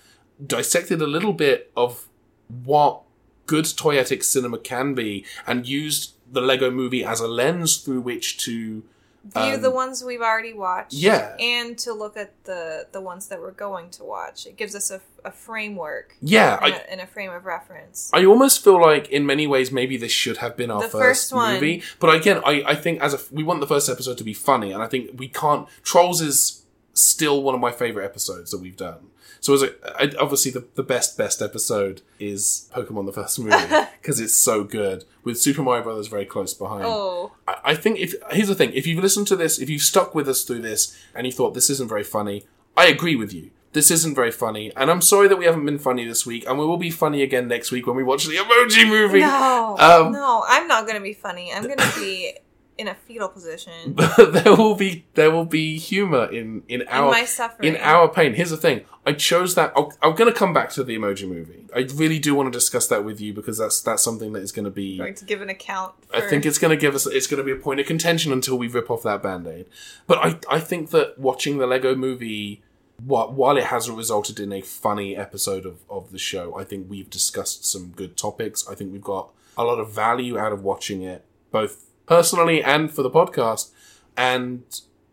dissected 0.44 1.00
a 1.00 1.06
little 1.06 1.32
bit 1.32 1.70
of 1.76 2.08
what 2.48 3.02
good 3.46 3.64
toyetic 3.64 4.22
cinema 4.22 4.58
can 4.58 4.94
be 4.94 5.24
and 5.46 5.66
used 5.66 6.14
the 6.30 6.40
Lego 6.40 6.70
movie 6.70 7.04
as 7.04 7.20
a 7.20 7.26
lens 7.26 7.78
through 7.78 8.00
which 8.00 8.38
to 8.44 8.82
view 9.24 9.54
um, 9.54 9.62
the 9.62 9.70
ones 9.70 10.02
we've 10.02 10.20
already 10.22 10.52
watched. 10.52 10.94
Yeah. 10.94 11.36
and 11.38 11.76
to 11.78 11.92
look 11.92 12.16
at 12.16 12.32
the 12.44 12.86
the 12.92 13.00
ones 13.00 13.28
that 13.28 13.40
we're 13.40 13.50
going 13.52 13.90
to 13.90 14.04
watch. 14.04 14.46
It 14.46 14.56
gives 14.56 14.74
us 14.74 14.90
a, 14.90 15.00
a 15.24 15.30
framework. 15.30 16.16
yeah, 16.20 16.56
and, 16.62 16.74
I, 16.74 16.76
a, 16.78 16.80
and 16.90 17.00
a 17.00 17.06
frame 17.06 17.30
of 17.30 17.44
reference. 17.44 18.10
I 18.12 18.24
almost 18.24 18.64
feel 18.64 18.80
like 18.80 19.08
in 19.10 19.26
many 19.26 19.46
ways 19.46 19.70
maybe 19.70 19.96
this 19.96 20.12
should 20.12 20.38
have 20.38 20.56
been 20.56 20.70
our 20.70 20.80
The 20.82 20.88
first, 20.88 21.02
first 21.30 21.32
one. 21.32 21.54
movie. 21.54 21.82
But 21.98 22.14
again, 22.16 22.40
I, 22.46 22.62
I 22.66 22.74
think 22.74 23.00
as 23.02 23.14
a 23.14 23.20
we 23.32 23.42
want 23.42 23.60
the 23.60 23.66
first 23.66 23.88
episode 23.88 24.16
to 24.18 24.24
be 24.24 24.34
funny, 24.34 24.72
and 24.72 24.82
I 24.82 24.86
think 24.86 25.18
we 25.18 25.28
can't. 25.28 25.68
Trolls 25.82 26.20
is 26.20 26.64
still 26.94 27.42
one 27.42 27.54
of 27.54 27.60
my 27.60 27.70
favorite 27.72 28.04
episodes 28.04 28.50
that 28.50 28.60
we've 28.60 28.76
done. 28.76 29.08
So 29.40 29.54
as 29.54 29.62
a, 29.62 29.70
I- 30.00 30.12
obviously 30.20 30.50
the, 30.52 30.64
the 30.74 30.82
best 30.82 31.16
best 31.16 31.40
episode 31.42 32.02
is 32.18 32.68
Pokemon 32.74 33.06
the 33.06 33.12
first 33.12 33.38
movie 33.38 33.56
because 34.00 34.20
it's 34.24 34.36
so 34.36 34.64
good 34.64 35.04
with 35.24 35.40
Super 35.40 35.62
Mario 35.62 35.82
Brothers 35.82 36.08
very 36.08 36.26
close 36.26 36.52
behind. 36.54 36.84
oh, 36.86 37.32
I, 37.48 37.56
I 37.64 37.74
think 37.74 37.98
if 37.98 38.14
here's 38.30 38.48
the 38.48 38.54
thing, 38.54 38.72
if 38.74 38.86
you've 38.86 39.02
listened 39.02 39.26
to 39.28 39.36
this, 39.36 39.58
if 39.58 39.68
you've 39.70 39.82
stuck 39.82 40.14
with 40.14 40.28
us 40.28 40.42
through 40.44 40.60
this, 40.62 40.96
and 41.14 41.26
you 41.26 41.32
thought 41.32 41.54
this 41.54 41.70
isn't 41.70 41.88
very 41.88 42.04
funny, 42.04 42.44
I 42.76 42.86
agree 42.86 43.16
with 43.16 43.32
you. 43.32 43.50
This 43.72 43.90
isn't 43.92 44.16
very 44.16 44.32
funny, 44.32 44.72
and 44.76 44.90
I'm 44.90 45.00
sorry 45.00 45.28
that 45.28 45.36
we 45.36 45.44
haven't 45.44 45.64
been 45.64 45.78
funny 45.78 46.04
this 46.04 46.26
week, 46.26 46.44
and 46.48 46.58
we 46.58 46.66
will 46.66 46.76
be 46.76 46.90
funny 46.90 47.22
again 47.22 47.46
next 47.46 47.70
week 47.70 47.86
when 47.86 47.94
we 47.94 48.02
watch 48.02 48.24
the 48.26 48.34
Emoji 48.34 48.88
Movie. 48.88 49.20
no, 49.20 49.76
Um, 49.78 50.10
no, 50.12 50.42
I'm 50.48 50.66
not 50.66 50.86
going 50.86 50.96
to 50.96 51.02
be 51.02 51.12
funny. 51.14 51.52
I'm 51.52 51.62
going 51.62 51.78
to 51.78 51.92
be 52.00 52.32
in 52.80 52.88
a 52.88 52.94
fetal 52.94 53.28
position 53.28 53.94
there 54.16 54.56
will 54.56 54.74
be 54.74 55.04
there 55.12 55.30
will 55.30 55.44
be 55.44 55.78
humor 55.78 56.24
in 56.32 56.62
in 56.66 56.80
in 56.80 56.88
our 56.88 57.26
suffering. 57.26 57.74
in 57.74 57.80
our 57.82 58.08
pain. 58.08 58.32
Here's 58.32 58.48
the 58.48 58.56
thing: 58.56 58.86
I 59.04 59.12
chose 59.12 59.54
that. 59.54 59.72
I'll, 59.76 59.92
I'm 60.02 60.14
going 60.14 60.32
to 60.32 60.38
come 60.38 60.54
back 60.54 60.70
to 60.70 60.82
the 60.82 60.96
Emoji 60.96 61.28
Movie. 61.28 61.66
I 61.76 61.80
really 61.94 62.18
do 62.18 62.34
want 62.34 62.50
to 62.50 62.56
discuss 62.56 62.86
that 62.88 63.04
with 63.04 63.20
you 63.20 63.34
because 63.34 63.58
that's 63.58 63.82
that's 63.82 64.02
something 64.02 64.32
that 64.32 64.42
is 64.42 64.50
going 64.50 64.64
to 64.64 64.70
be. 64.70 64.96
going 64.96 65.14
to 65.14 65.24
give 65.26 65.42
an 65.42 65.50
account. 65.50 65.92
For, 66.06 66.16
I 66.16 66.20
think 66.22 66.46
it's 66.46 66.58
going 66.58 66.70
to 66.70 66.80
give 66.80 66.94
us. 66.94 67.06
It's 67.06 67.26
going 67.26 67.38
to 67.38 67.44
be 67.44 67.52
a 67.52 67.62
point 67.62 67.80
of 67.80 67.86
contention 67.86 68.32
until 68.32 68.56
we 68.56 68.66
rip 68.66 68.90
off 68.90 69.02
that 69.02 69.22
band 69.22 69.46
aid. 69.46 69.66
But 70.06 70.18
I 70.18 70.56
I 70.56 70.58
think 70.58 70.90
that 70.90 71.18
watching 71.18 71.58
the 71.58 71.66
Lego 71.66 71.94
Movie. 71.94 72.62
While 73.02 73.56
it 73.56 73.64
hasn't 73.64 73.96
resulted 73.96 74.38
in 74.38 74.52
a 74.52 74.60
funny 74.60 75.16
episode 75.16 75.64
of, 75.64 75.78
of 75.88 76.12
the 76.12 76.18
show, 76.18 76.58
I 76.58 76.64
think 76.64 76.90
we've 76.90 77.08
discussed 77.08 77.64
some 77.64 77.92
good 77.96 78.14
topics. 78.14 78.68
I 78.68 78.74
think 78.74 78.92
we've 78.92 79.00
got 79.00 79.30
a 79.56 79.64
lot 79.64 79.78
of 79.78 79.90
value 79.90 80.36
out 80.38 80.52
of 80.52 80.62
watching 80.62 81.00
it, 81.00 81.24
both 81.50 81.89
personally 82.14 82.62
and 82.62 82.92
for 82.92 83.02
the 83.02 83.10
podcast. 83.10 83.70
And 84.16 84.64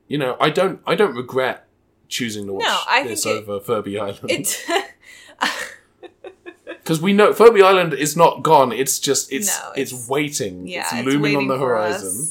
you 0.10 0.18
know, 0.18 0.36
I 0.42 0.50
don't 0.50 0.82
I 0.86 0.96
don't 0.96 1.16
regret 1.16 1.68
choosing 2.10 2.46
to 2.48 2.54
watch 2.54 2.64
No, 2.66 2.80
I 2.88 3.04
this 3.04 3.24
think 3.24 3.38
it- 3.38 3.50
over 3.50 3.60
Furby 3.64 3.98
Island 4.00 4.20
it. 4.30 4.66
because 6.66 7.02
we 7.02 7.14
know 7.14 7.34
Furby 7.34 7.62
Island 7.62 7.94
is 7.94 8.16
not 8.18 8.44
gone. 8.44 8.72
It's 8.72 9.00
just 9.00 9.32
it's 9.32 9.48
No, 9.48 9.72
it's, 9.76 9.92
it's- 9.94 10.10
waiting. 10.10 10.68
yeah, 10.68 10.82
it's 10.82 10.94
it's 10.94 11.06
looming 11.06 11.36
on 11.38 11.48
the 11.48 11.58
horizon. 11.58 12.30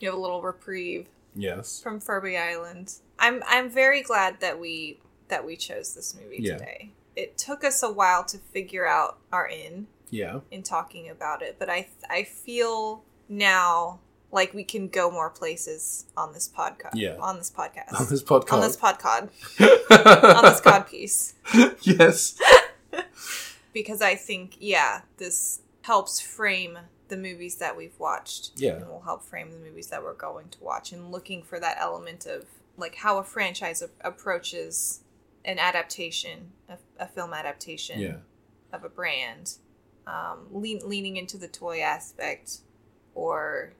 You 0.00 0.08
have 0.10 0.18
a 0.18 0.20
little 0.20 0.42
reprieve 0.42 1.06
Yes. 1.34 1.80
from 1.80 2.00
Furby 2.00 2.36
Island. 2.36 2.94
I'm 3.18 3.42
I'm 3.46 3.70
very 3.70 4.02
glad 4.02 4.40
that 4.40 4.58
we 4.60 4.98
that 5.28 5.46
we 5.46 5.56
chose 5.56 5.94
this 5.94 6.14
movie 6.20 6.38
Yeah. 6.40 6.58
today. 6.58 6.90
It 7.16 7.38
took 7.38 7.62
us 7.64 7.82
a 7.82 7.90
while 7.90 8.24
to 8.24 8.38
figure 8.38 8.86
out 8.86 9.18
our 9.32 9.46
in 9.48 9.86
Yeah. 10.10 10.40
in 10.50 10.62
talking 10.62 11.08
about 11.08 11.40
it, 11.40 11.56
but 11.58 11.70
I 11.70 11.88
I 12.10 12.24
feel 12.24 13.04
now 13.28 14.00
like 14.30 14.54
we 14.54 14.64
can 14.64 14.88
go 14.88 15.10
more 15.10 15.28
places 15.30 16.06
on 16.16 16.32
this 16.32 16.48
podcast. 16.48 16.92
Yeah. 16.94 17.16
On 17.20 17.36
this 17.36 17.50
podcast. 17.50 17.92
On 18.00 18.06
this 18.08 18.22
podcast. 18.22 18.52
On 18.52 18.60
this 18.60 18.76
podcast. 18.76 20.36
on 20.36 20.44
this 20.44 20.60
cod 20.60 20.86
piece. 20.88 21.34
yes. 21.82 22.38
Because 23.72 24.02
I 24.02 24.16
think, 24.16 24.56
yeah, 24.60 25.00
this 25.16 25.60
helps 25.80 26.20
frame 26.20 26.78
the 27.08 27.16
movies 27.16 27.56
that 27.56 27.74
we've 27.74 27.98
watched. 27.98 28.50
Yeah. 28.56 28.72
And 28.76 28.86
will 28.88 29.00
help 29.00 29.24
frame 29.24 29.50
the 29.50 29.56
movies 29.58 29.86
that 29.86 30.02
we're 30.02 30.12
going 30.12 30.50
to 30.50 30.62
watch 30.62 30.92
and 30.92 31.10
looking 31.10 31.42
for 31.42 31.58
that 31.58 31.78
element 31.80 32.26
of 32.26 32.44
like 32.76 32.96
how 32.96 33.16
a 33.18 33.24
franchise 33.24 33.80
a- 33.80 33.88
approaches 34.06 35.00
an 35.46 35.58
adaptation, 35.58 36.52
a, 36.68 36.76
a 36.98 37.06
film 37.08 37.32
adaptation 37.32 37.98
Yeah. 37.98 38.16
of 38.74 38.84
a 38.84 38.90
brand, 38.90 39.54
um, 40.06 40.48
lean, 40.50 40.80
leaning 40.84 41.16
into 41.16 41.38
the 41.38 41.48
toy 41.48 41.80
aspect 41.80 42.58
or 43.14 43.72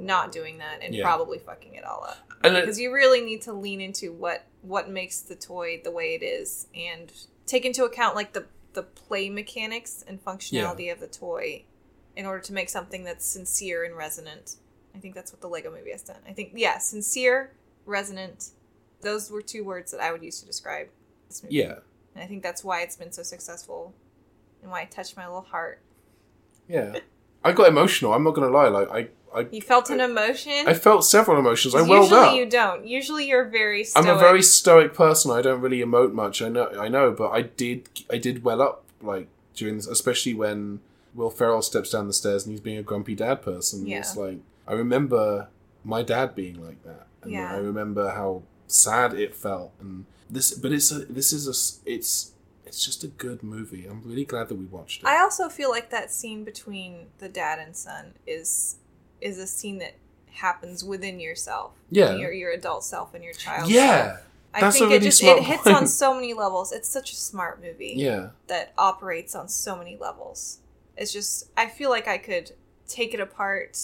not 0.00 0.30
doing 0.32 0.58
that 0.58 0.78
and 0.82 0.94
Yeah. 0.94 1.02
probably 1.02 1.38
fucking 1.38 1.74
it 1.74 1.84
all 1.84 2.04
up. 2.04 2.18
And 2.44 2.56
it, 2.56 2.60
Because 2.60 2.78
you 2.78 2.92
really 2.92 3.20
need 3.20 3.42
to 3.42 3.52
lean 3.52 3.80
into 3.80 4.12
what 4.12 4.44
what 4.62 4.88
makes 4.90 5.20
the 5.20 5.34
toy 5.36 5.80
the 5.82 5.90
way 5.90 6.14
it 6.14 6.22
is 6.22 6.66
and 6.74 7.12
take 7.46 7.64
into 7.64 7.84
account 7.84 8.14
like 8.14 8.32
the 8.32 8.46
the 8.74 8.82
play 8.82 9.28
mechanics 9.30 10.04
and 10.06 10.22
functionality 10.24 10.92
of 10.92 11.00
the 11.00 11.06
toy 11.06 11.64
in 12.16 12.26
order 12.26 12.40
to 12.42 12.52
make 12.52 12.68
something 12.68 13.02
that's 13.04 13.24
sincere 13.26 13.84
and 13.84 13.96
resonant. 13.96 14.56
I 14.94 14.98
think 14.98 15.14
that's 15.14 15.32
what 15.32 15.40
the 15.40 15.48
Lego 15.48 15.70
movie 15.70 15.90
has 15.92 16.02
done. 16.02 16.18
I 16.28 16.32
think 16.32 16.52
yeah, 16.54 16.78
sincere, 16.78 17.52
resonant. 17.86 18.50
Those 19.00 19.30
were 19.30 19.42
two 19.42 19.64
words 19.64 19.90
that 19.92 20.00
I 20.00 20.10
would 20.12 20.22
use 20.22 20.40
to 20.40 20.46
describe 20.46 20.88
this 21.28 21.42
movie. 21.42 21.56
yeah. 21.56 21.78
And 22.14 22.24
I 22.24 22.26
think 22.26 22.42
that's 22.42 22.64
why 22.64 22.82
it's 22.82 22.96
been 22.96 23.12
so 23.12 23.22
successful 23.22 23.94
and 24.62 24.70
why 24.72 24.82
it 24.82 24.90
touched 24.90 25.16
my 25.16 25.26
little 25.26 25.42
heart. 25.42 25.80
Yeah. 26.68 26.98
I 27.44 27.52
got 27.52 27.68
emotional. 27.68 28.12
I'm 28.12 28.24
not 28.24 28.34
going 28.34 28.50
to 28.50 28.56
lie. 28.56 28.68
Like 28.68 28.90
I, 28.90 29.38
I, 29.40 29.46
You 29.50 29.60
felt 29.62 29.90
an 29.90 30.00
emotion? 30.00 30.66
I 30.66 30.74
felt 30.74 31.04
several 31.04 31.38
emotions. 31.38 31.74
I 31.74 31.82
welled 31.82 32.04
Usually 32.10 32.20
up. 32.20 32.34
you 32.36 32.46
don't. 32.46 32.86
Usually 32.86 33.28
you're 33.28 33.44
very 33.44 33.84
stoic. 33.84 34.06
I'm 34.06 34.16
a 34.16 34.18
very 34.18 34.42
stoic 34.42 34.94
person. 34.94 35.30
I 35.30 35.42
don't 35.42 35.60
really 35.60 35.80
emote 35.80 36.12
much. 36.12 36.42
I 36.42 36.48
know. 36.48 36.68
I 36.78 36.88
know, 36.88 37.12
but 37.12 37.30
I 37.30 37.42
did. 37.42 37.88
I 38.10 38.18
did 38.18 38.42
well 38.42 38.60
up 38.62 38.84
like 39.00 39.28
during 39.54 39.76
this, 39.76 39.86
especially 39.86 40.34
when 40.34 40.80
Will 41.14 41.30
Ferrell 41.30 41.62
steps 41.62 41.90
down 41.90 42.06
the 42.06 42.12
stairs 42.12 42.44
and 42.44 42.52
he's 42.52 42.60
being 42.60 42.78
a 42.78 42.82
grumpy 42.82 43.14
dad 43.14 43.42
person. 43.42 43.86
Yeah. 43.86 43.98
It's 43.98 44.16
like 44.16 44.38
I 44.66 44.72
remember 44.72 45.48
my 45.84 46.02
dad 46.02 46.34
being 46.34 46.64
like 46.64 46.82
that, 46.84 47.06
and 47.22 47.32
Yeah. 47.32 47.52
I 47.52 47.58
remember 47.58 48.10
how 48.10 48.42
sad 48.66 49.14
it 49.14 49.34
felt. 49.34 49.72
And 49.80 50.04
this, 50.28 50.52
but 50.52 50.72
it's 50.72 50.90
a. 50.90 51.00
This 51.06 51.32
is 51.32 51.46
a 51.46 51.90
It's. 51.90 52.32
It's 52.68 52.84
just 52.84 53.02
a 53.04 53.08
good 53.08 53.42
movie. 53.42 53.86
I'm 53.86 54.02
really 54.04 54.24
glad 54.24 54.48
that 54.48 54.54
we 54.56 54.66
watched 54.66 55.02
it. 55.02 55.06
I 55.06 55.20
also 55.20 55.48
feel 55.48 55.70
like 55.70 55.90
that 55.90 56.10
scene 56.12 56.44
between 56.44 57.06
the 57.18 57.28
dad 57.28 57.58
and 57.58 57.76
son 57.76 58.14
is 58.26 58.76
is 59.20 59.38
a 59.38 59.46
scene 59.46 59.78
that 59.78 59.94
happens 60.30 60.84
within 60.84 61.18
yourself. 61.18 61.72
Yeah. 61.90 62.14
Your 62.14 62.32
your 62.32 62.50
adult 62.52 62.84
self 62.84 63.14
and 63.14 63.24
your 63.24 63.32
child. 63.32 63.70
yeah. 63.70 64.06
self. 64.16 64.24
I 64.54 64.60
That's 64.62 64.78
think 64.78 64.90
really 64.90 64.96
it 64.96 65.02
just 65.02 65.22
it 65.22 65.42
hits 65.42 65.62
point. 65.64 65.76
on 65.76 65.86
so 65.86 66.14
many 66.14 66.32
levels. 66.34 66.72
It's 66.72 66.88
such 66.88 67.12
a 67.12 67.16
smart 67.16 67.60
movie 67.62 67.94
Yeah. 67.96 68.30
that 68.46 68.72
operates 68.78 69.34
on 69.34 69.48
so 69.48 69.76
many 69.76 69.96
levels. 69.96 70.58
It's 70.96 71.12
just 71.12 71.50
I 71.56 71.66
feel 71.68 71.90
like 71.90 72.08
I 72.08 72.16
could 72.18 72.52
take 72.86 73.12
it 73.14 73.20
apart 73.20 73.78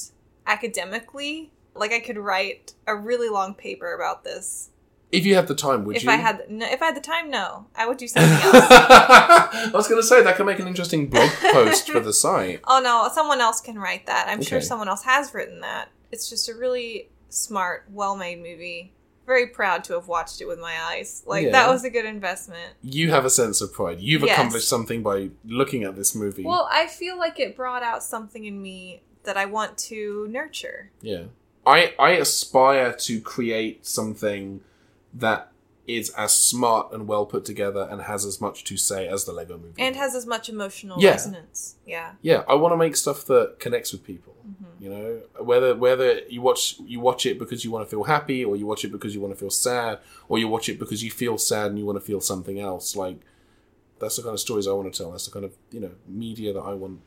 academically. 0.47 1.53
Like 1.75 1.93
I 1.93 2.01
could 2.01 2.17
write 2.19 2.75
a 2.87 2.95
really 2.95 3.29
long 3.29 3.55
paper 3.55 3.93
about 3.95 4.25
this. 4.25 4.71
If 5.15 5.25
you 5.27 5.35
had 5.35 5.47
the 5.47 5.55
time, 5.55 5.85
would 5.85 5.97
if 5.97 6.05
you? 6.05 6.11
I 6.11 6.17
had 6.17 6.51
no, 6.51 6.67
if 6.67 6.83
I 6.83 6.87
had 6.87 6.97
the 6.97 7.01
time, 7.01 7.31
no. 7.31 7.67
I 7.77 7.87
would 7.87 7.97
do 7.99 8.09
something 8.09 8.31
else. 8.33 8.55
I 8.71 9.71
was 9.73 9.89
going 9.89 10.01
to 10.01 10.07
say 10.07 10.23
that 10.23 10.37
could 10.37 10.47
make 10.47 10.59
an 10.59 10.67
interesting 10.69 11.07
blog 11.09 11.31
post 11.53 11.91
for 11.91 12.01
the 12.01 12.13
site. 12.25 12.61
Oh 12.67 12.81
no, 12.83 13.09
someone 13.13 13.41
else 13.41 13.61
can 13.61 13.79
write 13.79 14.07
that. 14.07 14.29
I'm 14.29 14.43
sure 14.43 14.59
Okay. 14.59 14.67
someone 14.67 14.89
else 14.89 15.03
has 15.05 15.33
written 15.35 15.61
that. 15.61 15.89
It's 16.13 16.29
just 16.29 16.49
a 16.49 16.55
really 16.55 17.09
smart, 17.29 17.87
well-made 17.91 18.39
movie. 18.43 18.93
Very 19.27 19.47
proud 19.47 19.85
to 19.85 19.95
have 19.95 20.07
watched 20.07 20.41
it 20.43 20.47
with 20.47 20.59
my 20.59 20.75
eyes. 20.91 21.23
Like 21.27 21.47
Yeah. 21.47 21.53
that 21.53 21.69
was 21.71 21.83
a 21.85 21.91
good 21.91 22.05
investment. 22.05 22.75
You 22.83 23.11
have 23.11 23.25
a 23.25 23.31
sense 23.31 23.61
of 23.63 23.73
pride. 23.73 24.01
You've 24.01 24.23
Yes. 24.23 24.37
accomplished 24.39 24.69
something 24.69 25.03
by 25.03 25.31
looking 25.47 25.83
at 25.83 25.97
this 25.97 26.15
movie. 26.15 26.45
Well, 26.45 26.69
I 26.71 26.87
feel 26.87 27.17
like 27.17 27.41
it 27.41 27.57
brought 27.57 27.83
out 27.83 28.03
something 28.03 28.45
in 28.45 28.61
me 28.61 29.03
that 29.23 29.37
I 29.39 29.47
want 29.47 29.79
to 29.79 30.27
nurture. 30.31 30.91
yeah. 31.01 31.25
I 31.67 31.95
I 31.99 32.11
aspire 32.11 32.93
to 32.93 33.21
create 33.23 33.87
something 33.87 34.61
that 35.15 35.51
is 35.87 36.09
as 36.11 36.35
smart 36.35 36.91
and 36.93 37.07
well 37.07 37.27
put 37.27 37.45
together 37.45 37.87
and 37.91 38.01
has 38.03 38.25
as 38.25 38.41
much 38.41 38.65
to 38.65 38.75
say 38.77 39.07
as 39.07 39.27
the 39.27 39.33
Lego 39.33 39.59
movie. 39.59 39.81
And 39.83 39.95
has 39.97 40.15
as 40.15 40.25
much 40.27 40.49
emotional 40.49 40.97
Yeah. 40.99 41.11
resonance. 41.11 41.77
Yeah. 41.85 42.13
yeah, 42.23 42.43
I 42.49 42.55
want 42.55 42.73
to 42.73 42.77
make 42.79 42.97
stuff 42.97 43.27
that 43.27 43.57
connects 43.61 43.93
with 43.93 44.03
people. 44.03 44.35
Mm-hmm. 44.49 44.83
You 44.83 44.91
know, 44.91 45.21
whether 45.45 45.75
whether 45.75 46.21
you 46.29 46.41
watch 46.41 46.77
you 46.81 47.01
watch 47.01 47.27
it 47.27 47.39
because 47.39 47.65
you 47.65 47.71
want 47.71 47.85
to 47.85 47.91
feel 47.91 48.05
happy, 48.05 48.45
or 48.45 48.57
you 48.57 48.67
watch 48.67 48.85
it 48.85 48.93
because 48.93 49.15
you 49.15 49.21
want 49.21 49.35
to 49.35 49.39
feel 49.39 49.51
sad, 49.51 49.99
or 50.29 50.39
you 50.39 50.49
watch 50.49 50.69
it 50.71 50.79
because 50.79 51.03
you 51.05 51.11
feel 51.11 51.37
sad 51.39 51.67
and 51.69 51.79
you 51.79 51.85
want 51.87 51.97
to 51.99 52.05
feel 52.05 52.21
something 52.21 52.59
else. 52.59 52.97
Like 52.97 53.21
that's 53.99 54.17
the 54.17 54.23
kind 54.23 54.35
of 54.35 54.41
stories 54.41 54.67
I 54.67 54.73
want 54.73 54.93
to 54.93 54.97
tell. 55.03 55.11
That's 55.13 55.27
the 55.27 55.33
kind 55.33 55.45
of 55.45 55.53
you 55.71 55.81
know 55.81 55.93
media 56.09 56.53
that 56.55 56.61
I 56.61 56.73
want 56.75 57.01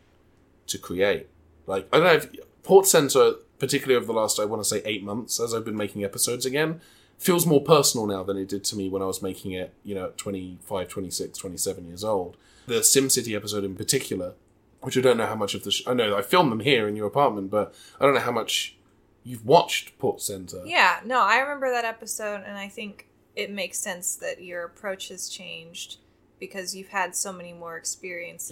to 0.68 0.78
create. 0.78 1.28
Like 1.66 1.88
I 1.91 1.97
don't 1.97 2.05
know 2.05 2.14
if 2.14 2.30
Port 2.64 2.86
Center, 2.86 3.34
particularly 3.60 3.95
over 3.97 4.05
the 4.05 4.14
last 4.14 4.39
I 4.39 4.45
want 4.45 4.62
to 4.62 4.68
say 4.70 4.82
eight 4.86 5.03
months, 5.03 5.39
as 5.39 5.53
I've 5.53 5.66
been 5.66 5.78
making 5.78 6.03
episodes 6.03 6.45
again, 6.45 6.82
feels 7.18 7.45
more 7.45 7.61
personal 7.61 8.05
now 8.07 8.24
than 8.24 8.38
it 8.38 8.47
did 8.47 8.63
to 8.65 8.76
me 8.76 8.89
when 8.89 9.01
I 9.01 9.05
was 9.05 9.22
making 9.22 9.51
it. 9.51 9.74
You 9.84 9.95
know, 9.95 10.05
at 10.05 10.18
25, 10.18 10.88
26, 10.88 11.38
27 11.38 11.88
years 11.88 12.03
old. 12.03 12.38
The 12.68 12.76
SimCity 12.82 13.36
episode 13.36 13.63
in 13.63 13.76
particular 13.76 14.34
which 14.82 14.95
I 14.95 15.01
don't 15.01 15.18
know 15.18 15.26
how 15.26 15.36
much 15.36 15.55
of 15.55 15.63
the. 15.63 15.72
Sh- 15.72 15.82
I 15.88 15.93
know 15.95 16.15
I 16.15 16.22
filmed 16.22 16.51
them 16.51 16.59
here 16.59 16.88
in 16.88 16.95
your 16.95 17.07
apartment, 17.07 17.49
but 17.49 17.74
I 17.99 18.05
don't 18.05 18.13
know 18.13 18.20
how 18.22 18.32
much 18.32 18.78
you've 19.24 19.43
watched 19.45 19.97
Port 19.97 20.22
Center. 20.22 20.61
Yeah, 20.65 20.99
no, 21.03 21.20
I 21.24 21.39
remember 21.39 21.72
that 21.72 21.84
episode, 21.84 22.43
and 22.45 22.55
I 22.57 22.70
think 22.70 23.07
it 23.36 23.49
makes 23.51 23.80
sense 23.80 24.15
that 24.18 24.41
your 24.43 24.63
approach 24.63 25.09
has 25.09 25.30
changed 25.30 25.97
because 26.39 26.76
you've 26.76 26.89
had 26.89 27.15
so 27.15 27.34
many 27.34 27.53
more 27.53 27.76
experiences 27.76 28.51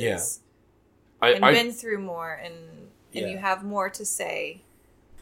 Yeah. 1.22 1.28
I, 1.28 1.34
and 1.36 1.46
I 1.46 1.54
been 1.54 1.72
through 1.72 2.00
more, 2.00 2.34
and 2.34 2.56
and 2.56 2.88
Yeah. 3.14 3.28
you 3.28 3.38
have 3.38 3.64
more 3.64 3.90
to 3.92 4.04
say 4.04 4.64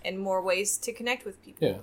and 0.06 0.18
more 0.18 0.42
ways 0.42 0.78
to 0.78 0.94
connect 0.94 1.26
with 1.26 1.44
people. 1.44 1.68
yeah. 1.68 1.78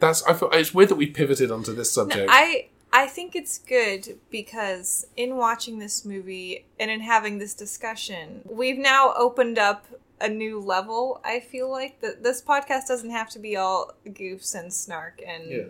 That's 0.00 0.22
I 0.24 0.34
feel 0.34 0.50
it's 0.52 0.74
weird 0.74 0.88
that 0.90 0.96
we 0.96 1.06
pivoted 1.06 1.50
onto 1.50 1.74
this 1.74 1.96
No, 1.96 2.02
subject. 2.02 2.28
I 2.32 2.68
I 2.92 3.06
think 3.06 3.36
it's 3.36 3.58
good 3.58 4.18
because 4.30 5.06
in 5.16 5.36
watching 5.36 5.78
this 5.78 6.04
movie 6.04 6.64
and 6.80 6.90
in 6.90 7.00
having 7.00 7.38
this 7.38 7.54
discussion, 7.54 8.42
we've 8.50 8.78
now 8.78 9.14
opened 9.16 9.58
up 9.58 9.86
a 10.20 10.28
new 10.28 10.58
level. 10.60 11.20
I 11.24 11.40
feel 11.40 11.70
like 11.70 12.00
that 12.00 12.22
this 12.22 12.42
podcast 12.42 12.88
doesn't 12.88 13.10
have 13.10 13.30
to 13.30 13.38
be 13.38 13.56
all 13.56 13.92
goofs 14.06 14.54
and 14.54 14.72
snark 14.72 15.22
and 15.26 15.50
Yeah. 15.50 15.62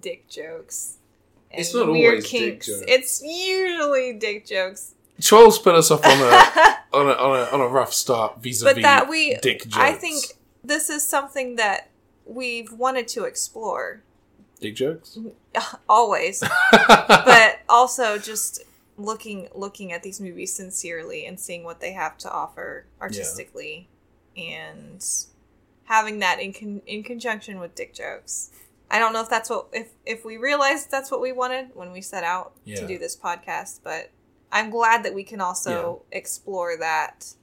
dick 0.00 0.28
jokes. 0.28 0.98
And 1.50 1.60
It's 1.60 1.74
not 1.74 1.88
always 1.88 2.30
dick 2.30 2.62
jokes. 2.62 2.82
It's 2.86 3.22
usually 3.22 4.12
dick 4.14 4.46
jokes. 4.46 4.94
Trolls 5.20 5.58
put 5.58 5.74
us 5.74 5.90
off 5.90 6.04
on 6.04 6.12
a 6.20 6.76
on 6.96 7.06
a 7.08 7.12
on 7.12 7.38
a, 7.38 7.42
on 7.52 7.60
a 7.60 7.68
rough 7.68 7.92
start 7.92 8.40
vis-a-vis 8.42 8.74
but 8.74 8.82
that 8.82 9.08
we 9.08 9.36
dick 9.42 9.62
jokes. 9.64 9.76
I 9.76 9.92
think 9.92 10.24
this 10.64 10.88
is 10.90 11.06
something 11.06 11.56
that 11.56 11.88
we've 12.34 12.72
wanted 12.72 13.08
to 13.08 13.24
explore 13.24 14.02
dick 14.60 14.76
jokes. 14.76 15.18
always. 15.88 16.42
but 16.72 17.60
also 17.68 18.18
just 18.18 18.62
looking 18.98 19.48
looking 19.54 19.92
at 19.92 20.02
these 20.02 20.20
movies 20.20 20.52
sincerely 20.54 21.24
and 21.26 21.38
seeing 21.40 21.64
what 21.64 21.80
they 21.80 21.92
have 21.92 22.16
to 22.18 22.30
offer 22.30 22.84
artistically 23.00 23.88
and 24.36 25.04
having 25.84 26.20
that 26.20 26.40
in 26.40 26.52
con- 26.52 26.82
in 26.86 27.02
conjunction 27.02 27.58
with 27.60 27.74
dick 27.74 27.94
jokes. 27.94 28.50
I 28.90 28.98
don't 28.98 29.12
know 29.14 29.22
if 29.22 29.30
that's 29.30 29.48
what 29.50 29.68
if 29.72 29.88
if 30.04 30.24
we 30.24 30.36
realized 30.36 30.90
that's 30.90 31.10
what 31.10 31.20
we 31.20 31.32
wanted 31.32 31.70
when 31.74 31.92
we 31.92 32.00
set 32.02 32.24
out 32.24 32.52
Yeah. 32.64 32.76
to 32.80 32.86
do 32.86 32.98
this 32.98 33.16
podcast, 33.16 33.80
but 33.82 34.10
I'm 34.50 34.68
glad 34.70 35.02
that 35.04 35.14
we 35.14 35.24
can 35.24 35.40
also 35.40 36.02
explore 36.12 36.76
that, 36.78 37.34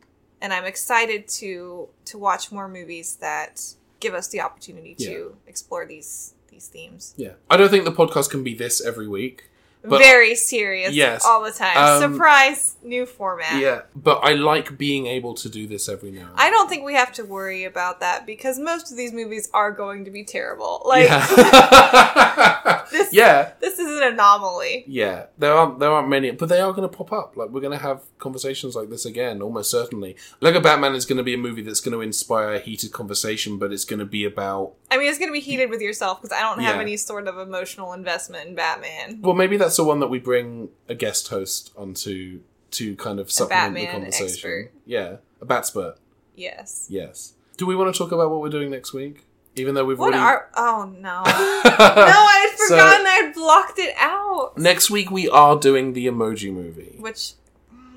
and 0.42 0.54
I'm 0.54 0.66
excited 0.66 1.28
to 1.40 1.90
to 2.06 2.18
watch 2.20 2.52
more 2.52 2.68
movies 2.68 3.16
that 3.16 3.74
give 4.00 4.14
us 4.14 4.28
the 4.30 4.42
opportunity 4.42 4.96
to 4.96 5.36
explore 5.48 5.86
these 5.86 6.34
these 6.50 6.68
themes. 6.68 7.14
Yeah. 7.18 7.34
I 7.50 7.58
don't 7.58 7.70
think 7.70 7.86
the 7.86 7.92
podcast 7.92 8.30
can 8.32 8.44
be 8.44 8.54
this 8.54 8.84
every 8.84 9.08
week. 9.08 9.50
But- 9.82 10.00
Very 10.00 10.36
serious, 10.36 10.94
Yes. 10.94 11.24
all 11.24 11.42
the 11.42 11.52
time. 11.52 11.78
Um, 11.78 12.02
Surprise, 12.14 12.76
new 12.84 13.06
format. 13.06 13.62
Yeah. 13.62 13.84
But 13.96 14.20
I 14.24 14.34
like 14.34 14.78
being 14.78 15.08
able 15.08 15.34
to 15.36 15.48
do 15.48 15.68
this 15.68 15.88
every 15.88 16.12
now 16.12 16.28
and 16.32 16.36
I 16.36 16.50
don't 16.50 16.68
think 16.68 16.84
we 16.84 16.96
have 16.96 17.14
to 17.14 17.24
worry 17.24 17.64
about 17.64 18.02
that 18.02 18.26
because 18.26 18.60
most 18.60 18.92
of 18.92 18.98
these 18.98 19.14
movies 19.14 19.50
are 19.54 19.72
going 19.72 20.04
to 20.04 20.12
be 20.12 20.26
terrible. 20.26 20.82
Like 20.86 21.08
yeah. 21.08 21.26
this, 22.92 23.14
yeah. 23.14 23.54
this 23.60 23.80
is 23.80 23.88
an 23.98 24.04
anomaly. 24.14 24.84
Yeah. 24.88 25.28
There 25.38 25.54
aren't 25.54 25.80
there 25.80 25.92
aren't 25.92 26.10
many 26.10 26.32
but 26.32 26.50
they 26.50 26.60
are 26.60 26.74
gonna 26.74 26.88
pop 26.90 27.12
up. 27.12 27.36
Like 27.38 27.50
we're 27.50 27.62
gonna 27.62 27.78
have 27.78 28.02
conversations 28.18 28.76
like 28.76 28.90
this 28.90 29.06
again, 29.06 29.42
almost 29.42 29.72
certainly. 29.72 30.16
Lego 30.42 30.60
Batman 30.60 30.96
is 30.96 31.06
gonna 31.06 31.24
be 31.24 31.34
a 31.34 31.38
movie 31.38 31.62
that's 31.62 31.80
gonna 31.82 32.00
inspire 32.00 32.54
a 32.54 32.60
heated 32.60 32.92
conversation, 32.92 33.58
but 33.58 33.72
it's 33.72 33.86
gonna 33.86 34.06
be 34.06 34.26
about 34.26 34.74
I 34.92 34.98
mean, 34.98 35.08
it's 35.08 35.20
going 35.20 35.30
to 35.30 35.34
be 35.34 35.40
heated 35.40 35.70
with 35.70 35.82
yourself 35.82 36.20
because 36.20 36.36
I 36.36 36.42
don't 36.42 36.60
have 36.62 36.78
Yeah. 36.78 36.82
any 36.82 36.98
sort 36.98 37.28
of 37.28 37.38
emotional 37.38 37.94
investment 37.94 38.50
in 38.50 38.56
Batman. 38.56 39.20
well 39.22 39.36
maybe 39.36 39.56
that's 39.56 39.78
the 39.78 39.84
one 39.84 40.00
that 40.00 40.08
we 40.08 40.18
bring 40.18 40.70
a 40.88 40.96
guest 40.96 41.28
host 41.28 41.72
onto 41.78 42.40
to 42.72 42.96
kind 42.96 43.20
of 43.20 43.32
supplement 43.32 43.76
the 43.76 43.86
conversation. 43.92 44.26
expert. 44.26 44.72
Yeah. 44.86 45.18
A 45.42 45.46
Batspert. 45.46 45.96
Yes. 46.36 46.88
Yes. 46.90 47.34
Do 47.58 47.66
we 47.66 47.76
want 47.76 47.94
to 47.94 47.98
talk 47.98 48.12
about 48.12 48.30
what 48.32 48.42
we're 48.42 48.50
doing 48.50 48.70
next 48.72 48.94
week? 48.94 49.26
Even 49.56 49.76
though 49.76 49.84
we've 49.86 50.00
What 50.00 50.14
already 50.14 50.24
are? 50.24 50.50
Oh 50.56 50.92
no! 51.00 51.00
no, 51.24 51.24
I 51.26 52.48
had 52.50 52.58
So- 52.60 52.76
forgotten. 52.76 53.06
I 53.08 53.10
had 53.24 53.34
blocked 53.34 53.80
it 53.80 53.94
out. 53.98 54.54
Next 54.58 54.90
week 54.90 55.12
we 55.12 55.28
are 55.30 55.58
doing 55.60 55.94
the 55.94 56.08
Emoji 56.08 56.54
Movie. 56.54 56.96
Which 57.00 57.34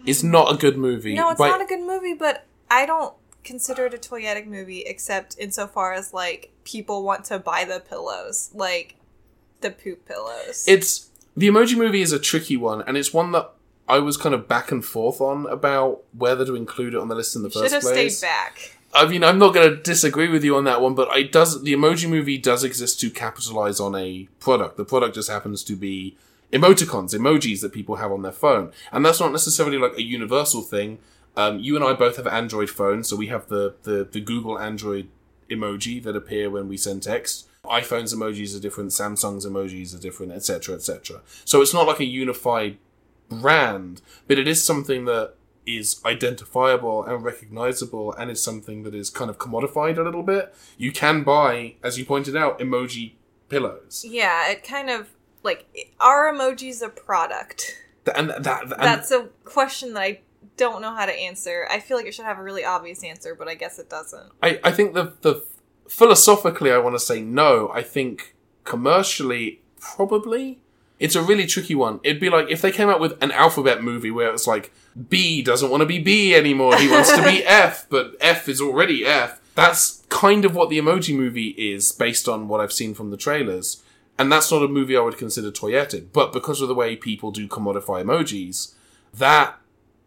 is 0.07 0.25
not 0.25 0.53
a 0.53 0.57
good 0.57 0.77
movie. 0.77 1.15
no, 1.15 1.31
it's 1.31 1.39
by- 1.39 1.49
not 1.49 1.61
a 1.63 1.67
good 1.67 1.81
movie, 1.87 2.15
but 2.15 2.47
I 2.71 2.87
don't 2.87 3.15
consider 3.45 3.87
it 3.87 3.95
a 3.95 3.99
toyetic 3.99 4.47
movie 4.47 4.81
except 4.81 5.37
insofar 5.39 5.93
as 5.93 6.13
like 6.15 6.51
people 6.65 7.03
want 7.05 7.25
to 7.27 7.39
buy 7.39 7.65
the 7.65 7.81
pillows, 7.81 8.51
like 8.55 8.97
the 9.61 9.71
poop 9.71 10.07
pillows. 10.07 10.65
It's 10.67 11.11
the 11.37 11.49
Emoji 11.49 11.77
Movie 11.77 12.03
is 12.03 12.13
a 12.13 12.19
tricky 12.19 12.57
one, 12.57 12.83
and 12.83 12.97
it's 12.97 13.13
one 13.13 13.31
that 13.33 13.53
I 13.89 13.99
was 13.99 14.17
kind 14.17 14.35
of 14.35 14.49
back 14.49 14.73
and 14.73 14.85
forth 14.85 15.21
on 15.21 15.47
about 15.47 16.03
whether 16.17 16.45
to 16.47 16.55
include 16.57 16.95
it 16.95 17.01
on 17.01 17.09
the 17.09 17.15
list 17.15 17.37
in 17.37 17.43
the 17.43 17.51
should 17.51 17.63
first 17.63 17.75
have 17.75 17.83
place. 17.83 18.19
stayed 18.19 18.27
back. 18.27 18.77
I 18.95 19.07
mean, 19.07 19.25
I'm 19.25 19.39
not 19.39 19.55
going 19.55 19.71
to 19.71 19.77
disagree 19.77 20.29
with 20.29 20.45
you 20.45 20.57
on 20.57 20.65
that 20.65 20.81
one, 20.83 20.95
but 20.95 21.09
I 21.11 21.23
does 21.23 21.63
the 21.63 21.73
Emoji 21.73 22.09
Movie 22.09 22.39
does 22.39 22.63
exist 22.63 23.01
to 23.01 23.11
capitalize 23.11 23.81
on 23.81 23.95
a 23.95 24.29
product. 24.39 24.77
The 24.77 24.85
product 24.85 25.15
just 25.15 25.31
happens 25.31 25.65
to 25.65 25.77
be 25.77 26.17
emoticons, 26.53 27.15
emojis 27.15 27.63
that 27.63 27.73
people 27.73 27.97
have 27.97 28.13
on 28.13 28.23
their 28.23 28.33
phone, 28.33 28.71
and 28.91 29.05
that's 29.05 29.21
not 29.21 29.33
necessarily 29.33 29.79
like 29.79 29.97
a 29.97 30.03
universal 30.03 30.61
thing. 30.61 30.99
Um, 31.37 31.59
you 31.61 31.75
and 31.75 31.85
I 31.85 31.95
both 31.95 32.17
have 32.17 32.27
Android 32.27 32.69
phones, 32.69 33.09
so 33.09 33.17
we 33.17 33.29
have 33.29 33.49
the, 33.49 33.75
the 33.85 34.05
the 34.05 34.21
Google 34.21 34.59
Android 34.59 35.09
emoji 35.51 36.03
that 36.03 36.17
appear 36.17 36.51
when 36.51 36.69
we 36.69 36.77
send 36.77 37.03
text. 37.03 37.49
iPhone's 37.65 38.15
emojis 38.15 38.57
are 38.57 38.61
different, 38.61 38.91
Samsung's 38.91 39.47
emojis 39.47 39.95
are 39.95 40.01
different, 40.01 40.33
etc., 40.33 40.75
etc. 40.75 41.23
So 41.47 41.63
it's 41.63 41.73
not 41.73 41.87
like 41.87 42.01
a 42.01 42.05
unified 42.05 42.77
brand, 43.31 44.03
but 44.29 44.39
it 44.39 44.47
is 44.47 44.63
something 44.63 45.07
that 45.07 45.35
is 45.67 46.01
identifiable 46.05 47.05
and 47.05 47.23
recognizable 47.25 48.13
and 48.15 48.31
is 48.31 48.43
something 48.43 48.83
that 48.83 48.95
is 48.95 49.11
kind 49.11 49.31
of 49.31 49.39
commodified 49.39 49.97
a 49.99 50.03
little 50.03 50.23
bit. 50.23 50.55
You 50.77 50.93
can 50.93 51.23
buy, 51.23 51.77
as 51.83 51.99
you 51.99 52.05
pointed 52.05 52.37
out, 52.37 52.59
emoji 52.59 53.13
pillows. 53.49 54.05
Yeah, 54.09 54.51
it 54.51 54.65
kind 54.65 54.91
of 54.91 55.11
like 55.43 55.67
are 56.01 56.33
emojis 56.33 56.83
a 56.83 56.89
product? 56.89 57.77
Th- 58.05 58.17
And 58.17 58.31
that, 58.31 58.63
and 58.63 58.73
That's 58.73 59.11
a 59.11 59.29
question 59.45 59.95
that 59.95 60.01
I 60.03 60.21
don't 60.57 60.83
know 60.83 60.95
how 60.95 61.07
to 61.07 61.13
answer. 61.13 61.67
I 61.71 61.79
feel 61.81 61.97
like 61.97 62.07
it 62.07 62.15
should 62.15 62.25
have 62.25 62.39
a 62.39 62.43
really 62.43 62.65
obvious 62.65 63.05
answer, 63.05 63.35
but 63.35 63.49
I 63.49 63.55
guess 63.55 63.79
it 63.79 63.89
doesn't. 63.89 64.31
I, 64.43 64.61
I 64.65 64.73
think 64.73 64.95
the 64.95 65.13
the 65.21 65.45
philosophically 65.89 66.73
I 66.73 66.79
want 66.79 66.95
to 66.97 67.01
say 67.01 67.21
no. 67.21 67.71
I 67.73 67.83
think 67.83 68.35
commercially 68.65 69.61
probably 69.81 70.62
it's 71.03 71.15
a 71.17 71.23
really 71.23 71.47
tricky 71.47 71.75
one. 71.75 72.01
It'd 72.03 72.21
be 72.21 72.31
like 72.31 72.49
if 72.51 72.63
they 72.63 72.73
came 72.73 72.89
out 72.89 73.01
with 73.01 73.23
an 73.23 73.31
alphabet 73.33 73.83
movie 73.83 74.11
where 74.11 74.33
it's 74.33 74.47
like 74.47 74.73
B 75.09 75.43
doesn't 75.43 75.71
want 75.71 75.81
to 75.83 75.87
be 75.87 75.99
B 75.99 76.35
anymore. 76.35 76.77
He 76.77 76.89
wants 76.89 77.11
to 77.15 77.23
be 77.23 77.45
F, 77.67 77.87
but 77.91 78.15
F 78.21 78.49
is 78.49 78.61
already 78.61 79.05
F. 79.05 79.41
That's 79.55 80.03
kind 80.09 80.45
of 80.47 80.55
what 80.55 80.71
the 80.71 80.79
emoji 80.79 81.15
movie 81.15 81.49
is 81.59 81.93
based 81.93 82.29
on 82.29 82.49
what 82.49 82.61
I've 82.61 82.73
seen 82.73 82.95
from 82.95 83.11
the 83.11 83.17
trailers. 83.19 83.83
And 84.19 84.31
that's 84.31 84.51
not 84.53 84.63
a 84.63 84.69
movie 84.69 84.97
I 84.97 85.01
would 85.01 85.19
consider 85.19 85.51
toyetic. 85.51 86.07
But 86.13 86.33
because 86.33 86.61
of 86.63 86.69
the 86.69 86.75
way 86.75 86.97
people 86.97 87.31
do 87.31 87.49
commodify 87.49 88.03
emojis, 88.05 88.75
that 89.13 89.57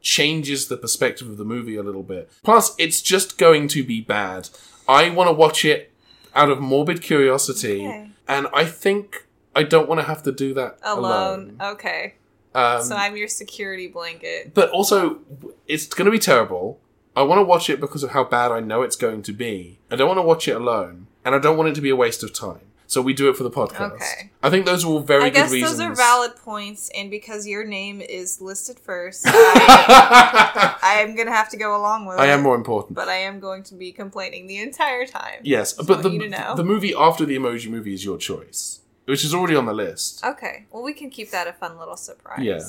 changes 0.02 0.68
the 0.68 0.78
perspective 0.78 1.30
of 1.30 1.38
the 1.38 1.46
movie 1.46 1.76
a 1.76 1.84
little 1.84 2.04
bit. 2.04 2.32
Plus, 2.44 2.76
it's 2.78 3.02
just 3.02 3.38
going 3.38 3.68
to 3.70 3.84
be 3.84 4.02
bad. 4.02 4.50
I 4.88 5.10
want 5.10 5.28
to 5.30 5.34
watch 5.34 5.66
it 5.66 5.92
out 6.36 6.50
of 6.52 6.60
morbid 6.60 7.02
curiosity, 7.02 7.86
Okay. 7.88 8.10
and 8.28 8.48
I 8.54 8.66
think 8.66 9.26
I 9.56 9.64
don't 9.64 9.88
want 9.88 10.00
to 10.02 10.06
have 10.06 10.22
to 10.24 10.32
do 10.32 10.54
that 10.56 10.80
Alone. 10.84 11.56
alone. 11.58 11.58
Okay. 11.74 12.16
Um, 12.54 12.82
so 12.82 12.96
I'm 12.96 13.16
your 13.18 13.28
security 13.28 13.88
blanket. 13.88 14.54
but 14.54 14.70
also, 14.72 15.20
it's 15.68 15.88
going 15.88 16.06
to 16.06 16.12
be 16.12 16.20
terrible. 16.20 16.80
I 17.16 17.24
want 17.24 17.40
to 17.40 17.44
watch 17.44 17.70
it 17.70 17.80
because 17.80 18.04
of 18.04 18.12
how 18.12 18.24
bad 18.26 18.52
I 18.52 18.60
know 18.60 18.82
it's 18.82 18.96
going 18.98 19.22
to 19.24 19.34
be. 19.34 19.80
I 19.90 19.96
don't 19.96 20.08
want 20.08 20.18
to 20.18 20.22
watch 20.24 20.48
it 20.48 20.56
alone, 20.56 21.08
and 21.24 21.34
I 21.34 21.40
don't 21.40 21.58
want 21.58 21.70
it 21.70 21.76
to 21.76 21.82
be 21.82 21.90
a 21.90 21.96
waste 21.96 22.24
of 22.24 22.34
time. 22.34 22.60
So 22.88 23.02
we 23.02 23.14
do 23.14 23.30
it 23.30 23.36
for 23.36 23.44
the 23.44 23.50
podcast. 23.50 23.94
Okay. 23.96 24.30
I 24.44 24.50
think 24.52 24.66
those 24.66 24.86
are 24.86 24.88
all 24.88 25.00
very 25.00 25.24
I 25.24 25.30
good 25.30 25.36
guess 25.36 25.52
reasons. 25.52 25.78
those 25.78 25.80
are 25.82 25.96
valid 25.96 26.36
points, 26.36 26.92
and 26.96 27.10
because 27.10 27.48
your 27.48 27.64
name 27.66 28.00
is 28.00 28.40
listed 28.42 28.78
first, 28.80 29.24
I, 29.26 30.78
I 30.84 30.96
am 31.02 31.16
gonna 31.16 31.32
have 31.32 31.50
to 31.50 31.58
go 31.58 31.76
along 31.76 32.06
with 32.06 32.18
it. 32.18 32.22
I 32.22 32.28
am 32.28 32.42
more 32.44 32.56
important. 32.56 32.96
but 32.96 33.08
I 33.10 33.16
am 33.16 33.40
going 33.40 33.64
to 33.64 33.76
be 33.76 33.92
complaining 33.92 34.48
the 34.48 34.58
entire 34.60 35.06
time. 35.06 35.40
Yes, 35.42 35.74
but 35.74 36.04
the, 36.04 36.10
to 36.10 36.54
the 36.56 36.64
movie 36.64 36.94
after 36.96 37.26
the 37.26 37.36
emoji 37.38 37.70
movie 37.70 37.94
is 37.94 38.06
your 38.06 38.18
choice, 38.18 38.82
which 39.06 39.24
is 39.24 39.34
already 39.34 39.56
on 39.56 39.66
the 39.66 39.74
list. 39.74 40.24
Okay, 40.26 40.66
well 40.72 40.84
we 40.84 40.94
can 40.94 41.10
keep 41.10 41.32
that 41.32 41.48
a 41.48 41.54
fun 41.54 41.78
little 41.80 41.98
surprise. 41.98 42.44
Yeah. 42.44 42.60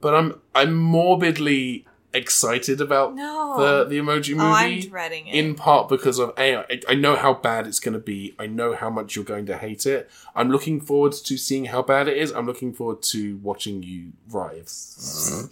But 0.00 0.14
I'm 0.14 0.40
I'm 0.54 0.74
morbidly 0.74 1.86
excited 2.12 2.80
about 2.80 3.14
No. 3.14 3.56
the 3.58 3.84
the 3.84 3.98
emoji 3.98 4.30
movie. 4.30 4.40
Oh, 4.42 4.52
I'm 4.52 4.80
dreading 4.80 5.26
it. 5.26 5.34
In 5.34 5.54
part 5.54 5.88
because 5.88 6.18
of 6.18 6.32
a, 6.38 6.58
I, 6.72 6.80
I 6.90 6.94
know 6.94 7.16
how 7.16 7.34
bad 7.34 7.66
it's 7.66 7.80
going 7.80 7.94
to 7.94 7.98
be. 7.98 8.34
I 8.38 8.46
know 8.46 8.74
how 8.74 8.88
much 8.90 9.16
you're 9.16 9.24
going 9.24 9.46
to 9.46 9.56
hate 9.56 9.84
it. 9.86 10.08
I'm 10.34 10.50
looking 10.50 10.80
forward 10.80 11.12
to 11.12 11.36
seeing 11.36 11.66
how 11.66 11.82
bad 11.82 12.06
it 12.08 12.16
is. 12.16 12.30
I'm 12.30 12.46
looking 12.46 12.72
forward 12.72 13.02
to 13.14 13.36
watching 13.38 13.82
you 13.82 14.12
writhe. 14.30 14.66
Mm-hmm. 14.68 15.46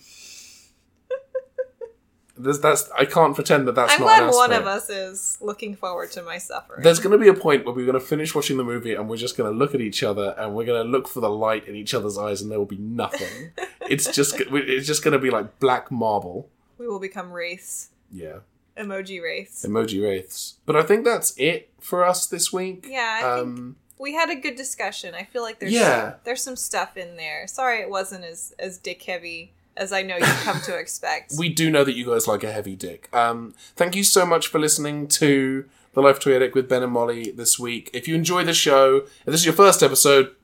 There's, 2.42 2.60
that's 2.60 2.90
I 2.98 3.04
can't 3.04 3.34
pretend 3.34 3.66
that 3.68 3.74
that's 3.74 3.94
I'm 3.94 4.00
not. 4.00 4.18
glad 4.18 4.34
one 4.34 4.52
of 4.52 4.66
us 4.66 4.90
is 4.90 5.38
looking 5.40 5.74
forward 5.76 6.10
to 6.12 6.22
my 6.22 6.38
suffering. 6.38 6.82
There's 6.82 6.98
going 7.00 7.12
to 7.12 7.18
be 7.18 7.28
a 7.28 7.34
point 7.34 7.64
where 7.64 7.74
we're 7.74 7.86
going 7.86 7.98
to 7.98 8.04
finish 8.04 8.34
watching 8.34 8.56
the 8.56 8.64
movie 8.64 8.94
and 8.94 9.08
we're 9.08 9.16
just 9.16 9.36
going 9.36 9.50
to 9.52 9.56
look 9.56 9.74
at 9.74 9.80
each 9.80 10.02
other 10.02 10.34
and 10.38 10.54
we're 10.54 10.66
going 10.66 10.82
to 10.84 10.88
look 10.90 11.08
for 11.08 11.20
the 11.20 11.30
light 11.30 11.66
in 11.68 11.74
each 11.76 11.94
other's 11.94 12.18
eyes 12.18 12.42
and 12.42 12.50
there 12.50 12.58
will 12.58 12.66
be 12.66 12.78
nothing. 12.78 13.52
it's 13.88 14.10
just 14.14 14.34
it's 14.38 14.86
just 14.86 15.02
going 15.04 15.12
to 15.12 15.18
be 15.18 15.30
like 15.30 15.58
black 15.60 15.90
marble. 15.90 16.48
we 16.78 16.86
will 16.88 17.00
become 17.00 17.30
wraiths, 17.32 17.90
Yeah, 18.10 18.38
emoji 18.76 19.22
wraiths. 19.22 19.64
emoji 19.64 20.02
wraiths. 20.02 20.54
But 20.66 20.76
I 20.76 20.82
think 20.82 21.04
that's 21.04 21.34
it 21.36 21.70
for 21.80 22.04
us 22.04 22.26
this 22.26 22.52
week. 22.52 22.86
Yeah, 22.88 23.18
I 23.18 23.36
think 23.36 23.46
Um, 23.46 23.76
we 23.98 24.14
had 24.14 24.30
a 24.30 24.34
good 24.34 24.56
discussion. 24.56 25.14
I 25.14 25.22
feel 25.24 25.42
like 25.42 25.60
there's 25.60 25.72
Yeah. 25.72 26.14
there's 26.24 26.42
some 26.42 26.56
stuff 26.56 26.96
in 26.96 27.16
there. 27.16 27.46
Sorry, 27.46 27.80
it 27.80 27.88
wasn't 27.90 28.24
as 28.24 28.52
as 28.58 28.78
dick 28.78 29.02
heavy 29.04 29.52
as 29.76 29.92
I 29.92 30.02
know 30.02 30.16
you've 30.16 30.40
come 30.42 30.60
to 30.62 30.76
expect. 30.76 31.32
we 31.38 31.48
do 31.48 31.70
know 31.70 31.84
that 31.84 31.96
you 31.96 32.06
guys 32.06 32.26
like 32.28 32.44
a 32.44 32.52
heavy 32.52 32.76
dick. 32.76 33.08
Um, 33.12 33.54
thank 33.76 33.96
you 33.96 34.04
so 34.04 34.26
much 34.26 34.46
for 34.46 34.58
listening 34.58 35.08
to 35.08 35.64
the 35.94 36.00
Life 36.00 36.20
Toyetic 36.20 36.54
with 36.54 36.68
Ben 36.68 36.82
and 36.82 36.92
Molly 36.92 37.30
this 37.30 37.58
week. 37.58 37.90
If 37.92 38.08
you 38.08 38.14
enjoy 38.14 38.44
the 38.44 38.54
show, 38.54 38.96
if 38.96 39.26
this 39.26 39.40
is 39.40 39.44
your 39.46 39.54
first 39.54 39.82
episode. 39.82 40.34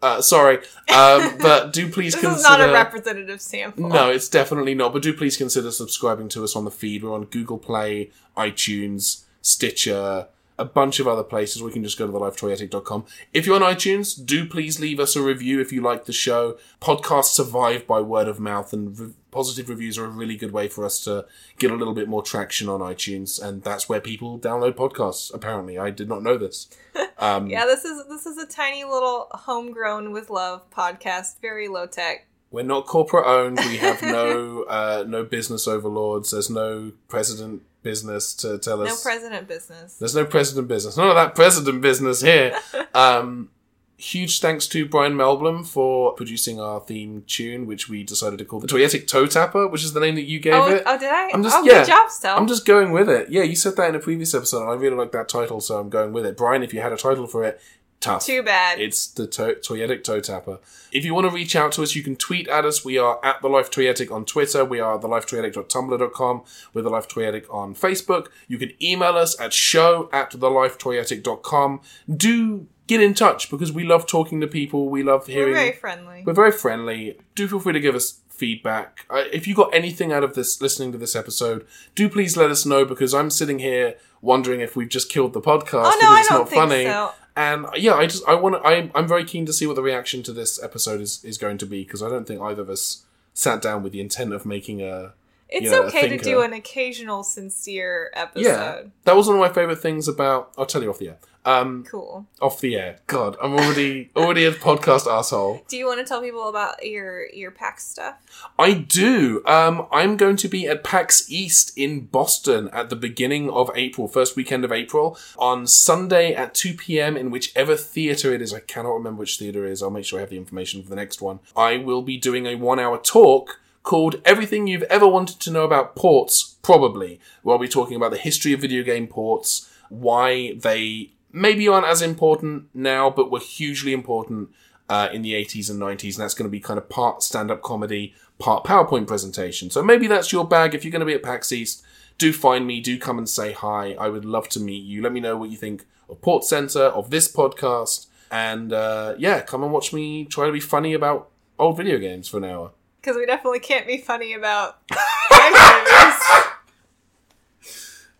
Uh, 0.00 0.22
sorry, 0.22 0.58
um, 0.94 1.38
but 1.40 1.72
do 1.72 1.90
please 1.90 2.12
this 2.12 2.20
consider. 2.20 2.36
is 2.36 2.42
not 2.44 2.60
a 2.60 2.72
representative 2.72 3.40
sample. 3.40 3.88
No, 3.88 4.08
it's 4.10 4.28
definitely 4.28 4.72
not. 4.72 4.92
But 4.92 5.02
do 5.02 5.12
please 5.12 5.36
consider 5.36 5.72
subscribing 5.72 6.28
to 6.28 6.44
us 6.44 6.54
on 6.54 6.64
the 6.64 6.70
feed. 6.70 7.02
We're 7.02 7.12
on 7.12 7.24
Google 7.24 7.58
Play, 7.58 8.12
iTunes, 8.36 9.24
Stitcher, 9.42 10.28
a 10.58 10.64
bunch 10.64 10.98
of 10.98 11.06
other 11.06 11.22
places. 11.22 11.62
We 11.62 11.70
can 11.70 11.84
just 11.84 11.98
go 11.98 12.06
to 12.06 12.12
thelifetoyetic.com. 12.12 13.04
If 13.32 13.46
you're 13.46 13.56
on 13.56 13.62
iTunes, 13.62 14.24
do 14.24 14.46
please 14.46 14.80
leave 14.80 14.98
us 14.98 15.14
a 15.14 15.22
review 15.22 15.60
if 15.60 15.72
you 15.72 15.80
like 15.80 16.06
the 16.06 16.12
show. 16.12 16.58
Podcasts 16.80 17.26
survive 17.26 17.86
by 17.86 18.00
word 18.00 18.28
of 18.28 18.40
mouth, 18.40 18.72
and 18.72 18.98
re- 18.98 19.12
positive 19.30 19.68
reviews 19.68 19.96
are 19.98 20.04
a 20.04 20.08
really 20.08 20.36
good 20.36 20.52
way 20.52 20.66
for 20.68 20.84
us 20.84 21.02
to 21.04 21.26
get 21.58 21.70
a 21.70 21.74
little 21.76 21.94
bit 21.94 22.08
more 22.08 22.22
traction 22.22 22.68
on 22.68 22.80
iTunes. 22.80 23.40
And 23.40 23.62
that's 23.62 23.88
where 23.88 24.00
people 24.00 24.38
download 24.38 24.72
podcasts. 24.74 25.32
Apparently, 25.32 25.78
I 25.78 25.90
did 25.90 26.08
not 26.08 26.22
know 26.22 26.36
this. 26.36 26.68
Um, 27.20 27.48
Yeah, 27.48 27.66
this 27.66 27.84
is 27.84 28.06
this 28.08 28.26
is 28.26 28.38
a 28.38 28.46
tiny 28.46 28.84
little 28.84 29.26
homegrown 29.32 30.12
with 30.12 30.30
love 30.30 30.70
podcast, 30.70 31.40
very 31.40 31.66
low 31.66 31.86
tech. 31.86 32.26
We're 32.52 32.62
not 32.62 32.86
corporate 32.86 33.26
owned. 33.26 33.58
We 33.58 33.76
have 33.78 34.00
no 34.02 34.62
uh, 34.68 35.04
no 35.06 35.24
business 35.24 35.66
overlords. 35.66 36.30
There's 36.30 36.48
no 36.48 36.92
president 37.08 37.62
business 37.92 38.34
to 38.42 38.58
tell 38.58 38.82
us. 38.82 38.88
No 38.88 39.10
president 39.10 39.48
business. 39.48 39.94
There's 40.00 40.14
no 40.14 40.24
president 40.26 40.68
business. 40.68 40.96
None 40.96 41.08
of 41.08 41.14
that 41.14 41.34
president 41.34 41.80
business 41.80 42.20
here. 42.20 42.48
um, 42.94 43.48
huge 43.96 44.40
thanks 44.40 44.66
to 44.68 44.86
Brian 44.86 45.14
Melblom 45.14 45.66
for 45.66 46.12
producing 46.12 46.60
our 46.60 46.80
theme 46.80 47.24
tune, 47.26 47.66
which 47.66 47.88
we 47.88 48.04
decided 48.04 48.38
to 48.38 48.44
call 48.44 48.60
the 48.60 48.66
Toyetic 48.68 49.06
Toe 49.06 49.26
Tapper, 49.26 49.66
which 49.66 49.82
is 49.82 49.92
the 49.92 50.00
name 50.00 50.14
that 50.16 50.22
you 50.32 50.38
gave 50.38 50.54
Oh, 50.54 50.68
it. 50.68 50.82
oh, 50.86 50.98
did 50.98 51.08
I? 51.10 51.30
I'm 51.32 51.42
just- 51.42 51.56
oh, 51.56 51.64
yeah. 51.64 51.84
good 51.84 51.86
job. 51.88 52.10
I'm 52.38 52.46
just 52.46 52.64
going 52.66 52.92
with 52.92 53.08
it. 53.08 53.30
Yeah, 53.30 53.42
you 53.42 53.56
said 53.56 53.74
that 53.76 53.88
in 53.88 53.94
a 53.94 53.98
previous 53.98 54.34
episode, 54.34 54.62
and 54.62 54.70
I 54.70 54.74
really 54.74 54.96
like 54.96 55.12
that 55.12 55.28
title, 55.28 55.60
so 55.60 55.78
I'm 55.78 55.88
going 55.88 56.12
with 56.12 56.26
it. 56.26 56.36
Brian, 56.36 56.62
if 56.62 56.72
you 56.74 56.80
had 56.80 56.92
a 56.92 56.96
title 56.96 57.26
for 57.26 57.42
it, 57.44 57.60
tough. 58.00 58.24
Too 58.26 58.42
bad. 58.42 58.80
It's 58.80 59.06
the 59.06 59.26
to- 59.28 59.56
Toyetic 59.56 60.04
Toe 60.04 60.20
Tapper. 60.20 60.58
If 60.92 61.04
you 61.04 61.14
want 61.14 61.26
to 61.28 61.34
reach 61.34 61.54
out 61.56 61.72
to 61.72 61.82
us, 61.82 61.94
you 61.94 62.02
can 62.02 62.16
tweet 62.16 62.48
at 62.48 62.64
us. 62.64 62.84
We 62.84 62.96
are 62.98 63.18
at 63.24 63.42
The 63.42 63.48
Life 63.48 63.70
Toyetic 63.70 64.10
on 64.10 64.24
Twitter. 64.24 64.64
We 64.64 64.80
are 64.80 64.98
TheLifeToyetic.tumblr.com. 64.98 66.42
We're 66.72 66.82
The 66.82 66.90
Life 66.90 67.08
Toyetic 67.08 67.52
on 67.52 67.74
Facebook. 67.74 68.28
You 68.46 68.58
can 68.58 68.72
email 68.82 69.16
us 69.16 69.38
at 69.40 69.52
show 69.52 70.08
at 70.12 70.30
TheLifeToyetic.com. 70.32 71.80
Do 72.14 72.66
get 72.86 73.02
in 73.02 73.14
touch 73.14 73.50
because 73.50 73.72
we 73.72 73.84
love 73.84 74.06
talking 74.06 74.40
to 74.40 74.46
people. 74.46 74.88
We 74.88 75.02
love 75.02 75.28
We're 75.28 75.34
hearing. 75.34 75.54
very 75.54 75.72
friendly. 75.72 76.22
We're 76.24 76.32
very 76.32 76.52
friendly. 76.52 77.18
Do 77.34 77.46
feel 77.48 77.60
free 77.60 77.72
to 77.74 77.80
give 77.80 77.94
us 77.94 78.20
feedback. 78.28 79.04
Uh, 79.10 79.24
if 79.32 79.46
you 79.46 79.54
got 79.54 79.74
anything 79.74 80.12
out 80.12 80.22
of 80.24 80.34
this, 80.34 80.62
listening 80.62 80.92
to 80.92 80.98
this 80.98 81.14
episode, 81.16 81.66
do 81.94 82.08
please 82.08 82.36
let 82.36 82.50
us 82.50 82.64
know 82.64 82.84
because 82.84 83.12
I'm 83.12 83.30
sitting 83.30 83.58
here 83.58 83.96
wondering 84.22 84.60
if 84.60 84.74
we've 84.76 84.88
just 84.88 85.08
killed 85.10 85.32
the 85.32 85.40
podcast 85.40 85.82
Oh, 85.84 85.90
because 85.90 86.02
no, 86.02 86.08
I 86.14 86.18
it's 86.20 86.28
don't 86.28 86.38
not 86.38 86.48
think 86.48 86.60
funny. 86.62 86.84
so. 86.86 87.12
And 87.38 87.66
yeah, 87.76 87.94
I 87.94 88.08
just 88.08 88.26
I 88.26 88.34
want 88.34 88.56
to. 88.56 88.68
I'm 88.68 88.90
I'm 88.96 89.06
very 89.06 89.24
keen 89.24 89.46
to 89.46 89.52
see 89.52 89.64
what 89.64 89.76
the 89.76 89.82
reaction 89.82 90.24
to 90.24 90.32
this 90.32 90.60
episode 90.60 91.00
is 91.00 91.24
is 91.24 91.38
going 91.38 91.56
to 91.58 91.66
be 91.66 91.84
because 91.84 92.02
I 92.02 92.08
don't 92.08 92.26
think 92.26 92.40
either 92.40 92.62
of 92.62 92.68
us 92.68 93.04
sat 93.32 93.62
down 93.62 93.84
with 93.84 93.92
the 93.92 94.00
intent 94.00 94.32
of 94.32 94.44
making 94.44 94.82
a 94.82 95.12
It's 95.48 95.64
you 95.64 95.70
know, 95.70 95.84
okay 95.84 96.08
to 96.08 96.18
do 96.18 96.42
an 96.42 96.52
occasional 96.52 97.22
sincere 97.22 98.10
episode. 98.14 98.46
yeah. 98.48 98.82
That 99.04 99.16
was 99.16 99.26
one 99.28 99.36
of 99.36 99.40
my 99.40 99.48
favorite 99.52 99.80
things 99.80 100.06
about. 100.08 100.52
I'll 100.58 100.66
tell 100.66 100.82
you 100.82 100.90
off 100.90 100.98
the 100.98 101.08
air. 101.08 101.18
Um, 101.44 101.84
Cool. 101.88 102.26
off 102.42 102.60
the 102.60 102.76
air. 102.76 102.98
God, 103.06 103.34
I'm 103.42 103.54
already 103.54 104.10
already 104.14 104.44
a 104.44 104.52
podcast 104.52 105.06
asshole. 105.10 105.62
Do 105.68 105.78
you 105.78 105.86
want 105.86 105.98
to 106.00 106.04
tell 106.04 106.20
people 106.20 106.46
about 106.50 106.84
your 106.84 107.26
your 107.32 107.50
PAX 107.50 107.86
stuff? 107.86 108.16
I 108.58 108.74
do. 108.74 109.40
Um, 109.46 109.86
I'm 109.90 110.18
going 110.18 110.36
to 110.36 110.48
be 110.48 110.66
at 110.68 110.84
PAX 110.84 111.30
East 111.30 111.72
in 111.78 112.00
Boston 112.06 112.68
at 112.74 112.90
the 112.90 112.96
beginning 112.96 113.48
of 113.48 113.70
April, 113.74 114.08
first 114.08 114.36
weekend 114.36 114.62
of 114.66 114.72
April, 114.72 115.16
on 115.38 115.66
Sunday 115.66 116.34
at 116.34 116.52
2 116.54 116.74
p.m. 116.74 117.16
in 117.16 117.30
whichever 117.30 117.76
theater 117.76 118.34
it 118.34 118.42
is. 118.42 118.52
I 118.52 118.60
cannot 118.60 118.90
remember 118.94 119.20
which 119.20 119.38
theater 119.38 119.64
it 119.64 119.70
is. 119.72 119.82
I'll 119.82 119.88
make 119.90 120.04
sure 120.04 120.18
I 120.18 120.22
have 120.22 120.30
the 120.30 120.36
information 120.36 120.82
for 120.82 120.90
the 120.90 120.96
next 120.96 121.22
one. 121.22 121.38
I 121.56 121.78
will 121.78 122.02
be 122.02 122.18
doing 122.18 122.44
a 122.44 122.56
one 122.56 122.78
hour 122.78 122.98
talk 122.98 123.60
called 123.88 124.20
Everything 124.22 124.66
You've 124.66 124.82
Ever 124.82 125.08
Wanted 125.08 125.40
to 125.40 125.50
Know 125.50 125.64
About 125.64 125.96
Ports, 125.96 126.56
probably, 126.60 127.18
where 127.42 127.54
I'll 127.54 127.58
be 127.58 127.68
talking 127.68 127.96
about 127.96 128.10
the 128.10 128.18
history 128.18 128.52
of 128.52 128.60
video 128.60 128.82
game 128.82 129.06
ports, 129.06 129.72
why 129.88 130.52
they 130.52 131.12
maybe 131.32 131.66
aren't 131.66 131.86
as 131.86 132.02
important 132.02 132.68
now, 132.74 133.08
but 133.08 133.30
were 133.30 133.40
hugely 133.40 133.94
important 133.94 134.50
uh, 134.90 135.08
in 135.10 135.22
the 135.22 135.32
80s 135.32 135.70
and 135.70 135.80
90s, 135.80 136.16
and 136.16 136.22
that's 136.22 136.34
going 136.34 136.46
to 136.46 136.52
be 136.52 136.60
kind 136.60 136.76
of 136.76 136.90
part 136.90 137.22
stand 137.22 137.50
up 137.50 137.62
comedy, 137.62 138.14
part 138.38 138.62
PowerPoint 138.62 139.06
presentation. 139.06 139.70
So 139.70 139.82
maybe 139.82 140.06
that's 140.06 140.32
your 140.32 140.46
bag. 140.46 140.74
If 140.74 140.84
you're 140.84 140.92
going 140.92 141.00
to 141.00 141.06
be 141.06 141.14
at 141.14 141.22
PAX 141.22 141.50
East, 141.50 141.82
do 142.18 142.30
find 142.30 142.66
me, 142.66 142.80
do 142.80 142.98
come 142.98 143.16
and 143.16 143.26
say 143.26 143.52
hi. 143.52 143.96
I 143.98 144.10
would 144.10 144.26
love 144.26 144.50
to 144.50 144.60
meet 144.60 144.84
you. 144.84 145.00
Let 145.00 145.14
me 145.14 145.20
know 145.20 145.38
what 145.38 145.48
you 145.48 145.56
think 145.56 145.86
of 146.10 146.20
Port 146.20 146.44
Center, 146.44 146.82
of 146.82 147.08
this 147.08 147.26
podcast, 147.26 148.08
and 148.30 148.70
uh, 148.70 149.14
yeah, 149.16 149.40
come 149.40 149.62
and 149.62 149.72
watch 149.72 149.94
me 149.94 150.26
try 150.26 150.44
to 150.44 150.52
be 150.52 150.60
funny 150.60 150.92
about 150.92 151.30
old 151.58 151.78
video 151.78 151.96
games 151.96 152.28
for 152.28 152.36
an 152.36 152.44
hour. 152.44 152.72
Because 153.08 153.20
we 153.20 153.24
definitely 153.24 153.60
can't 153.60 153.86
be 153.86 153.96
funny 153.96 154.34
about. 154.34 154.76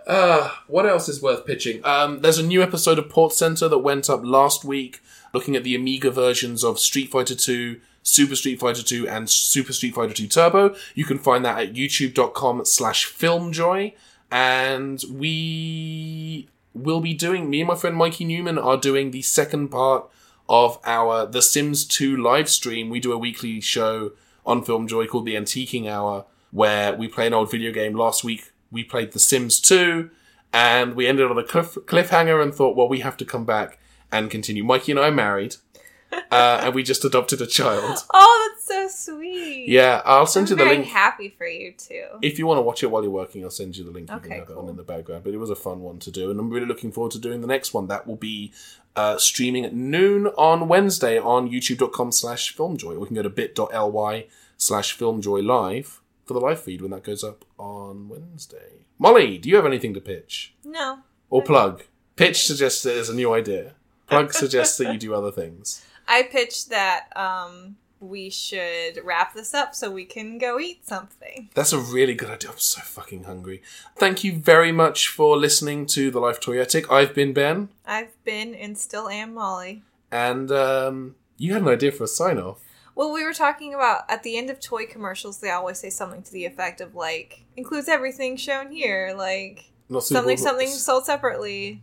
Uh, 0.07 0.51
what 0.69 0.87
else 0.87 1.07
is 1.07 1.21
worth 1.21 1.45
pitching? 1.45 1.85
Um, 1.85 2.23
there's 2.23 2.39
a 2.39 2.43
new 2.43 2.63
episode 2.63 2.99
of 2.99 3.11
Port 3.11 3.35
Center 3.35 3.69
that 3.69 3.81
went 3.81 4.09
up 4.09 4.23
last 4.25 4.65
week, 4.65 5.03
looking 5.35 5.55
at 5.55 5.65
the 5.65 5.75
Amiga 5.75 6.11
versions 6.11 6.65
of 6.65 6.79
Street 6.79 7.11
Fighter 7.11 7.35
2, 7.35 7.79
Super 8.03 8.35
Street 8.35 8.59
Fighter 8.59 8.83
2, 8.83 9.07
and 9.07 9.29
Super 9.29 9.75
Street 9.75 9.95
Fighter 9.95 10.15
2 10.15 10.27
Turbo. 10.27 10.75
You 10.95 11.05
can 11.05 11.19
find 11.19 11.45
that 11.45 11.59
at 11.59 11.75
youtube.com 11.75 12.65
slash 12.65 13.07
filmjoy. 13.07 13.93
And 14.33 15.05
we 15.13 16.49
will 16.73 17.03
be 17.03 17.13
doing, 17.13 17.51
me 17.51 17.61
and 17.61 17.69
my 17.69 17.75
friend 17.75 17.95
Mikey 17.95 18.25
Neumann 18.25 18.57
are 18.57 18.79
doing 18.79 19.11
the 19.11 19.21
second 19.21 19.69
part 19.69 20.09
of 20.49 20.79
our 20.87 21.27
The 21.27 21.43
Sims 21.43 21.85
2 21.85 22.17
live 22.17 22.49
stream. 22.49 22.89
We 22.89 22.99
do 22.99 23.13
a 23.13 23.19
weekly 23.19 23.61
show 23.61 24.13
on 24.49 24.65
Film 24.65 24.89
Joy 24.89 25.07
called 25.07 25.27
the 25.27 25.35
Antiquing 25.37 25.87
Hour, 25.89 26.25
where 26.51 26.95
we 26.95 27.07
play 27.07 27.27
an 27.27 27.35
old 27.35 27.51
video 27.51 27.71
game. 27.71 27.95
Last 27.95 28.25
week 28.25 28.51
we 28.73 28.83
played 28.83 29.13
The 29.13 29.19
Sims 29.19 29.61
2, 29.61 30.11
and 30.53 30.95
we 30.95 31.07
ended 31.07 31.31
on 31.31 31.39
a 31.39 31.45
cliff- 31.45 31.77
cliffhanger 31.87 32.43
and 32.43 32.53
thought, 32.55 32.75
well, 32.77 32.89
we 32.89 33.01
have 33.01 33.17
to 33.19 33.25
come 33.25 33.45
back 33.45 33.79
and 34.11 34.31
continue. 34.31 34.65
Mikey 34.65 34.93
and 34.93 34.99
I 35.01 35.09
are 35.09 35.13
married, 35.13 35.57
uh, 36.33 36.61
and 36.65 36.75
we 36.75 36.83
just 36.83 37.05
adopted 37.05 37.43
a 37.43 37.47
child. 37.47 37.99
Oh, 38.15 38.51
that's 38.51 38.67
so 38.67 39.13
sweet. 39.15 39.69
Yeah, 39.69 40.01
I'll 40.07 40.25
send 40.27 40.49
I'm 40.51 40.59
you 40.59 40.65
the 40.65 40.71
link. 40.71 40.87
happy 40.87 41.35
for 41.37 41.47
you 41.47 41.73
too. 41.73 42.07
If 42.23 42.39
you 42.39 42.47
want 42.47 42.57
to 42.59 42.63
watch 42.63 42.83
it 42.83 42.87
while 42.91 43.03
you're 43.03 43.13
working, 43.13 43.45
I'll 43.45 43.51
send 43.51 43.77
you 43.77 43.85
the 43.85 43.91
link. 43.91 44.09
You 44.09 44.17
Okay, 44.17 44.29
can 44.31 44.39
have 44.39 44.49
it 44.51 44.57
on 44.57 44.69
in 44.71 44.77
the 44.77 44.83
background. 44.83 45.25
But 45.25 45.35
it 45.35 45.39
was 45.39 45.51
a 45.51 45.57
fun 45.57 45.81
one 45.81 45.99
to 46.01 46.11
do, 46.11 46.31
and 46.31 46.41
I'm 46.41 46.49
really 46.49 46.67
looking 46.67 46.91
forward 46.93 47.13
to 47.13 47.19
doing 47.19 47.43
the 47.43 47.47
next 47.47 47.75
one. 47.75 47.89
That 47.89 48.07
will 48.07 48.17
be 48.17 48.53
uh, 48.99 49.17
streaming 49.17 49.65
at 49.65 49.73
noon 49.73 50.27
on 50.37 50.67
Wednesday 50.67 51.21
on 51.21 51.49
youtube.com 51.49 52.11
slash 52.11 52.57
filmjoy. 52.57 52.97
Or 52.97 52.99
we 52.99 53.07
can 53.07 53.15
go 53.15 53.23
to 53.23 53.31
bit.ly 53.31 54.27
slash 54.57 54.99
filmjoy 54.99 55.47
live 55.47 56.01
for 56.25 56.35
the 56.35 56.41
live 56.41 56.61
feed 56.61 56.83
when 56.83 56.91
that 56.91 57.05
goes 57.05 57.23
up 57.23 57.45
on 57.59 58.09
Wednesday. 58.09 58.87
Molly, 58.99 59.39
do 59.39 59.49
you 59.49 59.55
have 59.55 59.67
anything 59.67 59.95
to 59.95 60.01
pitch? 60.01 60.55
No. 60.65 60.99
Or 61.31 61.43
plug? 61.43 61.85
Pitch 62.17 62.45
suggests 62.45 62.83
that 62.83 62.95
there's 62.95 63.09
a 63.09 63.15
new 63.15 63.33
idea. 63.33 63.75
Plug 64.09 64.33
suggests 64.33 64.77
that 64.79 64.93
you 64.93 64.99
do 64.99 65.15
other 65.15 65.31
things. 65.31 65.85
I 66.09 66.25
pitched 66.25 66.71
that 66.71 67.07
um, 67.15 67.77
we 68.01 68.31
should 68.31 69.01
wrap 69.05 69.35
this 69.35 69.55
up 69.55 69.75
so 69.75 69.91
we 69.91 70.05
can 70.05 70.39
go 70.39 70.59
eat 70.61 70.87
something. 70.87 71.51
That's 71.55 71.73
a 71.73 71.79
really 71.79 72.15
good 72.15 72.31
idea. 72.31 72.51
I'm 72.51 72.59
so 72.59 72.81
fucking 72.81 73.25
hungry. 73.25 73.63
Thank 73.97 74.23
you 74.25 74.39
very 74.39 74.73
much 74.73 75.09
for 75.09 75.37
listening 75.37 75.87
to 75.87 76.11
The 76.11 76.21
Life 76.21 76.41
Toyetic. 76.41 76.91
I've 76.91 77.15
been 77.15 77.33
Ben, 77.33 77.69
I've 77.87 78.23
been 78.25 78.55
and 78.55 78.79
still 78.79 79.09
am 79.09 79.35
Molly. 79.35 79.83
and 80.13 80.51
um, 80.53 81.17
you 81.37 81.53
had 81.53 81.63
an 81.63 81.69
idea 81.69 81.93
for 81.93 82.05
a 82.05 82.09
sign 82.09 82.39
off. 82.39 82.61
Well, 82.95 83.13
we 83.13 83.23
were 83.23 83.33
talking 83.35 83.75
about 83.75 84.03
at 84.09 84.25
the 84.25 84.37
end 84.37 84.51
of 84.51 84.59
toy 84.59 84.87
commercials, 84.87 85.39
they 85.39 85.51
always 85.51 85.79
say 85.79 85.89
something 85.91 86.23
to 86.23 86.33
the 86.33 86.45
effect 86.47 86.81
of 86.81 86.95
like 86.97 87.43
includes 87.57 87.89
everything 87.89 88.37
shown 88.37 88.73
here, 88.73 89.15
like 89.17 89.71
something 90.01 90.37
something 90.37 90.69
sold 90.69 91.05
separately. 91.07 91.81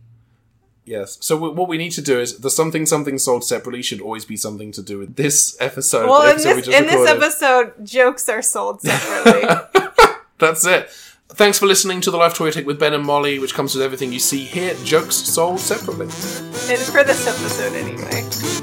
Yes. 0.86 1.18
So 1.20 1.34
w- 1.34 1.52
what 1.52 1.68
we 1.68 1.76
need 1.78 1.90
to 1.92 2.02
do 2.02 2.20
is 2.20 2.38
the 2.38 2.48
something 2.50 2.86
something 2.86 3.18
sold 3.18 3.44
separately 3.44 3.82
should 3.82 4.00
always 4.00 4.24
be 4.24 4.36
something 4.36 4.70
to 4.72 4.82
do 4.82 4.98
with 4.98 5.16
this 5.16 5.56
episode. 5.60 6.08
Well, 6.08 6.22
in 6.22 6.30
episode 6.30 6.48
we 6.50 6.54
this 6.62 6.66
just 6.66 6.78
in 6.78 6.86
this 6.86 7.10
episode, 7.10 7.72
jokes 7.84 8.28
are 8.28 8.42
sold 8.42 8.80
separately. 8.82 9.82
That's 10.38 10.64
it. 10.64 10.88
Thanks 11.30 11.58
for 11.58 11.66
listening 11.66 12.00
to 12.02 12.10
The 12.12 12.16
Life 12.16 12.34
Toyetic 12.34 12.64
with 12.66 12.78
Ben 12.78 12.94
and 12.94 13.04
Molly, 13.04 13.40
which 13.40 13.52
comes 13.52 13.74
with 13.74 13.82
everything 13.82 14.12
you 14.12 14.20
see 14.20 14.44
here. 14.44 14.74
Jokes 14.84 15.16
sold 15.16 15.58
separately. 15.58 16.06
and 16.06 16.80
for 16.80 17.02
this 17.02 17.26
episode, 17.26 17.74
anyway. 17.74 18.55